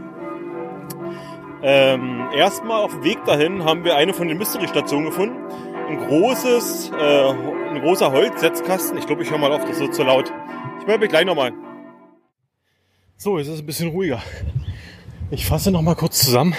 Ähm, 1.62 2.28
Erstmal 2.34 2.82
auf 2.82 2.92
dem 2.92 3.04
Weg 3.04 3.24
dahin 3.24 3.64
haben 3.64 3.82
wir 3.84 3.96
eine 3.96 4.12
von 4.12 4.28
den 4.28 4.36
Mystery-Stationen 4.36 5.06
gefunden. 5.06 5.38
Ein 5.88 6.06
großes, 6.06 6.90
äh, 6.90 7.30
ein 7.30 7.80
großer 7.80 8.12
Holzsetzkasten. 8.12 8.98
Ich 8.98 9.06
glaube, 9.06 9.22
ich 9.22 9.30
höre 9.30 9.38
mal 9.38 9.52
auf, 9.52 9.64
das 9.64 9.78
so 9.78 9.88
zu 9.88 10.02
laut. 10.02 10.30
Ich 10.80 10.86
melde 10.86 11.00
mich 11.00 11.08
gleich 11.08 11.24
nochmal. 11.24 11.54
So, 13.18 13.38
jetzt 13.38 13.46
ist 13.46 13.54
es 13.54 13.60
ein 13.60 13.66
bisschen 13.66 13.88
ruhiger. 13.88 14.22
Ich 15.30 15.46
fasse 15.46 15.70
noch 15.70 15.80
mal 15.80 15.94
kurz 15.94 16.18
zusammen. 16.18 16.54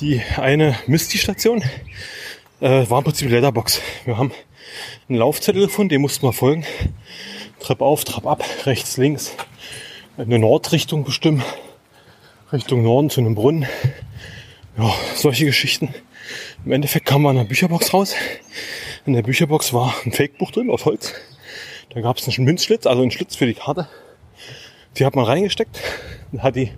Die 0.00 0.22
eine 0.36 0.78
Misty-Station 0.86 1.64
äh, 2.60 2.88
war 2.88 2.98
im 2.98 3.04
Prinzip 3.04 3.26
eine 3.26 3.34
Letterbox. 3.34 3.82
Wir 4.04 4.16
haben 4.16 4.30
einen 5.08 5.18
Laufzettel 5.18 5.62
gefunden, 5.62 5.88
dem 5.88 6.02
mussten 6.02 6.24
wir 6.24 6.32
folgen. 6.32 6.64
Treppe 7.58 7.84
auf, 7.84 8.04
Treppe 8.04 8.30
ab, 8.30 8.44
rechts, 8.66 8.98
links. 8.98 9.34
Eine 10.16 10.38
Nordrichtung 10.38 11.02
bestimmen. 11.02 11.42
Richtung 12.52 12.84
Norden 12.84 13.10
zu 13.10 13.20
einem 13.20 13.34
Brunnen. 13.34 13.66
Ja, 14.78 14.94
solche 15.16 15.44
Geschichten. 15.44 15.92
Im 16.64 16.70
Endeffekt 16.70 17.06
kam 17.06 17.22
man 17.22 17.34
in 17.34 17.40
einer 17.40 17.48
Bücherbox 17.48 17.92
raus. 17.92 18.14
In 19.06 19.12
der 19.12 19.22
Bücherbox 19.22 19.72
war 19.72 19.92
ein 20.04 20.12
Fake-Buch 20.12 20.52
drin 20.52 20.70
aus 20.70 20.84
Holz. 20.84 21.14
Da 21.92 22.00
gab 22.00 22.18
es 22.18 22.28
einen 22.28 22.44
Münzschlitz, 22.44 22.86
also 22.86 23.02
einen 23.02 23.10
Schlitz 23.10 23.34
für 23.34 23.46
die 23.46 23.54
Karte. 23.54 23.88
Die 24.96 25.04
hat 25.04 25.14
man 25.14 25.24
reingesteckt, 25.24 25.80
hat 26.38 26.56
die 26.56 26.72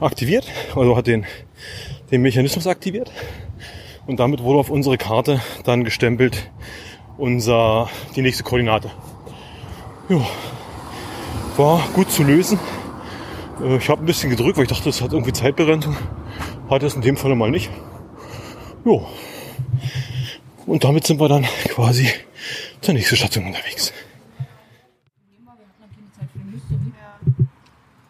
aktiviert, 0.00 0.46
also 0.76 0.96
hat 0.96 1.06
den, 1.06 1.26
den 2.10 2.22
Mechanismus 2.22 2.66
aktiviert. 2.66 3.10
Und 4.06 4.20
damit 4.20 4.42
wurde 4.42 4.60
auf 4.60 4.70
unsere 4.70 4.96
Karte 4.96 5.40
dann 5.64 5.84
gestempelt 5.84 6.50
unser, 7.18 7.90
die 8.14 8.22
nächste 8.22 8.44
Koordinate. 8.44 8.90
Ja, 10.08 10.26
war 11.56 11.86
gut 11.92 12.10
zu 12.10 12.22
lösen. 12.22 12.58
Äh, 13.60 13.76
Ich 13.76 13.88
habe 13.88 14.02
ein 14.02 14.06
bisschen 14.06 14.30
gedrückt, 14.30 14.56
weil 14.56 14.64
ich 14.64 14.70
dachte, 14.70 14.84
das 14.84 15.02
hat 15.02 15.12
irgendwie 15.12 15.32
Zeitbegrenzung. 15.32 15.96
Hat 16.70 16.82
es 16.82 16.94
in 16.94 17.02
dem 17.02 17.16
Fall 17.16 17.34
mal 17.34 17.50
nicht. 17.50 17.70
Jo. 18.84 19.06
Und 20.66 20.84
damit 20.84 21.06
sind 21.06 21.18
wir 21.20 21.28
dann 21.28 21.44
quasi 21.68 22.08
zur 22.80 22.94
nächsten 22.94 23.16
Station 23.16 23.46
unterwegs. 23.46 23.92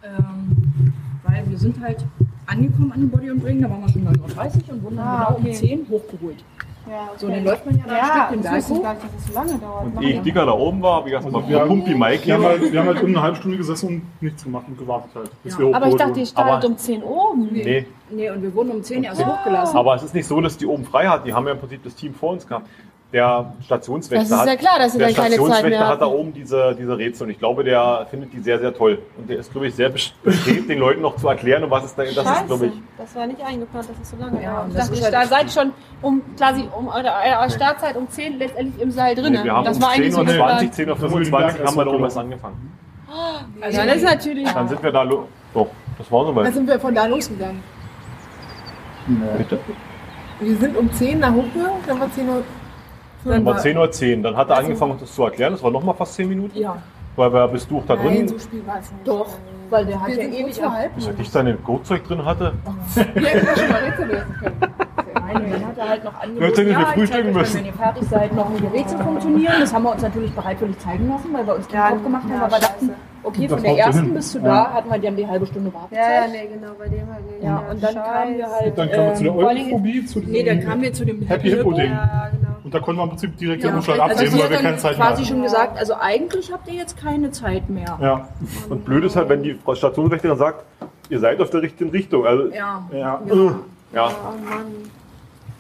Ähm, 0.02 0.92
weil 1.24 1.44
wir 1.58 1.72
sind 1.72 1.82
halt 1.82 2.04
angekommen 2.46 2.92
an 2.92 3.00
den 3.00 3.10
Body 3.10 3.30
und 3.30 3.44
Ring, 3.44 3.60
da 3.60 3.68
waren 3.70 3.80
wir 3.82 3.88
schon 3.88 4.06
9.30 4.06 4.68
Uhr 4.68 4.74
und 4.74 4.82
wurden 4.84 4.96
dann 4.96 5.06
Ah, 5.08 5.24
genau 5.26 5.38
okay. 5.40 5.48
um 5.48 5.54
10 5.54 5.80
Uhr 5.80 5.98
hochgeholt. 5.98 6.44
Ja, 6.88 7.08
So, 7.18 7.28
dann 7.28 7.44
läuft 7.44 7.66
man 7.66 7.76
ja 7.76 7.84
da 7.86 7.92
ein 7.92 7.98
ja, 7.98 8.04
Stück 8.06 8.28
den 8.30 8.38
ich 8.38 8.42
Berg 8.44 8.68
hoch. 8.68 8.70
nicht, 8.70 8.84
dass 8.86 9.20
es 9.20 9.26
so 9.26 9.34
lange 9.34 9.58
dauert. 9.58 9.84
Und 9.96 10.02
ehe 10.02 10.08
ja. 10.10 10.16
ich 10.16 10.22
dicker 10.22 10.46
da 10.46 10.52
oben 10.52 10.82
war, 10.82 10.94
habe 10.96 11.08
ich 11.08 11.14
erstmal 11.14 11.46
wir 11.48 11.60
haben- 11.60 11.68
Pumpi 11.68 11.94
Mike 11.94 12.26
Wir 12.26 12.34
haben, 12.34 12.44
halt, 12.44 12.72
wir 12.72 12.80
haben 12.80 12.86
halt 12.86 13.02
um 13.02 13.08
eine 13.08 13.22
halbe 13.22 13.36
Stunde 13.36 13.56
gesessen 13.58 13.88
und 13.88 14.02
nichts 14.22 14.44
gemacht 14.44 14.64
und 14.68 14.78
gewartet 14.78 15.10
halt. 15.14 15.30
Bis 15.42 15.58
wir 15.58 15.74
Aber 15.76 15.86
ich 15.88 15.96
dachte, 15.96 16.10
ihr 16.12 16.16
wurden. 16.18 16.26
startet 16.26 16.70
um 16.70 16.78
10 16.78 17.02
Uhr 17.02 17.30
oben. 17.32 17.48
Nee. 17.52 17.86
Nee, 18.10 18.30
und 18.30 18.40
wir 18.42 18.54
wurden 18.54 18.70
um 18.70 18.82
10 18.82 19.02
erst 19.04 19.22
hochgelassen. 19.26 19.76
Aber 19.76 19.94
es 19.96 20.02
ist 20.04 20.14
nicht 20.14 20.26
so, 20.26 20.40
dass 20.40 20.56
die 20.56 20.64
oben 20.64 20.84
frei 20.86 21.06
hat. 21.08 21.26
Die 21.26 21.34
haben 21.34 21.44
ja 21.46 21.52
im 21.52 21.58
Prinzip 21.58 21.82
das 21.84 21.94
Team 21.94 22.14
vor 22.14 22.30
uns 22.32 22.46
gehabt. 22.46 22.66
Der 23.10 23.54
Stationswächter 23.64 24.28
Das 24.28 24.40
ist 24.40 24.44
ja 24.46 24.52
hat, 24.52 24.58
klar, 24.58 24.78
dass 24.78 24.92
sie 24.92 24.98
der 24.98 25.06
dann 25.06 25.16
keine 25.16 25.28
Zeit 25.30 25.34
Stationswächter 25.38 25.78
mehr 25.78 25.88
hat 25.88 26.00
da 26.02 26.06
oben 26.06 26.34
diese, 26.34 26.74
diese 26.78 26.98
Rätsel 26.98 27.24
und 27.24 27.30
ich 27.30 27.38
glaube, 27.38 27.64
der 27.64 28.06
findet 28.10 28.34
die 28.34 28.40
sehr, 28.40 28.58
sehr 28.58 28.74
toll. 28.74 28.98
Und 29.16 29.30
der 29.30 29.38
ist, 29.38 29.50
glaube 29.50 29.66
ich, 29.68 29.74
sehr 29.74 29.88
best- 29.88 30.12
bestrebt, 30.22 30.68
den 30.68 30.78
Leuten 30.78 31.00
noch 31.00 31.16
zu 31.16 31.26
erklären, 31.26 31.64
um 31.64 31.70
was 31.70 31.84
es 31.84 31.94
da 31.94 32.02
das 32.02 32.10
ist, 32.10 32.22
glaube 32.22 32.66
Scheiße, 32.66 32.66
ich. 32.66 32.72
das 32.98 33.16
war 33.16 33.26
nicht 33.26 33.40
eingeplant, 33.42 33.88
dass 33.88 33.96
es 34.02 34.10
so 34.10 34.16
lange 34.18 34.42
Ja, 34.42 34.56
dauert. 34.56 34.68
Ich 34.68 34.74
das 34.74 34.82
dachte, 34.82 34.92
ist 34.92 34.98
ich, 34.98 35.04
halt- 35.06 35.14
da 35.14 35.26
seid 35.26 35.44
ihr 35.44 35.50
schon 35.50 35.72
um 36.02 36.22
quasi 36.36 36.68
um 36.78 36.88
eure, 36.88 37.08
eure 37.38 37.50
Startzeit 37.50 37.96
um 37.96 38.10
10 38.10 38.38
letztendlich 38.38 38.82
im 38.82 38.90
Seil 38.90 39.14
drin. 39.14 39.32
Nee, 39.32 39.44
wir 39.44 39.52
haben 39.54 39.64
das 39.64 39.76
um 39.78 39.82
war 39.84 39.90
eigentlich 39.92 40.12
10 40.12 40.12
so 40.12 40.18
Uhr 40.20 40.26
20, 40.26 40.36
geplant. 40.38 40.74
10 40.74 40.88
Uhr 40.90 40.94
Das 40.94 41.02
wurde 41.02 41.24
25 41.24 41.60
die 41.62 41.66
haben 41.66 41.76
wir 41.76 41.84
da 41.86 41.90
oben 41.90 42.02
was 42.02 42.16
angefangen. 42.18 42.72
Also 43.62 43.78
das 43.86 43.96
ist 43.96 44.04
natürlich. 44.04 44.52
Dann 44.52 44.68
sind 44.68 44.82
wir 44.82 44.92
da 44.92 45.02
lo 45.02 45.28
Doch, 45.54 45.68
das 45.96 46.12
war 46.12 46.26
so 46.26 46.32
Dann 46.34 46.44
weit. 46.44 46.52
sind 46.52 46.68
wir 46.68 46.78
von 46.78 46.94
da 46.94 47.06
losgegangen. 47.06 47.62
Bitte? 49.38 49.58
Wir 50.40 50.56
sind 50.58 50.76
um 50.76 50.92
10 50.92 51.18
nach 51.20 51.32
Hochhöhe, 51.32 51.70
dann 51.86 52.00
war 52.00 52.12
10 52.12 52.28
Uhr. 52.28 52.42
Dann 53.24 53.44
war 53.44 53.58
10.10 53.58 54.16
Uhr. 54.16 54.22
Dann 54.22 54.36
hat 54.36 54.50
er 54.50 54.58
angefangen, 54.58 54.96
das 55.00 55.14
zu 55.14 55.24
erklären. 55.24 55.52
Das 55.52 55.62
war 55.62 55.70
noch 55.70 55.82
mal 55.82 55.94
fast 55.94 56.14
10 56.14 56.28
Minuten. 56.28 56.58
Ja. 56.58 56.76
Weil 57.16 57.32
wir 57.32 57.48
bis 57.48 57.66
du 57.66 57.78
auch 57.78 57.86
da 57.86 57.96
Nein, 57.96 58.06
drin. 58.06 58.28
so 58.28 58.38
spät 58.38 58.66
war 58.66 58.78
es 58.78 58.92
nicht. 58.92 59.08
Doch, 59.08 59.26
weil 59.70 59.86
der 59.86 60.00
hat 60.00 60.08
ja 60.10 60.22
ewig 60.22 60.62
halb. 60.62 60.94
Bis 60.94 61.10
ich 61.18 61.30
seine 61.30 61.54
Gurtzeug 61.54 62.04
drin 62.04 62.24
hatte. 62.24 62.52
Wir 62.94 63.26
hätten 63.26 63.46
das 63.46 63.58
schon 63.60 63.68
mal 63.68 63.82
Rätsel 63.82 64.06
lösen 64.06 64.34
können. 64.40 64.56
Nein, 65.14 65.50
dann 65.50 65.66
hat 65.66 65.78
er 65.78 65.88
halt 65.88 66.04
noch 66.04 66.20
angeboten, 66.20 66.68
ja, 66.70 66.80
ich 66.80 66.86
frühstücken 66.88 67.32
müssen. 67.32 67.58
wenn 67.58 67.66
ihr 67.66 67.72
fertig 67.72 68.08
seid, 68.08 68.34
noch 68.34 68.48
ein 68.48 68.56
Gerät 68.60 68.88
zu 68.88 68.98
funktionieren. 68.98 69.54
Das 69.60 69.74
haben 69.74 69.82
wir 69.82 69.92
uns 69.92 70.02
natürlich 70.02 70.32
bereitwillig 70.32 70.78
zeigen 70.78 71.08
lassen, 71.08 71.28
weil 71.34 71.46
wir 71.46 71.54
uns 71.56 71.66
den 71.66 71.80
Kopf 71.80 72.02
gemacht 72.02 72.22
haben. 72.22 72.32
ja, 72.32 72.44
Aber 72.44 72.58
dachten. 72.58 72.90
Okay, 73.22 73.48
von 73.48 73.62
der 73.62 73.76
ersten 73.78 74.14
bis 74.14 74.32
zu 74.32 74.38
Ja. 74.38 74.44
da 74.44 74.72
hatten 74.74 74.90
wir 74.90 74.98
dann 74.98 75.16
die 75.16 75.26
halbe 75.26 75.46
Stunde 75.46 75.72
Wartezeit. 75.74 75.98
Ja, 75.98 76.20
ja, 76.22 76.28
nee, 76.30 76.48
genau, 76.52 76.72
bei 76.78 76.88
dem 76.88 77.06
halt. 77.12 77.24
Ja, 77.42 77.62
und 77.70 77.82
dann 77.82 77.94
kamen 77.94 78.36
wir 78.38 78.46
halt. 78.50 78.78
Dann 78.78 78.90
kamen 78.90 79.06
wir 79.08 79.14
zu 79.14 79.22
der 79.24 79.32
ähm, 79.32 79.38
Europhobie, 79.38 80.04
zu 80.06 80.20
diesem 80.20 80.32
Nee, 80.32 80.42
dann 80.44 80.60
kamen 80.60 80.82
wir 80.82 80.92
zu 80.92 81.04
dem 81.04 81.22
Happy 81.26 81.48
Hippo 81.50 81.72
Ding. 81.72 81.90
Ja, 81.90 82.28
genau. 82.30 82.48
Und 82.64 82.74
da 82.74 82.80
konnten 82.80 82.98
wir 83.00 83.04
im 83.04 83.08
Prinzip 83.10 83.36
direkt 83.38 83.62
den 83.62 83.70
Ja, 83.70 83.76
Umschlag 83.76 84.00
also 84.00 84.12
absehen, 84.12 84.30
sie 84.30 84.38
weil 84.42 84.50
wir 84.50 84.56
keine 84.58 84.76
Zeit 84.76 84.98
mehr 84.98 85.06
quasi 85.06 85.22
hatten. 85.22 85.32
schon 85.34 85.42
gesagt, 85.42 85.78
also 85.78 85.94
eigentlich 86.00 86.52
habt 86.52 86.68
ihr 86.68 86.74
jetzt 86.74 86.96
keine 86.96 87.30
Zeit 87.30 87.70
mehr. 87.70 87.98
Ja. 88.00 88.28
Und 88.68 88.84
blöd 88.84 89.04
ist 89.04 89.16
halt, 89.16 89.28
wenn 89.28 89.42
die 89.42 89.54
Frau 89.54 89.74
Stationswächterin 89.74 90.36
sagt, 90.36 90.64
ihr 91.08 91.18
seid 91.20 91.40
auf 91.40 91.50
der 91.50 91.62
richtigen 91.62 91.90
Richtung. 91.90 92.26
Also, 92.26 92.48
Ja. 92.52 92.86
ja. 92.92 93.20
Ja. 93.26 93.60
ja. 93.94 94.10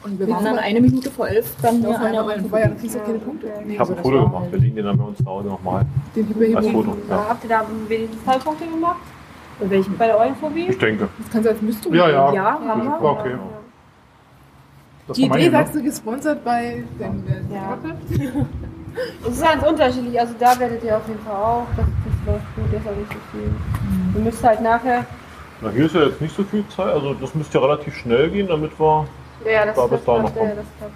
Und 0.04 0.18
wir 0.18 0.28
waren 0.28 0.44
dann 0.44 0.58
eine 0.58 0.80
Minute 0.80 1.10
vor 1.10 1.28
elf 1.28 1.54
dann 1.60 1.80
Noch 1.80 1.98
an 1.98 2.12
der 2.12 2.20
einmal 2.20 2.40
vorbei, 2.40 2.62
dann 2.62 2.78
kriegst 2.78 2.94
du 2.94 3.00
keine 3.00 3.18
Punkte. 3.18 3.48
Ich 3.66 3.78
habe 3.78 3.96
ein 3.96 4.02
Foto 4.02 4.22
gemacht. 4.22 4.46
Wir 4.50 4.58
legen 4.60 4.76
den 4.76 4.84
dann 4.84 4.96
bei 4.96 5.04
uns 5.04 5.18
zu 5.18 5.26
Hause 5.26 5.48
nochmal. 5.48 5.84
Den. 6.14 6.56
Als 6.56 6.68
Foto. 6.68 6.96
Ja. 7.08 7.16
Ja. 7.16 7.28
Habt 7.28 7.44
ihr 7.44 7.50
da 7.50 7.66
wenigstens 7.88 8.24
Teilpunkte 8.24 8.66
gemacht? 8.66 9.00
Bei 9.58 9.70
welchem? 9.70 9.96
Bei 9.98 10.06
der 10.06 10.18
Eulenphobie? 10.18 10.68
Ich 10.68 10.78
denke. 10.78 11.08
Das 11.18 11.30
kannst 11.30 11.46
du 11.46 11.50
als 11.50 11.62
Mysterium. 11.62 11.96
Ja, 11.96 12.10
ja. 12.10 12.32
Ja, 12.32 12.60
haben 12.64 12.84
wir. 12.84 13.02
Okay. 13.02 13.38
Das 15.08 15.16
Die 15.16 15.24
Idee, 15.24 15.46
ne? 15.46 15.50
sagst 15.50 15.74
du, 15.74 15.82
gesponsert 15.82 16.44
bei 16.44 16.84
dem 17.00 17.24
der 17.26 17.56
Ja. 17.56 17.78
Es 19.24 19.34
ist 19.34 19.42
ganz 19.42 19.62
unterschiedlich. 19.62 20.18
Also 20.18 20.34
da 20.38 20.58
werdet 20.58 20.82
ihr 20.82 20.96
auf 20.96 21.06
jeden 21.06 21.20
Fall 21.20 21.34
auch. 21.36 21.66
Das, 21.76 21.86
das 21.86 22.34
läuft 22.34 22.56
gut, 22.56 22.64
das 22.72 22.80
ist 22.80 22.88
auch 22.88 22.96
nicht 22.96 23.12
so 23.12 23.18
viel. 23.30 23.50
Ihr 24.14 24.20
müsst 24.24 24.44
halt 24.44 24.60
nachher. 24.60 25.06
Na, 25.60 25.70
hier 25.70 25.86
ist 25.86 25.94
ja 25.94 26.02
jetzt 26.02 26.20
nicht 26.20 26.34
so 26.34 26.42
viel 26.42 26.66
Zeit. 26.68 26.92
Also 26.94 27.14
das 27.14 27.34
müsste 27.34 27.58
ja 27.58 27.64
relativ 27.64 27.94
schnell 27.96 28.30
gehen, 28.30 28.48
damit 28.48 28.78
wir 28.78 29.06
Ja, 29.50 29.66
das, 29.66 29.76
da 29.76 29.86
das, 29.88 30.04
klappt, 30.04 30.36
ja, 30.36 30.42
das 30.54 30.66
klappt. 30.78 30.92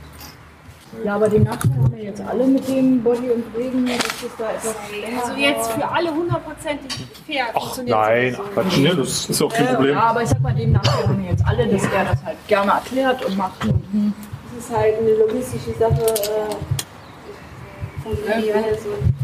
Ja, 1.05 1.15
aber 1.15 1.29
den 1.29 1.43
Nachteil 1.45 1.73
haben 1.75 1.97
wir 1.97 2.05
jetzt 2.05 2.21
alle 2.21 2.47
mit 2.47 2.69
dem 2.69 3.03
Body 3.03 3.31
und 3.31 3.45
Regen, 3.57 3.87
dass 3.87 3.97
es 3.97 4.37
da 4.37 4.51
etwas 4.51 4.75
länger 4.91 5.23
Also 5.23 5.33
jetzt 5.41 5.71
für 5.73 5.89
alle 5.89 6.11
hundertprozentig 6.15 7.07
fair 7.27 7.47
funktioniert 7.55 7.97
Nein, 7.99 8.37
ach 8.39 8.53
Quatsch. 8.53 8.77
Nee, 8.77 8.95
das 8.95 9.31
ist 9.31 9.41
ja 9.41 9.47
auch 9.47 9.53
kein 9.55 9.67
Äh, 9.69 9.75
Problem. 9.75 9.95
Ja, 9.95 10.01
aber 10.03 10.23
ich 10.23 10.29
sag 10.29 10.41
mal, 10.43 10.55
den 10.55 10.73
Nachteil 10.73 11.09
haben 11.09 11.23
wir 11.23 11.31
jetzt 11.31 11.45
alle, 11.47 11.67
dass 11.67 11.83
er 11.85 12.05
das 12.05 12.23
halt 12.25 12.37
gerne 12.47 12.73
erklärt 12.73 13.25
und 13.25 13.37
macht. 13.39 13.65
Und, 13.65 13.83
hm. 13.93 14.13
Das 14.55 14.65
ist 14.67 14.77
halt 14.77 14.95
eine 14.99 15.15
logistische 15.15 15.73
Sache. 15.79 15.93
Äh, 16.03 16.55
von 18.03 18.13
wie 18.13 18.53
alles 18.53 18.85
und 18.85 19.15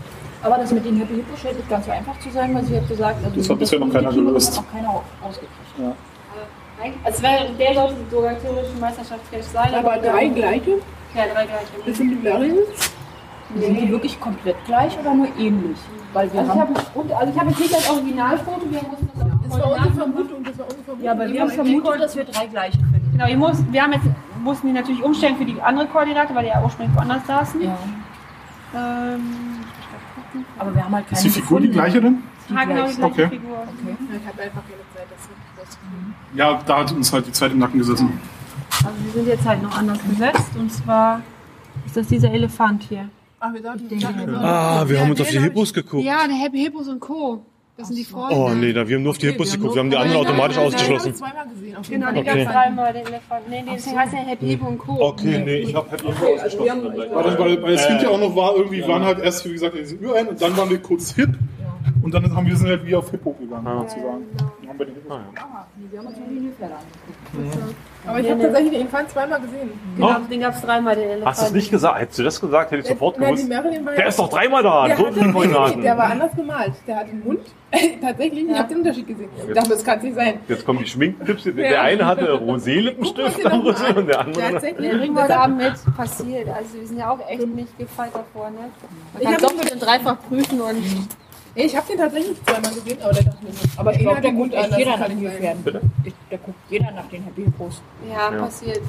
Aber 0.42 0.56
das 0.56 0.72
mit 0.72 0.84
den 0.86 0.96
Happy 0.96 1.16
Hippo 1.16 1.36
scheint 1.36 1.56
nicht 1.58 1.68
ganz 1.68 1.84
so 1.84 1.90
einfach 1.92 2.18
zu 2.20 2.30
sein, 2.30 2.54
weil 2.54 2.64
sie 2.64 2.76
hat 2.76 2.88
gesagt, 2.88 3.22
also 3.24 3.36
Das 3.36 3.50
hat 3.50 3.58
bisher 3.58 3.78
noch 3.78 3.92
keiner 3.92 4.10
gelöst. 4.12 4.56
hat 4.56 4.64
noch 4.64 4.72
keiner 4.72 5.02
ausgekriegt. 5.22 5.52
Ja. 5.78 5.92
Also 7.04 7.22
wäre 7.22 7.50
der 7.58 7.74
sollte 7.74 7.94
sogar 8.10 8.38
theoretisch 8.40 8.80
Meisterschaftscash 8.80 9.44
sein. 9.46 9.74
Aber 9.74 9.96
drei 9.98 10.28
gleiche? 10.28 10.70
Ja, 11.14 11.24
drei 11.34 11.44
gleiche. 11.46 11.66
Das 11.86 11.96
sind 11.96 12.10
die 12.10 12.24
Variants? 12.24 12.90
Sind 13.56 13.80
die 13.80 13.88
wirklich 13.90 14.20
komplett 14.20 14.56
gleich 14.66 14.96
oder 15.00 15.14
nur 15.14 15.28
ähnlich? 15.38 15.78
Weil 16.12 16.32
wir 16.32 16.40
Also 16.40 16.52
ich 16.52 16.60
haben, 16.60 16.74
habe 16.76 16.86
und- 16.94 17.12
also 17.12 17.32
ich 17.32 17.38
habe 17.40 17.50
jetzt 17.50 17.60
nicht 17.60 17.74
das 17.74 17.90
Originalfoto, 17.90 18.60
wir 18.70 18.82
mussten 18.82 19.08
das 19.14 19.22
auch 19.24 19.38
Das 19.42 19.58
war 19.60 19.72
unsere 19.72 19.94
Vermutung, 19.94 20.44
das 20.44 20.58
war 20.58 20.64
unsere 20.66 20.82
Vermutung. 20.84 21.04
ja, 21.04 21.12
aber 21.12 21.28
wir 21.28 21.40
haben 21.40 21.50
vermutet, 21.50 22.00
dass 22.02 22.16
wir 22.16 22.24
drei 22.24 22.46
gleiche 22.46 22.78
finden. 22.78 23.08
Genau, 23.12 23.26
ihr 23.26 23.36
muss, 23.36 23.56
wir 23.72 23.82
haben 23.82 23.92
jetzt, 23.92 24.04
mussten 24.42 24.66
die 24.68 24.72
natürlich 24.74 25.02
umstellen 25.02 25.36
für 25.36 25.44
die 25.46 25.60
andere 25.62 25.86
Koordinate, 25.86 26.34
weil 26.34 26.44
die 26.44 26.50
ja 26.50 26.62
ursprünglich 26.62 26.94
woanders 26.96 27.26
saßen. 27.26 27.60
Ja. 27.62 27.76
Ähm, 28.74 29.20
Aber 30.58 30.74
wir 30.74 30.84
haben 30.84 30.94
halt 30.94 31.06
keine 31.06 31.16
Ist 31.18 31.24
die 31.24 31.40
Figur 31.40 31.60
die 31.60 31.70
gleiche 31.70 32.00
denn? 32.00 32.22
ja, 32.50 32.64
genau 32.64 32.86
die 32.86 32.94
gleiche 32.96 33.04
Okay. 33.04 33.28
Figur. 33.28 33.56
Ich 33.66 34.26
habe 34.28 34.42
einfach 34.42 34.62
keine 34.62 34.84
Zeit, 34.94 35.06
das 35.10 35.28
Ja, 36.34 36.60
da 36.66 36.78
hat 36.80 36.92
uns 36.92 37.12
halt 37.12 37.26
die 37.26 37.32
Zeit 37.32 37.52
im 37.52 37.58
Nacken 37.58 37.78
gesessen. 37.78 38.20
Also 38.70 38.90
die 39.06 39.10
sind 39.18 39.26
jetzt 39.28 39.44
halt 39.46 39.62
noch 39.62 39.76
anders 39.76 39.98
gesetzt 40.08 40.50
und 40.58 40.70
zwar 40.72 41.20
ist 41.86 41.96
das 41.96 42.06
dieser 42.08 42.30
Elefant 42.30 42.82
hier. 42.88 43.08
Ach, 43.40 43.52
wir 43.52 43.62
dachten, 43.62 43.88
Ah, 44.36 44.84
wir 44.88 45.00
haben 45.00 45.10
uns 45.10 45.20
auf 45.20 45.28
die 45.28 45.40
Hippos 45.40 45.72
geguckt. 45.72 46.04
Ja, 46.04 46.26
der 46.26 46.36
Happy 46.36 46.58
Hippos 46.60 46.88
und 46.88 47.00
Co. 47.00 47.42
Das 47.76 47.86
sind 47.86 47.96
die 47.96 48.04
Freunde. 48.04 48.34
Oh 48.34 48.50
nee, 48.50 48.72
da, 48.72 48.88
wir 48.88 48.96
haben 48.96 49.04
nur 49.04 49.10
auf 49.12 49.18
die 49.18 49.28
Hippos 49.28 49.52
geguckt. 49.52 49.74
Wir 49.76 49.80
haben 49.80 49.90
die 49.90 49.96
anderen 49.96 50.26
automatisch 50.26 50.56
wir- 50.56 50.64
den 50.64 50.74
ausgeschlossen. 50.74 51.12
haben 51.12 51.12
wir 51.12 51.14
zweimal 51.14 51.48
gesehen. 51.54 51.76
auf 51.76 51.88
Genau, 51.88 52.10
die 52.12 52.18
Okay. 52.18 52.44
gab 52.44 52.52
dreimal, 52.52 52.92
den 52.92 53.06
Elefant. 53.06 53.48
Nee, 53.48 53.64
deswegen 53.72 53.98
heißt 53.98 54.12
der 54.12 54.18
Happy 54.20 54.46
Hippo 54.48 54.66
und 54.66 54.78
Co. 54.78 54.92
Okay, 55.00 55.42
nee, 55.44 55.56
ich 55.58 55.74
habe 55.76 55.90
Happy 55.92 56.06
Hippo 56.08 56.20
wir 56.20 56.26
haben- 56.28 56.86
ausgeschlossen. 56.86 56.92
Weil, 57.14 57.22
das, 57.22 57.38
weil, 57.38 57.62
weil 57.62 57.72
es 57.74 57.86
hint 57.86 58.02
ja 58.02 58.08
auch 58.08 58.18
noch 58.18 58.34
war, 58.34 58.56
irgendwie 58.56 58.82
waren 58.88 59.04
halt 59.04 59.20
erst, 59.20 59.44
wie 59.44 59.52
gesagt, 59.52 59.76
diese 59.78 59.94
Ü 59.94 60.12
ein 60.12 60.26
und 60.26 60.42
dann 60.42 60.56
waren 60.56 60.68
wir 60.70 60.78
kurz 60.82 61.14
hip. 61.14 61.30
Und 62.08 62.14
dann 62.14 62.34
haben 62.34 62.46
wir 62.46 62.56
sind 62.56 62.68
halt 62.68 62.86
wie 62.86 62.94
auf 62.96 63.10
Hippo 63.10 63.32
gegangen, 63.32 63.66
sozusagen. 63.80 64.24
Dann 64.38 64.68
haben 64.70 64.78
wir 64.78 64.86
die 64.86 64.92
Hippos 64.94 65.12
Ah, 65.36 65.66
nee, 65.76 65.86
wir 65.90 65.98
haben 65.98 66.06
uns 66.06 66.16
die 66.16 66.40
Nilpferde 66.40 66.74
angeguckt. 66.74 67.74
Aber 68.06 68.20
ich 68.20 68.30
habe 68.30 68.40
tatsächlich 68.40 68.72
den 68.72 68.80
Elefant 68.80 69.10
zweimal 69.10 69.40
gesehen. 69.42 69.70
Genau, 69.96 70.18
den 70.30 70.40
gab 70.40 70.54
es 70.54 70.62
dreimal, 70.62 70.94
den 70.96 71.04
Elefant. 71.10 71.26
Hast 71.26 71.42
du 71.42 71.46
es 71.48 71.52
nicht 71.52 71.70
gesagt? 71.70 72.00
Hättest 72.00 72.18
du 72.18 72.22
das 72.22 72.40
gesagt, 72.40 72.70
hätte 72.70 72.80
ich 72.80 72.88
sofort 72.88 73.16
Na, 73.18 73.26
die 73.30 73.46
gewusst. 73.46 73.50
Der 73.50 73.98
ja- 73.98 74.06
ist 74.08 74.18
doch 74.18 74.30
dreimal 74.30 74.62
da. 74.62 74.86
Der, 74.86 74.96
So 74.96 75.04
hatte, 75.06 75.80
der 75.82 75.96
war 75.98 76.04
anders 76.10 76.34
gemalt. 76.34 76.72
Der 76.86 76.96
hat 76.96 77.04
einen 77.10 77.22
Mund. 77.24 77.40
Tatsächlich, 78.00 78.48
ich 78.48 78.58
habe 78.58 78.68
den 78.68 78.78
Unterschied 78.78 79.06
gesehen. 79.06 79.28
Ich 79.46 79.52
dachte, 79.54 79.68
das 79.68 79.84
kann 79.84 79.98
es 79.98 80.04
nicht 80.04 80.14
sein. 80.14 80.40
Jetzt 80.48 80.64
kommen 80.64 80.78
die 80.78 80.86
Schminktipps. 80.86 81.44
Der 81.44 81.70
Ja. 81.70 81.82
eine 81.82 82.06
hatte 82.06 82.32
Rosé-Lippenstift 82.32 83.44
den 83.44 83.52
und 83.52 83.66
der 83.76 84.04
Der 84.06 84.20
andere. 84.20 84.52
tatsächlich, 84.52 84.90
wir 84.92 84.98
bringen 84.98 85.22
heute 85.22 85.38
Abend 85.38 85.58
mit, 85.58 85.74
passiert. 85.94 86.48
Also 86.48 86.74
wir 86.80 86.86
sind 86.86 86.98
ja 86.98 87.10
auch 87.10 87.20
echt 87.28 87.46
nicht 87.46 87.78
gefeit 87.78 88.12
davor, 88.14 88.48
ne? 88.48 88.56
Man 89.12 89.22
Ich 89.22 89.28
kann 89.28 89.36
doppelt 89.42 89.72
und 89.72 89.80
dreifach 89.82 90.16
prüfen 90.26 90.60
und 90.62 91.08
ich 91.66 91.76
habe 91.76 91.86
den 91.88 91.98
tatsächlich 91.98 92.44
zweimal 92.44 92.72
gesehen, 92.74 92.98
aber 93.02 93.12
der 93.12 93.24
dachte 93.24 93.44
mir 93.44 93.50
nicht. 93.50 93.78
Aber 93.78 93.92
ich 93.92 93.98
glaube, 94.00 94.20
der 94.20 94.30
guckt 94.32 94.38
Mund 94.52 94.54
echt 94.54 94.78
jeder 94.78 94.90
nach 94.96 95.06
kann 95.06 95.20
den. 95.20 95.30
Pferden. 95.30 95.62
Bitte? 95.64 95.80
Ich- 96.04 96.14
Der 96.30 96.38
guckt 96.38 96.58
jeder 96.68 96.90
nach 96.92 97.06
den 97.08 97.24
Happy 97.24 97.44
Hippos. 97.44 97.82
ja, 98.08 98.32
Ja. 98.32 98.42
passiert. 98.42 98.80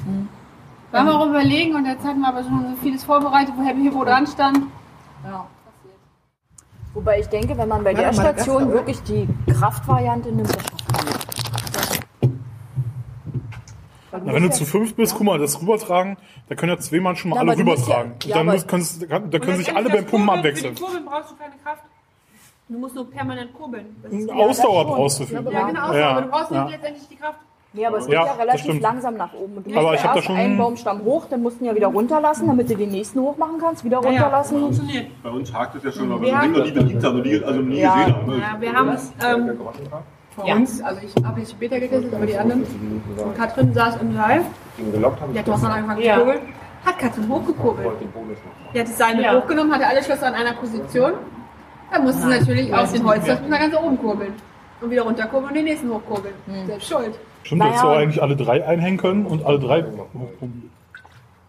Wir 0.90 0.98
haben 1.00 1.08
auch 1.08 1.26
überlegen 1.26 1.74
und 1.76 1.86
jetzt 1.86 2.04
hatten 2.04 2.20
wir 2.20 2.28
aber 2.28 2.42
schon 2.42 2.76
vieles 2.82 3.04
vorbereitet, 3.04 3.54
wo 3.56 3.62
Happy 3.64 3.82
Hippo 3.82 4.04
dran 4.04 4.26
stand. 4.26 4.58
Ja. 5.24 5.46
Wobei 6.92 7.20
ich 7.20 7.26
denke, 7.28 7.56
wenn 7.56 7.68
man 7.68 7.84
bei 7.84 7.92
Ja, 7.92 8.00
der 8.00 8.12
Station 8.12 8.64
oder? 8.64 8.72
wirklich 8.74 9.00
die 9.04 9.28
Kraftvariante 9.52 10.32
nimmt, 10.32 10.48
das 10.48 10.56
schafft 10.62 10.92
man 10.92 11.04
nicht. 11.06 12.36
Na, 14.12 14.34
wenn 14.34 14.42
du 14.42 14.50
zu 14.50 14.64
fünf 14.64 14.94
bist, 14.96 15.14
guck 15.14 15.22
mal, 15.24 15.38
das 15.38 15.60
rübertragen, 15.62 16.16
da 16.48 16.56
können 16.56 16.72
ja 16.72 16.78
zwei 16.78 16.98
Mann 17.00 17.14
schon 17.14 17.30
mal 17.30 17.36
Ja, 17.36 17.42
alle 17.42 17.56
rübertragen. 17.56 18.14
ja- 18.24 18.36
ja, 18.38 18.42
dann 18.44 18.66
kannst, 18.66 19.02
da 19.08 19.38
können 19.38 19.56
sich 19.58 19.74
alle 19.74 19.88
beim 19.88 20.04
Pumpen 20.04 20.28
abwechseln. 20.30 20.74
Für 20.74 20.80
die 20.80 20.82
Kurbeln 20.82 21.04
brauchst 21.06 21.30
du 21.30 21.36
keine 21.36 21.54
Kraft. 21.62 21.82
Du 22.70 22.78
musst 22.78 22.94
nur 22.94 23.10
permanent 23.10 23.52
kurbeln. 23.52 23.96
Das 24.02 24.12
ist- 24.12 24.30
Ausdauer 24.30 24.84
brauchst 24.86 25.18
du 25.20 25.24
für. 25.26 25.34
Ja, 25.34 25.40
genau, 25.40 25.80
Ausdauer, 25.88 26.04
aber 26.06 26.22
du 26.22 26.28
brauchst 26.28 26.50
ja. 26.52 26.62
nicht 26.64 26.72
letztendlich 26.74 27.08
die 27.08 27.16
Kraft. 27.16 27.38
Nee, 27.72 27.86
aber 27.86 27.98
es 27.98 28.06
Ja, 28.06 28.10
geht 28.10 28.26
ja 28.26 28.26
das 28.32 28.38
relativ 28.64 28.80
langsam 28.80 29.16
nach 29.16 29.34
oben. 29.34 29.56
Und 29.58 29.66
du 29.66 29.76
Aber 29.78 29.94
ich 29.94 30.00
ja 30.00 30.04
hab 30.06 30.10
da 30.12 30.16
erst 30.16 30.26
schon- 30.26 30.36
einen 30.36 30.56
Baumstamm 30.58 31.04
hoch, 31.04 31.26
dann 31.30 31.42
musst 31.42 31.58
du 31.60 31.64
ihn 31.64 31.68
ja 31.70 31.74
wieder 31.76 31.86
runterlassen, 31.88 32.46
damit 32.46 32.70
du 32.70 32.76
den 32.76 32.90
nächsten 32.90 33.20
hoch 33.20 33.36
machen 33.36 33.58
kannst, 33.60 33.84
wieder 33.84 34.00
Ja, 34.02 34.08
runterlassen. 34.08 34.60
funktioniert. 34.60 35.06
Bei 35.22 35.30
uns 35.30 35.52
hakt 35.52 35.74
es 35.76 35.82
ja 35.84 35.92
schon, 35.92 36.10
aber 36.12 36.22
Wir 36.22 36.36
haben- 36.40 36.52
nie 36.52 36.70
beliebt 36.70 37.04
haben, 37.04 37.16
noch 37.18 37.24
nie, 37.24 37.42
also 37.44 37.60
nie 37.60 37.78
Ja. 37.80 37.94
gesehen 37.94 38.14
haben. 38.16 38.30
Ja, 38.40 38.56
wir 38.60 38.72
haben 38.72 38.88
es 38.90 39.12
ähm, 39.24 39.58
vor 40.36 40.46
Ja. 40.46 40.54
uns, 40.56 40.80
also 40.82 41.00
ich 41.04 41.24
habe 41.24 41.40
nicht 41.40 41.50
später 41.50 41.78
getestet, 41.80 42.12
aber 42.14 42.26
die 42.26 42.38
anderen. 42.38 42.62
Und 43.18 43.36
Katrin 43.36 43.72
saß 43.74 43.96
im 44.00 44.14
Live. 44.16 44.44
Die 44.78 45.38
hat 45.38 45.46
Thorsten 45.46 45.66
angefangen 45.66 46.02
Ja. 46.02 46.14
zu 46.14 46.20
kurbeln. 46.24 46.40
Hat 46.86 46.98
Katrin 46.98 47.28
hochgekurbelt. 47.28 47.88
Die 48.74 48.78
hat 48.80 48.86
das 48.88 48.96
Seil 48.98 49.16
mit 49.16 49.28
hochgenommen, 49.30 49.72
hatte 49.74 49.86
alle 49.86 50.02
Schlösser 50.02 50.26
an 50.28 50.34
einer 50.34 50.54
Position. 50.54 51.12
Dann 51.92 52.04
musste 52.04 52.22
sie 52.22 52.28
natürlich 52.28 52.72
aus 52.74 52.92
den 52.92 53.04
Holzschlössern 53.06 53.50
ganz 53.50 53.74
oben 53.76 53.98
kurbeln. 53.98 54.32
Und 54.80 54.90
wieder 54.90 55.02
runterkurbeln 55.02 55.48
und 55.50 55.54
den 55.56 55.64
nächsten 55.64 55.90
hochkurbeln. 55.90 56.34
Selbst 56.66 56.88
schuld. 56.88 57.18
Stimmt, 57.42 57.58
Naja. 57.60 57.72
dass 57.72 57.82
wir 57.82 57.90
eigentlich 57.90 58.22
alle 58.22 58.36
drei 58.36 58.64
einhängen 58.66 58.98
können 58.98 59.26
und 59.26 59.44
alle 59.44 59.58
drei 59.58 59.82
hochpumpen. 59.82 60.70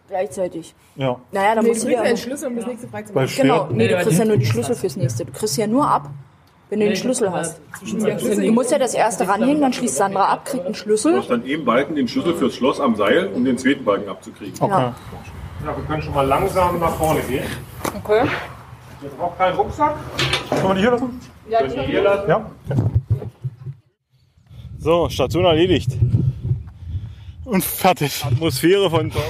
Gleichzeitig. 0.09 0.75
Ja. 0.95 1.17
Naja, 1.31 1.55
dann 1.55 1.63
Nee, 1.63 1.69
musst 1.69 1.83
du 1.83 1.87
du 1.87 1.93
dir... 1.95 2.01
einen 2.01 2.17
Schlüssel, 2.17 2.47
um 2.49 2.55
das 2.57 2.65
nächste 2.65 2.87
Weil 2.91 3.01
freizumachen. 3.03 3.27
schwer, 3.29 3.43
Genau, 3.43 3.67
nee, 3.71 3.87
du 3.87 3.95
kriegst 3.97 4.19
ja 4.19 4.25
nur 4.25 4.37
die 4.37 4.45
Schlüssel 4.45 4.75
fürs 4.75 4.95
nächste. 4.97 5.23
Du 5.25 5.31
kriegst 5.31 5.55
ja 5.57 5.67
nur 5.67 5.87
ab, 5.87 6.09
wenn 6.69 6.79
du 6.81 6.87
den 6.87 6.95
Schlüssel 6.97 7.31
hast. 7.31 7.61
Du 7.81 8.51
musst 8.51 8.71
ja 8.71 8.77
das 8.79 8.93
erste 8.93 9.25
ranhängen, 9.27 9.61
dann 9.61 9.71
schließt 9.71 9.95
Sandra 9.95 10.25
ab, 10.25 10.43
kriegt 10.45 10.65
einen 10.65 10.73
Du 10.73 10.79
Schlüssel. 10.79 11.15
musst 11.15 11.29
dann 11.29 11.45
eben 11.45 11.63
Balken 11.63 11.95
den 11.95 12.09
Schlüssel 12.09 12.33
fürs 12.35 12.53
Schloss 12.55 12.81
am 12.81 12.95
Seil, 12.95 13.29
um 13.33 13.45
den 13.45 13.57
zweiten 13.57 13.85
Balken 13.85 14.09
abzukriegen. 14.09 14.53
Okay. 14.59 14.69
Ja. 14.71 14.93
Ja, 15.65 15.77
wir 15.77 15.83
können 15.87 16.01
schon 16.01 16.13
mal 16.13 16.25
langsam 16.27 16.79
nach 16.79 16.95
vorne 16.95 17.21
gehen. 17.21 17.43
Okay. 18.03 18.23
Ihr 19.03 19.09
braucht 19.17 19.37
keinen 19.37 19.55
Rucksack. 19.55 19.95
Können 20.51 20.67
wir 20.67 20.75
die 20.75 20.81
hier 20.81 20.91
lassen? 20.91 21.21
Könnt 21.49 21.75
ihr 21.75 21.83
hier 21.83 22.01
lassen. 22.01 22.29
Ja. 22.29 22.51
So, 24.77 25.09
Station 25.09 25.45
erledigt. 25.45 25.91
Und 27.45 27.63
fertig. 27.63 28.23
Atmosphäre 28.25 28.89
von 28.89 29.11
Tom. 29.11 29.21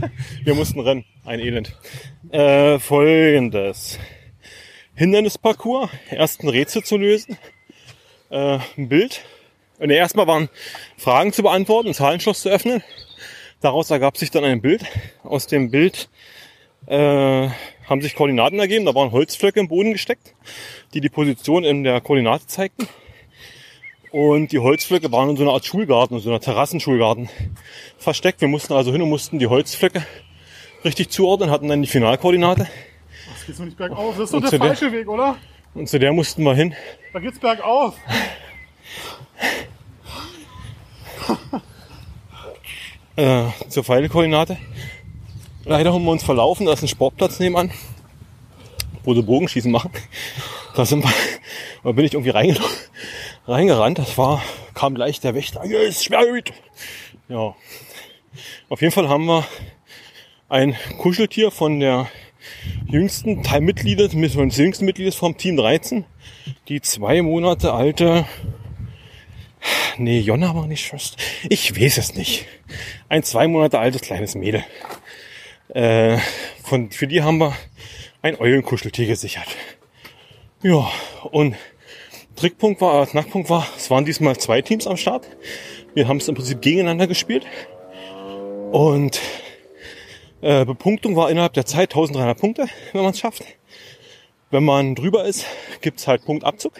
Wir 0.44 0.54
mussten 0.54 0.80
rennen. 0.80 1.04
Ein 1.24 1.40
Elend. 1.40 1.76
Äh, 2.30 2.78
Folgendes. 2.78 3.98
Hindernisparcours, 4.94 5.90
erst 6.10 6.42
ein 6.42 6.48
Rätsel 6.48 6.82
zu 6.84 6.96
lösen, 6.96 7.38
äh, 8.30 8.58
ein 8.76 8.88
Bild. 8.88 9.22
Und 9.78 9.90
erstmal 9.90 10.26
waren 10.26 10.48
Fragen 10.96 11.32
zu 11.32 11.42
beantworten, 11.42 11.88
ein 11.88 11.94
Zahlenschloss 11.94 12.42
zu 12.42 12.50
öffnen. 12.50 12.82
Daraus 13.60 13.90
ergab 13.90 14.16
sich 14.16 14.30
dann 14.30 14.44
ein 14.44 14.60
Bild. 14.60 14.84
Aus 15.22 15.46
dem 15.46 15.70
Bild 15.70 16.08
äh, 16.86 17.48
haben 17.86 18.02
sich 18.02 18.14
Koordinaten 18.14 18.58
ergeben. 18.58 18.84
Da 18.84 18.94
waren 18.94 19.12
Holzflöcke 19.12 19.60
im 19.60 19.68
Boden 19.68 19.92
gesteckt, 19.92 20.34
die 20.94 21.00
die 21.00 21.08
Position 21.08 21.64
in 21.64 21.84
der 21.84 22.00
Koordinate 22.00 22.46
zeigten. 22.46 22.88
Und 24.10 24.52
die 24.52 24.58
Holzflöcke 24.58 25.10
waren 25.10 25.30
in 25.30 25.36
so 25.36 25.42
einer 25.42 25.52
Art 25.52 25.64
Schulgarten, 25.64 26.16
in 26.16 26.22
so 26.22 26.28
einer 26.28 26.40
Terrassenschulgarten 26.40 27.30
versteckt. 27.96 28.42
Wir 28.42 28.48
mussten 28.48 28.74
also 28.74 28.92
hin 28.92 29.00
und 29.00 29.08
mussten 29.08 29.38
die 29.38 29.46
Holzflöcke 29.46 30.04
richtig 30.84 31.08
zuordnen, 31.10 31.50
hatten 31.50 31.68
dann 31.68 31.80
die 31.80 31.88
Finalkoordinate. 31.88 32.68
Das 33.32 33.46
geht 33.46 33.56
so 33.56 33.64
nicht 33.64 33.78
bergauf. 33.78 34.16
Das 34.16 34.24
ist 34.24 34.34
doch 34.34 34.42
Und 34.42 34.52
der 34.52 34.58
falsche 34.58 34.92
Weg, 34.92 35.08
oder? 35.08 35.36
Und 35.74 35.88
zu 35.88 35.98
der 35.98 36.12
mussten 36.12 36.42
wir 36.42 36.54
hin. 36.54 36.74
Da 37.14 37.20
geht's 37.20 37.38
bergauf. 37.38 37.96
äh, 43.16 43.44
zur 43.68 43.84
Pfeilkoordinate. 43.84 44.58
Leider 45.64 45.92
haben 45.92 46.04
wir 46.04 46.10
uns 46.10 46.24
verlaufen, 46.24 46.66
da 46.66 46.72
ist 46.72 46.82
ein 46.82 46.88
Sportplatz 46.88 47.38
nebenan, 47.38 47.70
wo 49.04 49.14
sie 49.14 49.22
Bogenschießen 49.22 49.70
machen. 49.70 49.90
Da 50.74 50.84
sind 50.84 51.04
wir, 51.04 51.12
da 51.84 51.92
bin 51.92 52.04
ich 52.04 52.14
irgendwie 52.14 52.30
reinge 52.30 52.56
reingerannt. 53.46 53.98
Das 53.98 54.16
war, 54.18 54.42
kam 54.74 54.94
gleich 54.94 55.20
der 55.20 55.34
Wächter. 55.34 55.62
Hier 55.64 55.82
ist 55.82 56.04
Schwerhüt. 56.04 56.52
Ja. 57.28 57.54
Auf 58.68 58.80
jeden 58.80 58.92
Fall 58.92 59.08
haben 59.08 59.26
wir 59.26 59.46
ein 60.48 60.76
Kuscheltier 60.98 61.50
von 61.50 61.78
der 61.78 62.08
jüngsten 62.86 63.42
Teilmitglieder, 63.42 64.08
des 64.08 64.56
jüngsten 64.56 64.84
Mitgliedes 64.84 65.14
vom 65.14 65.36
Team 65.36 65.56
13, 65.56 66.04
die 66.68 66.80
zwei 66.80 67.22
Monate 67.22 67.72
alte 67.72 68.26
Nee, 69.98 70.20
Jonna 70.20 70.54
war 70.54 70.66
nicht. 70.66 70.92
Ich 71.48 71.78
weiß 71.78 71.98
es 71.98 72.14
nicht. 72.14 72.46
Ein 73.08 73.22
zwei 73.22 73.46
Monate 73.46 73.78
altes 73.78 74.02
kleines 74.02 74.34
Mädel. 74.34 74.64
Äh, 75.68 76.18
von, 76.62 76.90
für 76.90 77.06
die 77.06 77.22
haben 77.22 77.38
wir 77.38 77.54
ein 78.22 78.38
Eulenkuscheltier 78.38 79.06
gesichert. 79.06 79.48
Ja, 80.62 80.90
und 81.30 81.56
Trickpunkt 82.36 82.80
war, 82.80 83.02
äh, 83.02 83.06
Knackpunkt 83.06 83.50
war, 83.50 83.66
es 83.76 83.90
waren 83.90 84.04
diesmal 84.04 84.36
zwei 84.36 84.62
Teams 84.62 84.86
am 84.86 84.96
Start. 84.96 85.26
Wir 85.94 86.08
haben 86.08 86.18
es 86.18 86.28
im 86.28 86.34
Prinzip 86.34 86.62
gegeneinander 86.62 87.06
gespielt. 87.06 87.46
Und 88.70 89.20
äh, 90.40 90.64
Bepunktung 90.64 91.14
war 91.16 91.30
innerhalb 91.30 91.52
der 91.52 91.66
Zeit 91.66 91.90
1300 91.92 92.38
Punkte, 92.38 92.66
wenn 92.92 93.02
man 93.02 93.12
es 93.12 93.18
schafft. 93.18 93.44
Wenn 94.50 94.64
man 94.64 94.94
drüber 94.94 95.24
ist, 95.24 95.46
gibt's 95.80 96.06
halt 96.06 96.24
Punktabzug. 96.24 96.72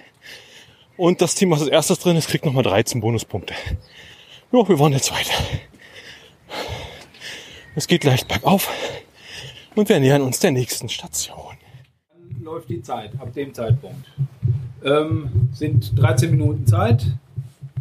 Und 0.97 1.21
das 1.21 1.35
Team, 1.35 1.51
was 1.51 1.61
als 1.61 1.71
erstes 1.71 1.99
drin 1.99 2.17
ist, 2.17 2.29
kriegt 2.29 2.45
nochmal 2.45 2.65
13 2.65 3.01
Bonuspunkte. 3.01 3.55
Ja, 4.53 4.69
wir 4.69 4.79
waren 4.79 4.93
der 4.93 5.03
Zweite. 5.03 5.33
Es 7.75 7.87
geht 7.87 8.05
leicht 8.05 8.29
bergauf. 8.29 8.71
Und 9.75 9.89
wir 9.89 9.99
nähern 9.99 10.23
uns 10.23 10.39
der 10.41 10.51
nächsten 10.51 10.89
Station. 10.89 11.57
läuft 12.43 12.69
die 12.69 12.83
Zeit 12.83 13.13
ab 13.19 13.33
dem 13.33 13.55
Zeitpunkt. 13.55 14.07
Ähm, 14.85 15.49
sind 15.55 15.99
13 15.99 16.31
Minuten 16.31 16.67
Zeit. 16.67 17.05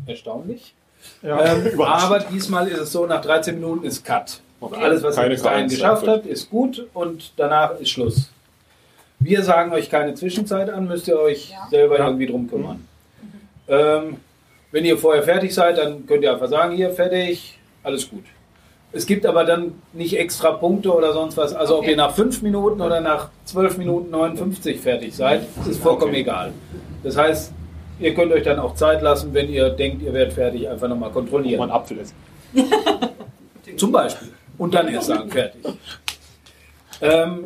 Erstaunlich. 0.06 0.74
Ja, 1.22 1.56
ähm, 1.56 1.82
aber 1.82 2.20
diesmal 2.20 2.68
ist 2.68 2.80
es 2.80 2.92
so, 2.92 3.06
nach 3.06 3.22
13 3.22 3.56
Minuten 3.56 3.86
ist 3.86 4.06
Cut. 4.06 4.40
Okay. 4.62 4.82
Alles, 4.82 5.04
was 5.04 5.18
ihr 5.18 5.28
bis 5.28 5.42
dahin 5.42 5.68
geschafft 5.68 6.08
habt, 6.08 6.26
ist 6.26 6.50
gut 6.50 6.88
und 6.94 7.34
danach 7.36 7.80
ist 7.80 7.90
Schluss. 7.90 8.30
Wir 9.20 9.44
sagen 9.44 9.72
euch 9.74 9.90
keine 9.90 10.14
Zwischenzeit 10.14 10.70
an, 10.70 10.88
müsst 10.88 11.08
ihr 11.08 11.20
euch 11.20 11.54
selber 11.70 12.00
irgendwie 12.00 12.28
drum 12.28 12.50
kümmern. 12.50 12.88
Ähm, 13.68 14.18
wenn 14.72 14.86
ihr 14.86 14.98
vorher 14.98 15.24
fertig 15.24 15.54
seid, 15.54 15.78
dann 15.78 16.06
könnt 16.06 16.24
ihr 16.24 16.32
einfach 16.32 16.48
sagen, 16.48 16.76
hier 16.76 16.92
fertig, 16.92 17.60
alles 17.84 18.10
gut. 18.10 18.24
Es 18.94 19.06
gibt 19.06 19.26
aber 19.26 19.46
dann 19.46 19.74
nicht 19.94 20.18
extra 20.20 20.52
Punkte 20.52 20.94
oder 20.94 21.14
sonst 21.14 21.38
was. 21.38 21.54
Also 21.54 21.76
ob 21.76 21.82
Okay. 21.82 21.92
ihr 21.92 21.98
nach 21.98 22.14
5 22.14 22.42
Minuten 22.42 22.82
oder 22.82 23.00
nach 23.00 23.30
12 23.46 23.78
Minuten 23.78 24.12
59 24.12 24.80
fertig 24.82 25.16
seid, 25.16 25.48
ist 25.70 25.82
vollkommen 25.82 26.14
egal. 26.14 26.52
Das 27.04 27.16
heißt, 27.16 27.54
ihr 28.00 28.14
könnt 28.14 28.34
euch 28.34 28.44
dann 28.44 28.60
auch 28.60 28.76
Zeit 28.76 29.02
lassen, 29.02 29.34
wenn 29.34 29.50
ihr 29.50 29.70
denkt, 29.70 30.02
ihr 30.04 30.14
werdet 30.14 30.34
fertig, 30.34 30.68
einfach 30.68 30.90
nochmal 30.90 31.12
kontrollieren. 31.12 31.60
Man 31.60 31.72
Apfel 31.72 32.00
essen. 32.00 32.16
Zum 33.78 33.92
Beispiel. 33.94 34.28
Und 34.58 34.74
dann 34.74 34.90
erst 34.90 35.08
sagen, 35.08 35.30
fertig. 35.32 35.62
Ähm, 37.02 37.46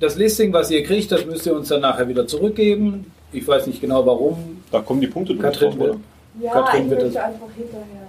das 0.00 0.16
Listing, 0.16 0.52
was 0.52 0.70
ihr 0.70 0.82
kriegt, 0.82 1.12
das 1.12 1.24
müsst 1.26 1.46
ihr 1.46 1.54
uns 1.54 1.68
dann 1.68 1.82
nachher 1.82 2.08
wieder 2.08 2.26
zurückgeben. 2.26 3.12
Ich 3.32 3.46
weiß 3.46 3.66
nicht 3.66 3.80
genau 3.80 4.04
warum. 4.06 4.62
Da 4.72 4.80
kommen 4.80 5.00
die 5.00 5.06
Punkte 5.06 5.36
Katrin 5.36 5.70
drauf, 5.70 5.78
wird? 5.78 5.96
Ja, 6.40 6.52
Katrin 6.52 6.84
ich 6.84 6.90
wird 6.90 7.02
möchte 7.02 7.14
das, 7.14 7.24
einfach 7.24 7.46
hinterher. 7.56 8.06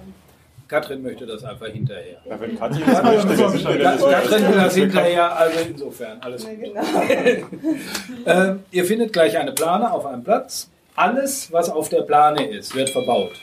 Katrin 0.68 1.02
möchte 1.02 1.26
das 1.26 1.44
einfach 1.44 1.68
hinterher. 1.68 2.18
Ja, 2.26 2.40
wenn 2.40 2.58
Katrin 2.58 2.84
das 2.86 3.04
möchte, 3.04 3.78
das 3.78 4.02
Katrin 4.02 4.48
will 4.48 4.56
das 4.56 4.76
hinterher, 4.76 5.38
also 5.38 5.60
insofern, 5.60 6.20
alles 6.22 6.46
gut. 6.46 6.56
ähm, 8.26 8.60
ihr 8.72 8.86
findet 8.86 9.14
gleich 9.14 9.38
eine 9.38 9.54
Plane 9.54 9.92
auf 9.92 10.06
einem 10.06 10.24
Platz. 10.24 10.70
Alles, 10.96 11.52
was 11.52 11.70
auf 11.70 11.90
der 11.90 12.02
Plane 12.02 12.48
ist, 12.50 12.76
wird 12.76 12.90
verbaut. 12.90 13.34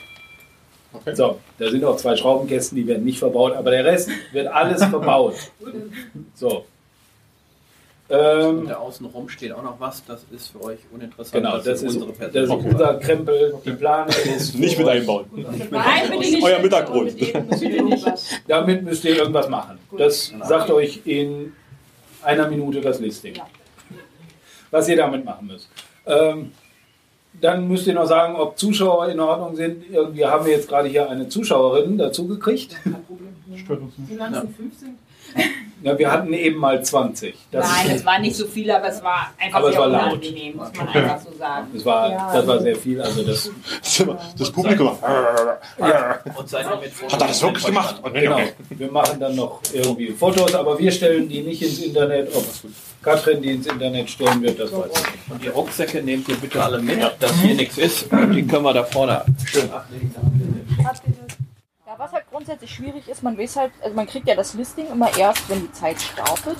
So, 1.13 1.39
da 1.57 1.69
sind 1.69 1.83
auch 1.83 1.97
zwei 1.97 2.15
Schraubenkästen, 2.15 2.77
die 2.77 2.87
werden 2.87 3.03
nicht 3.03 3.19
verbaut, 3.19 3.53
aber 3.53 3.71
der 3.71 3.85
Rest 3.85 4.09
wird 4.31 4.47
alles 4.47 4.83
verbaut. 4.89 5.35
So. 6.35 6.65
Ähm, 8.07 8.67
da 8.67 8.75
außen 8.75 9.03
rum 9.07 9.29
steht 9.29 9.51
auch 9.51 9.63
noch 9.63 9.79
was, 9.79 10.05
das 10.05 10.25
ist 10.29 10.49
für 10.49 10.61
euch 10.63 10.77
uninteressant. 10.91 11.43
Genau, 11.43 11.57
das 11.57 11.81
ist 11.81 11.83
ist, 11.83 11.95
unsere 11.95 12.11
das 12.11 12.27
ist 12.27 12.33
Person. 12.33 12.65
unser 12.65 12.93
Krempel. 12.99 13.55
Die 13.65 13.71
Plane 13.71 14.11
ist. 14.35 14.55
Nicht 14.59 14.77
mit 14.77 14.87
einbauen. 14.87 15.25
Nein, 15.71 16.11
bitte 16.11 16.17
nicht. 16.19 16.43
Euer 16.43 16.59
Mittagbrot. 16.59 17.13
Damit 18.47 18.83
müsst 18.83 19.03
ihr 19.05 19.17
irgendwas 19.17 19.49
machen. 19.49 19.79
Das 19.97 20.31
sagt 20.43 20.69
euch 20.69 21.01
in 21.05 21.53
einer 22.21 22.47
Minute 22.47 22.79
das 22.81 22.99
Listing. 22.99 23.33
Was 24.69 24.87
ihr 24.87 24.97
damit 24.97 25.25
machen 25.25 25.47
müsst. 25.47 25.67
Ähm, 26.05 26.51
dann 27.41 27.67
müsst 27.67 27.87
ihr 27.87 27.93
noch 27.93 28.05
sagen, 28.05 28.35
ob 28.35 28.57
Zuschauer 28.57 29.09
in 29.09 29.19
Ordnung 29.19 29.55
sind. 29.55 29.83
Wir 30.13 30.29
haben 30.29 30.47
jetzt 30.47 30.67
gerade 30.67 30.87
hier 30.89 31.09
eine 31.09 31.27
Zuschauerin 31.27 31.97
dazu 31.97 32.27
gekriegt. 32.27 32.75
Stört 33.55 33.81
uns 33.81 33.97
nicht. 33.97 34.11
Die 34.11 34.15
ganzen 34.15 34.53
fünf 34.53 34.77
sind. 34.77 34.97
Ja, 35.83 35.95
wir 35.99 36.11
hatten 36.11 36.33
eben 36.33 36.57
mal 36.57 36.83
20. 36.83 37.35
Das, 37.51 37.69
Nein, 37.69 37.95
es 37.95 38.03
war 38.03 38.17
nicht 38.17 38.35
so 38.35 38.47
viel, 38.47 38.71
aber 38.71 38.87
es 38.87 39.03
war 39.03 39.31
einfach 39.37 39.59
Aber 39.59 39.67
es 39.67 39.73
sehr 39.75 39.81
war 39.81 39.87
laut. 39.89 40.13
unangenehm, 40.13 40.55
muss 40.55 40.69
man 40.75 40.87
einfach 40.87 41.19
so 41.19 41.37
sagen. 41.37 41.67
das, 41.73 41.85
war, 41.85 42.09
Ja. 42.09 42.33
das 42.33 42.47
war 42.47 42.59
sehr 42.59 42.75
viel. 42.75 43.01
Also 43.01 43.21
das, 43.23 43.51
Das 44.35 44.51
Publikum. 44.51 44.97
Ja. 45.77 46.19
Und 46.35 46.49
seid 46.49 46.65
ihr 46.65 46.77
mit 46.77 46.91
Hat 47.13 47.21
er 47.21 47.27
das 47.27 47.41
wirklich 47.43 47.65
gemacht? 47.65 48.01
Genau. 48.13 48.39
Wir 48.69 48.91
machen 48.91 49.19
dann 49.19 49.35
noch 49.35 49.59
irgendwie 49.73 50.07
Fotos, 50.11 50.55
aber 50.55 50.79
wir 50.79 50.91
stellen 50.91 51.29
die 51.29 51.41
nicht 51.41 51.61
ins 51.61 51.77
Internet. 51.77 52.35
Ob 52.35 52.45
Katrin 53.03 53.43
die 53.43 53.51
ins 53.51 53.67
Internet 53.67 54.09
stellen 54.09 54.41
wird, 54.41 54.59
das 54.59 54.71
weiß 54.71 54.85
ich 54.91 55.01
nicht. 55.11 55.29
Und 55.31 55.43
die 55.43 55.49
Rucksäcke 55.49 56.01
nehmt 56.01 56.27
ihr 56.27 56.37
bitte 56.37 56.63
alle 56.63 56.79
mit, 56.81 56.99
dass 57.19 57.31
hier 57.41 57.53
nichts 57.53 57.77
ist. 57.77 58.11
Und 58.11 58.31
die 58.31 58.47
können 58.47 58.63
wir 58.63 58.73
da 58.73 58.83
vorne 58.83 59.23
schön 59.45 59.69
ablegen. 59.71 60.11
Ja, 62.47 62.53
grundsätzlich 62.53 62.75
schwierig 62.75 63.09
ist, 63.09 63.23
man 63.23 63.37
weiß 63.39 63.55
halt, 63.55 63.71
also 63.81 63.95
man 63.95 64.05
kriegt 64.05 64.27
ja 64.27 64.35
das 64.35 64.53
Listing 64.53 64.85
immer 64.91 65.09
erst, 65.17 65.49
wenn 65.49 65.61
die 65.61 65.71
Zeit 65.71 65.99
startet. 65.99 66.57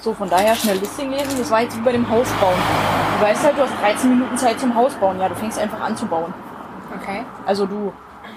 So, 0.00 0.12
von 0.12 0.28
daher 0.28 0.56
schnell 0.56 0.76
Listing 0.78 1.10
lesen. 1.12 1.38
Das 1.38 1.50
war 1.52 1.62
jetzt 1.62 1.76
wie 1.76 1.82
bei 1.82 1.92
dem 1.92 2.08
Hausbauen. 2.08 2.56
Du 3.18 3.24
weißt 3.24 3.44
halt, 3.44 3.56
du 3.56 3.62
hast 3.62 3.80
13 3.80 4.10
Minuten 4.10 4.36
Zeit 4.36 4.58
zum 4.58 4.74
Hausbauen. 4.74 5.20
Ja, 5.20 5.28
du 5.28 5.36
fängst 5.36 5.56
einfach 5.58 5.80
an 5.80 5.96
zu 5.96 6.06
bauen. 6.06 6.34
Okay. 7.00 7.22
Also 7.46 7.66
du 7.66 7.92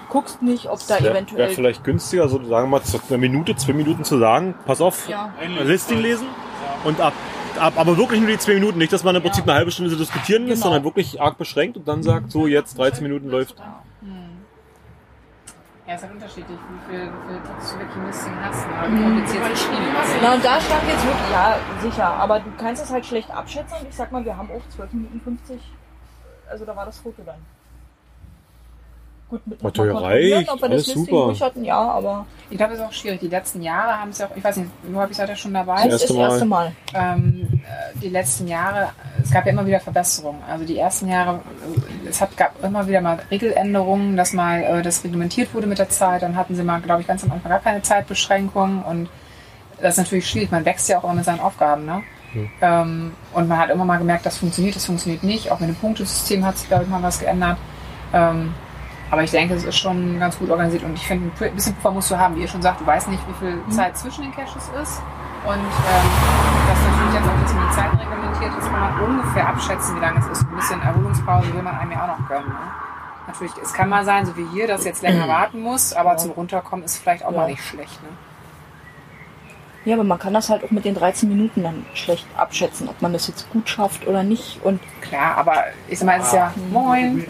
guckst 0.08 0.40
nicht, 0.42 0.68
ob 0.68 0.78
da 0.86 1.00
Wäre 1.00 1.10
eventuell... 1.10 1.48
wär 1.48 1.54
vielleicht 1.54 1.82
günstiger, 1.82 2.28
so 2.28 2.36
sagen 2.44 2.70
wir 2.70 2.78
mal, 2.78 2.82
zu 2.82 3.00
einer 3.08 3.18
Minute, 3.18 3.56
zwei 3.56 3.72
Minuten 3.72 4.04
zu 4.04 4.18
sagen, 4.18 4.54
pass 4.64 4.80
auf, 4.80 5.08
Ja. 5.08 5.32
ein 5.40 5.66
Listing 5.66 5.98
lesen 6.00 6.26
und 6.84 7.00
ab, 7.00 7.14
ab, 7.58 7.72
aber 7.76 7.96
wirklich 7.96 8.20
nur 8.20 8.28
die 8.30 8.38
zwei 8.38 8.54
Minuten, 8.54 8.78
nicht, 8.78 8.92
dass 8.92 9.02
man 9.04 9.16
im 9.16 9.22
Prinzip 9.22 9.44
eine 9.44 9.54
halbe 9.54 9.70
Stunde 9.72 9.96
diskutieren 9.96 10.46
lässt, 10.46 10.62
Genau. 10.62 10.74
sondern 10.74 10.84
wirklich 10.84 11.20
arg 11.20 11.38
beschränkt 11.38 11.76
und 11.76 11.88
dann 11.88 12.02
sagt, 12.02 12.30
so 12.30 12.46
jetzt 12.46 12.78
13 12.78 13.02
Minuten 13.02 13.28
läuft. 13.30 13.56
Ja, 15.92 15.96
ist 15.96 16.04
halt 16.04 16.14
unterschiedlich, 16.14 16.58
wie 16.58 16.90
viel, 16.90 17.00
wie 17.04 17.60
viel 17.60 17.86
du 17.86 18.00
im 18.00 18.06
Listing 18.06 18.32
hast. 18.42 18.66
ne? 18.66 18.72
Wie 18.96 19.02
kompliziert 19.02 19.44
das 19.44 19.60
Spiel. 19.60 19.78
Na, 20.22 20.32
und 20.32 20.42
da 20.42 20.58
stand 20.58 20.88
jetzt 20.88 21.04
wirklich, 21.04 21.30
ja, 21.30 21.56
sicher, 21.82 22.06
aber 22.06 22.40
du 22.40 22.50
kannst 22.56 22.82
es 22.82 22.90
halt 22.90 23.04
schlecht 23.04 23.30
abschätzen. 23.30 23.76
Ich 23.86 23.94
sag 23.94 24.10
mal, 24.10 24.24
wir 24.24 24.34
haben 24.34 24.50
auch 24.50 24.66
12 24.74 24.90
Minuten 24.94 25.20
50, 25.20 25.60
also 26.48 26.64
da 26.64 26.74
war 26.74 26.86
das 26.86 26.98
Foto 26.98 27.20
dann. 27.26 27.44
Gut, 29.32 29.46
mit 29.46 29.62
mal 29.62 29.68
kontrollieren, 29.70 29.96
reicht, 29.96 30.52
ob 30.52 30.60
wir 30.60 30.68
alles 30.68 30.84
das 30.84 30.94
super. 30.94 31.34
hatten, 31.40 31.64
ja, 31.64 31.78
aber 31.78 32.26
Ich 32.50 32.58
glaube, 32.58 32.74
es 32.74 32.80
ist 32.80 32.84
auch 32.84 32.92
schwierig. 32.92 33.20
Die 33.20 33.28
letzten 33.28 33.62
Jahre 33.62 33.98
haben 33.98 34.10
es 34.10 34.18
ja 34.18 34.26
auch, 34.26 34.36
ich 34.36 34.44
weiß 34.44 34.58
nicht, 34.58 34.68
wie 34.82 34.94
häufig 34.94 35.16
seid 35.16 35.30
ihr 35.30 35.36
schon 35.36 35.54
dabei? 35.54 35.84
Das 35.84 36.02
erste 36.02 36.08
Das 36.08 36.16
erste 36.16 36.44
Mal. 36.44 36.72
Ähm, 36.92 37.48
äh, 37.64 37.98
die 37.98 38.10
letzten 38.10 38.46
Jahre, 38.46 38.90
es 39.22 39.30
gab 39.30 39.46
ja 39.46 39.52
immer 39.52 39.64
wieder 39.64 39.80
Verbesserungen. 39.80 40.42
Also 40.46 40.66
die 40.66 40.76
ersten 40.76 41.08
Jahre, 41.08 41.40
äh, 42.04 42.08
es 42.10 42.20
hat, 42.20 42.36
gab 42.36 42.62
immer 42.62 42.86
wieder 42.86 43.00
mal 43.00 43.20
Regeländerungen, 43.30 44.18
dass 44.18 44.34
mal 44.34 44.62
äh, 44.64 44.82
das 44.82 45.02
reglementiert 45.02 45.54
wurde 45.54 45.66
mit 45.66 45.78
der 45.78 45.88
Zeit. 45.88 46.20
Dann 46.20 46.36
hatten 46.36 46.54
sie 46.54 46.62
mal, 46.62 46.82
glaube 46.82 47.00
ich, 47.00 47.06
ganz 47.06 47.24
am 47.24 47.32
Anfang 47.32 47.52
gar 47.52 47.60
keine 47.60 47.80
Zeitbeschränkung 47.80 48.82
und 48.82 49.08
das 49.80 49.94
ist 49.94 50.04
natürlich 50.04 50.28
schwierig. 50.28 50.50
Man 50.50 50.66
wächst 50.66 50.90
ja 50.90 50.98
auch 50.98 51.04
immer 51.04 51.14
mit 51.14 51.24
seinen 51.24 51.40
Aufgaben, 51.40 51.86
ne? 51.86 52.02
Hm. 52.34 52.50
Ähm, 52.60 53.12
und 53.32 53.48
man 53.48 53.56
hat 53.56 53.70
immer 53.70 53.86
mal 53.86 53.96
gemerkt, 53.96 54.26
das 54.26 54.36
funktioniert, 54.36 54.76
das 54.76 54.84
funktioniert 54.84 55.22
nicht. 55.22 55.50
Auch 55.50 55.58
mit 55.58 55.70
dem 55.70 55.76
Punktesystem 55.76 56.44
hat 56.44 56.58
sich, 56.58 56.68
glaube 56.68 56.84
ich, 56.84 56.90
mal 56.90 57.02
was 57.02 57.18
geändert. 57.18 57.56
Ähm, 58.12 58.52
aber 59.12 59.22
ich 59.22 59.30
denke, 59.30 59.52
es 59.54 59.62
ist 59.64 59.76
schon 59.78 60.18
ganz 60.18 60.38
gut 60.38 60.48
organisiert 60.48 60.84
und 60.84 60.94
ich 60.94 61.06
finde, 61.06 61.30
ein 61.44 61.54
bisschen 61.54 61.74
Puffer 61.76 61.90
musst 61.90 62.10
du 62.10 62.16
haben. 62.18 62.34
Wie 62.34 62.40
ihr 62.40 62.48
schon 62.48 62.62
sagt, 62.62 62.80
du 62.80 62.86
weißt 62.86 63.08
nicht, 63.08 63.22
wie 63.28 63.34
viel 63.44 63.58
Zeit 63.68 63.94
zwischen 63.98 64.22
den 64.22 64.32
Caches 64.34 64.70
ist. 64.82 65.02
Und 65.44 65.52
ähm, 65.54 66.08
das 66.66 66.78
natürlich 66.80 67.14
jetzt 67.14 67.28
auch 67.28 67.34
ein 67.34 67.42
bisschen 67.42 67.60
die 67.68 67.74
Zeit 67.74 67.92
reglementiert 67.92 68.58
ist, 68.58 68.70
kann 68.70 68.80
man 68.80 69.00
ungefähr 69.00 69.48
abschätzen, 69.48 69.96
wie 69.96 70.00
lange 70.00 70.18
es 70.18 70.26
ist. 70.28 70.42
Ein 70.48 70.56
bisschen 70.56 70.80
Erholungspause 70.80 71.52
will 71.52 71.62
man 71.62 71.76
einem 71.76 71.90
ja 71.92 72.04
auch 72.04 72.18
noch 72.18 72.26
gönnen. 72.26 72.48
Ne? 72.48 72.54
Natürlich, 73.26 73.52
es 73.62 73.72
kann 73.74 73.90
mal 73.90 74.04
sein, 74.06 74.24
so 74.24 74.34
wie 74.36 74.46
hier, 74.52 74.66
dass 74.66 74.84
jetzt 74.86 75.02
länger 75.02 75.28
warten 75.28 75.60
muss, 75.60 75.92
aber 75.92 76.16
zum 76.16 76.30
Runterkommen 76.30 76.82
ist 76.84 76.96
vielleicht 76.96 77.22
auch 77.24 77.32
Ja. 77.32 77.36
mal 77.38 77.48
nicht 77.50 77.62
schlecht. 77.62 78.02
Ne? 78.02 78.08
Ja, 79.84 79.94
aber 79.94 80.04
man 80.04 80.18
kann 80.18 80.32
das 80.32 80.48
halt 80.48 80.62
auch 80.62 80.70
mit 80.70 80.84
den 80.84 80.94
13 80.94 81.28
Minuten 81.28 81.62
dann 81.64 81.84
schlecht 81.94 82.26
abschätzen, 82.36 82.88
ob 82.88 83.02
man 83.02 83.12
das 83.12 83.26
jetzt 83.26 83.50
gut 83.50 83.68
schafft 83.68 84.06
oder 84.06 84.22
nicht. 84.22 84.60
Und 84.62 84.80
Klar, 85.00 85.36
aber 85.36 85.64
ich 85.88 85.98
sag 85.98 86.06
mal, 86.06 86.20
es 86.20 86.26
ist 86.28 86.34
ja 86.34 86.54
moin. 86.70 87.26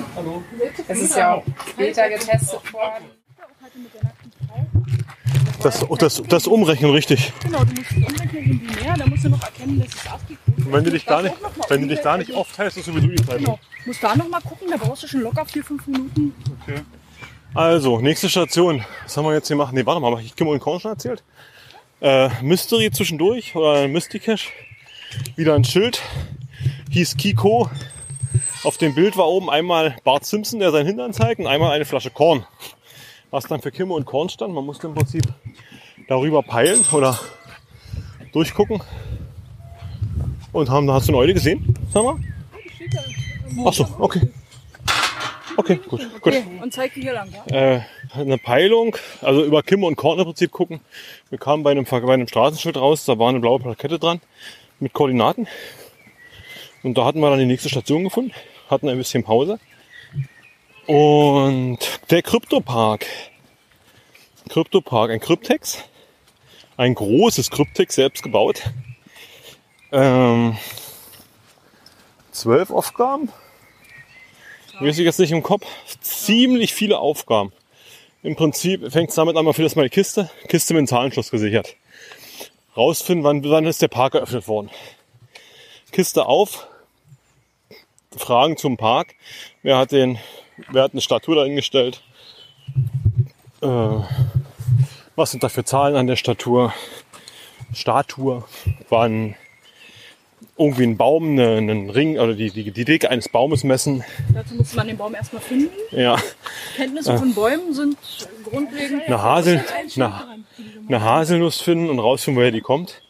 Es 0.88 1.00
ist 1.00 1.16
ja 1.16 1.34
auch 1.34 1.44
später 1.70 2.08
getestet 2.10 2.72
worden. 2.72 3.04
Das, 5.62 5.86
das, 5.98 6.22
das 6.28 6.46
Umrechnen 6.46 6.90
richtig. 6.90 7.32
Genau, 7.42 7.64
du 7.64 7.72
musst 7.72 7.92
umrechnen 7.92 8.44
in 8.44 8.66
binär, 8.66 8.94
da 8.98 9.06
musst 9.06 9.24
du 9.24 9.28
noch 9.28 9.42
erkennen, 9.42 9.80
dass 9.80 9.94
es 9.94 10.10
ASCII 10.10 10.36
Und 10.46 10.72
wenn 10.72 10.84
du 10.84 10.90
dich 10.90 11.04
da 11.04 11.22
nicht, 11.22 11.34
wenn 11.68 11.82
du 11.82 11.88
dich 11.88 12.00
da 12.00 12.16
nicht 12.18 12.34
aufteilst, 12.34 12.78
ist 12.78 12.86
sowieso 12.86 13.06
die 13.06 13.24
Zeit. 13.24 13.38
Genau, 13.38 13.58
musst 13.86 14.02
da 14.02 14.16
noch 14.16 14.28
mal 14.28 14.40
gucken, 14.40 14.68
da 14.70 14.76
brauchst 14.76 15.04
du 15.04 15.06
schon 15.06 15.20
locker 15.20 15.42
4-5 15.42 15.80
Minuten. 15.86 16.34
Okay. 16.62 16.80
Also, 17.54 18.00
nächste 18.00 18.28
Station. 18.28 18.84
Was 19.04 19.16
haben 19.16 19.24
wir 19.24 19.34
jetzt 19.34 19.46
hier 19.46 19.56
machen? 19.56 19.74
Nee, 19.74 19.86
warte 19.86 20.00
mal, 20.00 20.10
habe 20.10 20.22
ich 20.22 20.34
Kim 20.34 20.48
und 20.48 20.58
Korn 20.58 20.80
schon 20.80 20.92
erzählt? 20.92 21.22
Äh, 22.02 22.30
Mystery 22.42 22.90
zwischendurch 22.90 23.54
oder 23.54 23.86
Mysticash. 23.86 24.50
Wieder 25.36 25.54
ein 25.54 25.62
Schild. 25.62 26.02
Hieß 26.90 27.16
Kiko. 27.16 27.70
Auf 28.64 28.76
dem 28.76 28.96
Bild 28.96 29.16
war 29.16 29.28
oben 29.28 29.48
einmal 29.48 29.94
Bart 30.02 30.26
Simpson, 30.26 30.58
der 30.58 30.72
seinen 30.72 30.86
Hintern 30.86 31.12
zeigt, 31.12 31.38
und 31.38 31.46
einmal 31.46 31.70
eine 31.70 31.84
Flasche 31.84 32.10
Korn. 32.10 32.44
Was 33.30 33.44
dann 33.44 33.62
für 33.62 33.70
Kimme 33.70 33.94
und 33.94 34.04
Korn 34.04 34.28
stand. 34.28 34.52
Man 34.52 34.66
musste 34.66 34.88
im 34.88 34.94
Prinzip 34.94 35.22
darüber 36.08 36.42
peilen 36.42 36.84
oder 36.90 37.16
durchgucken. 38.32 38.82
Und 40.50 40.70
haben, 40.70 40.90
hast 40.90 41.06
du 41.06 41.12
eine 41.12 41.18
Eule 41.18 41.34
gesehen? 41.34 41.72
Sag 41.94 42.02
mal. 42.02 42.18
Ach 43.64 43.72
so, 43.72 43.86
okay. 44.00 44.28
Okay, 45.56 45.78
gut, 45.88 46.00
gut. 46.20 46.34
Okay, 46.34 46.44
und 46.60 46.72
zeig 46.72 46.94
die 46.94 47.02
hier 47.02 47.12
lang, 47.12 47.28
ja? 47.30 47.74
Äh, 47.76 47.80
eine 48.14 48.38
Peilung, 48.38 48.96
also 49.20 49.44
über 49.44 49.62
Kimme 49.62 49.86
und 49.86 49.96
Korn 49.96 50.18
im 50.18 50.24
Prinzip 50.26 50.50
gucken. 50.50 50.80
Wir 51.30 51.38
kamen 51.38 51.62
bei 51.62 51.70
einem, 51.70 51.84
bei 51.84 52.14
einem 52.14 52.28
Straßenschild 52.28 52.76
raus, 52.76 53.04
da 53.04 53.18
war 53.18 53.28
eine 53.28 53.40
blaue 53.40 53.60
Plakette 53.60 53.98
dran 53.98 54.20
mit 54.80 54.92
Koordinaten. 54.92 55.46
Und 56.82 56.98
da 56.98 57.04
hatten 57.04 57.20
wir 57.20 57.30
dann 57.30 57.38
die 57.38 57.46
nächste 57.46 57.68
Station 57.68 58.04
gefunden, 58.04 58.32
hatten 58.68 58.88
ein 58.88 58.98
bisschen 58.98 59.24
Pause. 59.24 59.58
Und 60.86 61.78
der 62.10 62.22
Kryptopark. 62.22 63.06
Kryptopark, 64.48 65.10
ein 65.10 65.20
Kryptex. 65.20 65.84
Ein 66.76 66.94
großes 66.94 67.50
Kryptex, 67.50 67.94
selbst 67.94 68.22
gebaut. 68.22 68.62
Ähm, 69.92 70.56
zwölf 72.32 72.70
Aufgaben. 72.70 73.28
Weiß 74.80 74.98
ich 74.98 75.04
jetzt 75.04 75.20
nicht 75.20 75.30
im 75.30 75.42
Kopf. 75.42 75.64
Ziemlich 76.00 76.74
viele 76.74 76.98
Aufgaben. 76.98 77.52
Im 78.22 78.36
Prinzip 78.36 78.92
fängt 78.92 79.10
es 79.10 79.16
damit 79.16 79.36
an, 79.36 79.44
man 79.44 79.52
findet 79.52 79.70
erstmal 79.70 79.86
die 79.86 79.90
Kiste. 79.90 80.30
Kiste 80.46 80.74
mit 80.74 80.80
einem 80.80 80.86
Zahlenschloss 80.86 81.30
gesichert. 81.30 81.76
Rausfinden, 82.76 83.24
wann, 83.24 83.42
wann 83.44 83.66
ist 83.66 83.82
der 83.82 83.88
Park 83.88 84.14
eröffnet 84.14 84.46
worden. 84.46 84.70
Kiste 85.90 86.26
auf. 86.26 86.68
Fragen 88.16 88.56
zum 88.56 88.76
Park. 88.76 89.14
Wer 89.62 89.76
hat 89.76 89.90
den, 89.90 90.18
wer 90.70 90.84
hat 90.84 90.92
eine 90.92 91.00
Statue 91.00 91.34
dahingestellt? 91.34 92.02
Äh, 93.60 93.66
was 95.16 95.32
sind 95.32 95.42
da 95.42 95.48
für 95.48 95.64
Zahlen 95.64 95.96
an 95.96 96.06
der 96.06 96.16
Statue? 96.16 96.72
Statue. 97.74 98.44
Wann 98.88 99.34
irgendwie 100.62 100.84
ein 100.84 100.96
Baum, 100.96 101.30
eine, 101.32 101.56
einen 101.56 101.90
Ring 101.90 102.18
oder 102.18 102.34
die, 102.34 102.50
die, 102.50 102.70
die 102.70 102.84
Dicke 102.84 103.10
eines 103.10 103.28
Baumes 103.28 103.64
messen. 103.64 104.04
Dazu 104.32 104.54
muss 104.54 104.74
man 104.74 104.86
den 104.86 104.96
Baum 104.96 105.14
erstmal 105.14 105.42
finden. 105.42 105.70
Ja. 105.90 106.16
Kenntnisse 106.76 107.12
Äh. 107.12 107.18
von 107.18 107.34
Bäumen 107.34 107.74
sind 107.74 107.96
grundlegend. 108.48 109.02
eine, 109.06 109.22
Hasel, 109.22 109.64
eine, 109.96 110.44
eine 110.88 111.00
Haselnuss 111.02 111.60
finden 111.60 111.90
und 111.90 111.98
rausfinden, 111.98 112.40
woher 112.40 112.50
die 112.52 112.60
kommt. 112.60 113.02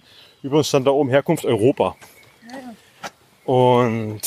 Übrigens 0.42 0.68
stand 0.68 0.86
da 0.86 0.90
oben 0.90 1.10
Herkunft 1.10 1.44
Europa. 1.44 1.96
Und 3.44 4.20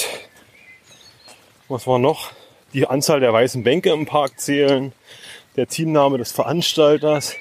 was 1.68 1.88
war 1.88 2.00
noch? 2.00 2.32
Die 2.74 2.88
Anzahl 2.88 3.20
der 3.22 3.32
weißen 3.34 3.64
Bänke 3.64 3.92
im 3.92 4.06
Park 4.06 4.40
zählen, 4.40 4.92
der 5.56 5.68
Teamname 5.68 6.18
des 6.18 6.32
Veranstalters. 6.32 7.36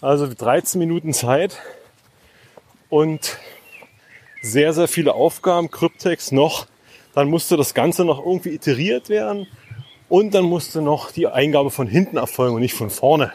Also 0.00 0.32
13 0.32 0.78
Minuten 0.78 1.12
Zeit 1.12 1.58
und 2.88 3.38
sehr, 4.46 4.72
sehr 4.72 4.88
viele 4.88 5.14
Aufgaben, 5.14 5.70
Kryptex 5.70 6.32
noch. 6.32 6.66
Dann 7.14 7.28
musste 7.28 7.56
das 7.56 7.74
Ganze 7.74 8.04
noch 8.04 8.24
irgendwie 8.24 8.50
iteriert 8.50 9.08
werden 9.08 9.46
und 10.08 10.34
dann 10.34 10.44
musste 10.44 10.82
noch 10.82 11.10
die 11.10 11.26
Eingabe 11.26 11.70
von 11.70 11.86
hinten 11.86 12.16
erfolgen 12.16 12.54
und 12.54 12.60
nicht 12.60 12.74
von 12.74 12.90
vorne. 12.90 13.32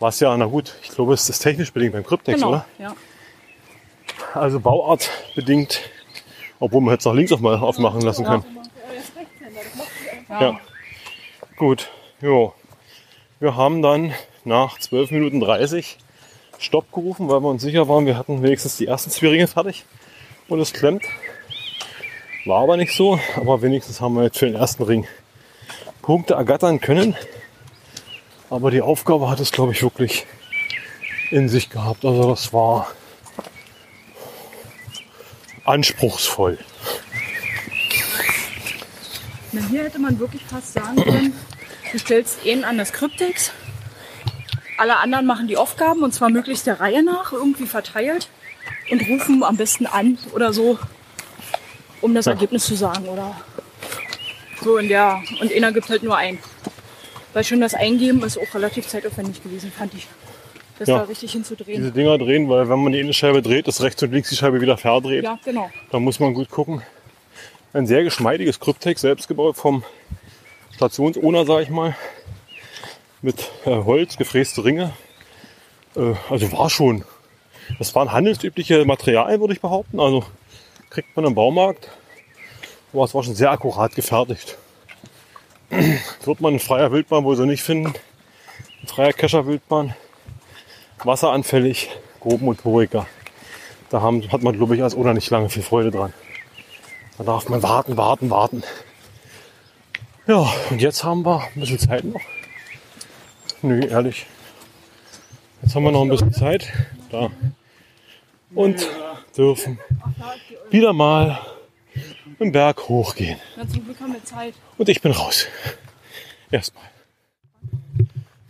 Was 0.00 0.20
ja, 0.20 0.36
na 0.36 0.46
gut, 0.46 0.74
ich 0.82 0.90
glaube, 0.90 1.14
es 1.14 1.28
ist 1.28 1.38
technisch 1.38 1.72
bedingt 1.72 1.92
beim 1.92 2.04
Kryptex, 2.04 2.38
Genau, 2.38 2.48
oder? 2.50 2.66
ja. 2.78 2.94
Also 4.34 4.60
Bauart 4.60 5.10
bedingt, 5.34 5.80
obwohl 6.60 6.80
man 6.80 6.94
jetzt 6.94 7.04
noch 7.04 7.14
links 7.14 7.32
auch 7.32 7.40
mal 7.40 7.56
aufmachen 7.56 8.00
lassen 8.02 8.24
kann. 8.24 8.44
Ja. 10.28 10.58
Gut, 11.56 11.90
jo. 12.20 12.52
Wir 13.40 13.56
haben 13.56 13.82
dann 13.82 14.12
nach 14.44 14.78
12 14.78 15.10
Minuten 15.12 15.40
30 15.40 15.98
Stopp 16.58 16.90
gerufen, 16.92 17.28
weil 17.28 17.40
wir 17.40 17.48
uns 17.48 17.62
sicher 17.62 17.88
waren, 17.88 18.06
wir 18.06 18.18
hatten 18.18 18.42
wenigstens 18.42 18.76
die 18.76 18.86
ersten 18.86 19.10
Zwillinge 19.10 19.46
fertig 19.46 19.84
und 20.48 20.60
es 20.60 20.72
klemmt. 20.72 21.04
War 22.46 22.62
aber 22.62 22.76
nicht 22.76 22.94
so, 22.94 23.18
aber 23.36 23.62
wenigstens 23.62 24.00
haben 24.00 24.14
wir 24.14 24.24
jetzt 24.24 24.38
für 24.38 24.46
den 24.46 24.54
ersten 24.54 24.82
Ring 24.82 25.06
Punkte 26.02 26.34
ergattern 26.34 26.80
können. 26.80 27.16
Aber 28.50 28.70
die 28.70 28.82
Aufgabe 28.82 29.30
hat 29.30 29.40
es, 29.40 29.50
glaube 29.50 29.72
ich, 29.72 29.82
wirklich 29.82 30.26
in 31.30 31.48
sich 31.48 31.70
gehabt. 31.70 32.04
Also 32.04 32.28
das 32.28 32.52
war 32.52 32.88
anspruchsvoll. 35.64 36.58
Na, 39.52 39.62
hier 39.70 39.84
hätte 39.84 39.98
man 39.98 40.18
wirklich 40.18 40.42
fast 40.42 40.74
sagen 40.74 40.96
können, 40.96 41.32
du 41.92 41.98
stellst 41.98 42.40
einen 42.46 42.64
an 42.64 42.76
das 42.76 42.92
Kryptex, 42.92 43.52
alle 44.76 44.96
anderen 44.98 45.24
machen 45.26 45.48
die 45.48 45.56
Aufgaben 45.56 46.02
und 46.02 46.12
zwar 46.12 46.28
möglichst 46.28 46.66
der 46.66 46.80
Reihe 46.80 47.02
nach, 47.02 47.32
irgendwie 47.32 47.66
verteilt 47.66 48.28
und 48.90 49.08
rufen 49.08 49.42
am 49.42 49.56
besten 49.56 49.86
an 49.86 50.18
oder 50.34 50.52
so, 50.52 50.78
um 52.00 52.14
das 52.14 52.26
Ja. 52.26 52.32
Ergebnis 52.32 52.64
zu 52.66 52.74
sagen 52.74 53.06
oder 53.08 53.34
so 54.62 54.76
in 54.78 54.88
der 54.88 55.22
und 55.40 55.52
einer 55.52 55.72
gibt 55.72 55.88
halt 55.88 56.02
nur 56.02 56.16
ein. 56.16 56.38
Weil 57.32 57.44
schon 57.44 57.60
das 57.60 57.74
Eingeben 57.74 58.22
ist 58.22 58.38
auch 58.38 58.54
relativ 58.54 58.86
zeitaufwendig 58.86 59.42
gewesen, 59.42 59.72
fand 59.76 59.92
ich. 59.94 60.06
Das 60.78 60.88
Ja. 60.88 60.98
da 60.98 61.04
richtig 61.04 61.32
hinzudrehen. 61.32 61.80
Diese 61.80 61.92
Dinger 61.92 62.18
drehen, 62.18 62.48
weil 62.48 62.68
wenn 62.68 62.82
man 62.82 62.92
die 62.92 63.00
eine 63.00 63.12
Scheibe 63.12 63.42
dreht, 63.42 63.66
ist 63.68 63.80
rechts 63.82 64.02
und 64.02 64.12
links 64.12 64.28
die 64.30 64.36
Scheibe 64.36 64.60
wieder 64.60 64.76
verdreht. 64.76 65.24
Ja, 65.24 65.38
genau. 65.44 65.70
Da 65.90 65.98
muss 65.98 66.20
man 66.20 66.34
gut 66.34 66.50
gucken. 66.50 66.82
Ein 67.72 67.86
sehr 67.86 68.04
geschmeidiges 68.04 68.60
Kryptex, 68.60 69.00
selbst 69.00 69.26
gebaut 69.28 69.56
vom 69.56 69.82
Stationsowner, 70.76 71.44
sag 71.44 71.62
ich 71.62 71.70
mal. 71.70 71.96
Mit 73.22 73.50
äh, 73.64 73.70
Holz, 73.70 74.16
gefräste 74.16 74.64
Ringe. 74.64 74.92
Äh, 75.96 76.14
also 76.30 76.52
war 76.52 76.70
schon. 76.70 77.04
Das 77.78 77.94
waren 77.94 78.12
handelsübliche 78.12 78.84
Materialien, 78.84 79.40
würde 79.40 79.54
ich 79.54 79.60
behaupten. 79.60 80.00
Also 80.00 80.24
kriegt 80.90 81.14
man 81.16 81.24
im 81.24 81.34
Baumarkt. 81.34 81.88
Aber 82.92 83.04
es 83.04 83.14
war 83.14 83.22
schon 83.24 83.34
sehr 83.34 83.50
akkurat 83.50 83.94
gefertigt. 83.94 84.56
Wird 86.24 86.40
man 86.40 86.54
in 86.54 86.60
freier 86.60 86.92
Wildbahn 86.92 87.24
wohl 87.24 87.36
so 87.36 87.44
nicht 87.44 87.62
finden. 87.62 87.92
In 88.82 88.88
freier 88.88 89.12
Kescher-Wildbahn. 89.12 89.94
Wasseranfällig, 91.02 91.90
Grobmotoriker. 92.20 93.06
Da 93.90 94.00
haben, 94.00 94.30
hat 94.30 94.42
man, 94.42 94.56
glaube 94.56 94.76
ich, 94.76 94.82
als 94.82 94.94
Owner 94.94 95.14
nicht 95.14 95.30
lange 95.30 95.50
viel 95.50 95.62
Freude 95.62 95.90
dran. 95.90 96.12
Da 97.18 97.24
darf 97.24 97.48
man 97.48 97.62
warten, 97.62 97.96
warten, 97.96 98.30
warten. 98.30 98.62
Ja, 100.26 100.52
und 100.70 100.80
jetzt 100.80 101.04
haben 101.04 101.24
wir 101.24 101.42
ein 101.54 101.60
bisschen 101.60 101.78
Zeit 101.78 102.04
noch. 102.04 102.20
Nö, 103.62 103.86
ehrlich. 103.86 104.26
Jetzt 105.62 105.74
haben 105.74 105.84
wir 105.84 105.92
noch 105.92 106.02
ein 106.02 106.08
bisschen 106.08 106.32
Zeit. 106.32 106.72
Da. 107.14 107.30
Und 108.56 108.88
dürfen 109.36 109.78
wieder 110.70 110.92
mal 110.92 111.38
im 112.40 112.50
Berg 112.50 112.88
hochgehen. 112.88 113.38
Na, 113.56 113.68
zum 113.68 113.84
Glück 113.84 114.00
haben 114.00 114.12
wir 114.12 114.24
Zeit. 114.24 114.54
Und 114.78 114.88
ich 114.88 115.00
bin 115.00 115.12
raus. 115.12 115.46
Erstmal. 116.50 116.82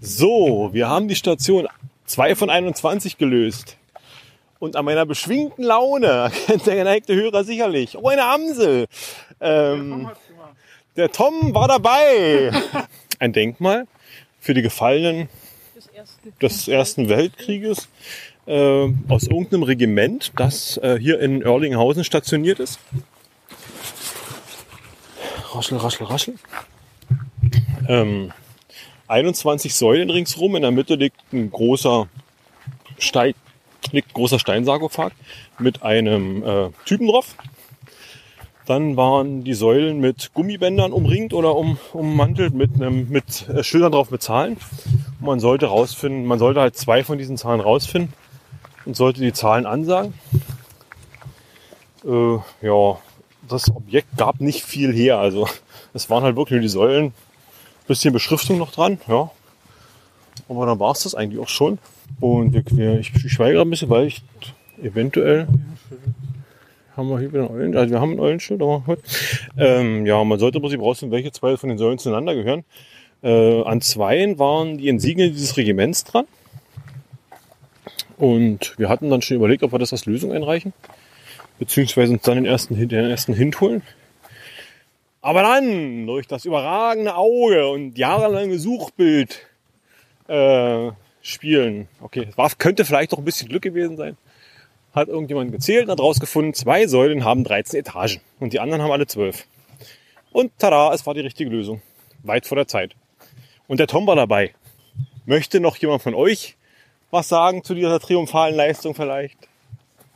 So, 0.01 0.71
wir 0.73 0.89
haben 0.89 1.09
die 1.09 1.15
Station 1.15 1.69
2 2.07 2.37
von 2.37 2.49
21 2.49 3.19
gelöst. 3.19 3.77
Und 4.61 4.77
an 4.77 4.87
meiner 4.87 5.05
beschwingten 5.05 5.63
Laune 5.63 6.33
kennt 6.47 6.67
der 6.67 6.77
geneigte 6.77 7.15
Hörer 7.15 7.45
sicherlich. 7.45 7.99
Oh, 7.99 8.09
eine 8.09 8.25
Amsel. 8.25 8.87
Ähm, 9.43 10.11
der 10.97 11.13
Tom 11.13 11.55
war 11.55 11.69
dabei. 11.69 12.51
Ein 13.19 13.35
Denkmal 13.35 13.87
für 14.41 14.55
die 14.55 14.63
Gefallenen 14.63 15.29
des 16.41 16.69
Ersten 16.69 17.09
Weltkrieges 17.09 17.89
äh, 18.47 18.89
aus 19.09 19.25
irgendeinem 19.25 19.63
Regiment, 19.63 20.33
das 20.37 20.77
äh, 20.79 20.99
hier 21.01 21.21
in 21.21 21.43
Erlinghausen 21.43 22.05
stationiert 22.05 22.61
ist. 22.61 22.79
Raschel, 25.53 25.79
raschel, 25.79 26.07
raschel. 26.07 26.35
Ähm, 27.89 28.33
21 29.09 29.75
Säulen 29.75 30.11
ringsrum. 30.11 30.57
In 30.57 30.63
der 30.63 30.71
Mitte 30.71 30.97
liegt 30.97 31.21
ein 31.33 31.51
großer 31.51 32.09
Stein, 32.99 33.35
liegt 33.93 34.11
ein 34.11 34.15
großer 34.15 34.39
Steinsarkophag 34.39 35.13
mit 35.59 35.83
einem 35.83 36.43
äh, 36.43 36.71
Typen 36.85 37.07
drauf. 37.07 37.37
Dann 38.67 38.97
waren 38.97 39.45
die 39.45 39.53
Säulen 39.53 40.01
mit 40.01 40.33
Gummibändern 40.33 40.93
umringt 40.93 41.35
oder 41.35 41.55
um, 41.55 41.79
ummantelt 41.93 42.55
mit, 42.55 42.75
einem, 42.75 43.11
mit 43.11 43.47
äh, 43.49 43.63
Schildern 43.63 43.93
drauf 43.93 44.11
mit 44.11 44.23
Zahlen. 44.23 44.57
Und 45.21 45.27
man 45.27 45.39
sollte 45.39 45.67
rausfinden, 45.67 46.25
man 46.25 46.39
sollte 46.39 46.61
halt 46.61 46.77
zwei 46.77 47.05
von 47.05 47.19
diesen 47.19 47.37
Zahlen 47.37 47.61
rausfinden 47.61 48.13
und 48.85 48.97
sollte 48.97 49.21
die 49.21 49.33
Zahlen 49.33 49.67
ansagen. 49.67 50.15
Äh, 52.05 52.39
ja, 52.63 52.99
das 53.49 53.71
Objekt 53.75 54.17
gab 54.17 54.41
nicht 54.41 54.63
viel 54.63 54.93
her. 54.93 55.19
Also 55.19 55.49
es 55.93 56.11
waren 56.11 56.23
halt 56.23 56.37
wirklich 56.37 56.57
nur 56.57 56.63
die 56.63 56.69
Säulen, 56.69 57.13
bisschen 57.87 58.13
Beschriftung 58.13 58.59
noch 58.59 58.73
dran, 58.73 58.99
ja. 59.09 59.31
Aber 60.49 60.67
dann 60.67 60.79
war 60.79 60.93
es 60.93 61.03
das 61.03 61.15
eigentlich 61.15 61.41
auch 61.41 61.49
schon. 61.49 61.79
Und 62.21 62.53
wir, 62.77 62.99
ich, 62.99 63.13
ich 63.15 63.33
schweige 63.33 63.61
ein 63.61 63.71
bisschen, 63.71 63.89
weil 63.89 64.07
ich 64.07 64.23
eventuell 64.83 65.47
haben 66.97 67.09
wir 67.09 67.19
hier 67.19 67.33
wieder 67.33 67.49
einen 67.49 67.57
Eulen, 67.57 67.77
also 67.77 67.91
wir 67.91 68.01
haben 68.01 68.11
einen 68.11 68.21
Eulenschild, 68.21 68.63
aber 68.63 68.81
gut. 68.81 68.99
Ähm, 69.59 70.07
ja, 70.07 70.23
man 70.23 70.39
sollte 70.39 70.59
im 70.59 70.63
Prinzip 70.63 70.81
rausfinden, 70.81 71.13
welche 71.15 71.33
zwei 71.33 71.57
von 71.57 71.69
den 71.69 71.79
Säulen 71.79 71.99
zueinander 71.99 72.35
gehören. 72.35 72.65
Äh, 73.23 73.63
an 73.63 73.81
zweien 73.81 74.39
waren 74.39 74.79
die 74.79 74.89
Insignien 74.89 75.33
dieses 75.33 75.57
Regiments 75.57 76.05
dran. 76.05 76.27
Und 78.17 78.79
wir 78.79 78.89
hatten 78.89 79.11
dann 79.11 79.23
schon 79.23 79.37
überlegt, 79.37 79.63
ob 79.63 79.73
wir 79.73 79.79
das 79.79 79.93
als 79.93 80.07
Lösung 80.07 80.33
einreichen. 80.33 80.73
Beziehungsweise 81.59 82.13
uns 82.13 82.23
dann 82.23 82.37
den 82.37 82.47
ersten, 82.47 82.89
den 82.89 83.11
ersten 83.11 83.35
Hint 83.35 83.61
holen. 83.61 83.83
Aber 85.21 85.43
dann, 85.43 86.07
durch 86.07 86.27
das 86.27 86.45
überragende 86.45 87.15
Auge 87.15 87.69
und 87.69 87.97
jahrelange 87.97 88.59
Suchbild 88.59 89.41
äh, 90.29 90.91
spielen, 91.23 91.89
okay, 92.01 92.29
war, 92.37 92.51
könnte 92.59 92.85
vielleicht 92.85 93.13
doch 93.13 93.19
ein 93.19 93.25
bisschen 93.25 93.49
Glück 93.49 93.63
gewesen 93.63 93.97
sein, 93.97 94.19
hat 94.93 95.09
irgendjemand 95.09 95.51
gezählt 95.51 95.85
und 95.85 95.93
hat 95.93 96.01
rausgefunden, 96.01 96.53
zwei 96.53 96.87
Säulen 96.87 97.25
haben 97.25 97.43
13 97.43 97.81
Etagen 97.81 98.21
und 98.39 98.53
die 98.53 98.61
anderen 98.61 98.83
haben 98.83 98.93
alle 98.93 99.07
12. 99.07 99.47
Und 100.31 100.53
tada, 100.59 100.93
es 100.93 101.07
war 101.07 101.15
die 101.15 101.21
richtige 101.21 101.49
Lösung. 101.49 101.81
Weit 102.23 102.47
vor 102.47 102.57
der 102.57 102.67
Zeit. 102.67 102.95
Und 103.67 103.81
der 103.81 103.87
Tom 103.87 104.07
war 104.07 104.17
dabei. 104.17 104.53
Möchte 105.25 105.61
noch 105.61 105.77
jemand 105.77 106.03
von 106.03 106.15
euch 106.15 106.57
was 107.15 107.29
sagen 107.29 107.65
zu 107.65 107.75
dieser 107.75 107.99
triumphalen 108.01 108.55
Leistung 108.55 108.95
vielleicht? 108.95 109.39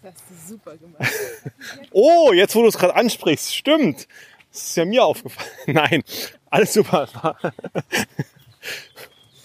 Das 0.03 0.13
ist 0.31 0.49
super 0.49 0.77
gemacht. 0.77 1.11
Oh, 1.93 2.33
jetzt 2.33 2.55
wo 2.55 2.63
du 2.63 2.69
es 2.69 2.77
gerade 2.79 2.95
ansprichst, 2.95 3.55
stimmt. 3.55 4.07
Das 4.53 4.63
ist 4.63 4.77
ja 4.77 4.85
mir 4.85 5.05
aufgefallen. 5.05 5.49
Nein, 5.67 6.03
alles 6.51 6.73
super. 6.75 7.09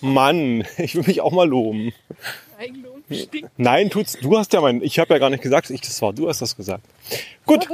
Mann, 0.02 0.66
ich 0.78 0.96
will 0.96 1.04
mich 1.06 1.22
auch 1.22 1.32
mal 1.32 1.48
loben. 1.48 1.94
Eigenlob 2.58 3.02
stinkt. 3.10 3.52
Nein, 3.58 3.90
tut's. 3.90 4.18
Du 4.22 4.38
hast 4.38 4.52
ja 4.54 4.62
mein. 4.62 4.82
Ich 4.82 5.00
habe 5.00 5.14
ja 5.14 5.20
gar 5.20 5.30
nicht 5.30 5.44
gesagt, 5.44 5.70
ich 5.70 5.82
das 5.82 6.02
war. 6.02 6.14
Du 6.14 6.28
hast 6.28 6.42
das 6.42 6.56
gesagt. 6.56 6.84
Gut. 7.46 7.68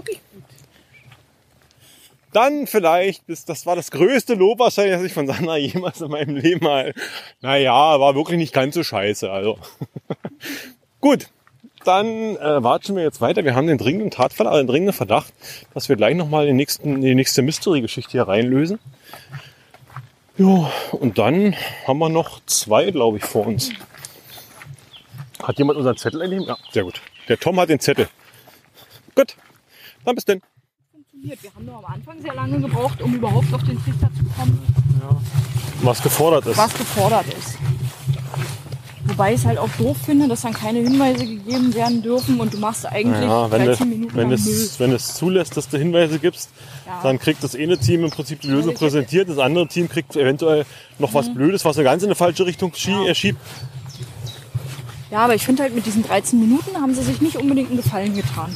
Dann 2.33 2.67
vielleicht, 2.67 3.27
das, 3.27 3.45
das 3.45 3.65
war 3.65 3.75
das 3.75 3.91
größte 3.91 4.35
Lob 4.35 4.59
wahrscheinlich, 4.59 4.93
das 4.93 5.03
ich 5.03 5.13
von 5.13 5.27
Sandra 5.27 5.57
jemals 5.57 6.01
in 6.01 6.11
meinem 6.11 6.35
Leben 6.35 6.63
mal. 6.63 6.93
Naja, 7.41 7.99
war 7.99 8.15
wirklich 8.15 8.37
nicht 8.37 8.53
ganz 8.53 8.75
so 8.75 8.83
scheiße. 8.83 9.31
Also. 9.31 9.57
Gut. 11.01 11.29
Dann 11.85 12.35
äh, 12.35 12.61
watschen 12.61 12.97
wir 12.97 13.03
jetzt 13.03 13.21
weiter. 13.21 13.45
Wir 13.45 13.55
haben 13.55 13.67
den 13.67 13.77
dringenden 13.77 14.11
Tatfall, 14.11 14.47
also 14.47 14.61
den 14.61 14.67
dringenden 14.67 14.93
Verdacht, 14.93 15.33
dass 15.73 15.87
wir 15.87 15.95
gleich 15.95 16.13
nochmal 16.13 16.45
den 16.45 16.57
nächsten, 16.57 17.01
die 17.01 17.15
nächste 17.15 17.41
Mystery-Geschichte 17.41 18.11
hier 18.11 18.27
reinlösen. 18.27 18.79
Ja, 20.37 20.71
und 20.91 21.17
dann 21.17 21.55
haben 21.87 21.99
wir 21.99 22.09
noch 22.09 22.41
zwei, 22.45 22.91
glaube 22.91 23.17
ich, 23.17 23.23
vor 23.23 23.47
uns. 23.47 23.71
Hat 25.41 25.57
jemand 25.57 25.77
unseren 25.77 25.97
Zettel 25.97 26.21
erlebt? 26.21 26.47
Ja, 26.47 26.57
sehr 26.71 26.83
gut. 26.83 27.01
Der 27.29 27.37
Tom 27.39 27.59
hat 27.59 27.69
den 27.69 27.79
Zettel. 27.79 28.09
Gut, 29.15 29.35
dann 30.03 30.15
bis 30.15 30.25
denn. 30.25 30.41
Funktioniert. 31.19 31.43
Wir 31.43 31.51
haben 31.55 31.65
nur 31.65 31.77
am 31.77 31.85
Anfang 31.85 32.21
sehr 32.21 32.33
lange 32.33 32.59
gebraucht, 32.59 33.01
um 33.01 33.13
überhaupt 33.13 33.53
auf 33.53 33.63
den 33.63 33.81
Trichter 33.83 34.09
zu 34.17 34.23
kommen, 34.37 34.59
Was 35.81 36.01
gefordert 36.01 36.45
ist. 36.45 36.57
was 36.57 36.73
gefordert 36.73 37.25
ist. 37.27 37.57
Wobei 39.05 39.33
ich 39.33 39.39
es 39.39 39.45
halt 39.45 39.57
auch 39.57 39.69
doof 39.79 39.97
finde, 40.05 40.27
dass 40.27 40.41
dann 40.41 40.53
keine 40.53 40.79
Hinweise 40.79 41.25
gegeben 41.25 41.73
werden 41.73 42.01
dürfen 42.03 42.39
und 42.39 42.53
du 42.53 42.57
machst 42.59 42.85
eigentlich 42.85 43.23
Ja, 43.27 43.49
wenn, 43.49 43.65
13 43.65 43.89
du, 43.89 43.95
Minuten 43.95 44.15
wenn, 44.15 44.27
Müll. 44.27 44.35
es, 44.37 44.79
wenn 44.79 44.91
es 44.91 45.15
zulässt, 45.15 45.57
dass 45.57 45.67
du 45.67 45.77
Hinweise 45.77 46.19
gibst, 46.19 46.49
Ja. 46.85 46.99
dann 47.01 47.17
kriegt 47.17 47.43
das 47.43 47.55
eine 47.55 47.77
Team 47.77 48.03
im 48.03 48.11
Prinzip 48.11 48.41
die 48.41 48.47
Lösung 48.49 48.75
präsentiert, 48.75 49.27
das 49.29 49.39
andere 49.39 49.67
Team 49.67 49.89
kriegt 49.89 50.15
eventuell 50.15 50.65
noch 50.99 51.09
Mhm. 51.11 51.15
was 51.15 51.33
Blödes, 51.33 51.65
was 51.65 51.77
er 51.77 51.83
ganz 51.85 52.03
in 52.03 52.09
eine 52.09 52.15
falsche 52.15 52.45
Richtung 52.45 52.71
schie- 52.75 53.07
äh, 53.07 53.15
schiebt. 53.15 53.39
Ja, 55.09 55.19
aber 55.25 55.33
ich 55.33 55.43
finde 55.43 55.63
halt 55.63 55.73
mit 55.73 55.87
diesen 55.87 56.03
13 56.03 56.39
Minuten 56.39 56.75
haben 56.79 56.93
sie 56.93 57.01
sich 57.01 57.19
nicht 57.19 57.35
unbedingt 57.37 57.69
einen 57.71 57.77
Gefallen 57.81 58.13
getan. 58.15 58.55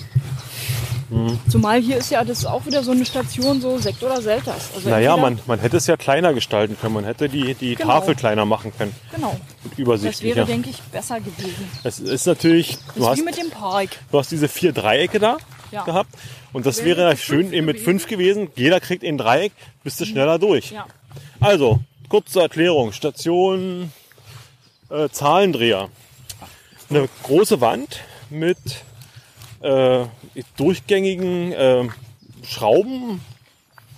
Zumal 1.49 1.80
hier 1.81 1.98
ist 1.98 2.10
ja 2.11 2.23
das 2.23 2.45
auch 2.45 2.65
wieder 2.65 2.84
so 2.84 2.91
eine 2.91 3.06
Station, 3.06 3.61
so 3.61 3.77
Sekt 3.77 4.02
oder 4.03 4.22
Selters. 4.22 4.69
Also 4.76 4.90
Naja, 4.90 5.15
man, 5.18 5.40
man 5.48 5.60
hätte 5.60 5.77
es 5.77 5.88
ja 5.88 5.98
kleiner 5.98 6.34
gestalten 6.34 6.77
können. 6.80 6.94
Man 6.95 7.06
hätte 7.06 7.30
die, 7.30 7.53
die 7.53 7.76
Genau. 7.76 7.90
Tafel 7.99 8.15
kleiner 8.15 8.45
machen 8.45 8.72
können. 8.77 8.95
Genau. 9.14 9.31
Und 9.64 9.72
Das 9.73 9.80
übersichtlicher. 9.80 10.35
wäre, 10.35 10.45
denke 10.48 10.69
ich, 10.69 10.81
besser 10.84 11.19
gewesen. 11.19 11.68
Es 11.84 11.99
ist 11.99 12.26
natürlich, 12.27 12.77
Das 12.77 12.95
du 12.95 13.02
ist 13.02 13.07
hast, 13.10 13.18
wie 13.19 13.23
mit 13.23 13.38
dem 13.38 13.49
Park. 13.49 13.90
du 14.11 14.18
hast 14.19 14.31
diese 14.31 14.48
vier 14.48 14.72
Dreiecke 14.73 15.19
da 15.19 15.38
Ja. 15.72 15.84
gehabt. 15.84 16.10
Und 16.52 16.65
das 16.65 16.84
Wäre 16.84 16.98
wäre 16.99 17.18
schön 17.18 17.52
eben 17.53 17.65
mit 17.65 17.80
fünf 17.80 18.07
gewesen. 18.07 18.49
Jeder 18.56 18.80
kriegt 18.80 19.03
ein 19.03 19.18
Dreieck, 19.18 19.52
bist 19.84 19.99
du 19.99 20.06
schneller 20.06 20.38
durch. 20.40 20.72
Ja. 20.72 20.85
Also, 21.40 21.80
kurze 22.10 22.41
Erklärung. 22.41 22.91
Station 22.91 23.91
äh, 24.90 25.10
Zahlendreher. 25.10 25.90
Eine 26.90 27.10
große 27.23 27.60
Wand 27.61 28.02
mit 28.30 28.57
äh, 29.64 30.06
durchgängigen 30.57 31.52
äh, 31.53 31.88
Schrauben, 32.45 33.22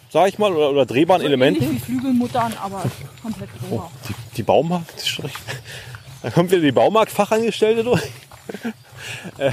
sag 0.10 0.30
ich 0.30 0.38
mal, 0.38 0.54
oder, 0.54 0.70
oder 0.70 0.86
drehbaren 0.86 1.22
So 1.22 1.28
Elementen. 1.28 1.64
ähnlich 1.64 1.82
wie 1.82 1.94
Flügelmuttern, 1.94 2.54
aber 2.62 2.84
komplett 3.22 3.50
drüber. 3.60 3.92
Die, 4.08 4.14
die 4.38 4.44
Baumarkt. 4.44 5.20
Da 6.22 6.30
kommt 6.30 6.52
wieder 6.52 6.62
die 6.62 6.72
Baumarktfachangestellte 6.72 7.84
durch. 7.84 8.02
äh, 9.38 9.52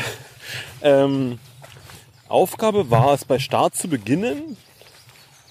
ähm, 0.83 1.39
Aufgabe 2.29 2.91
war 2.91 3.13
es, 3.15 3.25
bei 3.25 3.39
Start 3.39 3.75
zu 3.75 3.89
beginnen 3.89 4.57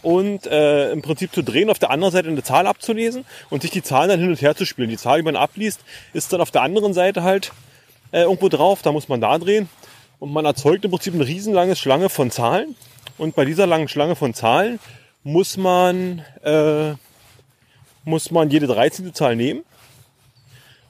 und 0.02 0.48
äh, 0.48 0.92
im 0.92 1.02
Prinzip 1.02 1.34
zu 1.34 1.44
drehen, 1.44 1.70
auf 1.70 1.78
der 1.80 1.92
anderen 1.92 2.12
Seite 2.12 2.30
eine 2.30 2.42
Zahl 2.44 2.66
abzulesen 2.66 3.26
und 3.50 3.62
sich 3.62 3.72
die 3.72 3.84
Zahlen 3.84 4.10
dann 4.10 4.20
hin 4.20 4.30
und 4.30 4.42
her 4.42 4.56
zu 4.56 4.66
spielen. 4.66 4.90
Die 4.90 4.98
Zahl, 4.98 5.20
die 5.20 5.26
man 5.26 5.36
abliest, 5.36 5.82
ist 6.14 6.34
dann 6.34 6.42
auf 6.42 6.50
der 6.52 6.64
anderen 6.64 6.94
Seite 6.94 7.22
halt 7.24 7.52
äh, 8.12 8.22
irgendwo 8.22 8.50
drauf. 8.50 8.82
Da 8.82 8.92
muss 8.92 9.10
man 9.10 9.22
da 9.22 9.38
drehen 9.38 9.70
und 10.22 10.31
man 10.31 10.45
erzeugt 10.45 10.85
im 10.85 10.91
Prinzip 10.91 11.15
eine 11.15 11.26
riesenlange 11.26 11.76
Schlange 11.76 12.07
von 12.07 12.30
Zahlen. 12.30 12.76
Und 13.18 13.35
bei 13.35 13.43
dieser 13.43 13.65
langen 13.65 13.88
Schlange 13.88 14.15
von 14.15 14.35
Zahlen 14.35 14.80
muss 15.23 15.57
man 15.57 16.19
äh, 16.43 16.93
muss 18.06 18.30
man 18.30 18.52
jede 18.52 18.68
13. 18.68 19.14
Zahl 19.15 19.35
nehmen 19.35 19.64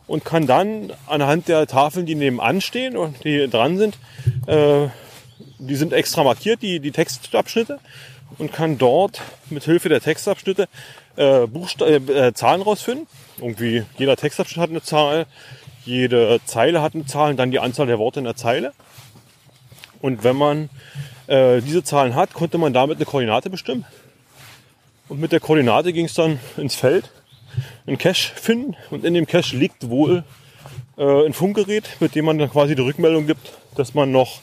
und 0.05 0.25
kann 0.25 0.47
dann 0.47 0.91
anhand 1.07 1.47
der 1.47 1.65
Tafeln, 1.65 2.05
die 2.05 2.15
nebenan 2.15 2.59
stehen 2.59 2.97
und 2.97 3.23
die 3.23 3.49
dran 3.49 3.77
sind, 3.77 3.97
äh, 4.47 4.87
die 5.59 5.75
sind 5.75 5.93
extra 5.93 6.23
markiert, 6.23 6.61
die, 6.61 6.81
die 6.81 6.91
Textabschnitte, 6.91 7.79
und 8.37 8.51
kann 8.51 8.77
dort 8.77 9.21
mit 9.49 9.63
Hilfe 9.63 9.87
der 9.87 10.01
Textabschnitte 10.01 10.67
äh, 11.15 11.47
Buchsta 11.47 11.85
äh, 11.85 11.95
äh, 11.95 12.33
Zahlen 12.33 12.61
rausfinden. 12.61 13.07
Irgendwie 13.37 13.83
jeder 13.97 14.17
Textabschnitt 14.17 14.61
hat 14.61 14.69
eine 14.69 14.81
Zahl, 14.81 15.25
jede 15.85 16.41
Zeile 16.45 16.81
hat 16.81 16.95
eine 16.95 17.05
Zahl 17.05 17.31
und 17.31 17.37
dann 17.37 17.51
die 17.51 17.59
Anzahl 17.59 17.87
der 17.87 17.99
Worte 17.99 18.19
in 18.19 18.25
der 18.25 18.35
Zeile. 18.35 18.73
Und 20.01 20.23
wenn 20.23 20.35
man 20.35 20.69
äh, 21.27 21.61
diese 21.61 21.83
Zahlen 21.83 22.15
hat, 22.15 22.33
konnte 22.33 22.57
man 22.57 22.73
damit 22.73 22.97
eine 22.97 23.05
Koordinate 23.05 23.49
bestimmen. 23.49 23.85
Und 25.09 25.19
mit 25.19 25.31
der 25.31 25.39
Koordinate 25.39 25.93
ging 25.93 26.05
es 26.05 26.13
dann 26.13 26.39
ins 26.57 26.75
Feld, 26.75 27.09
einen 27.85 27.97
Cache 27.97 28.33
finden. 28.35 28.75
Und 28.89 29.03
in 29.03 29.13
dem 29.13 29.27
Cache 29.27 29.55
liegt 29.55 29.89
wohl 29.89 30.23
äh, 30.97 31.25
ein 31.25 31.33
Funkgerät, 31.33 31.97
mit 31.99 32.15
dem 32.15 32.25
man 32.25 32.37
dann 32.37 32.49
quasi 32.49 32.75
die 32.75 32.81
Rückmeldung 32.81 33.27
gibt, 33.27 33.51
dass 33.75 33.93
man 33.93 34.11
noch 34.11 34.39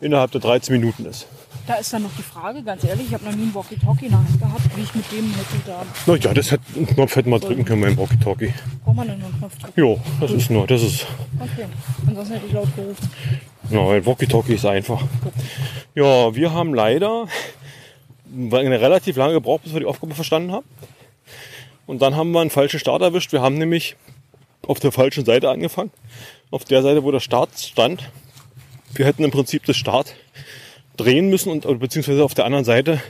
innerhalb 0.00 0.30
der 0.32 0.40
13 0.40 0.74
Minuten 0.78 1.04
ist. 1.06 1.26
Da 1.66 1.74
ist 1.74 1.92
dann 1.92 2.02
noch 2.02 2.14
die 2.16 2.22
Frage, 2.22 2.62
ganz 2.62 2.82
ehrlich, 2.84 3.06
ich 3.08 3.14
habe 3.14 3.24
noch 3.24 3.32
nie 3.34 3.42
einen 3.42 3.54
Walkie-Talkie 3.54 4.06
in 4.06 4.10
der 4.10 4.18
Hand 4.18 4.40
gehabt, 4.40 4.76
wie 4.76 4.82
ich 4.82 4.94
mit 4.94 5.04
dem 5.12 5.26
hätte 5.34 5.56
da. 5.66 5.82
Na 6.06 6.16
ja, 6.16 6.34
das 6.34 6.50
hätte, 6.50 6.64
einen 6.74 6.86
Knopf 6.86 7.16
hätten 7.16 7.30
wir 7.30 7.38
drücken 7.38 7.64
können 7.64 7.82
beim 7.82 7.96
Walkie-Talkie. 7.96 8.52
Braucht 8.84 8.96
man 8.96 9.06
denn 9.08 9.18
nur 9.18 9.28
einen 9.28 9.38
Knopf 9.38 9.58
drücken? 9.58 9.80
Jo, 9.80 10.00
das 10.20 10.30
ist 10.32 10.50
nur, 10.50 10.66
das 10.66 10.82
ist, 10.82 11.06
Okay. 11.38 11.66
Ansonsten 12.06 12.34
hätte 12.34 12.46
ich 12.46 12.52
laut 12.52 12.74
gerufen. 12.74 13.10
Nein, 13.68 14.06
Walkie-Talkie 14.06 14.54
ist 14.54 14.64
einfach. 14.64 15.02
Ja, 15.94 16.34
wir 16.34 16.52
haben 16.52 16.74
leider 16.74 17.26
relativ 18.32 19.16
lange 19.16 19.34
gebraucht, 19.34 19.64
bis 19.64 19.72
wir 19.72 19.80
die 19.80 19.86
Aufgabe 19.86 20.14
verstanden 20.14 20.52
haben. 20.52 20.66
Und 21.86 22.00
dann 22.00 22.16
haben 22.16 22.30
wir 22.32 22.40
einen 22.40 22.50
falschen 22.50 22.80
Start 22.80 23.02
erwischt. 23.02 23.32
Wir 23.32 23.42
haben 23.42 23.58
nämlich 23.58 23.96
auf 24.66 24.80
der 24.80 24.92
falschen 24.92 25.24
Seite 25.24 25.50
angefangen. 25.50 25.90
Auf 26.50 26.64
der 26.64 26.82
Seite, 26.82 27.04
wo 27.04 27.10
der 27.10 27.20
Start 27.20 27.50
stand. 27.58 28.08
Wir 28.94 29.06
hätten 29.06 29.24
im 29.24 29.30
Prinzip 29.30 29.64
das 29.66 29.76
Start 29.76 30.14
drehen 30.96 31.28
müssen 31.30 31.50
und 31.50 31.78
beziehungsweise 31.78 32.24
auf 32.24 32.34
der 32.34 32.44
anderen 32.44 32.64
Seite 32.64 33.00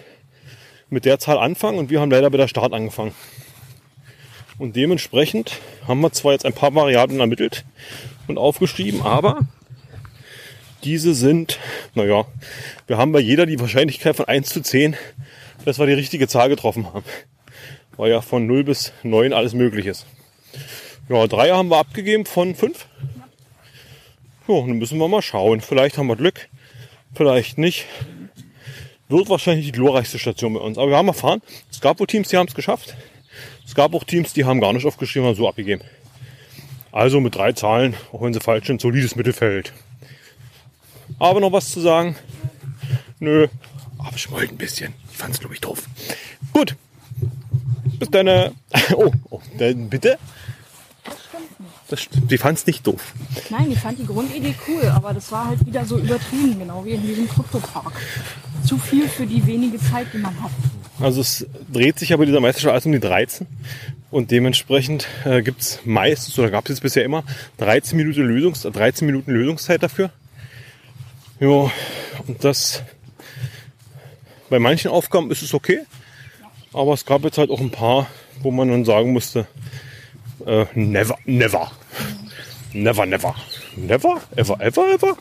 mit 0.90 1.04
der 1.04 1.18
Zahl 1.18 1.38
anfangen 1.38 1.78
und 1.78 1.90
wir 1.90 2.00
haben 2.00 2.10
leider 2.10 2.30
bei 2.30 2.36
der 2.36 2.48
Start 2.48 2.72
angefangen. 2.72 3.14
Und 4.58 4.76
dementsprechend 4.76 5.58
haben 5.88 6.00
wir 6.00 6.12
zwar 6.12 6.32
jetzt 6.32 6.44
ein 6.44 6.52
paar 6.52 6.74
Variablen 6.74 7.20
ermittelt 7.20 7.64
und 8.28 8.36
aufgeschrieben, 8.36 9.02
aber 9.02 9.40
diese 10.84 11.14
sind, 11.14 11.58
naja, 11.94 12.26
wir 12.86 12.98
haben 12.98 13.12
bei 13.12 13.20
jeder 13.20 13.46
die 13.46 13.60
Wahrscheinlichkeit 13.60 14.16
von 14.16 14.26
1 14.26 14.48
zu 14.48 14.62
10, 14.62 14.96
dass 15.64 15.78
wir 15.78 15.86
die 15.86 15.92
richtige 15.92 16.28
Zahl 16.28 16.48
getroffen 16.48 16.92
haben. 16.92 17.04
Weil 17.96 18.10
ja 18.10 18.20
von 18.20 18.46
0 18.46 18.64
bis 18.64 18.92
9 19.02 19.32
alles 19.32 19.52
möglich 19.52 19.86
ist. 19.86 20.06
Ja, 21.08 21.26
drei 21.26 21.50
haben 21.50 21.68
wir 21.68 21.78
abgegeben 21.78 22.24
von 22.24 22.54
5. 22.54 22.86
Ja, 24.48 24.60
dann 24.60 24.78
müssen 24.78 24.98
wir 24.98 25.08
mal 25.08 25.22
schauen. 25.22 25.60
Vielleicht 25.60 25.98
haben 25.98 26.06
wir 26.06 26.16
Glück, 26.16 26.48
vielleicht 27.14 27.58
nicht. 27.58 27.86
Wird 29.08 29.28
wahrscheinlich 29.28 29.66
die 29.66 29.72
glorreichste 29.72 30.18
Station 30.18 30.54
bei 30.54 30.60
uns. 30.60 30.78
Aber 30.78 30.88
wir 30.88 30.96
haben 30.96 31.08
erfahren, 31.08 31.42
es 31.70 31.80
gab 31.80 31.98
wohl 31.98 32.06
Teams, 32.06 32.28
die 32.28 32.36
haben 32.36 32.46
es 32.46 32.54
geschafft. 32.54 32.96
Es 33.66 33.74
gab 33.74 33.94
auch 33.94 34.04
Teams, 34.04 34.32
die 34.32 34.44
haben 34.44 34.60
gar 34.60 34.72
nicht 34.72 34.86
aufgeschrieben, 34.86 35.28
haben 35.28 35.36
so 35.36 35.48
abgegeben. 35.48 35.82
Also 36.92 37.20
mit 37.20 37.34
drei 37.34 37.52
Zahlen, 37.52 37.94
auch 38.12 38.22
wenn 38.22 38.32
sie 38.32 38.40
falsch 38.40 38.66
sind, 38.66 38.80
solides 38.80 39.16
Mittelfeld. 39.16 39.72
Aber 41.20 41.38
noch 41.38 41.52
was 41.52 41.70
zu 41.70 41.80
sagen? 41.80 42.16
Nö, 43.20 43.46
aber 43.98 44.16
ich 44.16 44.30
wollte 44.30 44.54
ein 44.54 44.58
bisschen. 44.58 44.94
Ich 45.12 45.18
fand 45.18 45.34
es, 45.34 45.40
glaube 45.40 45.54
ich, 45.54 45.60
doof. 45.60 45.82
Gut. 46.52 46.74
Bis 47.98 48.10
dann. 48.10 48.28
Oh, 48.96 49.12
oh 49.30 49.40
dann 49.58 49.88
bitte. 49.88 50.18
Das 51.88 52.02
stimmt. 52.02 52.30
Die 52.30 52.38
fand 52.38 52.58
es 52.58 52.66
nicht 52.66 52.86
doof. 52.86 53.14
Nein, 53.50 53.70
ich 53.70 53.78
fand 53.78 53.98
die 53.98 54.06
Grundidee 54.06 54.54
cool, 54.66 54.84
aber 54.88 55.12
das 55.12 55.30
war 55.30 55.48
halt 55.48 55.64
wieder 55.66 55.84
so 55.84 55.98
übertrieben, 55.98 56.58
genau 56.58 56.84
wie 56.84 56.92
in 56.92 57.02
diesem 57.02 57.28
Kryptopark. 57.28 57.92
Zu 58.64 58.78
viel 58.78 59.08
für 59.08 59.26
die 59.26 59.44
wenige 59.46 59.78
Zeit, 59.78 60.06
die 60.12 60.18
man 60.18 60.40
hat. 60.42 60.50
Also 61.00 61.20
es 61.20 61.46
dreht 61.72 61.98
sich 61.98 62.12
aber 62.12 62.26
dieser 62.26 62.40
Meisterschaft 62.40 62.72
alles 62.72 62.86
um 62.86 62.92
die 62.92 63.00
13. 63.00 63.46
Und 64.10 64.30
dementsprechend 64.30 65.06
äh, 65.24 65.42
gibt 65.42 65.60
es 65.60 65.80
meistens, 65.84 66.38
oder 66.38 66.50
gab 66.50 66.64
es 66.64 66.70
jetzt 66.70 66.82
bisher 66.82 67.04
immer, 67.04 67.22
13 67.58 67.96
Minuten, 67.96 68.22
Lösungs 68.22 68.62
13 68.62 69.06
Minuten 69.06 69.32
Lösungszeit 69.32 69.82
dafür. 69.82 70.10
Ja, 71.40 71.70
und 72.26 72.44
das 72.44 72.82
bei 74.50 74.58
manchen 74.58 74.90
Aufgaben 74.90 75.30
ist 75.30 75.42
es 75.42 75.54
okay. 75.54 75.80
Aber 76.72 76.92
es 76.92 77.06
gab 77.06 77.24
jetzt 77.24 77.38
halt 77.38 77.50
auch 77.50 77.60
ein 77.60 77.70
paar, 77.70 78.08
wo 78.42 78.50
man 78.50 78.68
dann 78.68 78.84
sagen 78.84 79.12
musste, 79.12 79.46
äh, 80.46 80.66
never, 80.74 81.16
never. 81.24 81.72
Never, 82.72 83.06
never. 83.06 83.34
Never, 83.76 84.20
ever, 84.36 84.60
ever, 84.60 84.92
ever. 84.92 85.16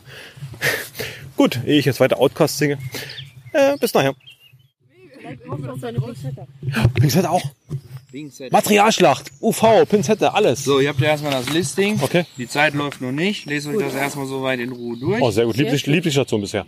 Gut, 1.38 1.60
ehe 1.66 1.80
ich 1.80 1.86
jetzt 1.86 2.00
weiter 2.00 2.20
Outcast 2.20 2.58
singe. 2.58 2.78
Äh, 3.54 3.78
bis 3.78 3.94
nachher. 3.94 4.14
Pinzette 6.96 7.30
auch. 7.30 7.44
Pinzette. 8.12 8.52
Materialschlacht, 8.52 9.32
UV, 9.40 9.86
Pinzette, 9.88 10.34
alles. 10.34 10.64
So, 10.64 10.80
ihr 10.80 10.90
habt 10.90 11.00
ja 11.00 11.10
erstmal 11.10 11.32
das 11.32 11.50
Listing. 11.50 12.00
Okay. 12.02 12.26
Die 12.38 12.48
Zeit 12.48 12.74
läuft 12.74 13.02
noch 13.02 13.12
nicht. 13.12 13.46
Lest 13.46 13.68
euch 13.68 13.78
das 13.78 13.94
erstmal 13.94 14.26
so 14.26 14.42
weit 14.42 14.60
in 14.60 14.72
Ruhe 14.72 14.98
durch. 14.98 15.22
Oh, 15.22 15.30
sehr 15.30 15.46
gut. 15.46 15.58
Lieblich, 15.58 15.86
Lieblingsstation 15.86 16.42
bisher. 16.42 16.66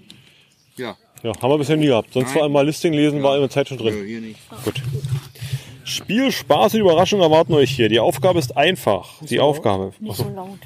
Ja. 0.78 0.96
Ja, 1.24 1.32
haben 1.40 1.52
wir 1.52 1.58
bisher 1.58 1.78
nie 1.78 1.88
gehabt. 1.88 2.14
Sonst 2.14 2.30
Nein. 2.30 2.36
war 2.36 2.46
einmal 2.46 2.66
Listing 2.66 2.94
lesen, 2.94 3.22
war 3.22 3.38
immer 3.38 3.50
Zeit 3.50 3.68
schon 3.70 3.78
drin. 3.78 3.94
Nö, 3.94 4.06
hier 4.06 4.22
nicht. 4.22 4.40
Gut. 4.64 4.82
Spiel, 5.84 6.32
Spaß 6.32 6.76
und 6.76 6.80
Überraschung 6.80 7.22
erwarten 7.22 7.54
euch 7.54 7.72
hier. 7.72 7.90
Die 7.90 8.00
Aufgabe 8.00 8.40
ist 8.40 8.56
einfach. 8.56 9.10
Die 9.22 9.40
Aufgabe. 9.40 9.94
Achso. 10.08 10.30
laut. 10.30 10.60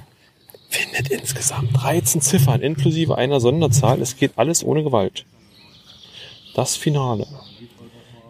Findet 0.69 1.09
insgesamt 1.09 1.69
13 1.73 2.21
Ziffern 2.21 2.61
inklusive 2.61 3.17
einer 3.17 3.39
Sonderzahl. 3.39 4.01
Es 4.01 4.17
geht 4.17 4.33
alles 4.35 4.63
ohne 4.63 4.83
Gewalt. 4.83 5.25
Das 6.53 6.75
Finale. 6.75 7.27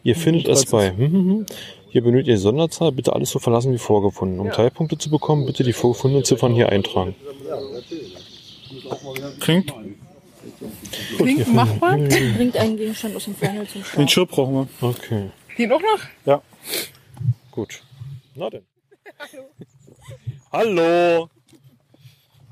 Ihr 0.05 0.15
findet 0.15 0.47
es 0.47 0.67
bei. 0.67 0.91
hm, 0.91 0.97
hm, 0.97 1.11
hm. 1.11 1.45
Hier 1.89 2.03
benötigt 2.03 2.27
ihr 2.27 2.35
die 2.35 2.39
Sonderzahl. 2.41 2.91
Bitte 2.91 3.13
alles 3.13 3.31
so 3.31 3.39
verlassen 3.39 3.73
wie 3.73 3.79
vorgefunden. 3.79 4.39
Um 4.39 4.51
Teilpunkte 4.51 4.99
zu 4.99 5.09
bekommen, 5.09 5.47
bitte 5.47 5.63
die 5.63 5.73
vorgefundenen 5.73 6.23
Ziffern 6.23 6.53
hier 6.53 6.69
eintragen. 6.69 7.15
Klingt. 9.39 9.73
Klingt 11.17 11.51
machbar. 11.55 11.97
Bringt 12.37 12.55
einen 12.55 12.77
Gegenstand 12.77 13.15
aus 13.15 13.23
dem 13.23 13.35
Final 13.35 13.65
zum 13.65 13.81
Den 13.81 13.85
Start. 13.85 14.11
Schirr 14.11 14.25
brauchen 14.27 14.53
wir. 14.53 14.87
Okay. 14.87 15.31
Den 15.57 15.71
auch 15.71 15.81
noch? 15.81 15.99
Ja. 16.25 16.41
Gut. 17.49 17.81
Na 18.35 18.51
denn. 18.51 18.63
Hallo. 20.51 21.29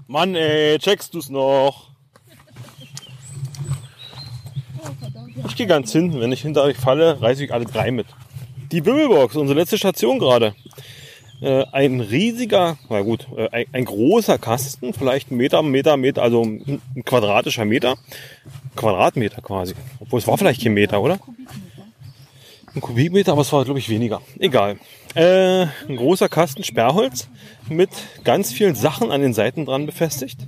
Mann, 0.07 0.33
ey, 0.33 0.79
checkst 0.79 1.13
du's 1.13 1.29
noch? 1.29 1.92
Ich 5.47 5.55
gehe 5.55 5.67
ganz 5.67 5.91
hinten. 5.91 6.19
Wenn 6.19 6.31
ich 6.31 6.41
hinter 6.41 6.63
euch 6.63 6.77
falle, 6.77 7.21
reiße 7.21 7.43
ich 7.43 7.53
alle 7.53 7.65
drei 7.65 7.91
mit. 7.91 8.07
Die 8.71 8.85
Wimmelbox, 8.85 9.35
unsere 9.35 9.59
letzte 9.59 9.77
Station 9.77 10.19
gerade. 10.19 10.55
Äh, 11.41 11.65
ein 11.71 11.99
riesiger, 11.99 12.77
na 12.89 13.01
gut, 13.01 13.27
äh, 13.35 13.49
ein, 13.51 13.65
ein 13.73 13.85
großer 13.85 14.37
Kasten, 14.37 14.93
vielleicht 14.93 15.29
ein 15.29 15.37
Meter, 15.37 15.61
Meter, 15.61 15.97
Meter, 15.97 16.21
also 16.21 16.41
ein, 16.41 16.81
ein 16.95 17.03
quadratischer 17.03 17.65
Meter. 17.65 17.97
Quadratmeter 18.75 19.41
quasi. 19.41 19.73
Obwohl 19.99 20.19
es 20.19 20.27
war 20.27 20.37
vielleicht 20.37 20.63
kein 20.63 20.73
Meter, 20.73 21.01
oder? 21.01 21.19
Ein 22.73 22.81
Kubikmeter, 22.81 23.33
aber 23.33 23.41
es 23.41 23.51
war, 23.51 23.65
glaube 23.65 23.79
ich, 23.79 23.89
weniger. 23.89 24.21
Egal. 24.39 24.77
Äh, 25.15 25.67
ein 25.87 25.95
großer 25.95 26.29
Kasten 26.29 26.63
Sperrholz 26.63 27.27
mit 27.69 27.89
ganz 28.23 28.51
vielen 28.51 28.73
Sachen 28.73 29.11
an 29.11 29.21
den 29.21 29.33
Seiten 29.33 29.65
dran 29.65 29.85
befestigt. 29.85 30.47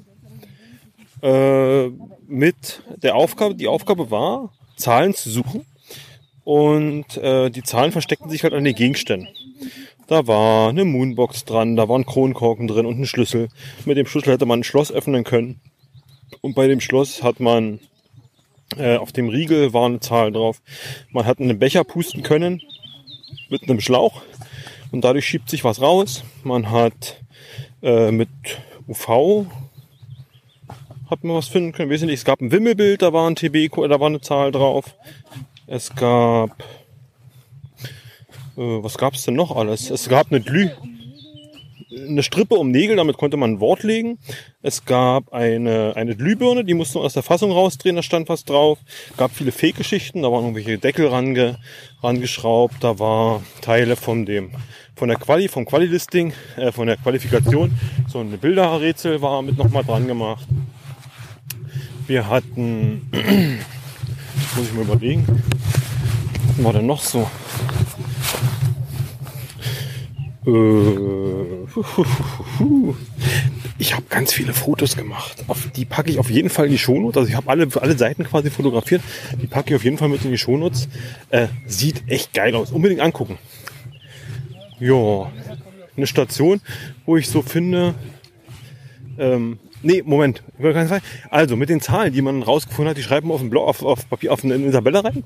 Äh, 1.22 1.90
mit 2.28 2.82
der 3.04 3.16
Aufgabe, 3.16 3.56
die 3.56 3.68
Aufgabe 3.68 4.10
war, 4.10 4.52
Zahlen 4.76 5.14
zu 5.14 5.30
suchen. 5.30 5.66
Und 6.44 7.18
äh, 7.18 7.50
die 7.50 7.64
Zahlen 7.64 7.92
versteckten 7.92 8.30
sich 8.30 8.44
halt 8.44 8.54
an 8.54 8.64
den 8.64 8.76
Gegenständen. 8.76 9.30
Da 10.08 10.28
war 10.28 10.70
eine 10.70 10.86
Moonbox 10.86 11.46
dran, 11.46 11.76
da 11.76 11.90
waren 11.90 12.06
Kronkorken 12.06 12.68
drin 12.68 12.86
und 12.86 13.00
ein 13.00 13.08
Schlüssel. 13.08 13.48
Mit 13.86 13.98
dem 13.98 14.06
Schlüssel 14.06 14.34
hätte 14.34 14.46
man 14.46 14.60
ein 14.60 14.64
Schloss 14.64 14.92
öffnen 14.92 15.24
können. 15.24 15.60
Und 16.42 16.54
bei 16.54 16.68
dem 16.68 16.80
Schloss 16.80 17.24
hat 17.24 17.40
man 17.40 17.80
äh, 18.78 18.98
auf 18.98 19.12
dem 19.12 19.30
Riegel 19.30 19.74
war 19.74 19.86
eine 19.86 20.00
Zahl 20.00 20.32
drauf. 20.32 20.62
Man 21.12 21.26
hat 21.26 21.40
einen 21.40 21.58
Becher 21.58 21.84
pusten 21.84 22.24
können 22.24 22.62
mit 23.50 23.64
einem 23.64 23.80
Schlauch 23.80 24.22
und 24.92 25.02
dadurch 25.02 25.26
schiebt 25.26 25.50
sich 25.50 25.64
was 25.64 25.82
raus. 25.82 26.24
Man 26.44 26.70
hat 26.70 27.22
äh, 27.82 28.12
mit 28.12 28.30
UV 28.88 29.48
hat 31.10 31.24
man 31.24 31.36
was 31.36 31.48
finden 31.48 31.72
können. 31.72 31.90
Wesentlich, 31.90 32.20
es 32.20 32.26
gab 32.26 32.42
ein 32.42 32.52
Wimmelbild, 32.52 33.02
da 33.02 33.14
war 33.14 33.30
ein 33.30 33.36
TB, 33.36 33.70
da 33.90 34.00
war 34.00 34.08
eine 34.08 34.22
Zahl 34.22 34.52
drauf. 34.52 34.96
Es 35.68 35.96
gab 35.96 36.52
äh, 38.58 38.84
was 38.84 38.98
gab 38.98 39.14
es 39.14 39.24
denn 39.24 39.36
noch 39.36 39.56
alles? 39.56 39.90
Es 39.90 40.08
gab 40.10 40.32
eine 40.32 40.42
Glüh 40.42 40.70
eine 41.96 42.24
Strippe 42.24 42.56
um 42.56 42.72
Nägel, 42.72 42.98
damit 42.98 43.18
konnte 43.18 43.38
man 43.38 43.54
ein 43.54 43.60
Wort 43.60 43.84
legen. 43.84 44.18
Es 44.62 44.86
gab 44.86 45.34
eine, 45.34 45.94
eine 45.96 46.16
Glühbirne, 46.16 46.64
die 46.64 46.74
musste 46.74 46.98
man 46.98 47.06
aus 47.06 47.14
der 47.14 47.24
Fassung 47.24 47.52
rausdrehen, 47.52 47.96
da 47.96 48.04
stand 48.04 48.30
was 48.30 48.44
drauf. 48.44 48.80
gab 49.18 49.32
viele 49.32 49.52
Fake-Geschichten, 49.52 50.24
da 50.24 50.32
waren 50.32 50.44
irgendwelche 50.44 50.78
Deckel 50.78 51.08
range, 51.08 51.58
rangeschraubt, 52.02 52.84
da 52.84 53.00
war 53.00 53.44
Teile 53.62 53.96
von 53.96 54.26
dem, 54.26 54.52
von 54.96 55.08
der 55.08 55.18
Quali, 55.18 55.48
vom 55.48 55.66
Quali-Listing, 55.66 56.34
äh, 56.58 56.72
von 56.72 56.88
der 56.88 56.98
Qualifikation. 56.98 57.72
So 58.08 58.20
eine 58.20 58.38
Bilderrätsel 58.38 59.22
war 59.22 59.42
mit 59.42 59.58
nochmal 59.58 59.84
dran 59.84 60.08
gemacht. 60.08 60.48
Wir 62.08 62.30
hatten, 62.30 63.10
muss 64.56 64.68
ich 64.68 64.74
mal 64.74 64.84
überlegen, 64.84 65.26
was 66.58 66.66
wir 66.66 66.74
denn 66.74 66.86
noch 66.86 67.02
so? 67.02 67.30
Äh, 70.46 71.16
Ich 73.78 73.94
habe 73.94 74.06
ganz 74.10 74.32
viele 74.32 74.54
Fotos 74.54 74.96
gemacht. 74.96 75.44
Die 75.76 75.84
packe 75.84 76.10
ich 76.10 76.18
auf 76.18 76.30
jeden 76.30 76.50
Fall 76.50 76.68
in 76.68 76.72
die 76.72 76.78
Shownotes. 76.78 77.18
Also 77.18 77.30
ich 77.30 77.36
habe 77.36 77.50
alle, 77.50 77.68
alle 77.82 77.98
Seiten 77.98 78.24
quasi 78.24 78.50
fotografiert. 78.50 79.02
Die 79.42 79.48
packe 79.48 79.72
ich 79.72 79.76
auf 79.76 79.84
jeden 79.84 79.98
Fall 79.98 80.08
mit 80.08 80.24
in 80.24 80.32
die 80.32 80.38
Shownotes. 80.38 80.88
Äh, 81.30 81.48
sieht 81.66 82.04
echt 82.08 82.34
geil 82.34 82.56
aus. 82.56 82.72
Unbedingt 82.72 83.02
angucken. 83.02 83.38
Ja, 84.80 85.30
eine 85.98 86.08
Station, 86.08 86.62
wo 87.06 87.18
ich 87.18 87.28
so 87.28 87.42
finde. 87.42 87.96
Ähm, 89.18 89.60
nee, 89.86 90.04
Moment. 90.06 90.44
Also 91.30 91.56
mit 91.56 91.70
den 91.70 91.80
Zahlen, 91.80 92.12
die 92.12 92.22
man 92.22 92.44
rausgefunden 92.44 92.90
hat, 92.90 92.98
die 92.98 93.04
schreiben 93.04 93.32
auf, 93.32 93.40
dem 93.40 93.50
Blau, 93.50 93.64
auf, 93.64 93.84
auf 93.84 94.10
Papier, 94.10 94.34
auf 94.34 94.44
eine, 94.44 94.72
Tabelle 94.72 95.04
rein. 95.04 95.24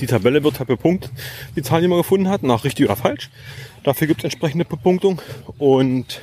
Die 0.00 0.06
Tabelle 0.06 0.42
wird 0.42 0.58
halt 0.58 0.68
bepunktet, 0.68 1.12
die 1.54 1.62
Zahlen, 1.62 1.82
die 1.82 1.88
man 1.88 1.98
gefunden 1.98 2.28
hat, 2.28 2.42
nach 2.42 2.64
richtig 2.64 2.86
oder 2.86 2.96
falsch. 2.96 3.30
Dafür 3.84 4.06
gibt 4.06 4.20
es 4.20 4.24
entsprechende 4.24 4.64
Bepunktung. 4.64 5.20
Und 5.58 6.20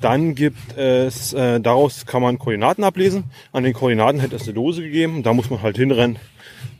Dann 0.00 0.34
gibt 0.34 0.78
es, 0.78 1.34
äh, 1.34 1.60
daraus 1.60 2.06
kann 2.06 2.22
man 2.22 2.38
Koordinaten 2.38 2.84
ablesen. 2.84 3.24
An 3.52 3.64
den 3.64 3.74
Koordinaten 3.74 4.20
hätte 4.20 4.36
es 4.36 4.44
eine 4.44 4.54
Dose 4.54 4.82
gegeben. 4.82 5.22
Da 5.22 5.34
muss 5.34 5.50
man 5.50 5.60
halt 5.60 5.76
hinrennen, 5.76 6.18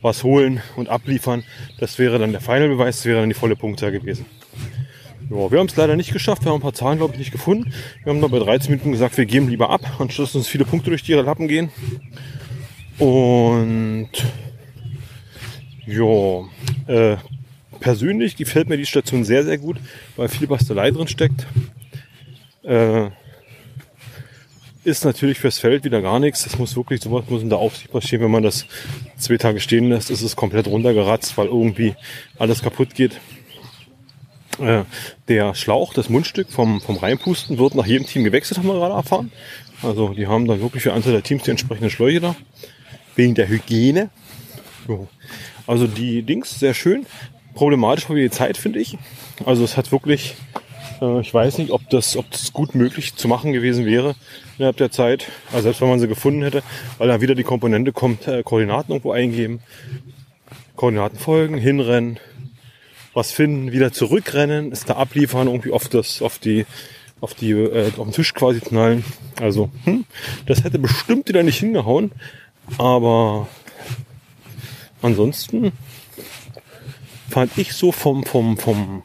was 0.01 0.23
holen 0.23 0.61
und 0.75 0.89
abliefern. 0.89 1.43
Das 1.79 1.99
wäre 1.99 2.17
dann 2.17 2.31
der 2.31 2.41
Final-Beweis, 2.41 2.97
das 2.97 3.05
wäre 3.05 3.19
dann 3.19 3.29
die 3.29 3.35
volle 3.35 3.55
Punktzahl 3.55 3.91
gewesen. 3.91 4.25
Ja, 5.31 5.49
wir 5.49 5.59
haben 5.59 5.67
es 5.67 5.77
leider 5.77 5.95
nicht 5.95 6.11
geschafft. 6.11 6.43
Wir 6.43 6.51
haben 6.51 6.57
ein 6.57 6.61
paar 6.61 6.73
Zahlen, 6.73 6.97
glaube 6.97 7.13
ich, 7.13 7.19
nicht 7.19 7.31
gefunden. 7.31 7.73
Wir 8.03 8.11
haben 8.11 8.19
da 8.19 8.27
bei 8.27 8.39
13 8.39 8.69
Minuten 8.69 8.91
gesagt, 8.91 9.17
wir 9.17 9.25
geben 9.25 9.47
lieber 9.47 9.69
ab, 9.69 9.79
anstatt 9.97 10.25
dass 10.25 10.35
uns 10.35 10.49
viele 10.49 10.65
Punkte 10.65 10.89
durch 10.89 11.03
die 11.03 11.13
Lappen 11.13 11.47
gehen. 11.47 11.71
Und 12.99 14.09
ja, 15.87 16.43
äh, 16.87 17.15
persönlich 17.79 18.35
gefällt 18.35 18.67
mir 18.67 18.75
die 18.75 18.85
Station 18.85 19.23
sehr, 19.23 19.45
sehr 19.45 19.57
gut, 19.57 19.77
weil 20.17 20.27
viel 20.27 20.47
Bastelei 20.47 20.91
drin 20.91 21.07
steckt. 21.07 21.47
Äh, 22.63 23.11
ist 24.83 25.05
natürlich 25.05 25.39
fürs 25.39 25.59
Feld 25.59 25.85
wieder 25.85 26.01
gar 26.01 26.19
nichts. 26.19 26.43
Das 26.43 26.57
muss 26.57 26.75
wirklich, 26.75 26.99
sowas 27.01 27.23
muss 27.29 27.41
in 27.41 27.49
der 27.49 27.59
Aufsicht 27.59 27.89
passieren. 27.89 28.25
Wenn 28.25 28.31
man 28.31 28.43
das 28.43 28.65
zwei 29.15 29.37
Tage 29.37 29.61
stehen 29.61 29.87
lässt, 29.87 30.09
ist 30.09 30.23
es 30.23 30.35
komplett 30.35 30.67
runtergeratzt, 30.67 31.37
weil 31.37 31.47
irgendwie 31.47 31.95
alles 32.37 32.61
kaputt 32.61 32.95
geht. 32.95 33.21
Äh, 34.59 34.83
der 35.27 35.55
Schlauch, 35.55 35.93
das 35.93 36.09
Mundstück 36.09 36.49
vom, 36.49 36.81
vom 36.81 36.97
Reinpusten 36.97 37.57
wird 37.57 37.75
nach 37.75 37.85
jedem 37.85 38.05
Team 38.05 38.23
gewechselt, 38.23 38.57
haben 38.57 38.67
wir 38.67 38.73
gerade 38.73 38.93
erfahren. 38.93 39.31
Also 39.81 40.09
die 40.09 40.27
haben 40.27 40.47
dann 40.47 40.61
wirklich 40.61 40.83
für 40.83 40.93
Anzahl 40.93 41.13
der 41.13 41.23
Teams 41.23 41.43
die 41.43 41.51
entsprechenden 41.51 41.89
Schläuche 41.89 42.19
da. 42.19 42.35
Wegen 43.15 43.35
der 43.35 43.47
Hygiene. 43.47 44.09
Jo. 44.87 45.07
Also 45.67 45.87
die 45.87 46.23
Dings, 46.23 46.59
sehr 46.59 46.73
schön. 46.73 47.05
Problematisch 47.53 48.09
war 48.09 48.15
die 48.15 48.29
Zeit, 48.29 48.57
finde 48.57 48.79
ich. 48.79 48.97
Also 49.45 49.63
es 49.63 49.77
hat 49.77 49.91
wirklich, 49.91 50.35
äh, 51.01 51.19
ich 51.21 51.33
weiß 51.33 51.57
nicht, 51.57 51.71
ob 51.71 51.89
das, 51.89 52.15
ob 52.15 52.29
das 52.31 52.53
gut 52.53 52.75
möglich 52.75 53.15
zu 53.15 53.27
machen 53.27 53.53
gewesen 53.53 53.85
wäre 53.85 54.15
innerhalb 54.57 54.77
der 54.77 54.91
Zeit. 54.91 55.27
Also 55.51 55.63
selbst 55.63 55.81
wenn 55.81 55.89
man 55.89 55.99
sie 55.99 56.07
gefunden 56.07 56.43
hätte, 56.43 56.63
weil 56.97 57.07
dann 57.07 57.21
wieder 57.21 57.35
die 57.35 57.43
Komponente 57.43 57.91
kommt, 57.91 58.27
äh, 58.27 58.43
Koordinaten 58.43 58.91
irgendwo 58.91 59.11
eingeben, 59.11 59.61
Koordinaten 60.75 61.17
folgen, 61.17 61.57
hinrennen, 61.57 62.19
was 63.13 63.31
finden, 63.31 63.71
wieder 63.71 63.91
zurückrennen, 63.91 64.71
ist 64.71 64.89
da 64.89 64.95
abliefern, 64.95 65.47
irgendwie 65.47 65.71
auf 65.71 65.89
das, 65.89 66.21
auf 66.21 66.39
die, 66.39 66.65
auf 67.19 67.33
die, 67.33 67.51
äh, 67.51 67.87
auf 67.97 68.07
den 68.07 68.11
Tisch 68.13 68.33
quasi 68.33 68.59
knallen. 68.59 69.03
Also, 69.39 69.69
hm, 69.83 70.05
das 70.45 70.63
hätte 70.63 70.79
bestimmt 70.79 71.27
wieder 71.27 71.43
nicht 71.43 71.59
hingehauen, 71.59 72.11
aber 72.77 73.47
ansonsten 75.01 75.71
fand 77.29 77.57
ich 77.57 77.73
so 77.73 77.91
vom, 77.91 78.23
vom, 78.23 78.57
vom, 78.57 79.03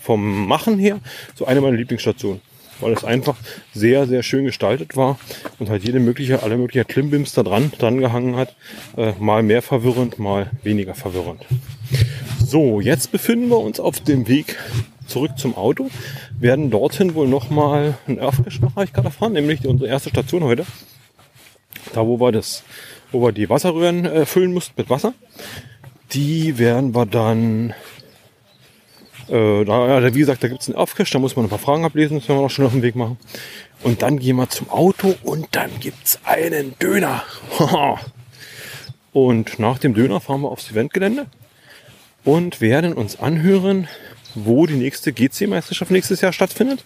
vom 0.00 0.46
Machen 0.46 0.78
her 0.78 1.00
so 1.34 1.46
eine 1.46 1.60
meiner 1.60 1.76
Lieblingsstationen. 1.76 2.40
Weil 2.80 2.92
es 2.92 3.04
einfach 3.04 3.36
sehr, 3.74 4.06
sehr 4.06 4.22
schön 4.22 4.44
gestaltet 4.44 4.96
war 4.96 5.18
und 5.58 5.68
halt 5.68 5.82
jede 5.82 5.98
mögliche, 5.98 6.44
alle 6.44 6.56
möglichen 6.56 6.86
Klimbims 6.86 7.32
da 7.32 7.42
dran, 7.42 7.72
dran 7.76 7.98
gehangen 7.98 8.36
hat. 8.36 8.54
Äh, 8.96 9.14
mal 9.18 9.42
mehr 9.42 9.62
verwirrend, 9.62 10.20
mal 10.20 10.52
weniger 10.62 10.94
verwirrend. 10.94 11.44
So, 12.50 12.80
jetzt 12.80 13.12
befinden 13.12 13.50
wir 13.50 13.58
uns 13.58 13.78
auf 13.78 14.00
dem 14.00 14.26
Weg 14.26 14.56
zurück 15.06 15.32
zum 15.36 15.54
Auto, 15.54 15.90
werden 16.40 16.70
dorthin 16.70 17.12
wohl 17.14 17.28
nochmal 17.28 17.98
ein 18.06 18.18
Earthcache 18.18 18.62
nach 18.62 18.74
Reichgard 18.74 19.04
erfahren, 19.04 19.34
nämlich 19.34 19.66
unsere 19.66 19.90
erste 19.90 20.08
Station 20.08 20.42
heute. 20.42 20.64
Da, 21.92 22.06
wo 22.06 22.18
wir 22.18 22.32
das, 22.32 22.64
wo 23.12 23.20
wir 23.20 23.32
die 23.32 23.50
Wasserröhren 23.50 24.06
äh, 24.06 24.24
füllen 24.24 24.54
mussten 24.54 24.72
mit 24.78 24.88
Wasser. 24.88 25.12
Die 26.12 26.56
werden 26.56 26.94
wir 26.94 27.04
dann, 27.04 27.74
äh, 29.28 29.64
da, 29.66 30.14
wie 30.14 30.18
gesagt, 30.18 30.42
da 30.42 30.48
gibt 30.48 30.62
es 30.62 30.68
einen 30.68 30.78
Aufcache, 30.78 31.12
da 31.12 31.18
muss 31.18 31.36
man 31.36 31.44
ein 31.44 31.50
paar 31.50 31.58
Fragen 31.58 31.84
ablesen, 31.84 32.18
das 32.18 32.30
werden 32.30 32.38
wir 32.38 32.44
noch 32.44 32.50
schon 32.50 32.64
auf 32.64 32.72
dem 32.72 32.80
Weg 32.80 32.96
machen. 32.96 33.18
Und 33.82 34.00
dann 34.00 34.18
gehen 34.18 34.36
wir 34.36 34.48
zum 34.48 34.70
Auto 34.70 35.14
und 35.22 35.48
dann 35.50 35.68
gibt's 35.80 36.18
einen 36.24 36.78
Döner. 36.78 37.24
und 39.12 39.58
nach 39.58 39.76
dem 39.76 39.92
Döner 39.92 40.20
fahren 40.20 40.40
wir 40.40 40.50
aufs 40.50 40.70
Eventgelände 40.70 41.26
und 42.28 42.60
werden 42.60 42.92
uns 42.92 43.18
anhören, 43.18 43.88
wo 44.34 44.66
die 44.66 44.74
nächste 44.74 45.14
GC-Meisterschaft 45.14 45.90
nächstes 45.90 46.20
Jahr 46.20 46.34
stattfindet. 46.34 46.84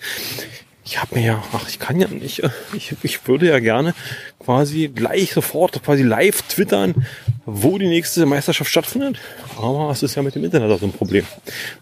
Ich 0.84 1.02
habe 1.02 1.16
mir 1.16 1.26
ja, 1.26 1.44
ach, 1.52 1.68
ich 1.68 1.80
kann 1.80 2.00
ja 2.00 2.06
nicht, 2.06 2.44
ich, 2.76 2.94
ich 3.02 3.26
würde 3.26 3.48
ja 3.48 3.58
gerne 3.58 3.92
quasi 4.38 4.86
gleich 4.94 5.32
sofort, 5.32 5.82
quasi 5.82 6.04
live 6.04 6.42
twittern, 6.42 7.06
wo 7.44 7.76
die 7.76 7.88
nächste 7.88 8.24
Meisterschaft 8.24 8.70
stattfindet. 8.70 9.18
Aber 9.58 9.90
es 9.90 10.04
ist 10.04 10.14
ja 10.14 10.22
mit 10.22 10.36
dem 10.36 10.44
Internet 10.44 10.70
auch 10.70 10.78
so 10.78 10.86
ein 10.86 10.92
Problem. 10.92 11.26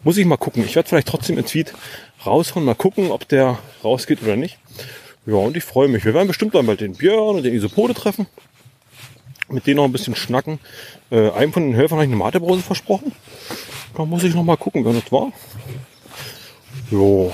Muss 0.04 0.16
ich 0.16 0.24
mal 0.24 0.38
gucken. 0.38 0.64
Ich 0.64 0.74
werde 0.74 0.88
vielleicht 0.88 1.08
trotzdem 1.08 1.36
einen 1.36 1.46
Tweet 1.46 1.74
raushauen, 2.24 2.64
mal 2.64 2.74
gucken, 2.74 3.10
ob 3.10 3.28
der 3.28 3.58
rausgeht 3.84 4.22
oder 4.22 4.36
nicht. 4.36 4.58
Ja, 5.26 5.34
und 5.34 5.54
ich 5.54 5.64
freue 5.64 5.88
mich. 5.88 6.06
Wir 6.06 6.14
werden 6.14 6.28
bestimmt 6.28 6.54
dann 6.54 6.64
bald 6.64 6.80
den 6.80 6.94
Björn 6.94 7.36
und 7.36 7.42
den 7.42 7.52
Isopode 7.52 7.92
treffen. 7.92 8.26
Mit 9.50 9.66
denen 9.66 9.76
noch 9.76 9.84
ein 9.84 9.92
bisschen 9.92 10.14
schnacken. 10.14 10.60
Äh, 11.10 11.30
einem 11.30 11.52
von 11.52 11.64
den 11.64 11.74
Helfern 11.74 11.98
habe 11.98 12.04
ich 12.04 12.10
eine 12.10 12.16
Matebrause 12.16 12.62
versprochen. 12.62 13.12
Da 13.96 14.04
muss 14.04 14.22
ich 14.22 14.34
noch 14.34 14.44
mal 14.44 14.56
gucken, 14.56 14.84
wer 14.84 14.92
das 14.92 15.10
war. 15.10 15.32
Jo. 16.90 17.32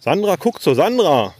Sandra, 0.00 0.36
guck 0.36 0.60
so, 0.60 0.74
Sandra. 0.74 1.34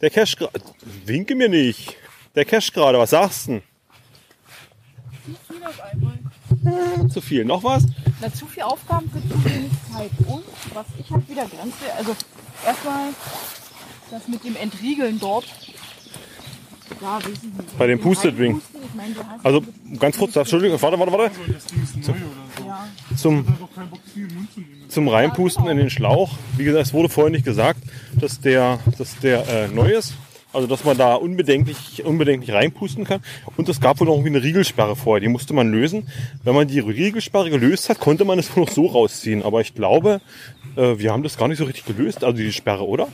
Der 0.00 0.10
Cash 0.10 0.36
gerade. 0.36 0.60
Winke 1.04 1.34
mir 1.34 1.48
nicht. 1.48 1.96
Der 2.34 2.44
Cash 2.44 2.72
gerade, 2.72 2.98
was 2.98 3.10
sagst 3.10 3.48
du? 3.48 3.62
Zu 5.24 5.52
viel 5.52 5.60
denn? 6.62 7.10
Zu 7.10 7.20
viel. 7.20 7.44
Noch 7.44 7.62
was? 7.62 7.84
Na, 8.20 8.32
zu 8.32 8.46
viel 8.46 8.62
Aufgaben 8.62 9.10
für 9.10 9.20
zu 9.20 9.44
wenig 9.44 9.70
Zeit. 9.92 10.10
Und 10.26 10.44
was 10.74 10.86
ich 10.98 11.10
halt 11.10 11.28
wieder 11.28 11.46
grenze, 11.46 11.92
also 11.96 12.16
erstmal 12.64 13.08
das 14.10 14.28
mit 14.28 14.44
dem 14.44 14.56
Entriegeln 14.56 15.18
dort. 15.18 15.46
Bei 17.78 17.86
dem 17.86 18.00
du 18.00 18.10
hast 18.10 18.26
Also 19.42 19.62
ganz 19.98 20.18
kurz, 20.18 20.36
Entschuldigung, 20.36 20.80
warte, 20.80 20.98
warte, 20.98 21.12
warte. 21.12 21.30
Zum, 22.02 22.14
zum, 23.16 23.44
zum 24.88 25.08
Reinpusten 25.08 25.66
in 25.68 25.78
den 25.78 25.90
Schlauch. 25.90 26.32
Wie 26.56 26.64
gesagt, 26.64 26.86
es 26.86 26.92
wurde 26.92 27.08
vorhin 27.08 27.32
nicht 27.32 27.44
gesagt, 27.44 27.80
dass 28.14 28.40
der, 28.40 28.78
dass 28.98 29.18
der 29.18 29.48
äh, 29.48 29.68
neu 29.68 29.90
ist. 29.90 30.14
Also 30.52 30.66
dass 30.66 30.84
man 30.84 30.98
da 30.98 31.14
unbedenklich, 31.14 32.04
unbedenklich 32.04 32.54
reinpusten 32.54 33.04
kann. 33.04 33.22
Und 33.56 33.68
es 33.68 33.80
gab 33.80 34.00
wohl 34.00 34.06
noch 34.06 34.14
irgendwie 34.14 34.36
eine 34.36 34.42
Riegelsperre 34.42 34.96
vorher, 34.96 35.20
die 35.20 35.28
musste 35.28 35.54
man 35.54 35.70
lösen. 35.70 36.08
Wenn 36.44 36.54
man 36.54 36.68
die 36.68 36.78
Riegelsperre 36.78 37.48
gelöst 37.48 37.88
hat, 37.88 38.00
konnte 38.00 38.24
man 38.24 38.38
es 38.38 38.54
wohl 38.54 38.64
noch 38.64 38.70
so 38.70 38.86
rausziehen. 38.86 39.42
Aber 39.42 39.62
ich 39.62 39.74
glaube, 39.74 40.20
äh, 40.76 40.98
wir 40.98 41.10
haben 41.10 41.22
das 41.22 41.38
gar 41.38 41.48
nicht 41.48 41.58
so 41.58 41.64
richtig 41.64 41.86
gelöst, 41.86 42.22
also 42.22 42.36
die 42.36 42.52
Sperre, 42.52 42.86
oder? 42.86 43.08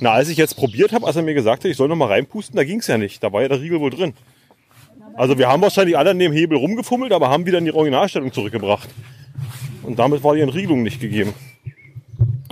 Na, 0.00 0.12
als 0.12 0.30
ich 0.30 0.38
jetzt 0.38 0.56
probiert 0.56 0.92
habe, 0.92 1.06
als 1.06 1.16
er 1.16 1.22
mir 1.22 1.34
gesagt 1.34 1.64
hat, 1.64 1.70
ich 1.70 1.76
soll 1.76 1.88
noch 1.88 1.96
mal 1.96 2.06
reinpusten, 2.06 2.56
da 2.56 2.64
ging 2.64 2.80
es 2.80 2.86
ja 2.86 2.96
nicht. 2.96 3.22
Da 3.22 3.32
war 3.32 3.42
ja 3.42 3.48
der 3.48 3.60
Riegel 3.60 3.80
wohl 3.80 3.90
drin. 3.90 4.14
Also 5.14 5.36
wir 5.36 5.48
haben 5.48 5.60
wahrscheinlich 5.60 5.98
alle 5.98 6.10
an 6.10 6.18
dem 6.18 6.32
Hebel 6.32 6.56
rumgefummelt, 6.56 7.12
aber 7.12 7.28
haben 7.28 7.44
wieder 7.44 7.58
in 7.58 7.66
die 7.66 7.72
Originalstellung 7.72 8.32
zurückgebracht. 8.32 8.88
Und 9.82 9.98
damit 9.98 10.24
war 10.24 10.34
die 10.34 10.40
Entriegelung 10.40 10.82
nicht 10.82 11.00
gegeben. 11.00 11.34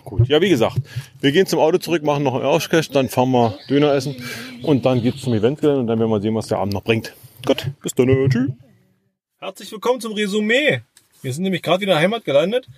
Gut, 0.05 0.29
ja 0.29 0.41
wie 0.41 0.49
gesagt, 0.49 0.77
wir 1.20 1.33
gehen 1.33 1.47
zum 1.47 1.59
Auto 1.59 1.79
zurück, 1.79 2.03
machen 2.03 2.23
noch 2.23 2.35
einen 2.35 2.45
Auscash, 2.45 2.91
dann 2.91 3.09
fahren 3.09 3.31
wir 3.31 3.59
Döner 3.69 3.95
essen 3.95 4.16
und 4.62 4.85
dann 4.87 5.03
geht's 5.03 5.23
zum 5.23 5.35
Eventgelände 5.35 5.81
und 5.81 5.87
dann 5.87 5.99
werden 5.99 6.11
wir 6.11 6.20
sehen, 6.20 6.35
was 6.35 6.49
der 6.49 6.59
Abend 6.59 6.75
noch 6.75 6.83
bringt. 6.83 7.15
Gut, 7.47 7.70
bis 7.83 7.95
dann, 7.95 8.09
tschüss. 8.31 8.51
Herzlich 9.39 9.70
willkommen 9.70 10.01
zum 10.01 10.12
Resümee. 10.12 10.81
Wir 11.23 11.33
sind 11.33 11.45
nämlich 11.45 11.62
gerade 11.62 11.83
wieder 11.83 11.93
in 11.93 11.97
der 11.97 12.03
Heimat 12.03 12.25
gelandet 12.25 12.69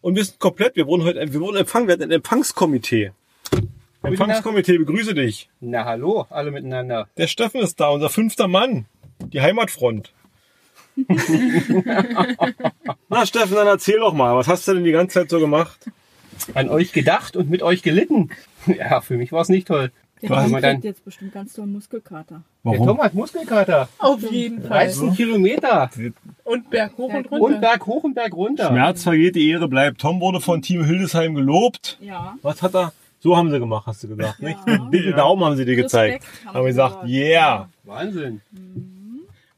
und 0.00 0.16
wir 0.16 0.24
sind 0.24 0.38
komplett, 0.38 0.76
wir 0.76 0.86
wurden 0.86 1.04
heute, 1.04 1.32
wir 1.32 1.40
wurden 1.40 1.56
empfangen, 1.56 1.88
wir 1.88 1.94
hatten 1.94 2.04
ein 2.04 2.10
Empfangskomitee. 2.10 3.12
Empfangskomitee, 4.02 4.78
begrüße 4.78 5.14
dich. 5.14 5.48
Na 5.60 5.84
hallo, 5.84 6.26
alle 6.30 6.50
miteinander. 6.50 7.08
Der 7.16 7.26
Steffen 7.26 7.60
ist 7.60 7.80
da, 7.80 7.88
unser 7.90 8.08
fünfter 8.08 8.48
Mann. 8.48 8.86
Die 9.32 9.40
Heimatfront. 9.40 10.12
Na 13.08 13.26
Steffen, 13.26 13.54
dann 13.54 13.66
erzähl 13.66 13.98
doch 13.98 14.14
mal, 14.14 14.36
was 14.36 14.48
hast 14.48 14.66
du 14.68 14.74
denn 14.74 14.84
die 14.84 14.92
ganze 14.92 15.20
Zeit 15.20 15.30
so 15.30 15.38
gemacht? 15.38 15.90
An 16.54 16.68
euch 16.68 16.92
gedacht 16.92 17.36
und 17.36 17.50
mit 17.50 17.62
euch 17.62 17.82
gelitten. 17.82 18.30
Ja, 18.66 19.00
für 19.00 19.16
mich 19.16 19.32
war 19.32 19.40
es 19.40 19.48
nicht 19.48 19.68
toll. 19.68 19.90
Der 20.20 20.28
Tom 20.28 20.50
man 20.50 20.60
dann, 20.60 20.82
jetzt 20.82 21.02
bestimmt 21.02 21.32
ganz 21.32 21.54
doll 21.54 21.64
Muskelkater. 21.66 22.42
der 22.62 22.76
Tom 22.76 23.00
hat 23.00 23.14
Muskelkater. 23.14 23.88
Auf 23.96 24.30
jeden 24.30 24.60
Fall. 24.60 24.84
13 24.86 25.14
Kilometer. 25.14 25.90
Und 26.44 26.68
Berg 26.68 26.98
hoch 26.98 27.10
und 27.10 27.30
runter. 27.30 27.44
Und 27.46 27.60
Berg 27.62 27.86
hoch 27.86 28.04
und 28.04 28.12
Berg 28.14 28.34
runter. 28.34 28.68
Schmerz 28.68 29.02
vergeht, 29.04 29.34
die 29.34 29.48
Ehre 29.48 29.66
bleibt. 29.66 29.98
Tom 30.02 30.20
wurde 30.20 30.42
von 30.42 30.60
Team 30.60 30.84
Hildesheim 30.84 31.34
gelobt. 31.34 31.96
Ja. 32.02 32.36
Was 32.42 32.60
hat 32.60 32.74
er? 32.74 32.92
So 33.20 33.36
haben 33.36 33.50
sie 33.50 33.58
gemacht, 33.58 33.86
hast 33.86 34.02
du 34.02 34.08
gesagt, 34.08 34.40
nicht? 34.40 34.66
Mit 34.66 34.80
dicke 34.92 35.12
Daumen 35.12 35.44
haben 35.44 35.56
sie 35.56 35.64
dir 35.66 35.76
gezeigt. 35.76 36.24
Haben 36.46 36.54
Haben 36.54 36.62
sie 36.64 36.68
gesagt, 36.68 37.06
yeah. 37.06 37.68
Wahnsinn. 37.84 38.40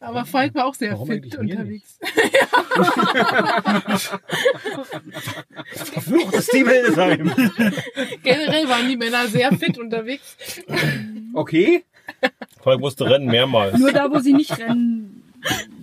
Aber 0.01 0.25
Falk 0.25 0.53
war 0.57 0.67
auch 0.67 0.75
sehr 0.75 0.93
Warum 0.93 1.07
fit 1.07 1.37
unterwegs. 1.37 1.97
Verfluchtes 5.75 6.47
Team 6.49 6.69
Hildesheim. 6.69 7.31
Generell 8.25 8.69
waren 8.69 8.89
die 8.89 8.97
Männer 8.97 9.29
sehr 9.29 9.53
fit 9.53 9.79
unterwegs. 9.79 10.37
Okay. 11.35 11.85
Falk 12.63 12.81
musste 12.81 13.09
rennen 13.09 13.27
mehrmals. 13.27 13.79
Nur 13.79 13.93
da, 13.93 14.11
wo 14.11 14.19
sie 14.19 14.33
nicht 14.33 14.59
rennen. 14.59 15.23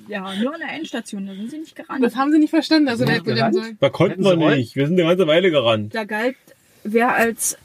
Ja, 0.10 0.34
nur 0.36 0.54
an 0.54 0.60
der 0.60 0.74
Endstation, 0.74 1.26
da 1.28 1.34
sind 1.34 1.52
sie 1.52 1.60
nicht 1.60 1.76
gerannt. 1.76 2.04
Das 2.04 2.16
haben 2.16 2.32
sie 2.32 2.40
nicht 2.40 2.50
verstanden, 2.50 2.90
also 2.90 3.06
Sind 3.06 3.10
der 3.10 3.16
sie 3.16 3.22
hätte 3.22 3.36
gerannt? 3.36 3.56
sollen. 3.56 3.78
Da 3.80 3.90
konnten 3.90 4.24
wir 4.24 4.36
nicht. 4.56 4.76
Wir 4.76 4.88
sind 4.88 5.00
eine 5.00 5.08
ganze 5.08 5.28
Weile 5.28 5.52
gerannt. 5.52 5.96
Da 5.96 6.04
galt, 6.04 6.36
wer 6.84 7.16
als 7.16 7.58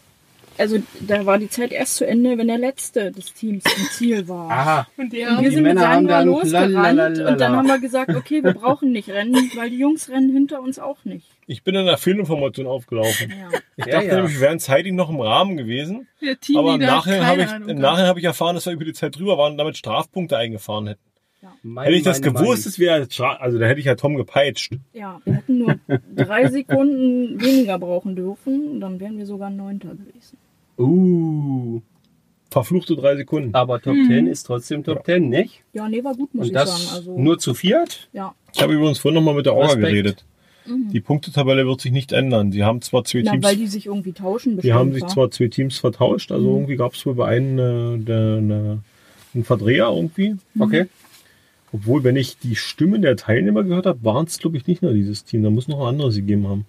also 0.59 0.79
da 1.01 1.27
war 1.27 1.39
die 1.39 1.49
Zeit 1.49 1.73
erst 1.73 1.97
zu 1.97 2.07
Ende, 2.07 2.37
wenn 2.39 2.49
der 2.49 2.59
letzte 2.59 3.11
des 3.11 3.33
Teams 3.35 3.65
im 3.65 3.85
Ziel 3.93 4.29
war. 4.29 4.51
Aha. 4.51 4.87
Und 4.97 5.13
die 5.13 5.23
Und 5.23 5.29
haben, 5.31 5.43
wir 5.43 5.51
die 5.51 5.55
sind 5.57 5.65
mit 5.65 5.75
Männer 5.75 5.89
haben 5.89 5.95
Sandra 6.09 6.19
dann 6.19 6.27
losgerannt 6.29 6.73
lalalala. 6.73 7.31
und 7.33 7.41
dann 7.41 7.57
haben 7.57 7.67
wir 7.69 7.79
gesagt, 7.81 8.15
okay, 8.15 8.43
wir 8.45 8.55
brauchen 8.55 8.93
nicht 8.93 9.09
rennen, 9.09 9.35
weil 9.57 9.71
die 9.71 9.79
Jungs 9.79 10.09
rennen 10.09 10.33
hinter 10.33 10.61
uns 10.63 10.79
auch 10.79 11.05
nicht. 11.05 11.27
Ich 11.47 11.63
bin 11.63 11.75
in 11.75 11.87
der 11.87 11.99
Fehlinformation 11.99 12.67
aufgelaufen. 12.67 13.33
Ich 13.77 13.87
Ja, 13.87 13.93
dachte 13.93 14.07
ja. 14.07 14.15
nämlich, 14.17 14.35
wir 14.35 14.41
wären 14.41 14.61
zeitig 14.61 14.93
noch 14.93 15.11
im 15.11 15.21
Rahmen 15.21 15.57
gewesen. 15.57 16.07
Teamleader 16.21 16.59
aber 16.59 16.75
im 16.75 16.81
Nachhinein 16.81 17.25
habe 17.27 17.43
ich, 17.43 17.69
im. 17.69 17.79
Nachhinein 17.79 18.07
habe 18.09 18.19
ich 18.21 18.25
erfahren, 18.25 18.55
dass 18.55 18.67
wir 18.67 18.73
über 18.73 18.85
die 18.85 18.93
Zeit 18.95 19.19
drüber 19.19 19.37
waren 19.37 19.53
und 19.53 19.59
damit 19.59 19.77
Strafpunkte 19.77 20.37
eingefahren 20.37 20.87
hätten. 20.87 21.01
Mein, 21.63 21.85
hätte 21.85 21.97
ich 21.99 22.03
das 22.05 22.21
meine, 22.21 22.33
gewusst, 22.33 22.65
meine. 22.79 23.03
es 23.05 23.19
wäre, 23.19 23.39
also 23.41 23.59
da 23.59 23.67
hätte 23.67 23.81
ich 23.81 23.87
ja 23.87 23.97
Tom 23.97 24.17
gepeitscht. 24.17 24.75
Ja, 24.95 25.21
wir 25.25 25.35
hätten 25.35 25.59
nur 25.59 25.79
drei 26.15 26.49
Sekunden 26.49 27.39
weniger 27.41 27.79
brauchen 27.79 28.17
dürfen, 28.17 28.81
dann 28.81 28.99
wären 29.01 29.19
wir 29.19 29.27
sogar 29.27 29.51
Neunter 29.51 29.91
gewesen. 29.91 30.39
Uh. 30.79 31.81
Verfluchte 32.51 32.95
drei 32.95 33.17
Sekunden. 33.17 33.53
Aber 33.55 33.81
Top 33.81 33.95
Mhm. 33.97 34.07
10 34.07 34.27
ist 34.29 34.45
trotzdem 34.45 34.85
Top 34.85 35.05
10, 35.05 35.29
nicht? 35.29 35.63
Ja, 35.73 35.89
nee, 35.89 36.05
war 36.05 36.15
gut, 36.15 36.33
muss 36.35 36.43
Und 36.43 36.47
ich 36.49 36.53
das 36.53 36.71
sagen. 36.85 36.97
Also, 36.97 37.19
nur 37.19 37.39
zu 37.39 37.53
viert? 37.55 38.09
Ja. 38.13 38.35
Ich 38.55 38.63
habe 38.63 38.75
übrigens 38.75 38.99
vorhin 38.99 39.17
nochmal 39.17 39.35
mit 39.35 39.47
der 39.47 39.55
Orga 39.55 39.67
Respekt. 39.73 39.89
geredet. 39.89 40.25
Mhm. 40.67 40.91
Die 40.93 41.01
Punktetabelle 41.01 41.67
wird 41.67 41.81
sich 41.81 41.91
nicht 41.91 42.13
ändern. 42.13 42.53
Sie 42.53 42.63
haben 42.63 42.81
zwar 42.81 43.03
zwei 43.05 43.23
Na, 43.25 43.33
Teams. 43.33 43.45
weil 43.45 43.57
die 43.57 43.67
sich 43.67 43.87
irgendwie 43.87 44.13
tauschen 44.13 44.51
Die 44.51 44.57
bestimmt, 44.57 44.75
haben 44.75 44.93
sich 44.93 45.03
wa? 45.03 45.09
zwar 45.09 45.31
zwei 45.33 45.49
Teams 45.49 45.79
vertauscht, 45.79 46.31
also 46.31 46.47
Mhm. 46.49 46.55
irgendwie 46.55 46.77
gab 46.77 46.95
es 46.95 47.05
wohl 47.05 47.15
bei 47.15 47.27
einem 47.27 47.59
äh, 47.59 47.99
der, 48.05 48.37
einen 49.35 49.45
Verdreher 49.45 49.89
irgendwie. 49.93 50.37
Okay. 50.59 50.87
Obwohl, 51.73 52.05
wenn 52.05 52.15
ich 52.15 52.39
die 52.39 52.55
Stimmen 52.55 53.03
der 53.03 53.17
Teilnehmer 53.17 53.65
gehört 53.65 53.87
habe, 53.87 53.99
waren 54.05 54.27
es, 54.27 54.39
glaube 54.39 54.57
ich, 54.57 54.69
nicht 54.69 54.81
nur 54.81 54.93
dieses 54.93 55.25
Team. 55.25 55.43
Da 55.43 55.51
muss 55.51 55.67
noch 55.67 55.81
ein 55.81 55.87
anderes 55.89 56.15
gegeben 56.15 56.47
haben. 56.47 56.67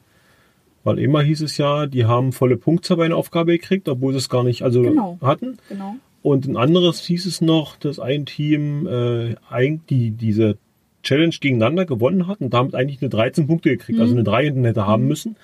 Weil 0.86 1.00
immer 1.00 1.22
hieß 1.22 1.42
es 1.42 1.58
ja, 1.58 1.86
die 1.88 2.06
haben 2.06 2.32
volle 2.32 2.56
Punktzahl 2.58 2.96
bei 2.98 3.06
einer 3.06 3.18
Aufgabe 3.18 3.52
gekriegt, 3.52 3.90
obwohl 3.90 4.14
sie 4.14 4.20
es 4.20 4.30
gar 4.30 4.44
nicht 4.46 4.62
also 4.62 4.82
Genau. 4.84 5.18
hatten. 5.22 5.58
Genau. 5.68 5.96
Und 6.22 6.48
ein 6.48 6.56
anderes 6.58 7.02
hieß 7.02 7.26
es 7.26 7.42
noch, 7.42 7.76
dass 7.76 8.00
ein 8.00 8.26
Team 8.26 8.88
äh, 8.88 9.36
eigentlich 9.50 9.82
die, 9.90 10.12
diese 10.12 10.58
Challenge 11.04 11.36
gegeneinander 11.40 11.86
gewonnen 11.86 12.28
hat 12.28 12.40
und 12.42 12.54
damit 12.54 12.74
eigentlich 12.76 13.02
eine 13.02 13.10
13 13.10 13.46
Punkte 13.48 13.70
gekriegt, 13.70 14.00
also 14.00 14.14
Mhm. 14.14 14.20
eine 14.20 14.24
3 14.24 14.44
hinten 14.46 14.64
hätte 14.66 14.88
haben 14.88 15.08
müssen. 15.08 15.36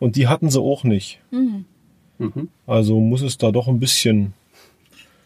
Und 0.00 0.16
die 0.16 0.26
hatten 0.28 0.48
sie 0.50 0.60
auch 0.60 0.82
nicht. 0.84 1.20
Mhm. 1.30 1.66
Also 2.66 3.00
muss 3.00 3.22
es 3.22 3.36
da 3.38 3.50
doch 3.52 3.68
ein 3.68 3.78
bisschen, 3.80 4.32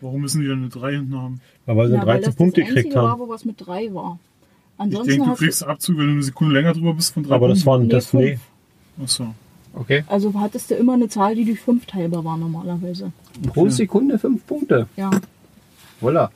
Warum 0.00 0.20
müssen 0.22 0.40
die 0.42 0.48
dann 0.48 0.58
eine 0.60 0.68
3 0.68 0.92
hinten 0.92 1.14
haben? 1.16 1.40
ja, 1.66 1.76
weil 1.76 1.88
sie 1.88 1.94
Ja, 1.94 2.04
13 2.04 2.24
das 2.24 2.36
Punkte 2.36 2.64
gekriegt 2.64 2.94
war, 2.94 3.10
haben. 3.10 3.20
wo 3.20 3.28
was 3.28 3.44
mit 3.44 3.56
drei 3.66 3.92
war. 3.94 4.18
Ich 4.76 4.80
Ansonsten 4.80 5.10
denke, 5.10 5.26
du 5.30 5.34
kriegst 5.36 5.64
Abzug, 5.66 5.98
wenn 5.98 6.06
du 6.06 6.12
eine 6.12 6.22
Sekunde 6.22 6.54
länger 6.54 6.72
drüber 6.72 6.94
bist 6.94 7.12
von 7.14 7.22
drei 7.24 7.34
Aber 7.34 7.48
das 7.48 7.66
waren 7.66 7.80
Punkten. 7.88 7.96
das, 7.96 8.12
nee. 8.14 8.38
Achso. 9.02 9.34
Okay. 9.74 10.04
Also 10.08 10.32
hattest 10.40 10.70
du 10.70 10.74
immer 10.74 10.94
eine 10.94 11.08
Zahl, 11.08 11.34
die 11.34 11.44
durch 11.44 11.60
fünf 11.60 11.86
teilbar 11.86 12.24
war 12.24 12.36
normalerweise. 12.36 13.12
Pro 13.48 13.68
Sekunde 13.68 14.18
fünf 14.18 14.46
Punkte. 14.46 14.86
Ja. 14.96 15.10
Voilà. 16.02 16.30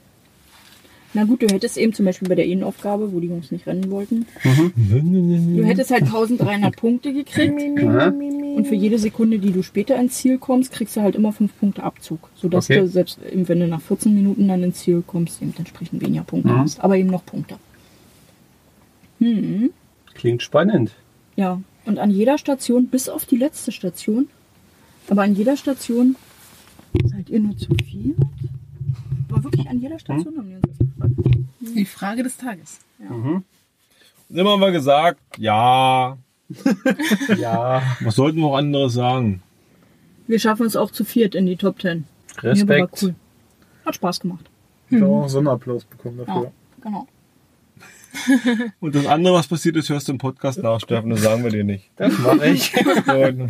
Na 1.14 1.24
gut, 1.24 1.42
du 1.42 1.46
hättest 1.46 1.76
eben 1.76 1.92
zum 1.92 2.06
Beispiel 2.06 2.28
bei 2.28 2.34
der 2.36 2.46
Innenaufgabe, 2.46 3.12
wo 3.12 3.20
die 3.20 3.26
Jungs 3.26 3.50
nicht 3.52 3.66
rennen 3.66 3.90
wollten, 3.90 4.24
Mhm. 4.44 5.56
du 5.58 5.64
hättest 5.64 5.90
halt 5.90 6.04
1300 6.04 6.74
Punkte 6.74 7.12
gekriegt. 7.12 7.60
Und 7.60 8.66
für 8.66 8.74
jede 8.74 8.98
Sekunde, 8.98 9.38
die 9.38 9.52
du 9.52 9.62
später 9.62 9.96
ins 9.98 10.14
Ziel 10.14 10.38
kommst, 10.38 10.72
kriegst 10.72 10.96
du 10.96 11.02
halt 11.02 11.14
immer 11.14 11.32
fünf 11.32 11.58
Punkte 11.58 11.82
Abzug. 11.82 12.30
Sodass 12.34 12.70
Okay. 12.70 12.80
du 12.80 12.88
selbst, 12.88 13.18
eben, 13.30 13.46
wenn 13.48 13.60
du 13.60 13.66
nach 13.68 13.82
14 13.82 14.14
Minuten 14.14 14.48
dann 14.48 14.62
ins 14.62 14.78
Ziel 14.78 15.02
kommst, 15.06 15.42
eben 15.42 15.52
entsprechend 15.58 16.00
weniger 16.02 16.22
Punkte 16.24 16.48
Mhm. 16.52 16.58
hast. 16.60 16.80
Aber 16.80 16.96
eben 16.96 17.10
noch 17.10 17.24
Punkte. 17.26 17.56
Hm. 19.18 19.70
Klingt 20.14 20.42
spannend. 20.42 20.92
Ja, 21.36 21.60
und 21.84 21.98
an 21.98 22.10
jeder 22.10 22.38
Station, 22.38 22.88
bis 22.88 23.08
auf 23.08 23.26
die 23.26 23.36
letzte 23.36 23.72
Station, 23.72 24.28
aber 25.08 25.22
an 25.22 25.34
jeder 25.34 25.56
Station 25.56 26.16
seid 27.04 27.28
ihr 27.28 27.40
nur 27.40 27.56
zu 27.56 27.74
viel? 27.74 28.14
Aber 29.28 29.44
wirklich 29.44 29.68
an 29.68 29.80
jeder 29.80 29.98
Station 29.98 30.36
haben 30.36 30.48
die 30.48 30.54
uns 30.56 30.64
das 30.68 30.78
gefragt. 30.78 31.76
Die 31.76 31.84
Frage 31.84 32.22
des 32.22 32.36
Tages. 32.36 32.80
Und 33.08 33.44
immer 34.28 34.50
haben 34.52 34.60
wir 34.60 34.72
gesagt, 34.72 35.18
ja. 35.38 36.16
ja. 37.38 37.82
Was 38.00 38.14
sollten 38.16 38.38
wir 38.38 38.46
auch 38.46 38.56
anderes 38.56 38.94
sagen? 38.94 39.42
Wir 40.26 40.38
schaffen 40.38 40.66
es 40.66 40.76
auch 40.76 40.90
zu 40.90 41.04
viert 41.04 41.34
in 41.34 41.46
die 41.46 41.56
Top 41.56 41.78
Ten. 41.78 42.04
Respekt. 42.38 42.70
Ja, 42.70 42.78
war 42.80 42.90
cool. 43.02 43.14
Hat 43.84 43.94
Spaß 43.96 44.20
gemacht. 44.20 44.48
Ich 44.90 45.00
habe 45.00 45.06
auch 45.10 45.28
so 45.28 45.38
einen 45.38 45.48
Applaus 45.48 45.84
bekommen 45.84 46.18
Ja, 46.18 46.24
dafür. 46.26 46.52
genau. 46.82 47.08
Und 48.80 48.94
das 48.94 49.06
andere, 49.06 49.34
was 49.34 49.46
passiert 49.48 49.76
ist, 49.76 49.88
hörst 49.88 50.08
du 50.08 50.12
im 50.12 50.18
Podcast 50.18 50.62
nach, 50.62 50.80
Steffen, 50.80 51.10
das 51.10 51.22
sagen 51.22 51.42
wir 51.44 51.50
dir 51.50 51.64
nicht. 51.64 51.90
Das 51.96 52.16
mache 52.18 52.48
ich. 52.48 52.72
So. 53.06 53.48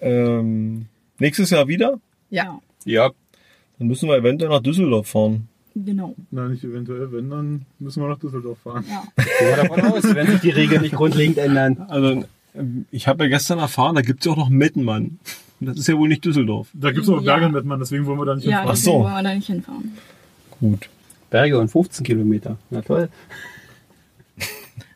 ähm, 0.00 0.86
nächstes 1.18 1.50
Jahr 1.50 1.68
wieder? 1.68 2.00
Ja. 2.30 2.60
Ja. 2.84 3.10
Dann 3.78 3.88
müssen 3.88 4.08
wir 4.08 4.16
eventuell 4.16 4.50
nach 4.50 4.62
Düsseldorf 4.62 5.08
fahren. 5.08 5.48
Genau. 5.74 6.14
Nein, 6.30 6.50
nicht 6.52 6.64
eventuell. 6.64 7.10
Wenn, 7.12 7.30
dann 7.30 7.66
müssen 7.78 8.02
wir 8.02 8.08
nach 8.08 8.18
Düsseldorf 8.18 8.58
fahren. 8.58 8.84
Ja. 8.88 9.02
Gehen 9.16 9.48
wir 9.48 9.56
davon 9.56 9.80
aus, 9.92 10.14
wenn 10.14 10.26
sich 10.26 10.40
die 10.40 10.50
Regeln 10.50 10.82
nicht 10.82 10.94
grundlegend 10.94 11.38
ändern. 11.38 11.78
Also, 11.88 12.24
ich 12.90 13.08
habe 13.08 13.24
ja 13.24 13.30
gestern 13.30 13.58
erfahren, 13.58 13.94
da 13.94 14.02
gibt 14.02 14.20
es 14.20 14.26
ja 14.26 14.32
auch 14.32 14.36
noch 14.36 14.50
Mettenmann. 14.50 15.18
Das 15.60 15.78
ist 15.78 15.86
ja 15.88 15.96
wohl 15.96 16.08
nicht 16.08 16.24
Düsseldorf. 16.24 16.68
Da 16.74 16.90
gibt 16.90 17.04
es 17.04 17.08
auch 17.08 17.20
Ja. 17.22 17.32
Berge 17.34 17.46
in 17.46 17.52
Mettmann, 17.52 17.78
deswegen 17.78 18.04
wollen 18.04 18.18
wir 18.18 18.26
da 18.26 18.34
nicht 18.34 18.44
Ja, 18.44 18.58
hinfahren. 18.58 18.76
deswegen 18.76 18.98
wollen 19.04 19.14
wir 19.14 19.22
da 19.22 19.34
nicht 19.34 19.46
hinfahren. 19.46 19.92
Gut. 20.60 20.88
Berge 21.32 21.58
und 21.58 21.68
15 21.68 22.04
Kilometer. 22.04 22.58
Na 22.70 22.82
toll. 22.82 23.08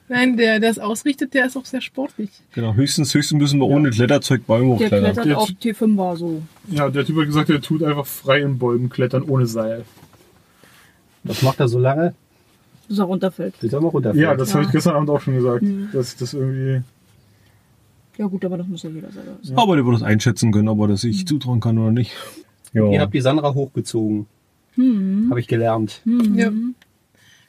Nein, 0.08 0.36
der, 0.36 0.60
der 0.60 0.68
das 0.70 0.78
ausrichtet, 0.78 1.34
der 1.34 1.46
ist 1.46 1.56
auch 1.56 1.64
sehr 1.64 1.80
sportlich. 1.80 2.30
Genau, 2.54 2.74
höchstens, 2.74 3.12
höchstens 3.12 3.40
müssen 3.40 3.58
wir 3.58 3.66
ohne 3.66 3.90
Kletterzeug 3.90 4.46
Bäume 4.46 4.76
Der 4.78 4.86
hochklettern. 4.86 5.12
klettert 5.14 5.34
auf 5.36 5.48
T5 5.48 5.96
war 5.96 6.16
so. 6.16 6.42
Ja, 6.70 6.88
der 6.90 7.04
Typ 7.04 7.16
hat 7.18 7.26
gesagt, 7.26 7.50
er 7.50 7.60
tut 7.60 7.82
einfach 7.82 8.06
frei 8.06 8.40
in 8.42 8.56
Bäumen 8.56 8.88
klettern 8.88 9.24
ohne 9.24 9.46
Seil. 9.46 9.84
Das 11.24 11.42
macht 11.42 11.58
er 11.58 11.66
so 11.66 11.80
lange, 11.80 12.14
Bis 12.86 12.98
er 13.00 13.06
runterfällt. 13.06 13.58
bis 13.58 13.72
er 13.72 13.80
mal 13.80 13.88
runterfällt. 13.88 14.22
Ja, 14.22 14.36
das 14.36 14.54
habe 14.54 14.62
ich 14.64 14.70
gestern 14.70 14.94
Abend 14.94 15.10
auch 15.10 15.20
schon 15.20 15.34
gesagt, 15.34 15.62
Mhm. 15.62 15.88
dass 15.92 16.12
ich 16.12 16.18
das 16.18 16.34
irgendwie. 16.34 16.82
Ja 18.16 18.26
gut, 18.26 18.44
aber 18.44 18.58
das 18.58 18.68
muss 18.68 18.84
ja 18.84 18.90
jeder 18.90 19.10
selber 19.10 19.32
wissen. 19.42 19.58
Aber 19.58 19.74
der 19.74 19.84
wird 19.84 19.96
das 19.96 20.02
einschätzen 20.04 20.52
können, 20.52 20.68
ob 20.68 20.78
er 20.82 20.88
das 20.88 21.00
sich 21.00 21.26
zutrauen 21.26 21.58
kann 21.58 21.78
oder 21.78 21.90
nicht. 21.90 22.12
Ja. 22.72 22.88
Ihr 22.92 23.00
habt 23.00 23.12
die 23.12 23.20
Sandra 23.20 23.52
hochgezogen. 23.54 24.26
Hm. 24.76 25.26
Habe 25.30 25.40
ich 25.40 25.48
gelernt. 25.48 26.02
Ja. 26.04 26.50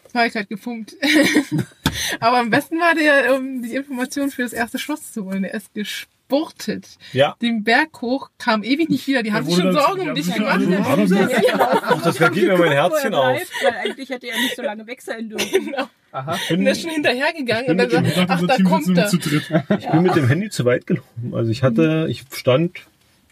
Das 0.04 0.14
habe 0.14 0.28
ich 0.28 0.34
gerade 0.34 0.48
gefunkt. 0.48 0.96
Aber 2.20 2.40
am 2.40 2.50
besten 2.50 2.80
war 2.80 2.96
der, 2.96 3.36
um 3.36 3.62
die 3.62 3.76
Information 3.76 4.32
für 4.32 4.44
das 4.44 4.54
erste 4.54 4.80
Schloss 4.80 5.12
zu 5.12 5.26
holen. 5.26 5.44
Der 5.44 5.54
ist 5.54 5.74
gespurtet. 5.74 6.98
Ja. 7.12 7.36
Den 7.42 7.64
Berg 7.64 8.02
hoch, 8.02 8.30
kam 8.38 8.64
ewig 8.64 8.90
nicht 8.90 9.08
wieder. 9.08 9.24
Die 9.24 9.34
haben 9.34 9.46
sich 9.46 9.56
schon 9.56 9.74
Sorgen 9.74 10.10
um 10.10 10.16
dich 10.16 10.34
gemacht. 10.34 10.62
ja 10.62 11.82
Ach, 11.84 12.02
das 12.02 12.18
geht 12.18 12.48
mir 12.48 12.58
mein 12.58 12.72
Herzchen 12.72 13.14
auf. 13.14 13.40
Weil 13.64 13.74
eigentlich 13.84 14.10
hätte 14.10 14.28
er 14.28 14.38
nicht 14.38 14.56
so 14.56 14.62
lange 14.62 14.88
wechseln 14.88 15.30
dürfen. 15.30 15.66
Genau. 15.66 15.90
Aha. 16.12 16.38
Und 16.50 16.64
der 16.64 16.72
ist 16.72 16.82
schon 16.82 16.92
hinterhergegangen 16.92 17.72
und 17.72 17.78
dann 17.78 17.90
sagt, 17.90 18.08
ich 18.08 18.18
ach, 18.18 18.42
da 18.48 18.56
Team 18.56 18.66
kommt 18.66 18.98
er. 18.98 19.14
Ich 19.14 19.90
bin 19.90 20.02
mit 20.04 20.16
dem 20.16 20.28
Handy 20.28 20.50
zu 20.50 20.64
weit 20.66 20.88
gelaufen. 20.88 21.34
Also 21.34 21.52
ich 21.52 21.64
hatte, 21.64 22.08
ich 22.10 22.24
stand 22.32 22.88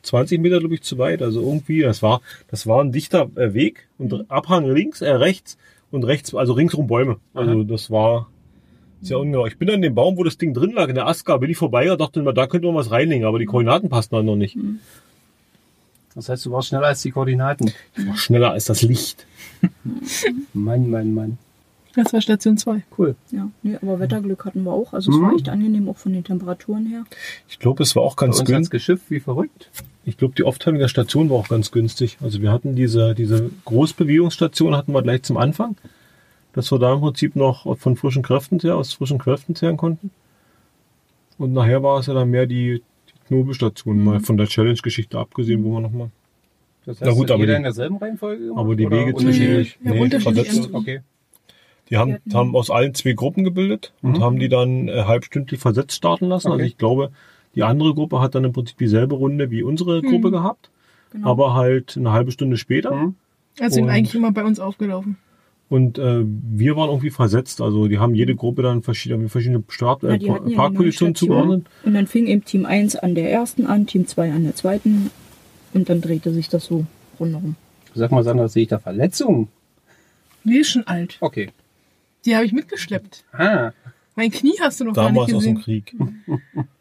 20 0.05 0.39
Meter, 0.39 0.59
glaube 0.59 0.75
ich, 0.75 0.81
zu 0.81 0.97
weit. 0.97 1.21
Also 1.21 1.41
irgendwie, 1.41 1.81
das 1.81 2.01
war, 2.01 2.21
das 2.49 2.67
war 2.67 2.83
ein 2.83 2.91
dichter 2.91 3.29
äh, 3.35 3.53
Weg 3.53 3.87
und 3.97 4.29
Abhang 4.29 4.65
links, 4.65 5.01
äh, 5.01 5.11
rechts 5.11 5.57
und 5.91 6.03
rechts, 6.03 6.33
also 6.33 6.53
ringsrum 6.53 6.87
Bäume. 6.87 7.17
Also 7.33 7.63
das 7.63 7.89
war 7.91 8.29
sehr 9.01 9.19
ungenau. 9.19 9.45
Ich 9.45 9.57
bin 9.57 9.69
an 9.69 9.81
dem 9.81 9.95
Baum, 9.95 10.17
wo 10.17 10.23
das 10.23 10.37
Ding 10.37 10.53
drin 10.53 10.71
lag, 10.71 10.89
in 10.89 10.95
der 10.95 11.07
Aska, 11.07 11.37
bin 11.37 11.49
ich 11.49 11.57
vorbei 11.57 11.91
und 11.91 12.01
dachte 12.01 12.21
mir, 12.21 12.33
da 12.33 12.47
könnte 12.47 12.67
man 12.67 12.75
was 12.75 12.91
reinlegen, 12.91 13.25
aber 13.25 13.39
die 13.39 13.45
Koordinaten 13.45 13.89
passten 13.89 14.15
dann 14.15 14.25
noch 14.25 14.35
nicht. 14.35 14.57
Das 16.15 16.29
heißt, 16.29 16.45
du 16.45 16.51
warst 16.51 16.69
schneller 16.69 16.87
als 16.87 17.01
die 17.01 17.11
Koordinaten. 17.11 17.71
Ich 17.97 18.07
war 18.07 18.17
schneller 18.17 18.51
als 18.51 18.65
das 18.65 18.81
Licht. 18.81 19.25
Mann, 20.53 20.89
Mann, 20.89 21.13
Mann. 21.13 21.37
Das 21.95 22.11
war 22.13 22.21
Station 22.21 22.57
2. 22.57 22.83
Cool. 22.97 23.15
Ja, 23.31 23.49
nee, 23.63 23.77
aber 23.81 23.99
Wetterglück 23.99 24.45
hatten 24.45 24.63
wir 24.63 24.71
auch. 24.73 24.93
Also 24.93 25.11
es 25.11 25.17
Mhm. 25.17 25.21
war 25.23 25.33
echt 25.33 25.49
angenehm, 25.49 25.87
auch 25.89 25.97
von 25.97 26.11
den 26.13 26.23
Temperaturen 26.23 26.85
her. 26.87 27.05
Ich 27.47 27.57
glaube, 27.59 27.83
es 27.83 27.95
war 27.95 28.03
auch 28.03 28.15
ganz 28.15 28.37
günstig. 28.39 28.55
hat's 28.55 28.69
geschifft 28.69 29.03
wie 29.09 29.19
verrückt. 29.19 29.69
Ich 30.03 30.17
glaube, 30.17 30.35
die 30.35 30.43
Aufteilung 30.43 30.79
der 30.79 30.87
Station 30.89 31.29
war 31.29 31.37
auch 31.37 31.47
ganz 31.47 31.71
günstig. 31.71 32.17
Also 32.21 32.41
wir 32.41 32.51
hatten 32.51 32.75
diese, 32.75 33.15
diese 33.15 33.49
Großbewegungsstation 33.65 34.75
hatten 34.75 34.91
wir 34.93 35.01
gleich 35.01 35.23
zum 35.23 35.37
Anfang, 35.37 35.77
dass 36.53 36.71
wir 36.71 36.79
da 36.79 36.93
im 36.93 36.99
Prinzip 36.99 37.35
noch 37.35 37.77
von 37.77 37.95
frischen 37.95 38.21
Kräften 38.23 38.59
her, 38.59 38.75
aus 38.75 38.93
frischen 38.93 39.17
Kräften 39.17 39.55
zehren 39.55 39.77
konnten. 39.77 40.11
Und 41.37 41.53
nachher 41.53 41.81
war 41.83 41.99
es 41.99 42.05
ja 42.07 42.13
dann 42.13 42.29
mehr 42.29 42.45
die, 42.45 42.81
die 43.09 43.27
Knobelstation, 43.27 44.03
mal 44.03 44.19
von 44.19 44.37
der 44.37 44.47
Challenge-Geschichte 44.47 45.17
abgesehen, 45.17 45.63
wo 45.63 45.71
wir 45.73 45.81
nochmal. 45.81 46.11
Das 46.85 47.01
heißt, 47.01 47.09
Na 47.09 47.13
gut, 47.13 47.31
aber 47.31 47.39
jeder 47.39 47.53
die- 47.53 47.57
in 47.57 47.63
derselben 47.63 47.97
Reihenfolge 47.97 48.43
gemacht? 48.47 48.59
Aber 48.59 48.75
die 48.75 48.85
oder 48.85 48.97
Wege 48.97 49.13
unterschiedlich? 49.15 49.77
zwischendurch, 49.81 50.11
nee, 50.13 50.19
versetzt. 50.19 50.69
Okay. 50.73 51.01
Die 51.89 51.97
haben, 51.97 52.17
haben 52.33 52.55
aus 52.55 52.69
allen 52.71 52.93
zwei 52.95 53.13
Gruppen 53.13 53.43
gebildet 53.43 53.93
und 54.01 54.17
Mhm. 54.17 54.23
haben 54.23 54.39
die 54.39 54.49
dann 54.49 54.87
äh, 54.87 55.03
halbstündlich 55.03 55.59
versetzt 55.59 55.93
starten 55.95 56.25
lassen. 56.25 56.47
Also 56.47 56.57
Okay. 56.59 56.67
ich 56.67 56.77
glaube, 56.77 57.11
die 57.53 57.63
andere 57.63 57.93
Gruppe 57.93 58.19
hat 58.21 58.33
dann 58.35 58.43
im 58.43 58.53
Prinzip 58.53 58.77
dieselbe 58.77 59.15
Runde 59.15 59.51
wie 59.51 59.61
unsere 59.63 60.01
Mhm. 60.01 60.07
Gruppe 60.09 60.31
gehabt, 60.31 60.69
Genau. 61.11 61.29
aber 61.31 61.53
halt 61.53 61.95
eine 61.97 62.11
halbe 62.11 62.31
Stunde 62.31 62.57
später. 62.57 63.13
Also 63.59 63.75
sind 63.75 63.89
eigentlich 63.89 64.15
immer 64.15 64.31
bei 64.31 64.43
uns 64.43 64.59
aufgelaufen. 64.59 65.17
Und 65.69 65.97
äh, 65.97 66.23
wir 66.25 66.75
waren 66.75 66.89
irgendwie 66.89 67.09
versetzt. 67.09 67.59
Also 67.61 67.87
die 67.87 67.97
haben 67.97 68.13
jede 68.13 68.35
Gruppe 68.35 68.61
dann 68.61 68.83
verschiedene, 68.83 69.29
verschiedene 69.29 69.63
Start 69.69 70.03
Ja, 70.03 70.09
äh, 70.13 70.17
die 70.19 70.55
Parkpositionen 70.55 71.15
zugeordnet. 71.15 71.65
Und 71.83 71.93
dann 71.95 72.05
fing 72.07 72.27
eben 72.27 72.45
Team 72.45 72.65
1 72.65 72.95
an 72.97 73.15
der 73.15 73.31
ersten 73.31 73.65
an, 73.65 73.87
Team 73.87 74.05
2 74.05 74.31
an 74.31 74.43
der 74.43 74.55
zweiten. 74.55 75.09
Und 75.73 75.89
dann 75.89 76.01
drehte 76.01 76.31
sich 76.31 76.49
das 76.49 76.65
so 76.65 76.85
rundherum. 77.19 77.55
Sag 77.95 78.11
mal, 78.11 78.23
Sandra, 78.23 78.47
sehe 78.47 78.63
ich 78.63 78.69
da 78.69 78.77
Verletzungen? 78.79 79.47
Die 80.43 80.57
ist 80.57 80.69
schon 80.69 80.85
alt. 80.85 81.17
Okay. 81.21 81.49
Die 82.25 82.35
habe 82.35 82.45
ich 82.45 82.51
mitgeschleppt. 82.53 83.23
Ah. 83.33 83.71
Mein 84.15 84.31
Knie 84.31 84.55
hast 84.61 84.79
du 84.79 84.85
noch 84.85 84.93
gar 84.93 85.05
Damals 85.05 85.27
nicht 85.27 85.35
aus 85.35 85.43
gesehen. 85.43 85.55
dem 85.55 85.63
Krieg. 85.63 85.95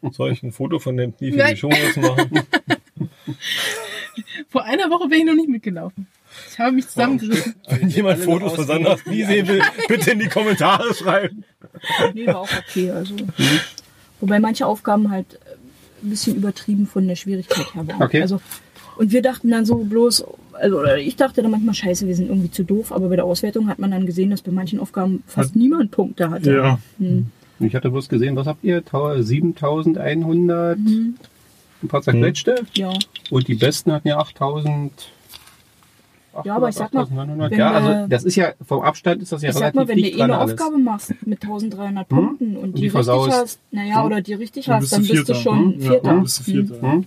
Soll 0.11 0.31
ich 0.31 0.41
ein 0.41 0.51
Foto 0.51 0.79
von 0.79 0.95
dem 0.97 1.15
Knie 1.15 1.31
für 1.31 1.37
Nein. 1.37 1.53
die 1.55 1.59
Shownotes 1.59 1.97
machen? 1.97 2.39
Vor 4.49 4.63
einer 4.63 4.89
Woche 4.89 5.09
bin 5.09 5.19
ich 5.19 5.25
noch 5.25 5.35
nicht 5.35 5.49
mitgelaufen. 5.49 6.07
Ich 6.51 6.59
habe 6.59 6.71
mich 6.71 6.87
zusammengerissen. 6.87 7.55
Wenn 7.67 7.89
jemand 7.89 8.19
Fotos 8.19 8.55
von 8.55 8.65
Sandras 8.65 9.03
Knie 9.03 9.23
sehen 9.23 9.47
will, 9.47 9.61
bitte 9.87 10.11
in 10.11 10.19
die 10.19 10.27
Kommentare 10.27 10.93
schreiben. 10.93 11.43
Nee, 12.13 12.27
war 12.27 12.39
auch 12.39 12.49
okay. 12.57 12.91
Also. 12.91 13.15
Wobei 14.21 14.39
manche 14.39 14.65
Aufgaben 14.65 15.11
halt 15.11 15.39
ein 16.01 16.09
bisschen 16.09 16.35
übertrieben 16.35 16.87
von 16.87 17.07
der 17.07 17.15
Schwierigkeit 17.15 17.73
her 17.73 17.87
waren. 17.87 18.01
Okay. 18.01 18.21
Also, 18.21 18.41
und 18.97 19.11
wir 19.11 19.21
dachten 19.21 19.49
dann 19.51 19.65
so 19.65 19.75
bloß, 19.77 20.25
also 20.53 20.83
ich 20.85 21.15
dachte 21.15 21.41
dann 21.41 21.51
manchmal, 21.51 21.73
scheiße, 21.75 22.07
wir 22.07 22.15
sind 22.15 22.29
irgendwie 22.29 22.51
zu 22.51 22.63
doof, 22.63 22.91
aber 22.91 23.09
bei 23.09 23.15
der 23.15 23.25
Auswertung 23.25 23.67
hat 23.67 23.79
man 23.79 23.91
dann 23.91 24.05
gesehen, 24.05 24.29
dass 24.29 24.41
bei 24.41 24.51
manchen 24.51 24.79
Aufgaben 24.79 25.23
fast 25.27 25.55
niemand 25.55 25.91
Punkte 25.91 26.29
hatte. 26.29 26.77
Hm. 26.99 27.27
Ich 27.59 27.73
hatte 27.75 27.89
bloß 27.89 28.09
gesehen, 28.09 28.35
was 28.35 28.47
habt 28.47 28.63
ihr? 28.63 28.83
Tau- 28.83 29.21
7100, 29.21 30.77
ein 30.77 31.17
paar 31.87 32.01
zerquetschte. 32.01 32.55
Mhm. 32.61 32.67
Ja. 32.75 32.93
Und 33.29 33.47
die 33.47 33.55
besten 33.55 33.91
hatten 33.91 34.07
ja 34.09 34.17
8000. 34.17 34.91
Ja, 36.43 36.57
aber 36.57 36.67
ich 36.67 36.75
sag 36.75 36.93
mal, 36.93 37.03
8900. 37.03 37.51
wenn 37.51 37.59
ja, 37.59 37.71
also 37.71 38.07
das 38.09 38.25
ist 38.25 38.35
ja, 38.35 38.51
vom 38.67 38.81
Abstand 38.81 39.21
ist 39.21 39.31
das 39.31 39.41
ja 39.41 39.49
ich 39.49 39.55
sag 39.55 39.73
relativ 39.73 39.75
mal, 39.79 39.87
wenn 39.87 39.97
du 40.03 40.09
eh 40.09 40.21
eine. 40.21 40.37
Aufgabe 40.41 40.77
machst 40.77 41.13
mit 41.25 41.41
1300 41.41 42.09
Hm? 42.09 42.17
Punkten 42.17 42.57
und 42.57 42.63
Und 42.63 42.71
die, 42.73 42.73
die 42.73 42.87
richtig 42.87 42.91
versaust. 42.91 43.31
hast, 43.31 43.59
naja, 43.71 43.99
Hm? 44.01 44.05
oder 44.05 44.21
die 44.21 44.33
richtig 44.33 44.65
Dann 44.65 44.75
hast, 44.75 44.81
bist 44.81 44.93
dann 44.93 45.03
du 45.03 45.13
bist 45.13 45.29
du 45.29 45.33
schon 45.35 45.57
Hm? 45.59 45.79
Ja, 45.79 45.89
Vierter. 45.91 46.07
dann 46.09 46.23
bist 46.23 46.39
du 46.39 46.43
Vierter. 46.43 46.81
Hm. 46.81 47.05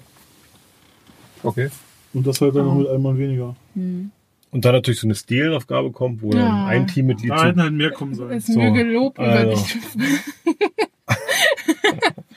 Okay. 1.43 1.69
Und 2.15 2.27
das 2.27 2.40
halt 2.40 2.55
dann 2.56 2.65
noch 2.66 2.74
mit 2.74 2.89
einmal 2.89 3.16
weniger. 3.19 3.55
Hm. 3.74 4.10
Und 4.51 4.65
dann 4.65 4.73
natürlich 4.73 4.98
so 5.01 5.06
eine 5.06 5.15
Stehlenaufgabe 5.15 5.90
kommt, 5.90 6.23
wo 6.23 6.31
Ja. 6.32 6.39
dann 6.39 6.66
ein 6.69 6.86
Teammitglied 6.86 7.28
Nein, 7.31 7.55
zu- 7.55 7.60
halt 7.62 7.73
mehr 7.74 7.90
kommen 7.90 8.15
sollen. 8.15 8.32
Es 8.36 8.48
möge 8.48 8.82
Lob 8.82 9.19
über 9.19 9.27
also. 9.28 9.51
dich. 9.62 9.77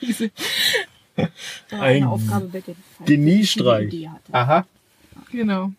Diese- 0.00 0.30
Da 1.16 1.28
war 1.70 1.82
Ein 1.82 1.96
eine 2.02 2.08
Aufgabe 2.10 2.62
Geniestreich. 3.04 4.08
Aha. 4.32 4.66
Genau. 5.30 5.72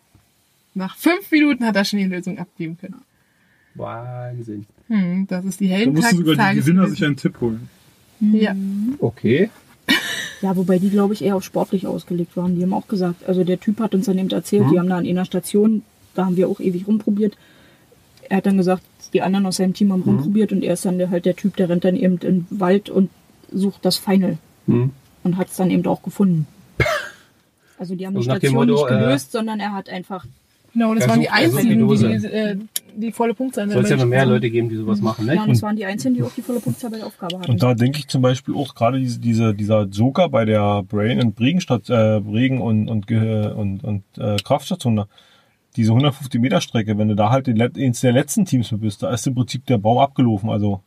Nach 0.75 0.95
fünf 0.95 1.29
Minuten 1.31 1.65
hat 1.65 1.75
er 1.75 1.85
schon 1.85 1.99
die 1.99 2.05
Lösung 2.05 2.37
abgeben 2.39 2.77
können. 2.79 3.01
Wahnsinn. 3.75 4.65
Hm, 4.87 5.27
das 5.27 5.45
ist 5.45 5.59
die 5.59 5.67
Da 5.69 5.75
Helden 5.75 5.93
mussten 5.93 6.17
sogar 6.25 6.51
die 6.53 6.59
Gewinner 6.59 6.87
sich 6.87 7.03
einen 7.03 7.15
Tipp 7.17 7.39
holen. 7.41 7.69
Ja. 8.19 8.55
Okay. 8.99 9.49
Ja, 10.43 10.55
wobei 10.57 10.77
die, 10.77 10.89
glaube 10.89 11.13
ich, 11.13 11.23
eher 11.23 11.35
auf 11.37 11.43
sportlich 11.43 11.87
ausgelegt 11.87 12.35
waren. 12.35 12.55
Die 12.57 12.61
haben 12.63 12.73
auch 12.73 12.87
gesagt, 12.87 13.27
also 13.27 13.43
der 13.45 13.59
Typ 13.59 13.79
hat 13.79 13.95
uns 13.95 14.05
dann 14.07 14.17
eben 14.19 14.29
erzählt, 14.29 14.65
Mhm. 14.67 14.71
die 14.71 14.79
haben 14.79 14.89
da 14.89 14.97
an 14.97 15.07
einer 15.07 15.23
Station, 15.25 15.83
da 16.15 16.25
haben 16.25 16.35
wir 16.37 16.49
auch 16.49 16.59
ewig 16.59 16.85
rumprobiert. 16.85 17.37
Er 18.29 18.37
hat 18.37 18.45
dann 18.45 18.57
gesagt, 18.57 18.83
die 19.13 19.21
anderen 19.21 19.45
aus 19.45 19.55
seinem 19.57 19.73
Team 19.73 19.91
haben 19.93 20.01
Mhm. 20.01 20.05
rumprobiert 20.09 20.51
und 20.51 20.63
er 20.63 20.73
ist 20.73 20.83
dann 20.85 20.97
der, 20.97 21.09
halt 21.11 21.23
der 21.25 21.35
Typ, 21.37 21.55
der 21.55 21.69
rennt 21.69 21.85
dann 21.85 21.95
eben 21.95 22.15
in 22.15 22.19
den 22.19 22.47
Wald 22.49 22.89
und 22.89 23.09
sucht 23.53 23.85
das 23.85 23.97
Final 23.97 24.37
Hm. 24.67 24.91
und 25.23 25.37
hat 25.37 25.49
es 25.49 25.55
dann 25.55 25.71
eben 25.71 25.85
auch 25.87 26.03
gefunden. 26.03 26.45
Also 27.79 27.95
die 27.95 28.05
haben 28.05 28.13
die 28.13 28.19
Also 28.19 28.31
dem 28.31 28.37
Station 28.37 28.53
Motto, 28.55 28.73
nicht 28.73 28.85
äh, 28.85 28.99
gelöst, 28.99 29.31
sondern 29.31 29.59
er 29.59 29.73
hat 29.73 29.89
einfach... 29.89 30.25
Genau, 30.73 30.93
das 30.95 31.07
waren 31.07 31.19
die 31.19 31.25
die 31.25 31.31
einzigen, 31.31 31.87
die, 31.87 31.97
die, 31.97 32.05
äh, 32.27 32.57
die 32.95 33.11
volle 33.11 33.33
Punktzahl 33.33 33.69
Soll 33.69 33.83
es 33.83 33.89
ja 33.89 33.97
noch 33.97 34.05
mehr 34.05 34.25
Leute 34.25 34.49
geben, 34.49 34.69
die 34.69 34.75
sowas 34.75 35.01
machen, 35.01 35.25
ne? 35.25 35.35
Ja, 35.35 35.43
und 35.43 35.49
das 35.49 35.61
waren 35.61 35.75
die 35.75 35.85
einzigen, 35.85 36.15
die 36.15 36.23
auch 36.23 36.33
die 36.33 36.41
volle 36.41 36.59
Punktzahl 36.59 36.91
bei 36.91 36.97
der 36.97 37.07
Aufgabe 37.07 37.39
hatten. 37.39 37.51
Und 37.51 37.61
da 37.61 37.73
denke 37.73 37.99
ich 37.99 38.07
zum 38.07 38.21
Beispiel 38.21 38.55
auch 38.55 38.75
gerade 38.75 38.99
diese, 38.99 39.19
diese, 39.19 39.53
dieser 39.53 39.83
Joker 39.83 40.29
bei 40.29 40.45
der 40.45 40.83
Brain 40.83 41.21
und 41.21 41.35
Bregen 41.35 41.61
statt 41.61 41.89
äh, 41.89 42.19
Bregen 42.19 42.61
und, 42.61 42.89
und, 42.89 43.11
und, 43.11 43.83
und 43.83 44.03
äh, 44.17 44.37
Kraftstation, 44.43 44.95
da, 44.95 45.07
diese 45.75 45.91
150 45.91 46.39
Meter 46.39 46.61
Strecke, 46.61 46.97
wenn 46.97 47.07
du 47.07 47.15
da 47.15 47.29
halt 47.29 47.47
eins 47.49 48.01
der 48.01 48.11
letzten 48.11 48.45
Teams 48.45 48.71
mit 48.71 48.81
bist, 48.81 49.03
da 49.03 49.11
ist 49.11 49.25
im 49.27 49.35
Prinzip 49.35 49.65
der 49.65 49.77
Baum 49.77 49.97
abgelaufen. 49.97 50.49
Also 50.49 50.81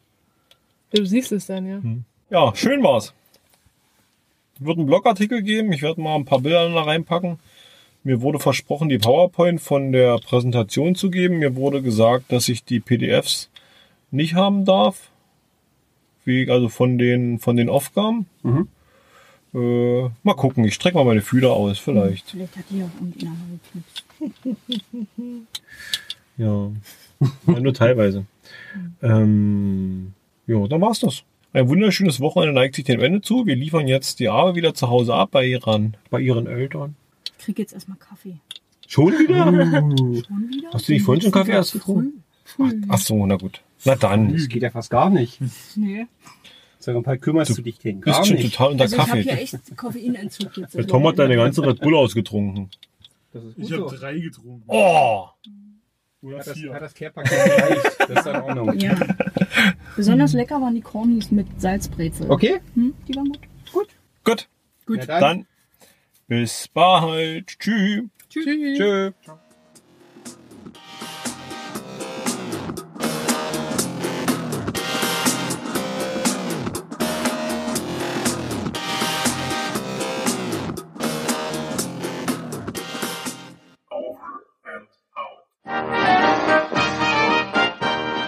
Du 0.95 1.05
siehst 1.05 1.33
es 1.33 1.47
dann, 1.47 1.67
ja. 1.67 1.81
ja, 2.31 2.55
schön 2.55 2.83
war's. 2.83 3.13
Wird 4.59 4.79
einen 4.79 4.87
Blogartikel 4.87 5.43
geben, 5.43 5.73
ich 5.73 5.83
werde 5.83 6.01
mal 6.01 6.15
ein 6.15 6.25
paar 6.25 6.41
Bilder 6.41 6.71
da 6.71 6.83
reinpacken. 6.83 7.39
Mir 8.07 8.23
wurde 8.23 8.39
versprochen, 8.39 8.89
die 8.89 8.99
PowerPoint 8.99 9.61
von 9.61 9.91
der 9.91 10.19
Präsentation 10.19 10.95
zu 10.95 11.11
geben. 11.11 11.39
Mir 11.41 11.57
wurde 11.57 11.83
gesagt, 11.83 12.31
dass 12.31 12.49
ich 12.49 12.63
die 12.63 12.79
PDFs 12.79 13.51
nicht 14.13 14.35
haben 14.35 14.65
darf. 14.65 15.11
Wie, 16.25 16.49
also 16.49 16.69
von 16.69 16.99
den, 16.99 17.41
von 17.41 17.57
den 17.57 17.69
Aufgaben. 17.69 18.27
Mhm. 18.45 18.69
Äh, 19.53 20.09
mal 20.23 20.35
gucken, 20.37 20.65
ich 20.65 20.75
strecke 20.75 20.97
mal 20.97 21.05
meine 21.05 21.21
Fühler 21.21 21.51
aus, 21.51 21.81
vielleicht. 21.81 22.31
Vielleicht 22.31 22.57
hat 22.57 22.65
die 22.71 22.85
auch 22.85 22.91
geknipst. 23.01 24.05
Ja. 26.39 26.71
ja 27.47 27.61
nur 27.61 27.75
teilweise. 27.75 28.25
Ähm, 29.03 30.13
ja, 30.47 30.65
dann 30.69 30.81
war's 30.81 31.01
das. 31.01 31.25
Ein 31.53 31.69
wunderschönes 31.69 32.21
Wochenende 32.21 32.55
neigt 32.55 32.77
sich 32.77 32.85
dem 32.85 33.01
Ende 33.01 33.21
zu. 33.21 33.47
Wir 33.47 33.57
liefern 33.57 33.89
jetzt 33.89 34.21
die 34.21 34.29
Arme 34.29 34.55
wieder 34.55 34.75
zu 34.75 34.91
Hause 34.91 35.15
ab 35.15 35.31
bei 35.33 35.45
ihren, 35.45 35.97
bei 36.11 36.21
ihren 36.21 36.47
Eltern. 36.47 36.95
Ich 37.47 37.55
krieg 37.55 37.61
jetzt 37.61 37.75
erstmal 37.75 37.97
Kaffee. 37.99 38.39
Schon 38.89 39.13
wieder? 39.13 39.45
Schon 39.45 40.49
wieder? 40.49 40.71
Hast 40.73 40.89
du 40.89 40.93
nicht 40.93 41.03
vorhin 41.05 41.23
schon 41.23 41.31
Kaffee 41.31 41.53
erst 41.53 41.75
getrunken? 41.75 42.25
Ach, 42.59 42.73
ach 42.89 42.99
so, 42.99 43.25
na 43.25 43.37
gut. 43.37 43.61
Na 43.85 43.95
dann. 43.95 44.33
Das 44.33 44.49
geht 44.49 44.63
ja 44.63 44.71
fast 44.71 44.91
gar 44.91 45.11
nicht. 45.11 45.39
Nee. 45.77 46.07
Sag 46.81 46.97
ein 46.97 47.05
paar 47.05 47.17
kümmerst 47.19 47.57
du, 47.57 47.63
dich 47.63 47.79
gegen. 47.79 48.01
bist 48.01 48.17
Gar 48.17 48.25
schon 48.25 48.35
nicht. 48.35 48.51
total 48.53 48.73
unter 48.73 48.83
Also 48.83 48.97
ich 48.97 49.01
habe 49.03 49.11
Kaffee. 49.11 49.23
hier 49.23 49.41
echt 49.41 49.77
Koffeinentzug 49.77 50.57
jetzt. 50.57 50.75
Der 50.75 50.89
Tom 50.89 51.07
hat 51.07 51.21
deine 51.21 51.37
ganze 51.37 51.65
Red 51.65 51.79
Bull 51.81 51.95
ausgetrunken. 51.95 52.69
Das 53.33 53.45
ist 53.45 53.59
Ich 53.59 53.73
habe 53.73 53.97
drei 53.97 54.19
getrunken. 54.19 54.65
Oh! 54.67 55.27
Oder 56.23 56.39
Hat 56.41 56.47
das, 56.49 56.59
vier. 56.59 56.75
hat 56.75 56.83
das 56.83 56.95
Care-Paket 56.95 57.31
gereicht? 57.45 57.97
Das 58.09 58.11
ist 58.11 58.27
in 58.27 58.37
Ordnung. 58.43 58.79
Ja. 58.81 58.99
Besonders 59.95 60.33
lecker 60.33 60.61
waren 60.61 60.75
die 60.75 60.81
Cornies 60.81 61.31
mit 61.31 61.47
Salzbrezel. 61.61 62.29
Okay. 62.29 62.59
Hm, 62.75 62.93
die 63.07 63.15
waren 63.15 63.29
gut. 63.29 63.39
Gut. 63.73 63.89
Gut. 64.25 64.49
Gut. 64.87 64.99
Ja, 64.99 65.07
dann. 65.07 65.21
Dann 65.21 65.47
bis 66.27 66.69
bald. 66.69 67.59
Tschüss. 67.59 68.05
Tschüss. 68.29 68.79
Tschüss. 68.79 69.13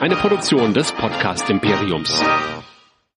Eine 0.01 0.16
Produktion 0.16 0.73
des 0.73 0.91
Podcast 0.93 1.51
Imperiums. 1.51 2.23